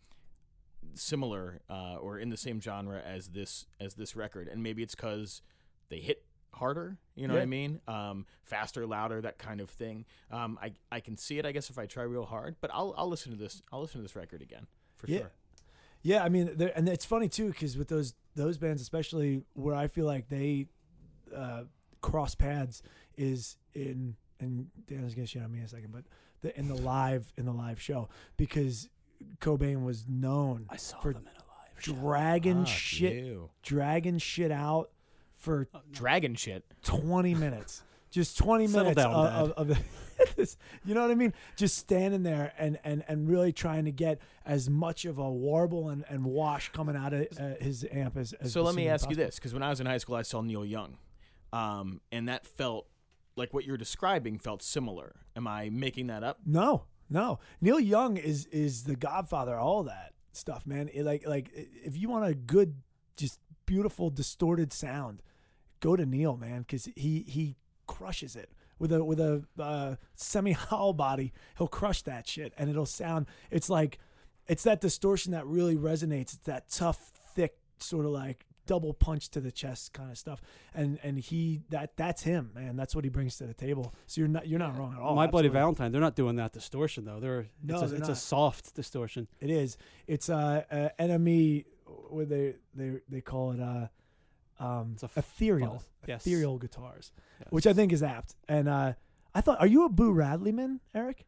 similar 0.94 1.62
uh, 1.70 1.96
or 1.96 2.18
in 2.18 2.30
the 2.30 2.38
same 2.38 2.60
genre 2.60 3.00
as 3.00 3.30
this 3.30 3.68
as 3.80 3.94
this 3.96 4.16
record. 4.16 4.48
And 4.48 4.64
maybe 4.64 4.82
it's 4.84 4.96
because 4.96 5.42
they 5.90 6.00
hit 6.00 6.24
harder, 6.54 6.98
you 7.16 7.28
know 7.28 7.34
what 7.36 7.44
I 7.44 7.46
mean? 7.46 7.80
Um, 7.88 8.26
faster, 8.44 8.86
louder, 8.86 9.22
that 9.22 9.38
kind 9.38 9.62
of 9.62 9.70
thing. 9.70 10.06
Um, 10.32 10.58
I 10.62 10.74
I 10.92 11.00
can 11.00 11.18
see 11.18 11.38
it, 11.40 11.46
I 11.46 11.52
guess, 11.52 11.70
if 11.70 11.78
I 11.80 11.86
try 11.86 12.04
real 12.04 12.26
hard. 12.26 12.56
But 12.62 12.72
I'll 12.74 12.94
I'll 12.98 13.08
listen 13.10 13.32
to 13.32 13.38
this. 13.38 13.62
I'll 13.72 13.82
listen 13.82 14.00
to 14.00 14.04
this 14.04 14.16
record 14.16 14.42
again 14.42 14.68
for 14.98 15.08
Yeah. 15.08 15.20
sure. 15.20 15.32
Yeah, 16.04 16.24
I 16.24 16.30
mean, 16.30 16.60
and 16.76 16.90
it's 16.90 17.06
funny 17.06 17.30
too 17.30 17.50
because 17.50 17.78
with 17.78 17.88
those 17.88 18.14
those 18.36 18.58
bands, 18.58 18.82
especially 18.82 19.44
where 19.54 19.76
I 19.76 19.88
feel 19.88 20.06
like 20.06 20.30
they 20.30 20.68
uh, 21.36 21.64
cross 22.02 22.34
paths, 22.36 22.82
is 23.18 23.56
in 23.74 24.16
and 24.40 24.68
Dan's 24.88 25.14
gonna 25.14 25.28
shit 25.28 25.44
on 25.44 25.52
me 25.52 25.60
in 25.60 25.66
a 25.66 25.68
second, 25.68 25.92
but 25.92 26.06
the, 26.42 26.58
in 26.58 26.68
the 26.68 26.76
live 26.76 27.32
in 27.38 27.46
the 27.46 27.52
live 27.54 27.80
show 27.80 28.10
because 28.36 28.90
Cobain 29.40 29.84
was 29.84 30.08
known 30.08 30.66
I 30.72 30.78
saw 30.78 31.00
For 31.02 31.14
them 31.14 31.22
in 31.22 31.28
a 31.28 31.30
live 31.36 31.84
show. 31.84 31.94
dragging 31.94 32.66
shit, 32.66 33.24
you. 33.24 33.52
dragging 33.62 34.18
shit 34.18 34.50
out 34.52 34.90
for 35.42 35.68
Oh, 35.74 35.78
no. 35.78 35.82
Dragon 35.92 36.36
shit. 36.36 36.64
twenty 36.84 37.36
minutes. 37.36 37.84
Just 38.12 38.38
twenty 38.38 38.68
Settle 38.68 38.84
minutes 38.92 39.02
down, 39.02 39.14
of, 39.14 39.52
of, 39.52 39.70
of 39.72 39.80
this, 40.36 40.58
you 40.84 40.94
know 40.94 41.02
what 41.02 41.12
I 41.12 41.16
mean? 41.16 41.34
Just 41.56 41.78
standing 41.78 42.24
there 42.24 42.52
and, 42.58 42.78
and, 42.84 43.06
and 43.08 43.30
really 43.30 43.54
trying 43.54 43.86
to 43.86 43.92
get 43.92 44.20
as 44.46 44.70
much 44.70 45.06
of 45.06 45.18
a 45.18 45.32
warble 45.32 45.88
and, 45.88 46.04
and 46.10 46.26
wash 46.26 46.72
coming 46.74 46.98
out 46.98 47.14
of 47.14 47.28
uh, 47.40 47.56
his 47.62 47.86
amp 47.90 48.18
as, 48.18 48.34
as 48.34 48.52
so 48.52 48.64
let 48.64 48.76
me 48.76 48.82
humanly 48.82 48.94
ask 48.94 49.10
you 49.10 49.16
this 49.16 49.36
because 49.36 49.54
when 49.54 49.64
i 49.64 49.70
was 49.70 49.80
in 49.80 49.86
high 49.86 49.98
school 49.98 50.16
i 50.16 50.22
saw 50.24 50.42
neil 50.42 50.66
young 50.66 50.98
um, 51.54 52.02
and 52.12 52.28
that 52.28 52.46
felt 52.46 52.88
like 53.36 53.54
what 53.54 53.66
you're 53.66 53.78
describing 53.78 54.38
felt 54.38 54.62
similar 54.62 55.16
am 55.36 55.48
i 55.48 55.70
making 55.70 56.08
that 56.08 56.24
up 56.24 56.40
No, 56.46 56.84
No, 57.10 57.40
Neil 57.62 57.80
Young 57.80 58.18
is 58.18 58.46
is 58.48 58.84
the 58.84 58.96
godfather 58.98 59.56
of 59.56 59.64
all 59.64 59.84
that 59.84 60.14
stuff, 60.34 60.66
man. 60.68 60.90
It, 60.94 61.04
like 61.04 61.26
like 61.26 61.50
if 61.54 61.96
you 61.98 62.10
want 62.10 62.26
a 62.26 62.34
good, 62.34 62.76
just 63.16 63.40
beautiful 63.66 64.10
distorted 64.10 64.72
sound, 64.74 65.22
go 65.82 65.98
to 65.98 66.06
Neil, 66.06 66.38
man, 66.38 66.62
because 66.62 66.88
he 66.96 67.26
he 67.28 67.58
crushes 67.88 68.38
it 68.38 68.50
with 68.80 68.94
a 68.94 69.04
with 69.04 69.20
a 69.20 69.44
uh, 69.60 69.96
semi 70.16 70.54
hollow 70.54 70.94
body. 70.94 71.34
He'll 71.58 71.68
crush 71.68 72.02
that 72.04 72.28
shit, 72.28 72.54
and 72.58 72.70
it'll 72.70 72.86
sound. 72.86 73.28
It's 73.50 73.70
like 73.70 74.00
it's 74.48 74.64
that 74.64 74.80
distortion 74.80 75.34
that 75.34 75.46
really 75.46 75.76
resonates. 75.76 76.34
It's 76.34 76.46
that 76.46 76.70
tough, 76.70 77.12
thick, 77.36 77.58
sort 77.80 78.06
of 78.06 78.12
like 78.12 78.46
double 78.66 78.94
punch 78.94 79.30
to 79.30 79.42
the 79.42 79.52
chest 79.52 79.92
kind 79.94 80.12
of 80.12 80.18
stuff. 80.18 80.42
And 80.74 81.00
and 81.04 81.20
he 81.20 81.62
that 81.70 81.98
that's 81.98 82.24
him, 82.24 82.52
man. 82.56 82.76
That's 82.76 82.96
what 82.96 83.04
he 83.04 83.10
brings 83.10 83.38
to 83.38 83.46
the 83.46 83.54
table. 83.54 83.94
So 84.08 84.22
you're 84.22 84.28
not 84.28 84.48
you're 84.48 84.60
not 84.60 84.78
wrong 84.78 84.94
at 84.94 85.00
all. 85.00 85.16
My 85.16 85.28
Bloody 85.28 85.48
Absolutely. 85.48 85.60
Valentine, 85.60 85.92
they're 85.92 86.02
not 86.02 86.16
doing 86.16 86.38
that 86.38 86.54
distortion 86.54 87.06
though. 87.06 87.20
They're 87.20 87.48
No, 87.64 87.76
it's, 87.76 87.84
a, 87.84 87.88
they're 87.88 88.00
it's 88.00 88.10
a 88.10 88.16
soft 88.16 88.74
distortion. 88.74 89.28
It 89.40 89.50
is. 89.50 89.78
It's 90.08 90.30
uh, 90.30 90.64
uh 90.72 90.90
enemy. 90.98 91.66
What 92.10 92.30
they 92.30 92.56
they 92.74 93.02
they 93.10 93.22
call 93.22 93.52
it 93.52 93.60
uh, 93.60 93.88
um, 94.62 94.92
It's 94.94 95.04
a 95.04 95.08
f- 95.08 95.18
ethereal. 95.18 95.84
Yes. 96.08 96.26
ethereal 96.26 96.58
guitars, 96.58 97.12
Yes. 97.40 97.48
which 97.52 97.68
I 97.68 97.74
think 97.74 97.92
is 97.94 98.02
apt. 98.04 98.36
And 98.48 98.68
uh, 98.70 98.94
I 99.36 99.42
thought, 99.42 99.60
are 99.60 99.68
you 99.68 99.86
a 99.86 99.90
Boo 99.90 100.12
Radley 100.12 100.52
man, 100.52 100.80
Eric? 100.96 101.26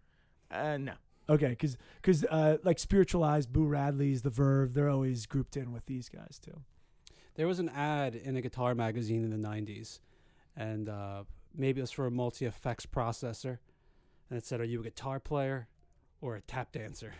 Uh, 0.51 0.77
no. 0.77 0.93
Okay, 1.29 1.49
because 1.49 1.77
because 2.01 2.23
uh, 2.25 2.57
like 2.63 2.79
spiritualized 2.79 3.51
Boo 3.53 3.67
Radleys, 3.67 4.23
the 4.23 4.29
Verve, 4.29 4.73
they're 4.73 4.89
always 4.89 5.25
grouped 5.25 5.55
in 5.57 5.71
with 5.71 5.85
these 5.85 6.09
guys 6.09 6.37
too. 6.39 6.59
There 7.35 7.47
was 7.47 7.59
an 7.59 7.69
ad 7.69 8.13
in 8.15 8.35
a 8.35 8.41
guitar 8.41 8.75
magazine 8.75 9.23
in 9.23 9.29
the 9.31 9.47
90s, 9.47 9.99
and 10.57 10.89
uh, 10.89 11.23
maybe 11.55 11.79
it 11.79 11.83
was 11.83 11.91
for 11.91 12.05
a 12.05 12.11
multi 12.11 12.45
effects 12.45 12.85
processor. 12.85 13.59
And 14.29 14.37
it 14.37 14.45
said, 14.45 14.59
Are 14.59 14.65
you 14.65 14.81
a 14.81 14.83
guitar 14.83 15.19
player 15.19 15.67
or 16.21 16.35
a 16.35 16.41
tap 16.41 16.71
dancer? 16.73 17.13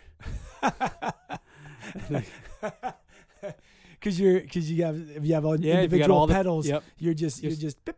Because 4.04 4.20
you're 4.20 4.42
because 4.42 4.70
you 4.70 4.84
have 4.84 4.98
if 5.16 5.26
you 5.26 5.34
have 5.34 5.46
all 5.46 5.58
Yeah, 5.58 5.76
if 5.76 5.94
you 5.94 6.00
got 6.00 6.10
individual 6.10 6.18
all 6.20 6.28
the- 6.28 6.34
pedals, 6.34 6.68
Yep. 6.68 6.84
you're 6.98 7.14
just 7.14 7.42
you're 7.42 7.54
just 7.54 7.78
And 7.88 7.96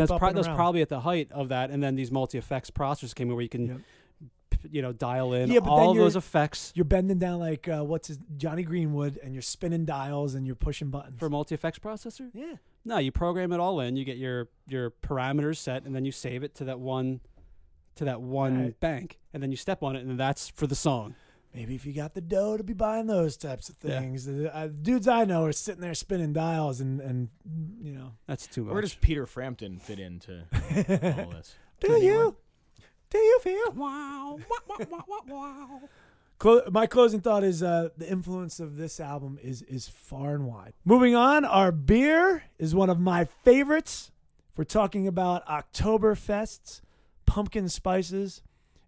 that's, 0.00 0.10
pro- 0.18 0.32
that's 0.32 0.48
probably 0.48 0.82
at 0.82 0.88
the 0.88 1.00
height 1.00 1.30
of 1.30 1.48
that. 1.50 1.70
And 1.70 1.80
then 1.82 1.94
these 1.94 2.10
multi 2.10 2.38
effects 2.38 2.70
processors 2.70 3.14
came 3.14 3.28
in 3.28 3.34
where 3.34 3.42
you 3.42 3.48
can, 3.48 3.66
Yep. 3.66 3.80
you 4.70 4.82
know, 4.82 4.92
dial 4.92 5.32
in 5.34 5.50
Yeah, 5.50 5.60
but 5.60 5.70
all 5.70 5.94
those 5.94 6.16
effects 6.16 6.72
You're 6.74 6.84
bending 6.84 7.18
down 7.18 7.38
like 7.40 7.68
uh, 7.68 7.82
what's 7.84 8.08
his 8.08 8.18
Jonny 8.36 8.62
Greenwood, 8.64 9.18
and 9.22 9.32
you're 9.34 9.42
spinning 9.42 9.84
dials 9.84 10.34
and 10.34 10.46
you're 10.46 10.56
pushing 10.56 10.90
buttons. 10.90 11.18
for 11.18 11.26
a 11.26 11.30
multi 11.30 11.54
effects 11.54 11.78
processor. 11.78 12.30
yeah, 12.34 12.54
No, 12.84 12.98
you 12.98 13.12
program 13.12 13.52
it 13.52 13.60
all 13.60 13.80
in. 13.80 13.96
You 13.96 14.04
get 14.04 14.16
your 14.18 14.48
your 14.68 14.90
parameters 14.90 15.58
set, 15.58 15.84
and 15.84 15.94
then 15.94 16.04
you 16.04 16.12
save 16.12 16.42
it 16.42 16.54
to 16.56 16.64
that 16.64 16.80
one 16.80 17.20
to 17.94 18.04
that 18.06 18.22
one 18.22 18.62
Right. 18.64 18.80
bank, 18.80 19.18
and 19.34 19.42
then 19.42 19.50
you 19.50 19.56
step 19.56 19.82
on 19.82 19.96
it, 19.96 20.04
and 20.04 20.18
that's 20.18 20.48
for 20.48 20.66
the 20.66 20.74
song. 20.74 21.14
Maybe 21.54 21.74
if 21.74 21.84
you 21.86 21.92
got 21.92 22.14
the 22.14 22.20
dough 22.20 22.56
to 22.56 22.64
be 22.64 22.72
buying 22.72 23.06
those 23.06 23.36
types 23.36 23.68
of 23.68 23.76
Yeah. 23.82 24.00
things. 24.00 24.24
The 24.26 24.54
uh, 24.54 24.68
dudes 24.68 25.06
I 25.08 25.24
know 25.24 25.44
are 25.44 25.52
sitting 25.52 25.80
there 25.80 25.94
spinning 25.94 26.32
dials 26.32 26.80
and 26.80 27.00
and 27.00 27.28
you 27.82 27.92
know. 27.92 28.12
That's 28.26 28.46
too 28.46 28.64
much. 28.64 28.72
Where 28.72 28.82
does 28.82 28.94
Peter 28.94 29.26
Frampton 29.26 29.78
fit 29.78 29.98
into 29.98 30.44
all 31.24 31.30
this? 31.30 31.54
Do 31.80 31.92
you? 32.00 32.36
Do 33.10 33.18
you 33.18 33.38
feel? 33.42 33.72
wow, 33.72 34.38
wow, 34.48 34.76
wow, 34.90 35.04
wow, 35.06 35.20
wow. 35.26 35.80
Clo- 36.38 36.62
my 36.72 36.86
closing 36.86 37.20
thought 37.20 37.44
is 37.44 37.62
uh, 37.62 37.90
the 37.96 38.10
influence 38.10 38.58
of 38.58 38.76
this 38.76 38.98
album 38.98 39.38
is 39.42 39.62
is 39.62 39.86
far 39.88 40.34
and 40.34 40.46
wide. 40.46 40.72
Moving 40.84 41.14
on, 41.14 41.44
our 41.44 41.70
beer 41.70 42.44
is 42.58 42.74
one 42.74 42.88
of 42.90 42.98
my 42.98 43.26
favorites. 43.44 44.10
If 44.50 44.58
we're 44.58 44.64
talking 44.64 45.06
about 45.06 45.46
Oktoberfests, 45.46 46.80
pumpkin 47.26 47.68
spices, 47.68 48.42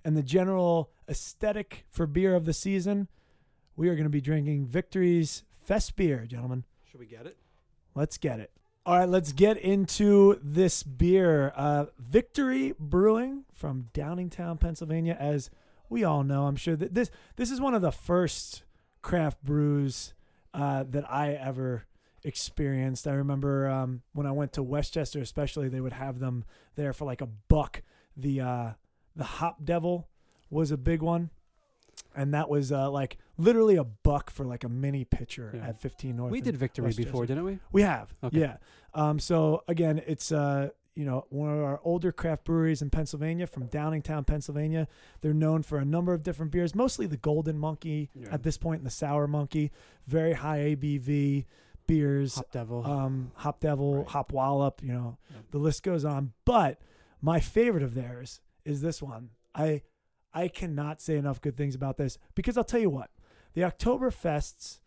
and 0.05 0.17
the 0.17 0.23
general 0.23 0.91
aesthetic 1.09 1.87
for 1.91 2.07
beer 2.07 2.35
of 2.35 2.45
the 2.45 2.53
season, 2.53 3.09
we 3.77 3.89
are 3.89 3.95
going 3.95 4.05
to 4.05 4.11
be 4.11 4.21
drinking 4.21 4.67
Victory's 4.67 5.43
Fest 5.65 5.97
beer, 5.97 6.27
gentlemen. 6.27 6.65
Should 6.91 7.01
we 7.01 7.07
get 7.07 7.27
it? 7.27 7.39
Let's 7.95 8.19
get 8.19 8.39
it. 8.39 8.51
All 8.87 8.99
right, 8.99 9.09
let's 9.09 9.33
get 9.33 9.57
into 9.57 10.39
this 10.43 10.83
beer. 10.83 11.55
Uh, 11.57 11.87
Victory 11.99 12.75
Brewing 12.79 13.45
from 13.55 13.89
Downingtown, 13.95 14.61
Pennsylvania. 14.61 15.17
As 15.19 15.49
we 15.89 16.05
all 16.05 16.23
know, 16.23 16.47
I'm 16.47 16.57
sure 16.57 16.77
that 16.77 16.93
this 16.95 17.11
this 17.37 17.51
is 17.51 17.63
one 17.63 17.73
of 17.75 17.81
the 17.81 17.91
first 17.91 18.63
craft 19.01 19.43
brews 19.43 20.13
uh, 20.53 20.85
that 20.91 21.11
I 21.11 21.33
ever 21.33 21.87
experienced. 22.23 23.07
I 23.07 23.15
remember 23.15 23.69
um, 23.69 24.03
when 24.13 24.27
I 24.27 24.33
went 24.33 24.53
to 24.55 24.63
West 24.63 24.93
Chester, 24.93 25.21
especially, 25.21 25.71
they 25.71 25.81
would 25.81 25.95
have 25.95 26.19
them 26.19 26.45
there 26.77 26.93
for 26.93 27.07
like 27.07 27.23
a 27.23 27.27
buck. 27.27 27.81
The 28.17 28.43
uh, 28.43 28.71
the 29.17 29.25
Hop 29.25 29.65
Devil 29.65 30.09
was 30.55 30.71
a 30.71 30.77
big 30.79 31.03
one, 31.03 31.31
and 32.17 32.33
that 32.33 32.49
was 32.49 32.73
uh, 32.73 32.91
like 32.91 33.19
literally 33.37 33.77
a 33.77 33.85
buck 33.85 34.31
for 34.31 34.45
like 34.45 34.65
a 34.65 34.69
mini 34.69 35.05
pitcher 35.05 35.53
Yeah. 35.55 35.69
at 35.69 35.81
15 35.81 36.17
North. 36.17 36.33
we 36.33 36.41
did 36.41 36.57
victory 36.57 36.85
West 36.87 36.97
Chester. 36.97 37.11
before, 37.11 37.27
didn't 37.27 37.45
we? 37.45 37.59
We 37.73 37.83
have. 37.83 38.15
Okay. 38.23 38.39
Yeah. 38.41 38.57
Um, 38.95 39.19
so 39.19 39.63
again, 39.69 40.01
it's 40.07 40.31
uh, 40.33 40.71
you 40.95 41.05
know, 41.05 41.27
one 41.31 41.51
of 41.51 41.59
our 41.61 41.81
older 41.83 42.13
craft 42.13 42.45
breweries 42.45 42.81
in 42.81 42.89
Pennsylvania 42.89 43.49
from 43.49 43.67
Downingtown, 43.67 44.25
Pennsylvania. 44.25 44.87
They're 45.23 45.35
known 45.35 45.65
for 45.65 45.79
a 45.79 45.85
number 45.85 46.15
of 46.15 46.23
different 46.23 46.53
beers, 46.53 46.73
mostly 46.73 47.07
the 47.07 47.17
Golden 47.17 47.59
Monkey 47.59 48.11
Yeah. 48.15 48.29
at 48.33 48.45
this 48.45 48.57
point 48.57 48.79
and 48.79 48.87
the 48.87 48.93
Sour 48.93 49.27
Monkey, 49.27 49.73
very 50.07 50.35
high 50.35 50.59
ABV 50.77 51.47
beers. 51.89 52.37
Hop 52.37 52.51
Devil. 52.53 52.87
Um, 52.87 53.33
Hop 53.39 53.59
Devil, 53.59 53.97
Right. 53.99 54.07
Hop 54.09 54.33
Wallop, 54.33 54.81
you 54.85 54.93
know, 54.93 55.19
Yeah. 55.33 55.39
the 55.51 55.59
list 55.59 55.83
goes 55.83 56.05
on. 56.05 56.33
But 56.45 56.81
my 57.21 57.41
favorite 57.41 57.83
of 57.83 57.95
theirs 57.95 58.41
is 58.65 58.81
this 58.81 59.03
one. 59.03 59.31
I 59.53 59.83
I 60.35 60.49
cannot 60.49 61.01
say 61.01 61.17
enough 61.17 61.41
good 61.41 61.57
things 61.57 61.75
about 61.75 61.97
this 61.97 62.19
because 62.35 62.59
I'll 62.59 62.65
tell 62.65 62.81
you 62.81 62.91
what, 62.91 63.11
the 63.55 63.63
Oktoberfests, 63.63 64.81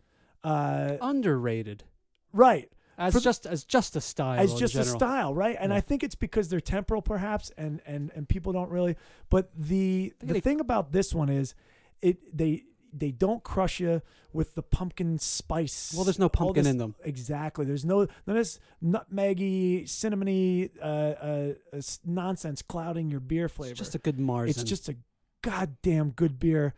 uh, 0.44 0.96
Underrated. 1.00 1.84
right, 2.32 2.70
As 2.98 3.14
For- 3.14 3.20
just 3.20 3.46
as 3.46 3.62
just 3.64 3.94
a 3.96 4.00
style. 4.00 4.38
as 4.40 4.54
just 4.54 4.74
a 4.74 4.84
style, 4.84 5.32
right? 5.34 5.56
And 5.60 5.70
Yeah. 5.70 5.76
I 5.78 5.80
think 5.80 6.02
it's 6.02 6.16
because 6.16 6.48
they're 6.48 6.60
temporal, 6.60 7.00
perhaps, 7.00 7.50
and 7.56 7.80
and 7.86 8.10
and 8.14 8.28
people 8.28 8.52
don't 8.52 8.70
really. 8.70 8.96
But 9.30 9.50
the 9.56 10.12
the 10.18 10.34
they- 10.34 10.40
thing 10.40 10.58
about 10.60 10.90
this 10.92 11.14
one 11.14 11.28
is, 11.28 11.54
it 12.02 12.36
they 12.36 12.64
they 12.92 13.12
don't 13.12 13.44
crush 13.44 13.78
you 13.80 14.02
with 14.32 14.54
the 14.56 14.62
pumpkin 14.62 15.18
spice. 15.18 15.92
Well, 15.94 16.04
there's 16.04 16.18
no 16.18 16.28
pumpkin 16.28 16.64
this- 16.64 16.70
in 16.72 16.78
them. 16.78 16.94
Exactly. 17.04 17.64
There's 17.66 17.84
no 17.84 17.98
none 17.98 18.08
of 18.26 18.34
this 18.34 18.58
nutmeggy, 18.82 19.84
cinnamony 19.84 20.70
uh, 20.80 20.84
uh, 20.84 21.52
uh, 21.72 21.80
nonsense 22.04 22.62
clouding 22.62 23.10
your 23.10 23.20
beer 23.20 23.48
flavor. 23.48 23.70
It's 23.72 23.78
just 23.78 23.94
a 23.94 23.98
good 23.98 24.18
Mars. 24.18 24.50
It's 24.50 24.64
just 24.64 24.88
a 24.88 24.96
goddamn 25.42 26.10
good 26.10 26.38
beer. 26.38 26.74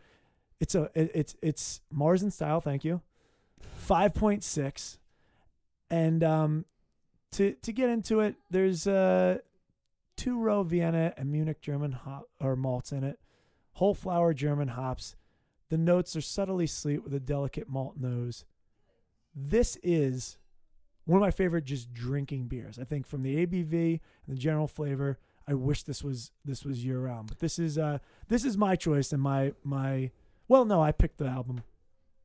It's 0.59 0.75
a 0.75 0.89
it, 0.93 1.11
it's 1.13 1.35
it's 1.41 1.81
Marzen 1.93 2.31
style. 2.31 2.61
Thank 2.61 2.83
you. 2.83 3.01
Five 3.75 4.13
point 4.13 4.43
six, 4.43 4.99
and 5.89 6.23
um, 6.23 6.65
to 7.33 7.53
to 7.53 7.71
get 7.71 7.89
into 7.89 8.19
it, 8.19 8.35
there's 8.49 8.87
uh 8.87 9.39
two 10.17 10.39
row 10.39 10.63
Vienna 10.63 11.13
and 11.17 11.31
Munich 11.31 11.61
German 11.61 11.93
hop 11.93 12.29
or 12.39 12.55
malts 12.55 12.91
in 12.91 13.03
it, 13.03 13.19
whole 13.73 13.95
flower 13.95 14.33
German 14.33 14.69
hops. 14.69 15.15
The 15.69 15.77
notes 15.77 16.15
are 16.15 16.21
subtly 16.21 16.67
sweet 16.67 17.03
with 17.03 17.13
a 17.13 17.19
delicate 17.19 17.69
malt 17.69 17.95
nose. 17.97 18.45
This 19.33 19.77
is 19.81 20.37
one 21.05 21.17
of 21.17 21.21
my 21.21 21.31
favorite 21.31 21.65
just 21.65 21.93
drinking 21.93 22.47
beers. 22.47 22.77
I 22.77 22.83
think 22.83 23.07
from 23.07 23.23
the 23.23 23.45
ABV 23.45 23.73
and 24.27 24.35
the 24.35 24.39
general 24.39 24.67
flavor, 24.67 25.17
I 25.51 25.53
wish 25.53 25.83
this 25.83 26.01
was 26.01 26.31
this 26.45 26.63
was 26.63 26.85
year 26.85 26.99
round. 26.99 27.27
But 27.27 27.39
this 27.39 27.59
is 27.59 27.77
uh 27.77 27.97
this 28.29 28.45
is 28.45 28.57
my 28.57 28.77
choice 28.77 29.11
and 29.11 29.21
my 29.21 29.51
my 29.65 30.11
well 30.47 30.63
no, 30.63 30.81
I 30.81 30.93
picked 30.93 31.17
the 31.17 31.25
album. 31.27 31.63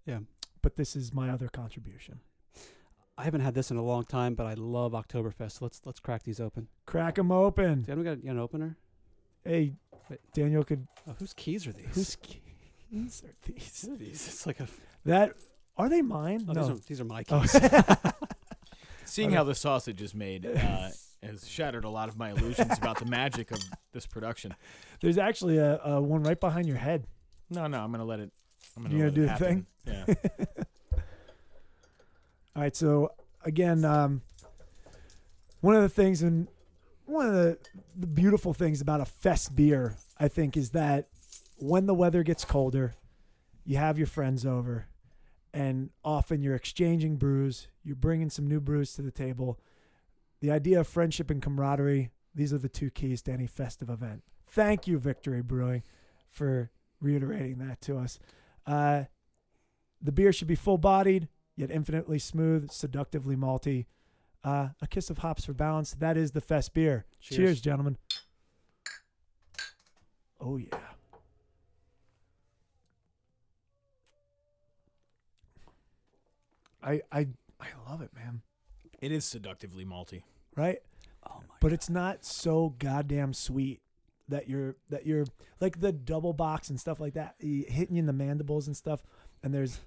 Yeah. 0.06 0.20
But 0.62 0.76
this 0.76 0.94
is 0.94 1.12
my 1.12 1.28
other 1.30 1.48
contribution. 1.48 2.20
I 3.18 3.24
haven't 3.24 3.40
had 3.40 3.54
this 3.54 3.72
in 3.72 3.78
a 3.78 3.82
long 3.82 4.04
time, 4.04 4.34
but 4.34 4.46
I 4.46 4.54
love 4.54 4.92
Oktoberfest. 4.92 5.60
Let's 5.60 5.80
let's 5.84 5.98
crack 5.98 6.22
these 6.22 6.38
open. 6.38 6.68
Crack 6.86 7.16
them 7.16 7.32
open. 7.32 7.82
Do 7.82 7.96
you 7.96 8.04
got 8.04 8.18
an 8.18 8.38
opener? 8.38 8.76
Hey, 9.42 9.72
Wait. 10.08 10.20
Daniel 10.32 10.62
could 10.62 10.86
Oh, 11.08 11.14
whose 11.18 11.34
keys 11.34 11.66
are 11.66 11.72
these? 11.72 11.94
whose 11.94 12.16
keys 12.16 13.24
are 13.24 13.34
these? 13.52 13.84
What 13.88 13.94
are 13.94 13.96
these? 13.96 14.28
It's 14.28 14.46
like 14.46 14.60
a. 14.60 14.68
That 15.04 15.32
are 15.76 15.88
they 15.88 16.02
mine? 16.02 16.46
Oh, 16.48 16.52
no. 16.52 16.60
these, 16.62 16.70
are, 16.70 16.80
these 16.86 17.00
are 17.00 17.04
my 17.04 17.24
Oh. 17.30 17.40
keys. 17.40 17.60
Seeing 19.04 19.32
how 19.32 19.42
the 19.44 19.54
sausage 19.54 20.00
is 20.00 20.14
made 20.14 20.46
uh, 20.46 20.90
has 21.26 21.46
shattered 21.48 21.84
a 21.84 21.88
lot 21.90 22.08
of 22.08 22.16
my 22.16 22.30
illusions 22.30 22.78
about 22.78 22.98
the 22.98 23.04
magic 23.06 23.50
of 23.50 23.62
this 23.92 24.06
production. 24.06 24.54
There's 25.00 25.18
actually 25.18 25.58
a, 25.58 25.78
a 25.84 26.00
one 26.02 26.22
right 26.22 26.38
behind 26.38 26.66
your 26.66 26.76
head. 26.78 27.06
No, 27.50 27.66
no, 27.66 27.78
I'm 27.80 27.90
gonna 27.92 28.04
let 28.04 28.20
it. 28.20 28.30
I'm 28.76 28.82
gonna 28.84 28.94
You 28.94 29.04
let 29.04 29.14
gonna 29.14 29.16
do 29.16 29.22
the 29.22 29.28
happen. 29.28 29.66
thing? 29.84 30.04
Yeah. 30.08 30.14
All 32.56 32.62
right, 32.62 32.74
so 32.74 33.12
again, 33.44 33.84
um, 33.84 34.22
one 35.60 35.74
of 35.74 35.82
the 35.82 35.88
things 35.88 36.22
and 36.22 36.48
one 37.04 37.26
of 37.26 37.34
the, 37.34 37.58
the 37.94 38.06
beautiful 38.06 38.54
things 38.54 38.80
about 38.80 39.00
a 39.00 39.04
fest 39.04 39.54
beer, 39.54 39.96
I 40.18 40.28
think, 40.28 40.56
is 40.56 40.70
that 40.70 41.06
when 41.58 41.86
the 41.86 41.94
weather 41.94 42.22
gets 42.22 42.44
colder, 42.44 42.94
you 43.64 43.76
have 43.76 43.98
your 43.98 44.06
friends 44.06 44.46
over, 44.46 44.86
and 45.52 45.90
often 46.04 46.42
you're 46.42 46.54
exchanging 46.54 47.16
brews. 47.16 47.68
You're 47.84 47.96
bringing 47.96 48.30
some 48.30 48.46
new 48.48 48.60
brews 48.60 48.94
to 48.94 49.02
the 49.02 49.10
table. 49.10 49.58
The 50.40 50.50
idea 50.50 50.80
of 50.80 50.86
friendship 50.86 51.30
and 51.30 51.40
camaraderie; 51.42 52.10
these 52.34 52.52
are 52.52 52.58
the 52.58 52.68
two 52.68 52.90
keys 52.90 53.22
to 53.22 53.32
any 53.32 53.46
festive 53.46 53.88
event. 53.88 54.22
Thank 54.48 54.86
you, 54.86 54.98
Victory 54.98 55.42
Brewing, 55.42 55.82
for 56.28 56.70
reiterating 57.00 57.58
that 57.58 57.80
to 57.82 57.98
us. 57.98 58.18
Uh, 58.66 59.04
the 60.00 60.12
beer 60.12 60.32
should 60.32 60.48
be 60.48 60.54
full 60.54 60.78
bodied, 60.78 61.28
yet 61.56 61.70
infinitely 61.70 62.18
smooth, 62.18 62.70
seductively 62.70 63.36
malty. 63.36 63.86
Uh, 64.44 64.68
a 64.80 64.86
kiss 64.86 65.10
of 65.10 65.18
hops 65.18 65.44
for 65.44 65.52
balance. 65.54 65.94
That 65.98 66.16
is 66.16 66.30
the 66.32 66.40
Fest 66.40 66.72
beer. 66.74 67.04
Cheers. 67.20 67.36
Cheers, 67.36 67.60
gentlemen. 67.60 67.96
Oh, 70.40 70.56
yeah. 70.56 70.68
I, 76.82 77.00
I, 77.10 77.26
I 77.60 77.66
love 77.90 78.02
it, 78.02 78.10
man. 78.14 78.42
It 79.06 79.12
is 79.12 79.24
seductively 79.24 79.84
malty. 79.84 80.22
Right? 80.56 80.78
Oh 81.28 81.36
my 81.48 81.54
but 81.60 81.72
it's 81.72 81.88
not 81.88 82.24
so 82.24 82.74
goddamn 82.78 83.32
sweet 83.32 83.80
that 84.28 84.48
you're 84.48 84.76
that 84.90 85.06
you're 85.06 85.24
like 85.60 85.80
the 85.80 85.92
doppelbocks 85.92 86.70
and 86.70 86.78
stuff 86.80 86.98
like 87.00 87.14
that 87.14 87.34
hitting 87.40 87.94
you 87.96 88.00
in 88.00 88.06
the 88.06 88.12
mandibles 88.12 88.66
and 88.66 88.76
stuff 88.76 89.02
and 89.42 89.52
there's 89.54 89.80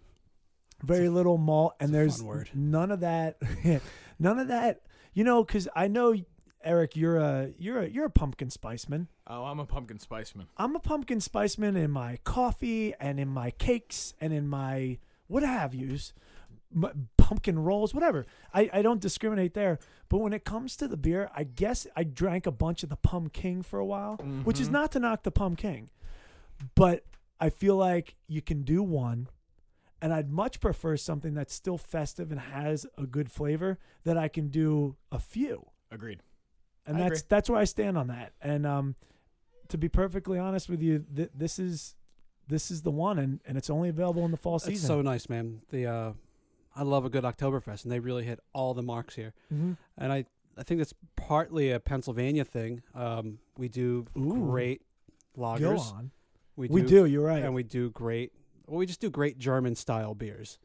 very 0.81 1.09
little 1.09 1.37
malt 1.37 1.75
and 1.81 1.93
there's 1.93 2.23
word. 2.23 2.49
none 2.53 2.91
of 2.91 3.01
that 3.01 3.37
none 4.19 4.39
of 4.39 4.47
that 4.47 4.81
you 5.13 5.23
know 5.25 5.43
because 5.43 5.67
i 5.75 5.87
know 5.89 6.15
eric 6.63 6.95
you're 6.95 7.17
a 7.17 7.49
you're 7.57 7.79
a 7.81 7.89
you're 7.89 8.05
a 8.05 8.09
pumpkin 8.09 8.47
spiceman 8.49 9.07
Oh, 9.27 9.43
I'm 9.45 9.59
a 9.59 9.65
pumpkin 9.65 9.99
spice 9.99 10.33
man. 10.35 10.47
i'm 10.57 10.75
a 10.75 10.79
pumpkin 10.79 11.19
spiceman 11.19 11.75
in 11.77 11.91
my 11.91 12.17
coffee 12.23 12.93
and 12.99 13.19
in 13.19 13.27
my 13.27 13.51
cakes 13.51 14.13
and 14.21 14.31
in 14.33 14.47
my 14.47 14.97
what 15.27 15.43
have 15.43 15.73
yous 15.75 16.13
m- 16.17 16.23
pumpkin 17.17 17.57
rolls 17.59 17.93
whatever 17.93 18.25
I, 18.53 18.69
I 18.71 18.81
don't 18.81 19.01
discriminate 19.01 19.53
there 19.55 19.79
but 20.07 20.19
when 20.19 20.33
it 20.33 20.45
comes 20.45 20.75
to 20.77 20.87
the 20.87 20.97
beer 20.97 21.29
i 21.35 21.43
guess 21.43 21.87
i 21.95 22.03
drank 22.03 22.45
a 22.45 22.51
bunch 22.51 22.83
of 22.83 22.89
the 22.89 22.95
pumpkin 22.95 23.41
king 23.55 23.61
for 23.63 23.79
a 23.79 23.85
while 23.85 24.17
which 24.43 24.59
is 24.59 24.69
Mhm. 24.69 24.73
not 24.73 24.91
to 24.93 24.99
knock 24.99 25.23
the 25.23 25.31
pumpkin, 25.31 25.71
king 25.73 25.89
but 26.75 27.05
i 27.39 27.49
feel 27.49 27.75
like 27.75 28.15
you 28.27 28.41
can 28.41 28.61
do 28.61 28.83
one 28.83 29.27
and 30.01 30.13
i'd 30.13 30.29
much 30.29 30.59
prefer 30.59 30.95
something 30.95 31.33
that's 31.33 31.53
still 31.53 31.77
festive 31.77 32.31
and 32.31 32.39
has 32.39 32.85
a 32.97 33.05
good 33.07 33.31
flavor 33.31 33.79
that 34.03 34.17
i 34.17 34.27
can 34.27 34.49
do 34.49 34.95
a 35.11 35.17
few 35.19 35.65
Agreed. 35.91 36.21
and 36.85 36.97
I 36.97 37.01
that's 37.01 37.21
agree. 37.21 37.27
that's 37.29 37.49
where 37.49 37.59
I 37.59 37.63
stand 37.63 37.97
on 37.97 38.07
that. 38.09 38.33
And 38.41 38.65
um, 38.67 38.95
to 39.69 39.77
be 39.79 39.89
perfectly 39.89 40.37
honest 40.37 40.69
with 40.69 40.83
you, 40.83 41.03
th- 41.15 41.31
this 41.33 41.57
is 41.57 41.95
this 42.47 42.69
is 42.69 42.83
the 42.83 42.91
one, 42.91 43.17
and, 43.17 43.39
and 43.45 43.57
it's 43.57 43.71
only 43.71 43.89
available 43.89 44.23
in 44.25 44.29
the 44.31 44.37
fall 44.37 44.57
It's 44.57 44.65
season. 44.65 44.87
so 44.87 45.01
nice, 45.01 45.29
man. 45.29 45.61
The 45.71 45.85
uh, 45.87 46.11
I 46.75 46.83
love 46.83 47.05
a 47.05 47.09
good 47.09 47.23
Oktoberfest, 47.23 47.83
and 47.83 47.91
they 47.91 47.99
really 47.99 48.23
hit 48.23 48.39
all 48.53 48.73
the 48.73 48.83
marks 48.83 49.15
here. 49.15 49.33
Mhm. 49.53 49.77
And 49.97 50.11
I, 50.13 50.25
I 50.57 50.63
think 50.63 50.79
that's 50.79 50.93
partly 51.15 51.71
a 51.71 51.79
Pennsylvania 51.79 52.45
thing. 52.45 52.81
Um, 52.93 53.39
we 53.57 53.67
do 53.69 54.05
Ooh. 54.17 54.33
great 54.49 54.81
Go 55.35 55.43
on. 55.45 56.11
We 56.57 56.67
do, 56.67 56.73
We 56.73 56.81
do. 56.81 57.05
You're 57.05 57.25
right. 57.25 57.41
and 57.43 57.53
we 57.53 57.63
do 57.63 57.89
great. 57.91 58.33
Well, 58.67 58.77
we 58.77 58.85
just 58.85 58.99
do 58.99 59.09
great 59.09 59.37
German 59.37 59.75
style 59.75 60.13
beers. 60.13 60.59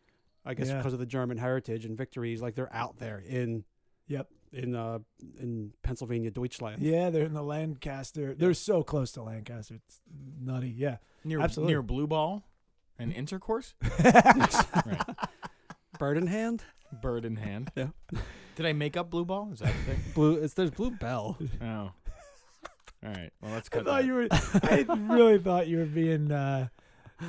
I 0.45 0.55
guess 0.55 0.69
Yeah. 0.69 0.77
because 0.79 0.93
of 0.93 0.99
the 0.99 1.07
German 1.07 1.39
heritage 1.39 1.85
and 1.85 1.97
victories, 1.97 2.43
like 2.43 2.55
they're 2.55 2.73
out 2.75 2.99
there 2.99 3.19
in 3.21 3.65
Yep. 4.09 4.29
in 4.53 4.75
uh 4.75 4.99
in 5.39 5.73
Pennsylvania, 5.83 6.31
Deutschland. 6.31 6.83
Yeah, 6.83 7.11
they're 7.11 7.25
in 7.25 7.33
the 7.35 7.43
Lancaster. 7.43 8.35
They're 8.35 8.53
so 8.55 8.83
close 8.83 9.13
to 9.13 9.23
Lancaster. 9.23 9.77
It's 9.77 10.01
nutty. 10.41 10.71
Yeah. 10.71 10.97
Near 11.25 11.41
Absolutely. 11.41 11.73
near 11.75 11.83
Blue 11.83 12.07
Ball 12.07 12.45
and 12.99 13.13
Intercourse. 13.13 13.75
right. 14.05 15.03
Bird 15.99 16.19
in 16.19 16.27
hand, 16.27 16.65
Bird 17.03 17.25
in 17.25 17.37
hand. 17.37 17.71
Yeah. 17.77 17.89
Did 18.57 18.67
I 18.67 18.73
make 18.73 18.97
up 18.97 19.11
Blue 19.11 19.25
Ball? 19.25 19.51
Is 19.53 19.61
that 19.61 19.73
the 19.75 19.93
thing? 19.93 20.01
blue. 20.15 20.35
It's 20.37 20.55
there's 20.55 20.71
Blue 20.71 20.91
Bell. 20.91 21.37
Oh. 21.61 21.67
All 21.67 21.93
right. 23.03 23.31
Well, 23.43 23.53
let's 23.53 23.69
cut. 23.69 23.83
I 23.83 23.85
thought 23.85 23.97
that. 24.03 24.07
you 24.07 24.15
were. 24.15 24.29
I 24.31 25.13
really 25.15 25.39
thought 25.39 25.67
you 25.69 25.79
were 25.79 25.85
being 25.85 26.31
uh, 26.33 26.69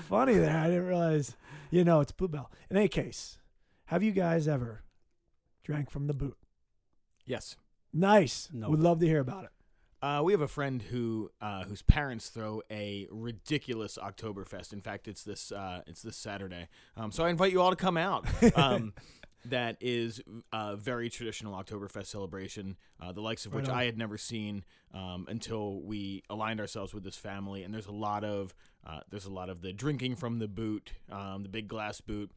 funny 0.08 0.36
there. 0.36 0.56
I 0.58 0.68
didn't 0.68 0.86
realize. 0.86 1.36
You 1.72 1.84
know, 1.84 2.00
it's 2.00 2.12
blue 2.12 2.28
bell. 2.30 2.50
In 2.70 2.78
any 2.78 2.88
case, 2.88 3.38
have 3.86 4.02
you 4.04 4.12
guys 4.12 4.48
ever 4.48 4.84
drank 5.64 5.90
from 5.90 6.08
the 6.08 6.14
boot? 6.14 6.38
yes. 7.26 7.56
Nice. 7.92 8.50
No. 8.52 8.70
Would 8.70 8.82
love 8.82 9.00
to 9.00 9.06
hear 9.08 9.20
about 9.22 9.46
it. 9.46 9.50
Uh, 10.02 10.22
we 10.24 10.34
have 10.34 10.42
a 10.42 10.48
friend 10.48 10.82
who 10.82 11.32
uh, 11.42 11.64
whose 11.64 11.82
parents 11.82 12.30
throw 12.30 12.62
a 12.70 13.08
ridiculous 13.10 13.98
Oktoberfest. 14.02 14.74
In 14.74 14.82
fact, 14.82 15.08
it's 15.08 15.24
this 15.24 15.52
uh, 15.52 15.82
it's 15.88 16.02
this 16.02 16.18
Saturday. 16.18 16.68
Um, 16.96 17.12
so 17.12 17.26
I 17.26 17.30
invite 17.30 17.52
you 17.52 17.62
all 17.62 17.72
to 17.72 17.76
come 17.76 17.98
out. 17.98 18.28
Um, 18.56 18.94
that 19.50 19.78
is 19.80 20.22
a 20.52 20.76
very 20.76 21.10
traditional 21.10 21.54
Oktoberfest 21.54 22.08
celebration, 22.08 22.78
uh, 23.02 23.12
the 23.12 23.22
likes 23.22 23.46
of 23.46 23.54
which 23.54 23.70
on. 23.70 23.76
I 23.76 23.86
had 23.86 23.98
never 23.98 24.18
seen 24.18 24.64
um, 24.94 25.26
until 25.30 25.82
we 25.82 26.24
aligned 26.30 26.60
ourselves 26.60 26.94
with 26.94 27.04
this 27.04 27.18
family. 27.18 27.64
And 27.64 27.74
there's 27.74 27.88
a 27.88 27.92
lot 27.92 28.24
of 28.24 28.54
uh, 28.86 29.00
there's 29.10 29.26
a 29.26 29.32
lot 29.34 29.50
of 29.50 29.62
the 29.62 29.74
drinking 29.74 30.16
from 30.16 30.40
the 30.40 30.48
boot, 30.48 30.94
um, 31.12 31.44
the 31.44 31.50
big 31.50 31.68
glass 31.68 32.02
boot. 32.02 32.32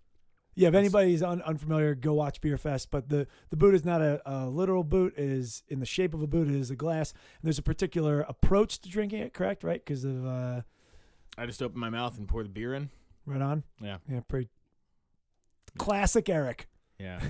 Yeah, 0.58 0.68
if 0.68 0.74
anybody's 0.74 1.22
un- 1.22 1.42
unfamiliar, 1.42 1.94
go 1.94 2.14
watch 2.14 2.40
Beer 2.40 2.56
Fest. 2.56 2.90
But 2.90 3.08
the, 3.08 3.28
the 3.50 3.56
boot 3.56 3.74
is 3.74 3.84
not 3.84 4.02
a, 4.02 4.20
a 4.26 4.46
literal 4.46 4.82
boot; 4.82 5.14
it 5.16 5.28
is 5.28 5.62
in 5.68 5.78
the 5.78 5.86
shape 5.86 6.14
of 6.14 6.22
a 6.22 6.26
boot. 6.26 6.48
It 6.48 6.54
is 6.54 6.70
a 6.70 6.76
glass. 6.76 7.12
And 7.12 7.44
there's 7.44 7.58
a 7.58 7.62
particular 7.62 8.22
approach 8.22 8.80
to 8.80 8.88
drinking 8.88 9.20
it, 9.20 9.32
correct? 9.32 9.62
Right? 9.62 9.84
Because 9.84 10.04
of 10.04 10.26
uh, 10.26 10.62
I 11.36 11.46
just 11.46 11.62
open 11.62 11.78
my 11.78 11.90
mouth 11.90 12.18
and 12.18 12.26
pour 12.26 12.42
the 12.42 12.48
beer 12.48 12.74
in. 12.74 12.90
right 13.24 13.40
on. 13.40 13.62
Yeah, 13.80 13.98
Yeah, 14.10 14.20
pretty 14.26 14.48
classic, 15.78 16.28
Eric. 16.28 16.68
yeah. 16.98 17.20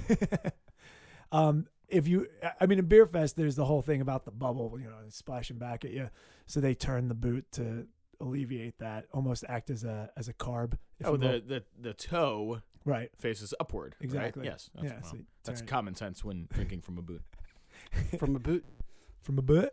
um, 1.32 1.66
if 1.88 2.08
you, 2.08 2.26
I 2.60 2.66
mean, 2.66 2.78
in 2.78 2.86
Beer 2.86 3.06
Fest, 3.06 3.36
there's 3.36 3.56
the 3.56 3.64
whole 3.64 3.82
thing 3.82 4.00
about 4.00 4.24
the 4.24 4.30
bubble, 4.30 4.78
you 4.80 4.86
know, 4.86 4.96
splashing 5.08 5.58
back 5.58 5.84
at 5.84 5.90
you. 5.90 6.08
So 6.46 6.60
they 6.60 6.74
turn 6.74 7.08
the 7.08 7.14
boot 7.14 7.50
to 7.52 7.86
alleviate 8.20 8.78
that, 8.78 9.06
almost 9.12 9.44
act 9.48 9.70
as 9.70 9.84
a 9.84 10.10
as 10.16 10.28
a 10.28 10.32
carb. 10.32 10.74
if 10.98 11.06
oh, 11.06 11.12
you 11.12 11.18
will. 11.18 11.32
the, 11.32 11.40
the 11.40 11.64
the 11.80 11.94
toe 11.94 12.60
right, 12.88 13.10
faces 13.18 13.54
upward. 13.60 13.94
right? 13.98 14.04
exactly. 14.04 14.44
Yes. 14.46 14.70
That's, 14.74 14.84
yeah, 14.86 14.98
well, 15.00 15.10
so 15.10 15.16
you 15.16 15.24
that's 15.44 15.60
turn 15.60 15.68
common 15.68 15.94
sense 15.94 16.24
when 16.24 16.48
drinking 16.52 16.82
from 16.82 16.98
a 16.98 17.02
boot. 17.02 17.22
from 18.18 18.36
a 18.36 18.38
boot. 18.38 18.64
from 19.22 19.38
a 19.38 19.42
boot. 19.42 19.72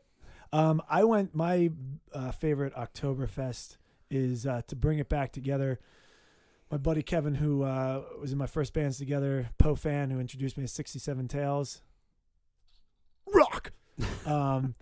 Um, 0.53 0.81
I 0.89 1.03
went. 1.03 1.35
My 1.35 1.71
uh, 2.13 2.31
favorite 2.31 2.73
Oktoberfest 2.75 3.77
is 4.09 4.45
uh, 4.45 4.61
to 4.67 4.75
bring 4.75 4.99
it 4.99 5.09
back 5.09 5.31
together. 5.31 5.79
My 6.71 6.77
buddy 6.77 7.03
Kevin, 7.03 7.35
who 7.35 7.63
uh, 7.63 8.03
was 8.19 8.31
in 8.31 8.37
my 8.37 8.47
first 8.47 8.73
bands 8.73 8.97
together, 8.97 9.49
Poe 9.57 9.75
fan, 9.75 10.09
who 10.09 10.19
introduced 10.19 10.57
me 10.57 10.63
to 10.63 10.67
67 10.67 11.27
Tales. 11.27 11.81
Rock. 13.27 13.71
um, 14.25 14.75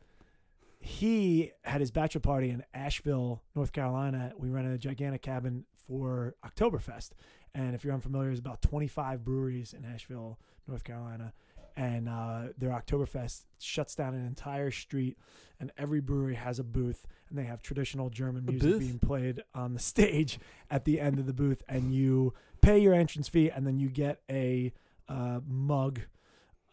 he 0.80 1.52
had 1.64 1.82
his 1.82 1.92
bachelor 1.92 2.22
party 2.22 2.50
in 2.50 2.64
Asheville, 2.74 3.42
North 3.56 3.72
Carolina. 3.72 4.34
We 4.38 4.50
rented 4.50 4.74
a 4.74 4.78
gigantic 4.78 5.22
cabin 5.22 5.66
for 5.88 6.36
Oktoberfest. 6.46 7.12
And 7.56 7.76
if 7.76 7.84
you're 7.84 7.94
unfamiliar, 7.94 8.28
there's 8.28 8.40
about 8.40 8.62
25 8.62 9.24
breweries 9.24 9.74
in 9.74 9.86
Asheville, 9.86 10.40
North 10.68 10.84
Carolina. 10.84 11.34
And 11.76 12.08
uh, 12.08 12.50
their 12.58 12.70
Oktoberfest 12.70 13.46
shuts 13.60 13.96
down 13.96 14.14
an 14.14 14.26
entire 14.28 14.70
street, 14.70 15.18
and 15.60 15.72
every 15.76 16.02
brewery 16.02 16.36
has 16.36 16.60
a 16.60 16.64
booth, 16.64 17.08
and 17.30 17.38
they 17.38 17.46
have 17.46 17.64
traditional 17.64 18.12
German 18.12 18.46
music 18.46 18.70
booth? 18.70 18.80
being 18.80 19.00
played 19.00 19.44
on 19.56 19.74
the 19.74 19.80
stage 19.92 20.40
at 20.70 20.86
the 20.86 21.00
end 21.00 21.18
of 21.18 21.26
the 21.26 21.34
booth. 21.34 21.64
And 21.68 21.94
you 21.94 22.34
pay 22.62 22.78
your 22.78 22.94
entrance 22.94 23.28
fee, 23.28 23.50
and 23.50 23.66
then 23.66 23.80
you 23.80 23.90
get 23.90 24.22
a 24.30 24.72
uh, 25.10 25.40
mug 25.48 26.02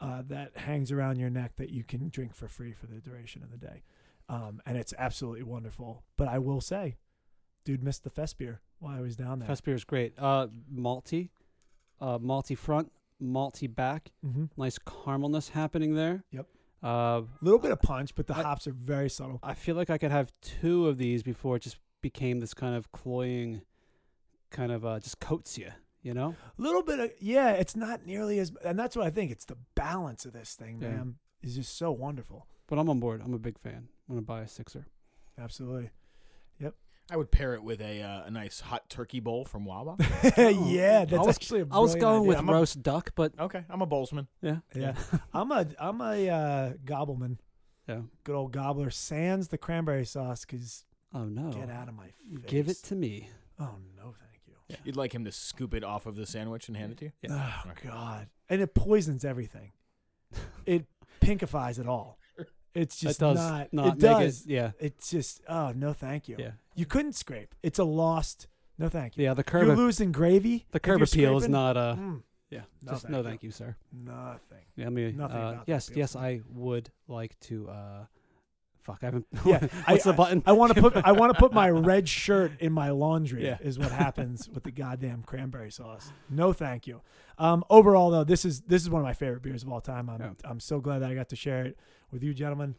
uh, 0.00 0.22
that 0.28 0.56
hangs 0.56 0.92
around 0.92 1.18
your 1.18 1.30
neck 1.30 1.56
that 1.56 1.70
you 1.70 1.84
can 1.84 2.08
drink 2.08 2.34
for 2.34 2.48
free 2.48 2.72
for 2.72 2.86
the 2.86 2.96
duration 2.96 3.42
of 3.42 3.50
the 3.50 3.58
day. 3.58 3.82
Um, 4.28 4.62
and 4.64 4.78
it's 4.78 4.94
absolutely 4.98 5.42
wonderful. 5.42 6.04
But 6.16 6.28
I 6.28 6.38
will 6.38 6.60
say, 6.60 6.96
dude 7.64 7.82
missed 7.82 8.04
the 8.04 8.10
fest 8.10 8.38
beer 8.38 8.60
while 8.78 8.96
I 8.96 9.00
was 9.00 9.16
down 9.16 9.38
there. 9.38 9.46
Fest 9.48 9.64
beer 9.64 9.74
is 9.74 9.84
great. 9.84 10.14
Uh, 10.18 10.48
malty, 10.72 11.30
uh, 12.00 12.18
malty 12.18 12.56
front, 12.56 12.90
malty 13.22 13.72
back. 13.72 14.10
mm-hmm. 14.24 14.46
Nice 14.56 14.78
caramelness 14.78 15.50
happening 15.50 15.94
there. 15.94 16.24
Yep. 16.32 16.46
Uh, 16.82 16.86
A 16.86 17.24
little 17.42 17.58
bit 17.58 17.70
of 17.72 17.80
punch, 17.82 18.14
but 18.14 18.26
the 18.26 18.34
I- 18.36 18.42
hops 18.42 18.66
are 18.66 18.72
very 18.72 19.10
subtle. 19.10 19.38
I 19.42 19.54
feel 19.54 19.76
like 19.76 19.90
I 19.90 19.98
could 19.98 20.10
have 20.10 20.32
two 20.40 20.88
of 20.88 20.96
these 20.98 21.22
before 21.22 21.56
it 21.56 21.60
just 21.62 21.78
became 22.00 22.40
this 22.40 22.54
kind 22.54 22.74
of 22.74 22.90
cloying, 22.92 23.60
kind 24.50 24.72
of 24.72 24.84
uh, 24.86 24.98
just 25.00 25.20
coats 25.20 25.58
you. 25.58 25.70
You 26.02 26.14
know. 26.14 26.34
A 26.58 26.62
little 26.62 26.82
bit 26.82 26.98
of 26.98 27.10
yeah, 27.20 27.50
it's 27.50 27.76
not 27.76 28.06
nearly 28.06 28.38
as, 28.38 28.50
and 28.64 28.78
that's 28.78 28.96
what 28.96 29.06
I 29.06 29.10
think. 29.10 29.30
It's 29.30 29.44
the 29.44 29.58
balance 29.74 30.24
of 30.24 30.32
this 30.32 30.54
thing, 30.54 30.78
Yeah. 30.80 30.88
man, 30.88 31.16
is 31.42 31.54
just 31.56 31.76
so 31.76 31.92
wonderful. 31.92 32.46
But 32.66 32.78
I'm 32.78 32.88
on 32.88 33.00
board. 33.00 33.20
I'm 33.22 33.34
a 33.34 33.38
big 33.38 33.58
fan. 33.58 33.88
I'm 34.08 34.14
gonna 34.14 34.22
buy 34.22 34.40
a 34.40 34.48
sixer. 34.48 34.86
Absolutely. 35.38 35.90
I 37.10 37.16
would 37.16 37.30
pair 37.30 37.54
it 37.54 37.62
with 37.62 37.80
a 37.80 38.02
uh, 38.02 38.22
a 38.26 38.30
nice 38.30 38.60
hot 38.60 38.88
turkey 38.88 39.20
bowl 39.20 39.44
from 39.44 39.64
Wawa. 39.64 39.96
yeah, 40.38 41.04
that's 41.04 41.12
I 41.14 41.16
was- 41.18 41.36
actually. 41.36 41.60
a 41.62 41.66
I 41.70 41.78
was 41.80 41.94
going 41.96 42.20
idea. 42.20 42.28
with 42.28 42.38
I'm 42.38 42.48
a- 42.48 42.52
roast 42.52 42.82
duck, 42.82 43.10
but 43.14 43.32
okay, 43.38 43.64
I'm 43.68 43.82
a 43.82 43.86
bowlsman. 43.86 44.26
yeah, 44.42 44.58
Yeah. 44.74 44.94
I'm 45.34 45.50
a 45.50 45.66
I'm 45.78 46.00
a 46.00 46.28
uh, 46.28 46.72
gobbleman. 46.84 47.38
yeah. 47.88 48.02
Good 48.24 48.34
old 48.36 48.52
gobbler. 48.52 48.90
Sans 48.90 49.48
the 49.48 49.58
cranberry 49.58 50.04
sauce, 50.06 50.44
cause 50.44 50.84
Oh 51.12 51.24
no! 51.24 51.50
get 51.50 51.68
out 51.70 51.88
of 51.88 51.94
my 51.94 52.04
face. 52.06 52.44
Give 52.46 52.68
it 52.68 52.76
to 52.84 52.94
me. 52.94 53.28
Oh 53.58 53.74
no, 53.96 54.04
thank 54.04 54.42
you. 54.46 54.54
Yeah. 54.68 54.76
You'd 54.84 54.96
like 54.96 55.12
him 55.12 55.24
to 55.24 55.32
scoop 55.32 55.74
it 55.74 55.82
off 55.82 56.06
of 56.06 56.14
the 56.14 56.24
sandwich 56.26 56.68
and 56.68 56.76
hand 56.76 56.92
it 56.92 56.98
to 56.98 57.04
you. 57.06 57.12
Yeah. 57.22 57.52
Oh 57.66 57.70
Okay. 57.72 57.88
God, 57.88 58.28
and 58.48 58.62
it 58.62 58.72
poisons 58.74 59.24
everything. 59.24 59.72
it 60.66 60.84
pinkifies 61.20 61.80
it 61.80 61.88
all. 61.88 62.19
It's 62.74 62.96
just 62.98 63.20
does 63.20 63.36
not. 63.36 63.72
not 63.72 63.86
it 63.86 63.90
make 63.92 63.98
does. 63.98 64.40
it. 64.42 64.46
Yeah, 64.50 64.70
It's 64.78 65.10
just 65.10 65.40
oh 65.48 65.72
no, 65.74 65.92
thank 65.92 66.28
you. 66.28 66.36
yeah, 66.38 66.52
You 66.74 66.86
couldn't 66.86 67.14
scrape. 67.14 67.54
It's 67.62 67.78
a 67.78 67.84
lost. 67.84 68.46
No, 68.78 68.88
thank 68.88 69.16
you. 69.16 69.24
yeah. 69.24 69.34
The 69.34 69.44
curb 69.44 69.66
You're 69.66 69.76
losing 69.76 70.12
gravy. 70.12 70.66
the 70.70 70.76
if 70.76 70.82
curb 70.82 70.98
you're 71.00 71.04
appeal 71.04 71.36
is 71.36 71.42
scraping? 71.44 71.52
not. 71.52 71.76
Uh, 71.76 71.94
Mm, 71.96 72.22
yeah, 72.50 72.60
No, 72.82 72.92
just 72.92 73.02
thank 73.02 73.12
no, 73.12 73.18
you. 73.18 73.24
thank 73.24 73.42
you, 73.42 73.50
sir. 73.50 73.76
nothing. 73.92 74.64
Yeah, 74.76 74.86
I 74.86 74.88
mean, 74.90 75.16
Nothing 75.16 75.36
uh, 75.36 75.50
about 75.50 75.64
yes, 75.68 75.90
yes. 75.94 76.16
I 76.16 76.40
would 76.54 76.90
like 77.08 77.38
to. 77.40 77.68
uh 77.68 78.04
Fuck, 78.90 78.98
I 79.02 79.06
haven't. 79.06 79.26
Yeah, 79.44 79.60
what's 79.86 80.06
I- 80.06 80.10
the 80.10 80.16
button? 80.16 80.42
I 80.46 80.52
want 80.52 80.74
to 80.74 80.80
put 80.80 80.96
I 80.96 81.12
want 81.12 81.32
to 81.34 81.38
put 81.38 81.52
my 81.52 81.70
red 81.92 82.08
shirt 82.08 82.52
in 82.60 82.72
my 82.72 82.90
laundry. 82.90 83.44
Yeah. 83.44 83.58
Is 83.60 83.78
what 83.78 83.92
happens 83.92 84.48
with 84.48 84.64
the 84.64 84.70
goddamn 84.70 85.22
cranberry 85.22 85.70
sauce. 85.70 86.12
No, 86.28 86.52
thank 86.52 86.86
you. 86.86 87.00
Um, 87.38 87.64
overall, 87.70 88.10
though, 88.10 88.24
this 88.24 88.44
is 88.44 88.60
this 88.62 88.82
is 88.82 88.90
one 88.90 89.00
of 89.00 89.06
my 89.06 89.14
favorite 89.14 89.42
beers 89.42 89.62
of 89.62 89.68
all 89.70 89.80
time. 89.80 90.08
I'm 90.10 90.20
Yeah. 90.20 90.30
I'm 90.44 90.60
so 90.60 90.80
glad 90.80 91.00
that 91.00 91.10
I 91.10 91.14
got 91.14 91.28
to 91.30 91.36
share 91.36 91.64
it 91.64 91.76
with 92.10 92.22
you, 92.22 92.34
gentlemen. 92.34 92.76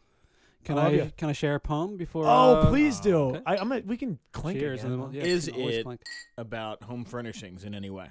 Can 0.64 0.78
I 0.78 0.82
love 0.88 1.06
I 1.08 1.12
can 1.16 1.28
I 1.28 1.32
share 1.32 1.56
a 1.56 1.60
poem 1.60 1.96
before? 1.96 2.24
Oh, 2.26 2.28
uh, 2.56 2.68
please 2.68 3.00
do. 3.00 3.16
okay. 3.16 3.42
I, 3.46 3.56
I'm 3.56 3.68
gonna, 3.68 3.82
we 3.84 3.96
can 3.96 4.18
clink 4.32 4.60
Cheers, 4.60 4.80
again. 4.80 4.90
then 4.92 5.00
we'll, 5.00 5.14
yeah, 5.14 5.22
Is 5.24 5.46
we 5.46 5.52
can 5.52 5.60
always 5.60 5.76
it- 5.78 5.84
clink. 5.84 6.00
About 6.38 6.82
home 6.84 7.04
furnishings 7.04 7.64
in 7.64 7.74
any 7.74 7.90
way. 7.90 8.10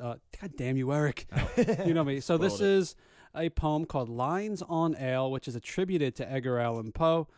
Uh, 0.00 0.14
God 0.40 0.52
damn 0.56 0.78
you, 0.78 0.90
Eric. 0.94 1.26
you 1.84 1.92
know 1.92 2.02
me. 2.04 2.20
So 2.20 2.38
this 2.38 2.54
Spoiled 2.54 2.70
it. 2.70 2.74
is 2.78 2.96
a 3.34 3.48
poem 3.50 3.84
called 3.84 4.08
"Lines 4.08 4.62
on 4.62 4.96
Ale," 4.96 5.30
which 5.30 5.46
is 5.48 5.54
attributed 5.56 6.14
to 6.16 6.30
Edgar 6.30 6.58
Allan 6.58 6.92
Poe. 6.92 7.28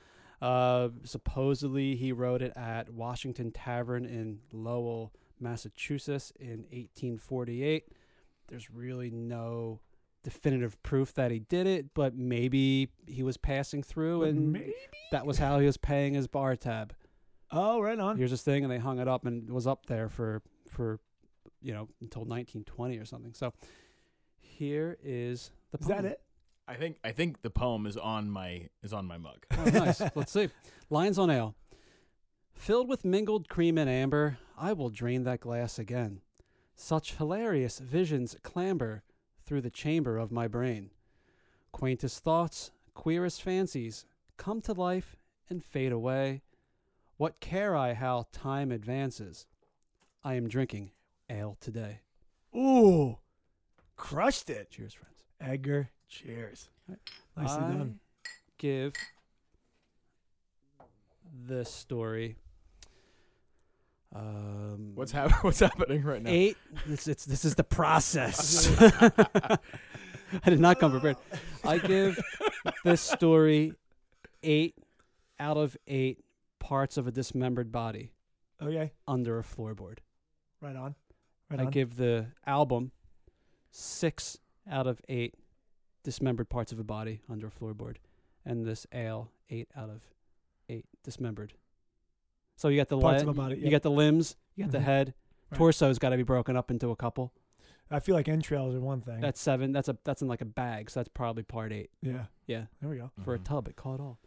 Uh, 0.41 0.89
supposedly, 1.05 1.95
he 1.95 2.11
wrote 2.13 2.43
it 2.43 2.53
at 2.57 2.91
Washington 2.91 3.53
Tavern 3.53 4.05
in 4.05 4.41
Lowell, 4.53 5.13
Massachusetts, 5.39 6.33
in 6.41 6.65
1848. 6.71 7.89
There's 8.49 8.71
really 8.71 9.11
no 9.11 9.81
definitive 10.25 10.81
proof 10.83 11.15
that 11.15 11.31
he 11.31 11.39
did 11.41 11.67
it, 11.67 11.95
but 11.95 12.15
maybe 12.17 12.89
he 13.07 13.23
was 13.23 13.37
passing 13.37 13.83
through 13.83 14.23
and 14.25 14.53
Maybe. 14.53 14.73
that 15.11 15.27
was 15.27 15.39
how 15.39 15.59
he 15.59 15.67
was 15.67 15.77
paying 15.77 16.15
his 16.15 16.27
bar 16.29 16.55
tab. 16.57 16.95
Oh, 17.51 17.81
right 17.81 17.99
on. 17.99 18.17
Here's 18.17 18.31
this 18.31 18.43
thing, 18.43 18.65
and 18.65 18.73
they 18.73 18.79
hung 18.79 18.99
it 18.99 19.09
up, 19.09 19.27
and 19.27 19.49
it 19.49 19.53
was 19.53 19.67
up 19.67 19.87
there 19.87 20.09
for 20.09 20.43
for 20.71 20.99
you 21.61 21.73
know 21.73 21.89
until 22.01 22.23
1920 22.23 22.99
or 22.99 23.05
something. 23.05 23.35
So 23.35 23.53
here 24.63 24.97
is 25.03 25.51
the 25.73 25.79
poem. 25.79 25.91
Is 25.91 25.97
that 25.97 26.05
it? 26.05 26.21
I 26.69 26.75
think 26.75 26.99
I 27.03 27.11
think 27.11 27.43
the 27.43 27.51
poem 27.51 27.85
is 27.85 27.97
on 27.97 28.31
my 28.31 28.69
is 28.83 28.93
on 28.93 29.07
my 29.07 29.19
mug. 29.19 29.45
Oh, 29.59 29.65
nice. 29.65 30.01
Let's 30.15 30.31
see. 30.31 30.51
Lines 30.89 31.19
on 31.19 31.31
ale. 31.31 31.57
Filled 32.55 32.89
with 32.89 33.05
mingled 33.05 33.49
cream 33.49 33.77
and 33.77 33.91
amber, 33.91 34.39
I 34.57 34.73
will 34.73 34.89
drain 34.89 35.25
that 35.25 35.41
glass 35.41 35.81
again. 35.81 36.21
Such 36.77 37.17
hilarious 37.17 37.81
visions 37.81 38.37
clamber 38.45 39.03
through 39.45 39.63
the 39.63 39.71
chamber 39.71 40.17
of 40.17 40.31
my 40.31 40.47
brain. 40.47 40.91
Quaintest 41.73 42.23
thoughts, 42.23 42.71
queerest 42.95 43.43
fancies 43.43 44.05
come 44.37 44.61
to 44.61 44.73
life 44.73 45.17
and 45.51 45.65
fade 45.65 45.91
away. 45.91 46.43
What 47.17 47.41
care 47.41 47.75
I 47.75 47.95
how 47.95 48.27
time 48.33 48.71
advances? 48.71 49.47
I 50.23 50.35
am 50.35 50.47
drinking 50.47 50.93
ale 51.29 51.57
today. 51.61 52.03
Ooh, 52.55 53.19
crushed 54.03 54.51
it. 54.51 54.69
Cheers, 54.71 54.95
friends. 54.95 55.23
Edgar, 55.41 55.89
cheers. 56.09 56.69
Nicely 57.37 57.57
I 57.65 57.69
done. 57.69 58.01
give 58.59 58.95
this 61.47 61.73
story. 61.73 62.37
Um, 64.15 64.93
What's 64.97 65.13
hap- 65.13 65.31
What's 65.45 65.61
happening 65.61 66.03
right 66.03 66.21
now? 66.21 66.31
eight? 66.31 66.57
This, 66.87 67.07
it's, 67.07 67.25
this 67.25 67.45
is 67.45 67.55
the 67.55 67.63
process. 67.65 68.69
I 68.81 69.59
did 70.51 70.61
not 70.61 70.81
come 70.81 70.91
prepared. 70.91 71.17
I 71.65 71.79
give 71.79 72.19
this 72.85 73.01
story 73.01 73.75
eight 74.43 74.75
out 75.39 75.57
of 75.57 75.77
eight 75.87 76.19
parts 76.59 76.97
of 76.97 77.07
a 77.07 77.13
dismembered 77.13 77.71
body 77.71 78.11
Okay, 78.61 78.93
under 79.07 79.39
a 79.39 79.43
floorboard. 79.45 79.99
right 80.61 80.75
on. 80.77 80.95
Right 81.51 81.59
on. 81.59 81.61
I 81.61 81.65
on. 81.67 81.71
give 81.71 81.97
the 81.97 82.27
album 82.47 82.91
six 83.73 84.39
out 84.71 84.87
of 84.87 85.01
eight 85.09 85.35
dismembered 86.05 86.49
parts 86.49 86.71
of 86.73 86.79
a 86.79 86.85
body 86.85 87.21
under 87.29 87.49
a 87.49 87.51
floorboard, 87.51 87.97
and 88.45 88.65
this 88.65 88.87
ale 88.93 89.31
eight 89.51 89.69
out 89.77 89.89
of 89.91 90.03
eight 90.69 90.85
dismembered. 91.03 91.55
So 92.57 92.69
you 92.69 92.77
got 92.79 92.89
the 92.89 92.99
Parts 93.01 93.25
le- 93.25 93.31
of 93.31 93.37
a 93.37 93.41
body, 93.41 93.57
you 93.57 93.71
got 93.71 93.83
the 93.83 93.91
limbs, 93.91 94.37
you 94.55 94.65
got 94.65 94.69
Mhm. 94.69 94.73
the 94.73 94.81
head. 94.81 95.15
Right. 95.51 95.59
Torso's 95.59 95.99
got 95.99 96.11
to 96.11 96.17
be 96.17 96.23
broken 96.23 96.57
up 96.57 96.71
into 96.71 96.91
a 96.91 96.97
couple. 96.97 97.33
I 97.91 97.99
feel 98.01 98.15
like 98.15 98.29
entrails 98.29 98.75
are 98.75 98.81
one 98.81 99.01
thing. 99.01 99.21
That's 99.21 99.41
seven. 99.41 99.73
That's 99.73 99.89
a 99.89 99.99
that's 100.05 100.23
in 100.23 100.29
like 100.29 100.41
a 100.41 100.47
bag, 100.47 100.89
so 100.91 101.01
that's 101.01 101.09
probably 101.09 101.43
part 101.43 101.73
eight. 101.73 101.91
yeah. 102.03 102.27
Yeah, 102.47 102.67
There 102.81 102.91
we 102.91 102.97
go. 102.99 103.11
for 103.25 103.35
a 103.35 103.39
Mhm. 103.39 103.45
tub, 103.45 103.69
it 103.69 103.77
caught 103.77 104.01
all. 104.01 104.19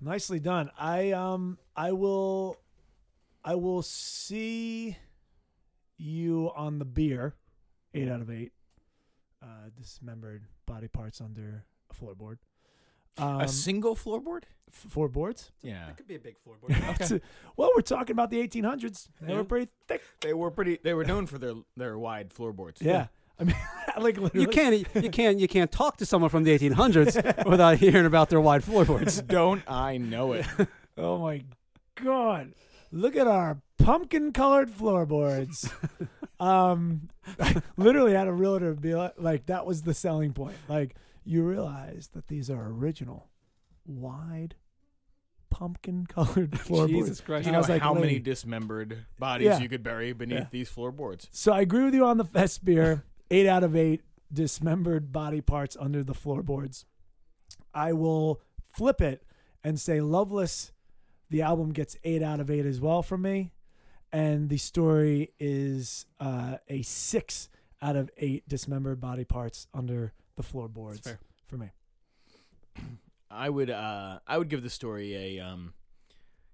Nicely 0.00 0.38
done. 0.40 0.70
I 0.78 1.10
um 1.12 1.58
I 1.76 1.92
will 1.92 2.56
I 3.44 3.54
will 3.56 3.82
see 3.82 4.96
you 5.96 6.50
on 6.56 6.78
the 6.78 6.84
beer. 6.84 7.34
Eight 7.92 8.08
out 8.08 8.20
of 8.20 8.30
eight. 8.30 8.52
Uh 9.44 9.68
dismembered 9.76 10.42
body 10.66 10.88
parts 10.88 11.20
under 11.20 11.64
a 11.90 11.94
floorboard. 11.94 12.38
Um, 13.18 13.40
a 13.42 13.48
single 13.48 13.94
floorboard? 13.94 14.42
f- 14.72 14.86
four 14.90 15.08
boards. 15.08 15.52
Yeah, 15.62 15.88
It 15.90 15.96
could 15.98 16.08
be 16.08 16.16
a 16.16 16.18
big 16.18 16.36
floorboard. 16.36 16.74
It's 17.00 17.10
a- 17.12 17.20
well, 17.56 17.70
we're 17.76 17.82
talking 17.82 18.12
about 18.12 18.30
the 18.30 18.38
1800s. 18.48 19.08
They 19.20 19.32
Yeah. 19.32 19.38
were 19.38 19.44
pretty 19.44 19.70
thick. 19.86 20.02
they 20.20 20.32
were 20.34 20.50
pretty. 20.50 20.78
They 20.82 20.94
were 20.94 21.04
known 21.04 21.26
for 21.26 21.38
their 21.38 21.54
their 21.76 21.96
wide 21.98 22.32
floorboards. 22.32 22.80
Yeah. 22.82 23.06
I 23.38 23.44
mean, 23.44 23.56
like 24.00 24.16
literally. 24.16 24.40
You 24.46 24.48
can't 24.48 24.86
you 25.04 25.10
can't 25.10 25.38
you 25.38 25.46
can't 25.48 25.70
talk 25.70 25.96
to 25.98 26.06
someone 26.06 26.30
from 26.30 26.44
the 26.44 26.56
1800s 26.58 27.46
without 27.52 27.76
hearing 27.78 28.06
about 28.06 28.30
their 28.30 28.40
wide 28.40 28.64
floorboards. 28.64 29.20
Don't 29.22 29.62
I 29.68 29.98
know 29.98 30.32
it? 30.32 30.46
Oh 30.96 31.18
my 31.18 31.42
god! 32.02 32.54
Look 32.92 33.16
at 33.16 33.26
our 33.26 33.60
pumpkin-colored 33.78 34.70
floorboards. 34.70 35.70
um, 36.40 37.08
I 37.40 37.60
literally 37.76 38.12
had 38.14 38.28
a 38.28 38.32
realtor 38.32 38.74
be 38.74 38.94
like, 38.94 39.14
like, 39.18 39.46
that 39.46 39.66
was 39.66 39.82
the 39.82 39.94
selling 39.94 40.32
point. 40.32 40.56
Like, 40.68 40.96
you 41.24 41.42
realize 41.42 42.10
that 42.14 42.28
these 42.28 42.50
are 42.50 42.66
original, 42.66 43.28
wide, 43.86 44.54
pumpkin-colored 45.50 46.58
floorboards. 46.60 46.92
Jesus 46.92 47.20
Christ! 47.20 47.44
Do 47.44 47.50
you 47.50 47.52
I 47.52 47.52
know 47.54 47.58
was 47.60 47.68
like, 47.68 47.82
how 47.82 47.94
many 47.94 48.18
dismembered 48.18 49.06
bodies 49.18 49.46
Yeah. 49.46 49.58
you 49.60 49.68
could 49.68 49.82
bury 49.82 50.12
beneath 50.12 50.38
Yeah. 50.38 50.46
these 50.50 50.68
floorboards? 50.68 51.28
So 51.30 51.52
I 51.52 51.60
agree 51.60 51.84
with 51.84 51.94
you 51.94 52.04
on 52.04 52.16
the 52.18 52.24
fest 52.24 52.64
beer. 52.64 53.04
Eight 53.30 53.46
out 53.46 53.64
of 53.64 53.74
eight 53.74 54.02
dismembered 54.32 55.10
body 55.10 55.40
parts 55.40 55.76
under 55.80 56.04
the 56.04 56.12
floorboards. 56.12 56.84
I 57.72 57.92
will 57.94 58.42
flip 58.76 59.00
it 59.00 59.24
and 59.64 59.80
say 59.80 60.00
Loveless, 60.02 60.72
the 61.30 61.40
album 61.40 61.72
gets 61.72 61.96
eight 62.04 62.22
out 62.22 62.38
of 62.38 62.50
eight 62.50 62.66
as 62.66 62.80
well 62.82 63.02
from 63.02 63.22
me. 63.22 63.52
And 64.14 64.48
the 64.48 64.58
story 64.58 65.32
is 65.40 66.06
uh, 66.20 66.58
a 66.68 66.82
six 66.82 67.48
out 67.82 67.96
of 67.96 68.10
eight 68.16 68.48
dismembered 68.48 69.00
body 69.00 69.24
parts 69.24 69.66
under 69.74 70.12
the 70.36 70.44
floorboards 70.44 71.00
fair. 71.00 71.18
for 71.48 71.56
me. 71.56 71.70
I 73.30 73.50
would 73.50 73.70
uh 73.70 74.20
I 74.24 74.38
would 74.38 74.48
give 74.48 74.62
the 74.62 74.70
story 74.70 75.16
a 75.16 75.40
um 75.44 75.74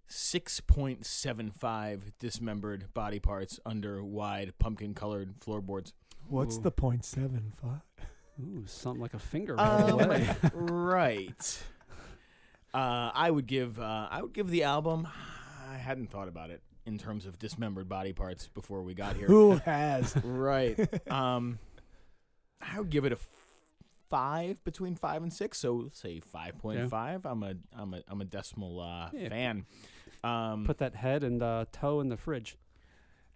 six 0.07 0.61
point 0.61 1.05
seven 1.05 1.51
five 1.51 2.13
dismembered 2.19 2.95
body 2.95 3.21
parts 3.21 3.61
under 3.67 4.03
wide 4.03 4.55
pumpkin 4.59 4.95
colored 4.95 5.35
floorboards. 5.39 5.93
What's 6.29 6.57
Ooh. 6.57 6.63
the 6.63 6.71
point 6.71 7.05
seven 7.05 7.53
five? 7.61 7.83
Ooh, 8.41 8.65
something 8.67 9.03
like 9.03 9.13
a 9.13 9.19
finger 9.19 9.61
Um, 9.61 10.23
right. 10.55 11.63
Uh, 12.73 13.11
I 13.13 13.31
would 13.31 13.47
give 13.47 13.79
uh, 13.79 14.09
I 14.11 14.23
would 14.23 14.33
give 14.33 14.49
the 14.49 14.63
album. 14.63 15.07
I 15.69 15.77
hadn't 15.77 16.11
thought 16.11 16.29
about 16.29 16.49
it 16.49 16.63
in 16.91 16.99
terms 16.99 17.27
of 17.27 17.39
dismembered 17.39 17.89
body 17.89 18.13
parts 18.13 18.49
before 18.49 18.83
we 18.83 18.95
got 18.95 19.17
here. 19.17 19.27
Who 19.27 19.57
has? 19.57 20.15
right. 20.25 20.79
Um, 21.11 21.59
I 22.61 22.79
would 22.79 22.91
give 22.91 23.05
it 23.05 23.13
a 23.13 23.17
f- 23.17 23.29
five 24.09 24.63
between 24.65 24.95
five 24.97 25.23
and 25.23 25.33
six. 25.33 25.59
So 25.59 25.89
say 25.93 26.21
five 26.21 26.59
point 26.59 26.91
five. 26.91 27.25
I'm 27.25 27.43
a 27.43 27.55
I'm 27.77 27.95
a 27.95 28.03
I'm 28.09 28.21
a 28.21 28.25
decimal 28.25 28.81
uh, 28.81 29.09
Yeah. 29.13 29.29
fan. 29.29 29.67
Um, 30.23 30.65
Put 30.67 30.79
that 30.79 30.95
head 30.97 31.25
and 31.25 31.43
uh, 31.43 31.65
toe 31.73 32.01
in 32.01 32.09
the 32.11 32.17
fridge. 32.19 32.57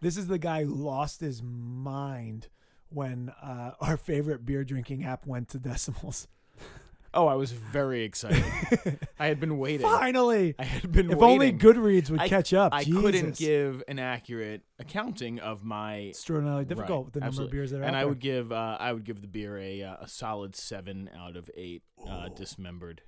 This 0.01 0.17
is 0.19 0.27
the 0.27 0.39
guy 0.39 0.65
who 0.65 0.75
lost 0.75 1.21
his 1.21 1.43
mind 1.43 2.49
when 2.91 3.33
uh, 3.43 3.73
our 3.81 3.97
favorite 3.97 4.45
beer 4.45 4.65
drinking 4.65 5.05
app 5.05 5.27
went 5.27 5.49
to 5.51 5.59
decimals. 5.59 6.29
Oh, 7.15 7.27
I 7.27 7.35
was 7.35 7.53
very 7.53 8.03
excited. 8.05 8.45
I 9.19 9.27
had 9.27 9.41
been 9.41 9.59
waiting. 9.59 9.87
Finally! 9.87 10.55
I 10.59 10.65
had 10.65 10.83
been 10.91 11.07
waiting. 11.09 11.11
If 11.13 11.19
waiting. 11.19 11.33
only 11.33 11.53
Goodreads 11.53 12.11
would 12.11 12.21
I- 12.21 12.29
catch 12.29 12.53
up. 12.53 12.75
I 12.75 12.85
Jesus. 12.85 13.01
couldn't 13.03 13.37
give 13.37 13.83
an 13.89 13.99
accurate 13.99 14.63
accounting 14.79 15.39
of 15.41 15.65
my 15.65 16.09
extraordinarily 16.09 16.65
difficult 16.65 16.91
Right, 16.99 17.05
with 17.07 17.15
the 17.15 17.21
number 17.21 17.29
absolutely. 17.29 17.49
of 17.49 17.53
beers 17.53 17.71
that 17.71 17.81
are 17.81 17.85
and 17.85 17.95
out 17.95 17.99
I 17.99 18.01
there. 18.03 18.09
would 18.09 18.19
give 18.21 18.53
uh, 18.53 18.77
I 18.81 18.93
would 18.93 19.05
give 19.05 19.21
the 19.21 19.27
beer 19.29 19.57
a 19.59 19.83
uh, 19.83 19.97
a 20.03 20.09
solid 20.09 20.55
seven 20.57 21.09
out 21.19 21.37
of 21.37 21.51
eight 21.57 21.83
uh, 22.09 22.29
dismembered. 22.29 23.03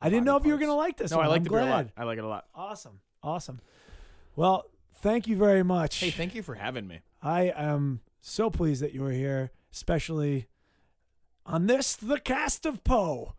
I 0.00 0.10
didn't 0.10 0.24
know 0.26 0.36
if 0.36 0.46
you 0.46 0.52
were 0.52 0.58
gonna 0.58 0.74
like 0.76 0.96
this. 0.96 1.10
No, 1.10 1.16
one. 1.16 1.26
I 1.26 1.28
like 1.30 1.38
I'm 1.38 1.44
the 1.44 1.50
beer 1.50 1.58
a 1.60 1.64
lot. 1.66 1.88
I 1.96 2.04
like 2.04 2.18
it 2.18 2.24
a 2.24 2.28
lot. 2.28 2.44
Awesome, 2.54 3.00
awesome. 3.22 3.60
Well, 4.36 4.66
thank 5.02 5.26
you 5.26 5.36
very 5.36 5.62
much. 5.64 5.98
Hey, 5.98 6.10
thank 6.10 6.34
you 6.34 6.42
for 6.42 6.54
having 6.54 6.86
me. 6.86 7.00
I 7.22 7.52
am 7.56 8.00
so 8.20 8.48
pleased 8.50 8.82
that 8.82 8.92
you 8.94 9.02
were 9.02 9.10
here, 9.10 9.50
especially 9.72 10.46
on 11.46 11.66
this, 11.66 11.96
the 11.96 12.20
cast 12.20 12.66
of 12.66 12.84
Poe. 12.84 13.34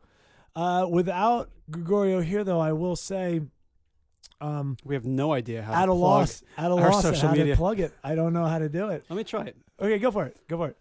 Uh, 0.55 0.87
without 0.89 1.49
Gregorio 1.71 2.19
here, 2.21 2.43
though, 2.43 2.59
I 2.59 2.73
will 2.73 2.95
say, 2.95 3.41
um, 4.41 4.77
We 4.83 4.95
have 4.95 5.05
no 5.05 5.33
idea 5.33 5.61
how 5.61 5.73
at 5.73 5.85
to 5.85 5.91
a 5.91 5.95
plug. 5.95 5.99
loss, 6.01 6.43
at 6.57 6.71
a 6.71 6.73
our 6.75 6.91
loss, 6.91 7.03
social 7.03 7.29
how 7.29 7.33
media. 7.35 7.53
to 7.53 7.57
plug 7.57 7.79
it. 7.79 7.93
I 8.03 8.15
don't 8.15 8.33
know 8.33 8.45
how 8.45 8.59
to 8.59 8.69
do 8.69 8.89
it. 8.89 9.05
Let 9.09 9.15
me 9.17 9.23
try 9.23 9.45
it. 9.45 9.57
Okay, 9.79 9.99
go 9.99 10.11
for 10.11 10.25
it. 10.25 10.37
Go 10.47 10.57
for 10.57 10.67
it. 10.69 10.77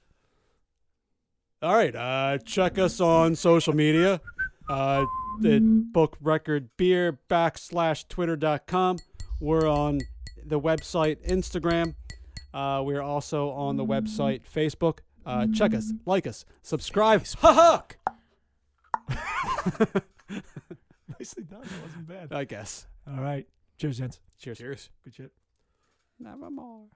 All 1.62 1.74
right. 1.74 1.94
Uh, 1.94 2.38
check 2.38 2.78
us 2.78 3.00
on 3.00 3.34
social 3.36 3.74
media. 3.74 4.20
Uh, 4.68 5.06
the 5.40 5.60
book 5.60 6.16
record 6.20 6.68
beer 6.76 7.18
backslash 7.30 8.06
twitter.com. 8.08 8.98
We're 9.40 9.68
on 9.68 10.00
the 10.44 10.60
website 10.60 11.26
Instagram. 11.28 11.94
Uh, 12.52 12.82
we're 12.84 13.02
also 13.02 13.50
on 13.50 13.76
the 13.76 13.84
website 13.84 14.42
Facebook. 14.52 14.98
Uh, 15.26 15.46
check 15.52 15.74
us, 15.74 15.92
like 16.06 16.26
us, 16.26 16.44
subscribe. 16.62 17.24
Ha 17.38 17.82
Nicely 21.18 21.44
done. 21.44 21.62
That 21.62 21.82
wasn't 21.82 22.08
bad. 22.08 22.32
I 22.32 22.44
guess. 22.44 22.86
All 23.06 23.22
right. 23.22 23.46
Cheers, 23.78 23.98
gents. 23.98 24.20
Cheers. 24.38 24.58
Cheers. 24.58 24.90
Good 25.04 25.14
shit. 25.14 25.32
Nevermore. 26.18 26.86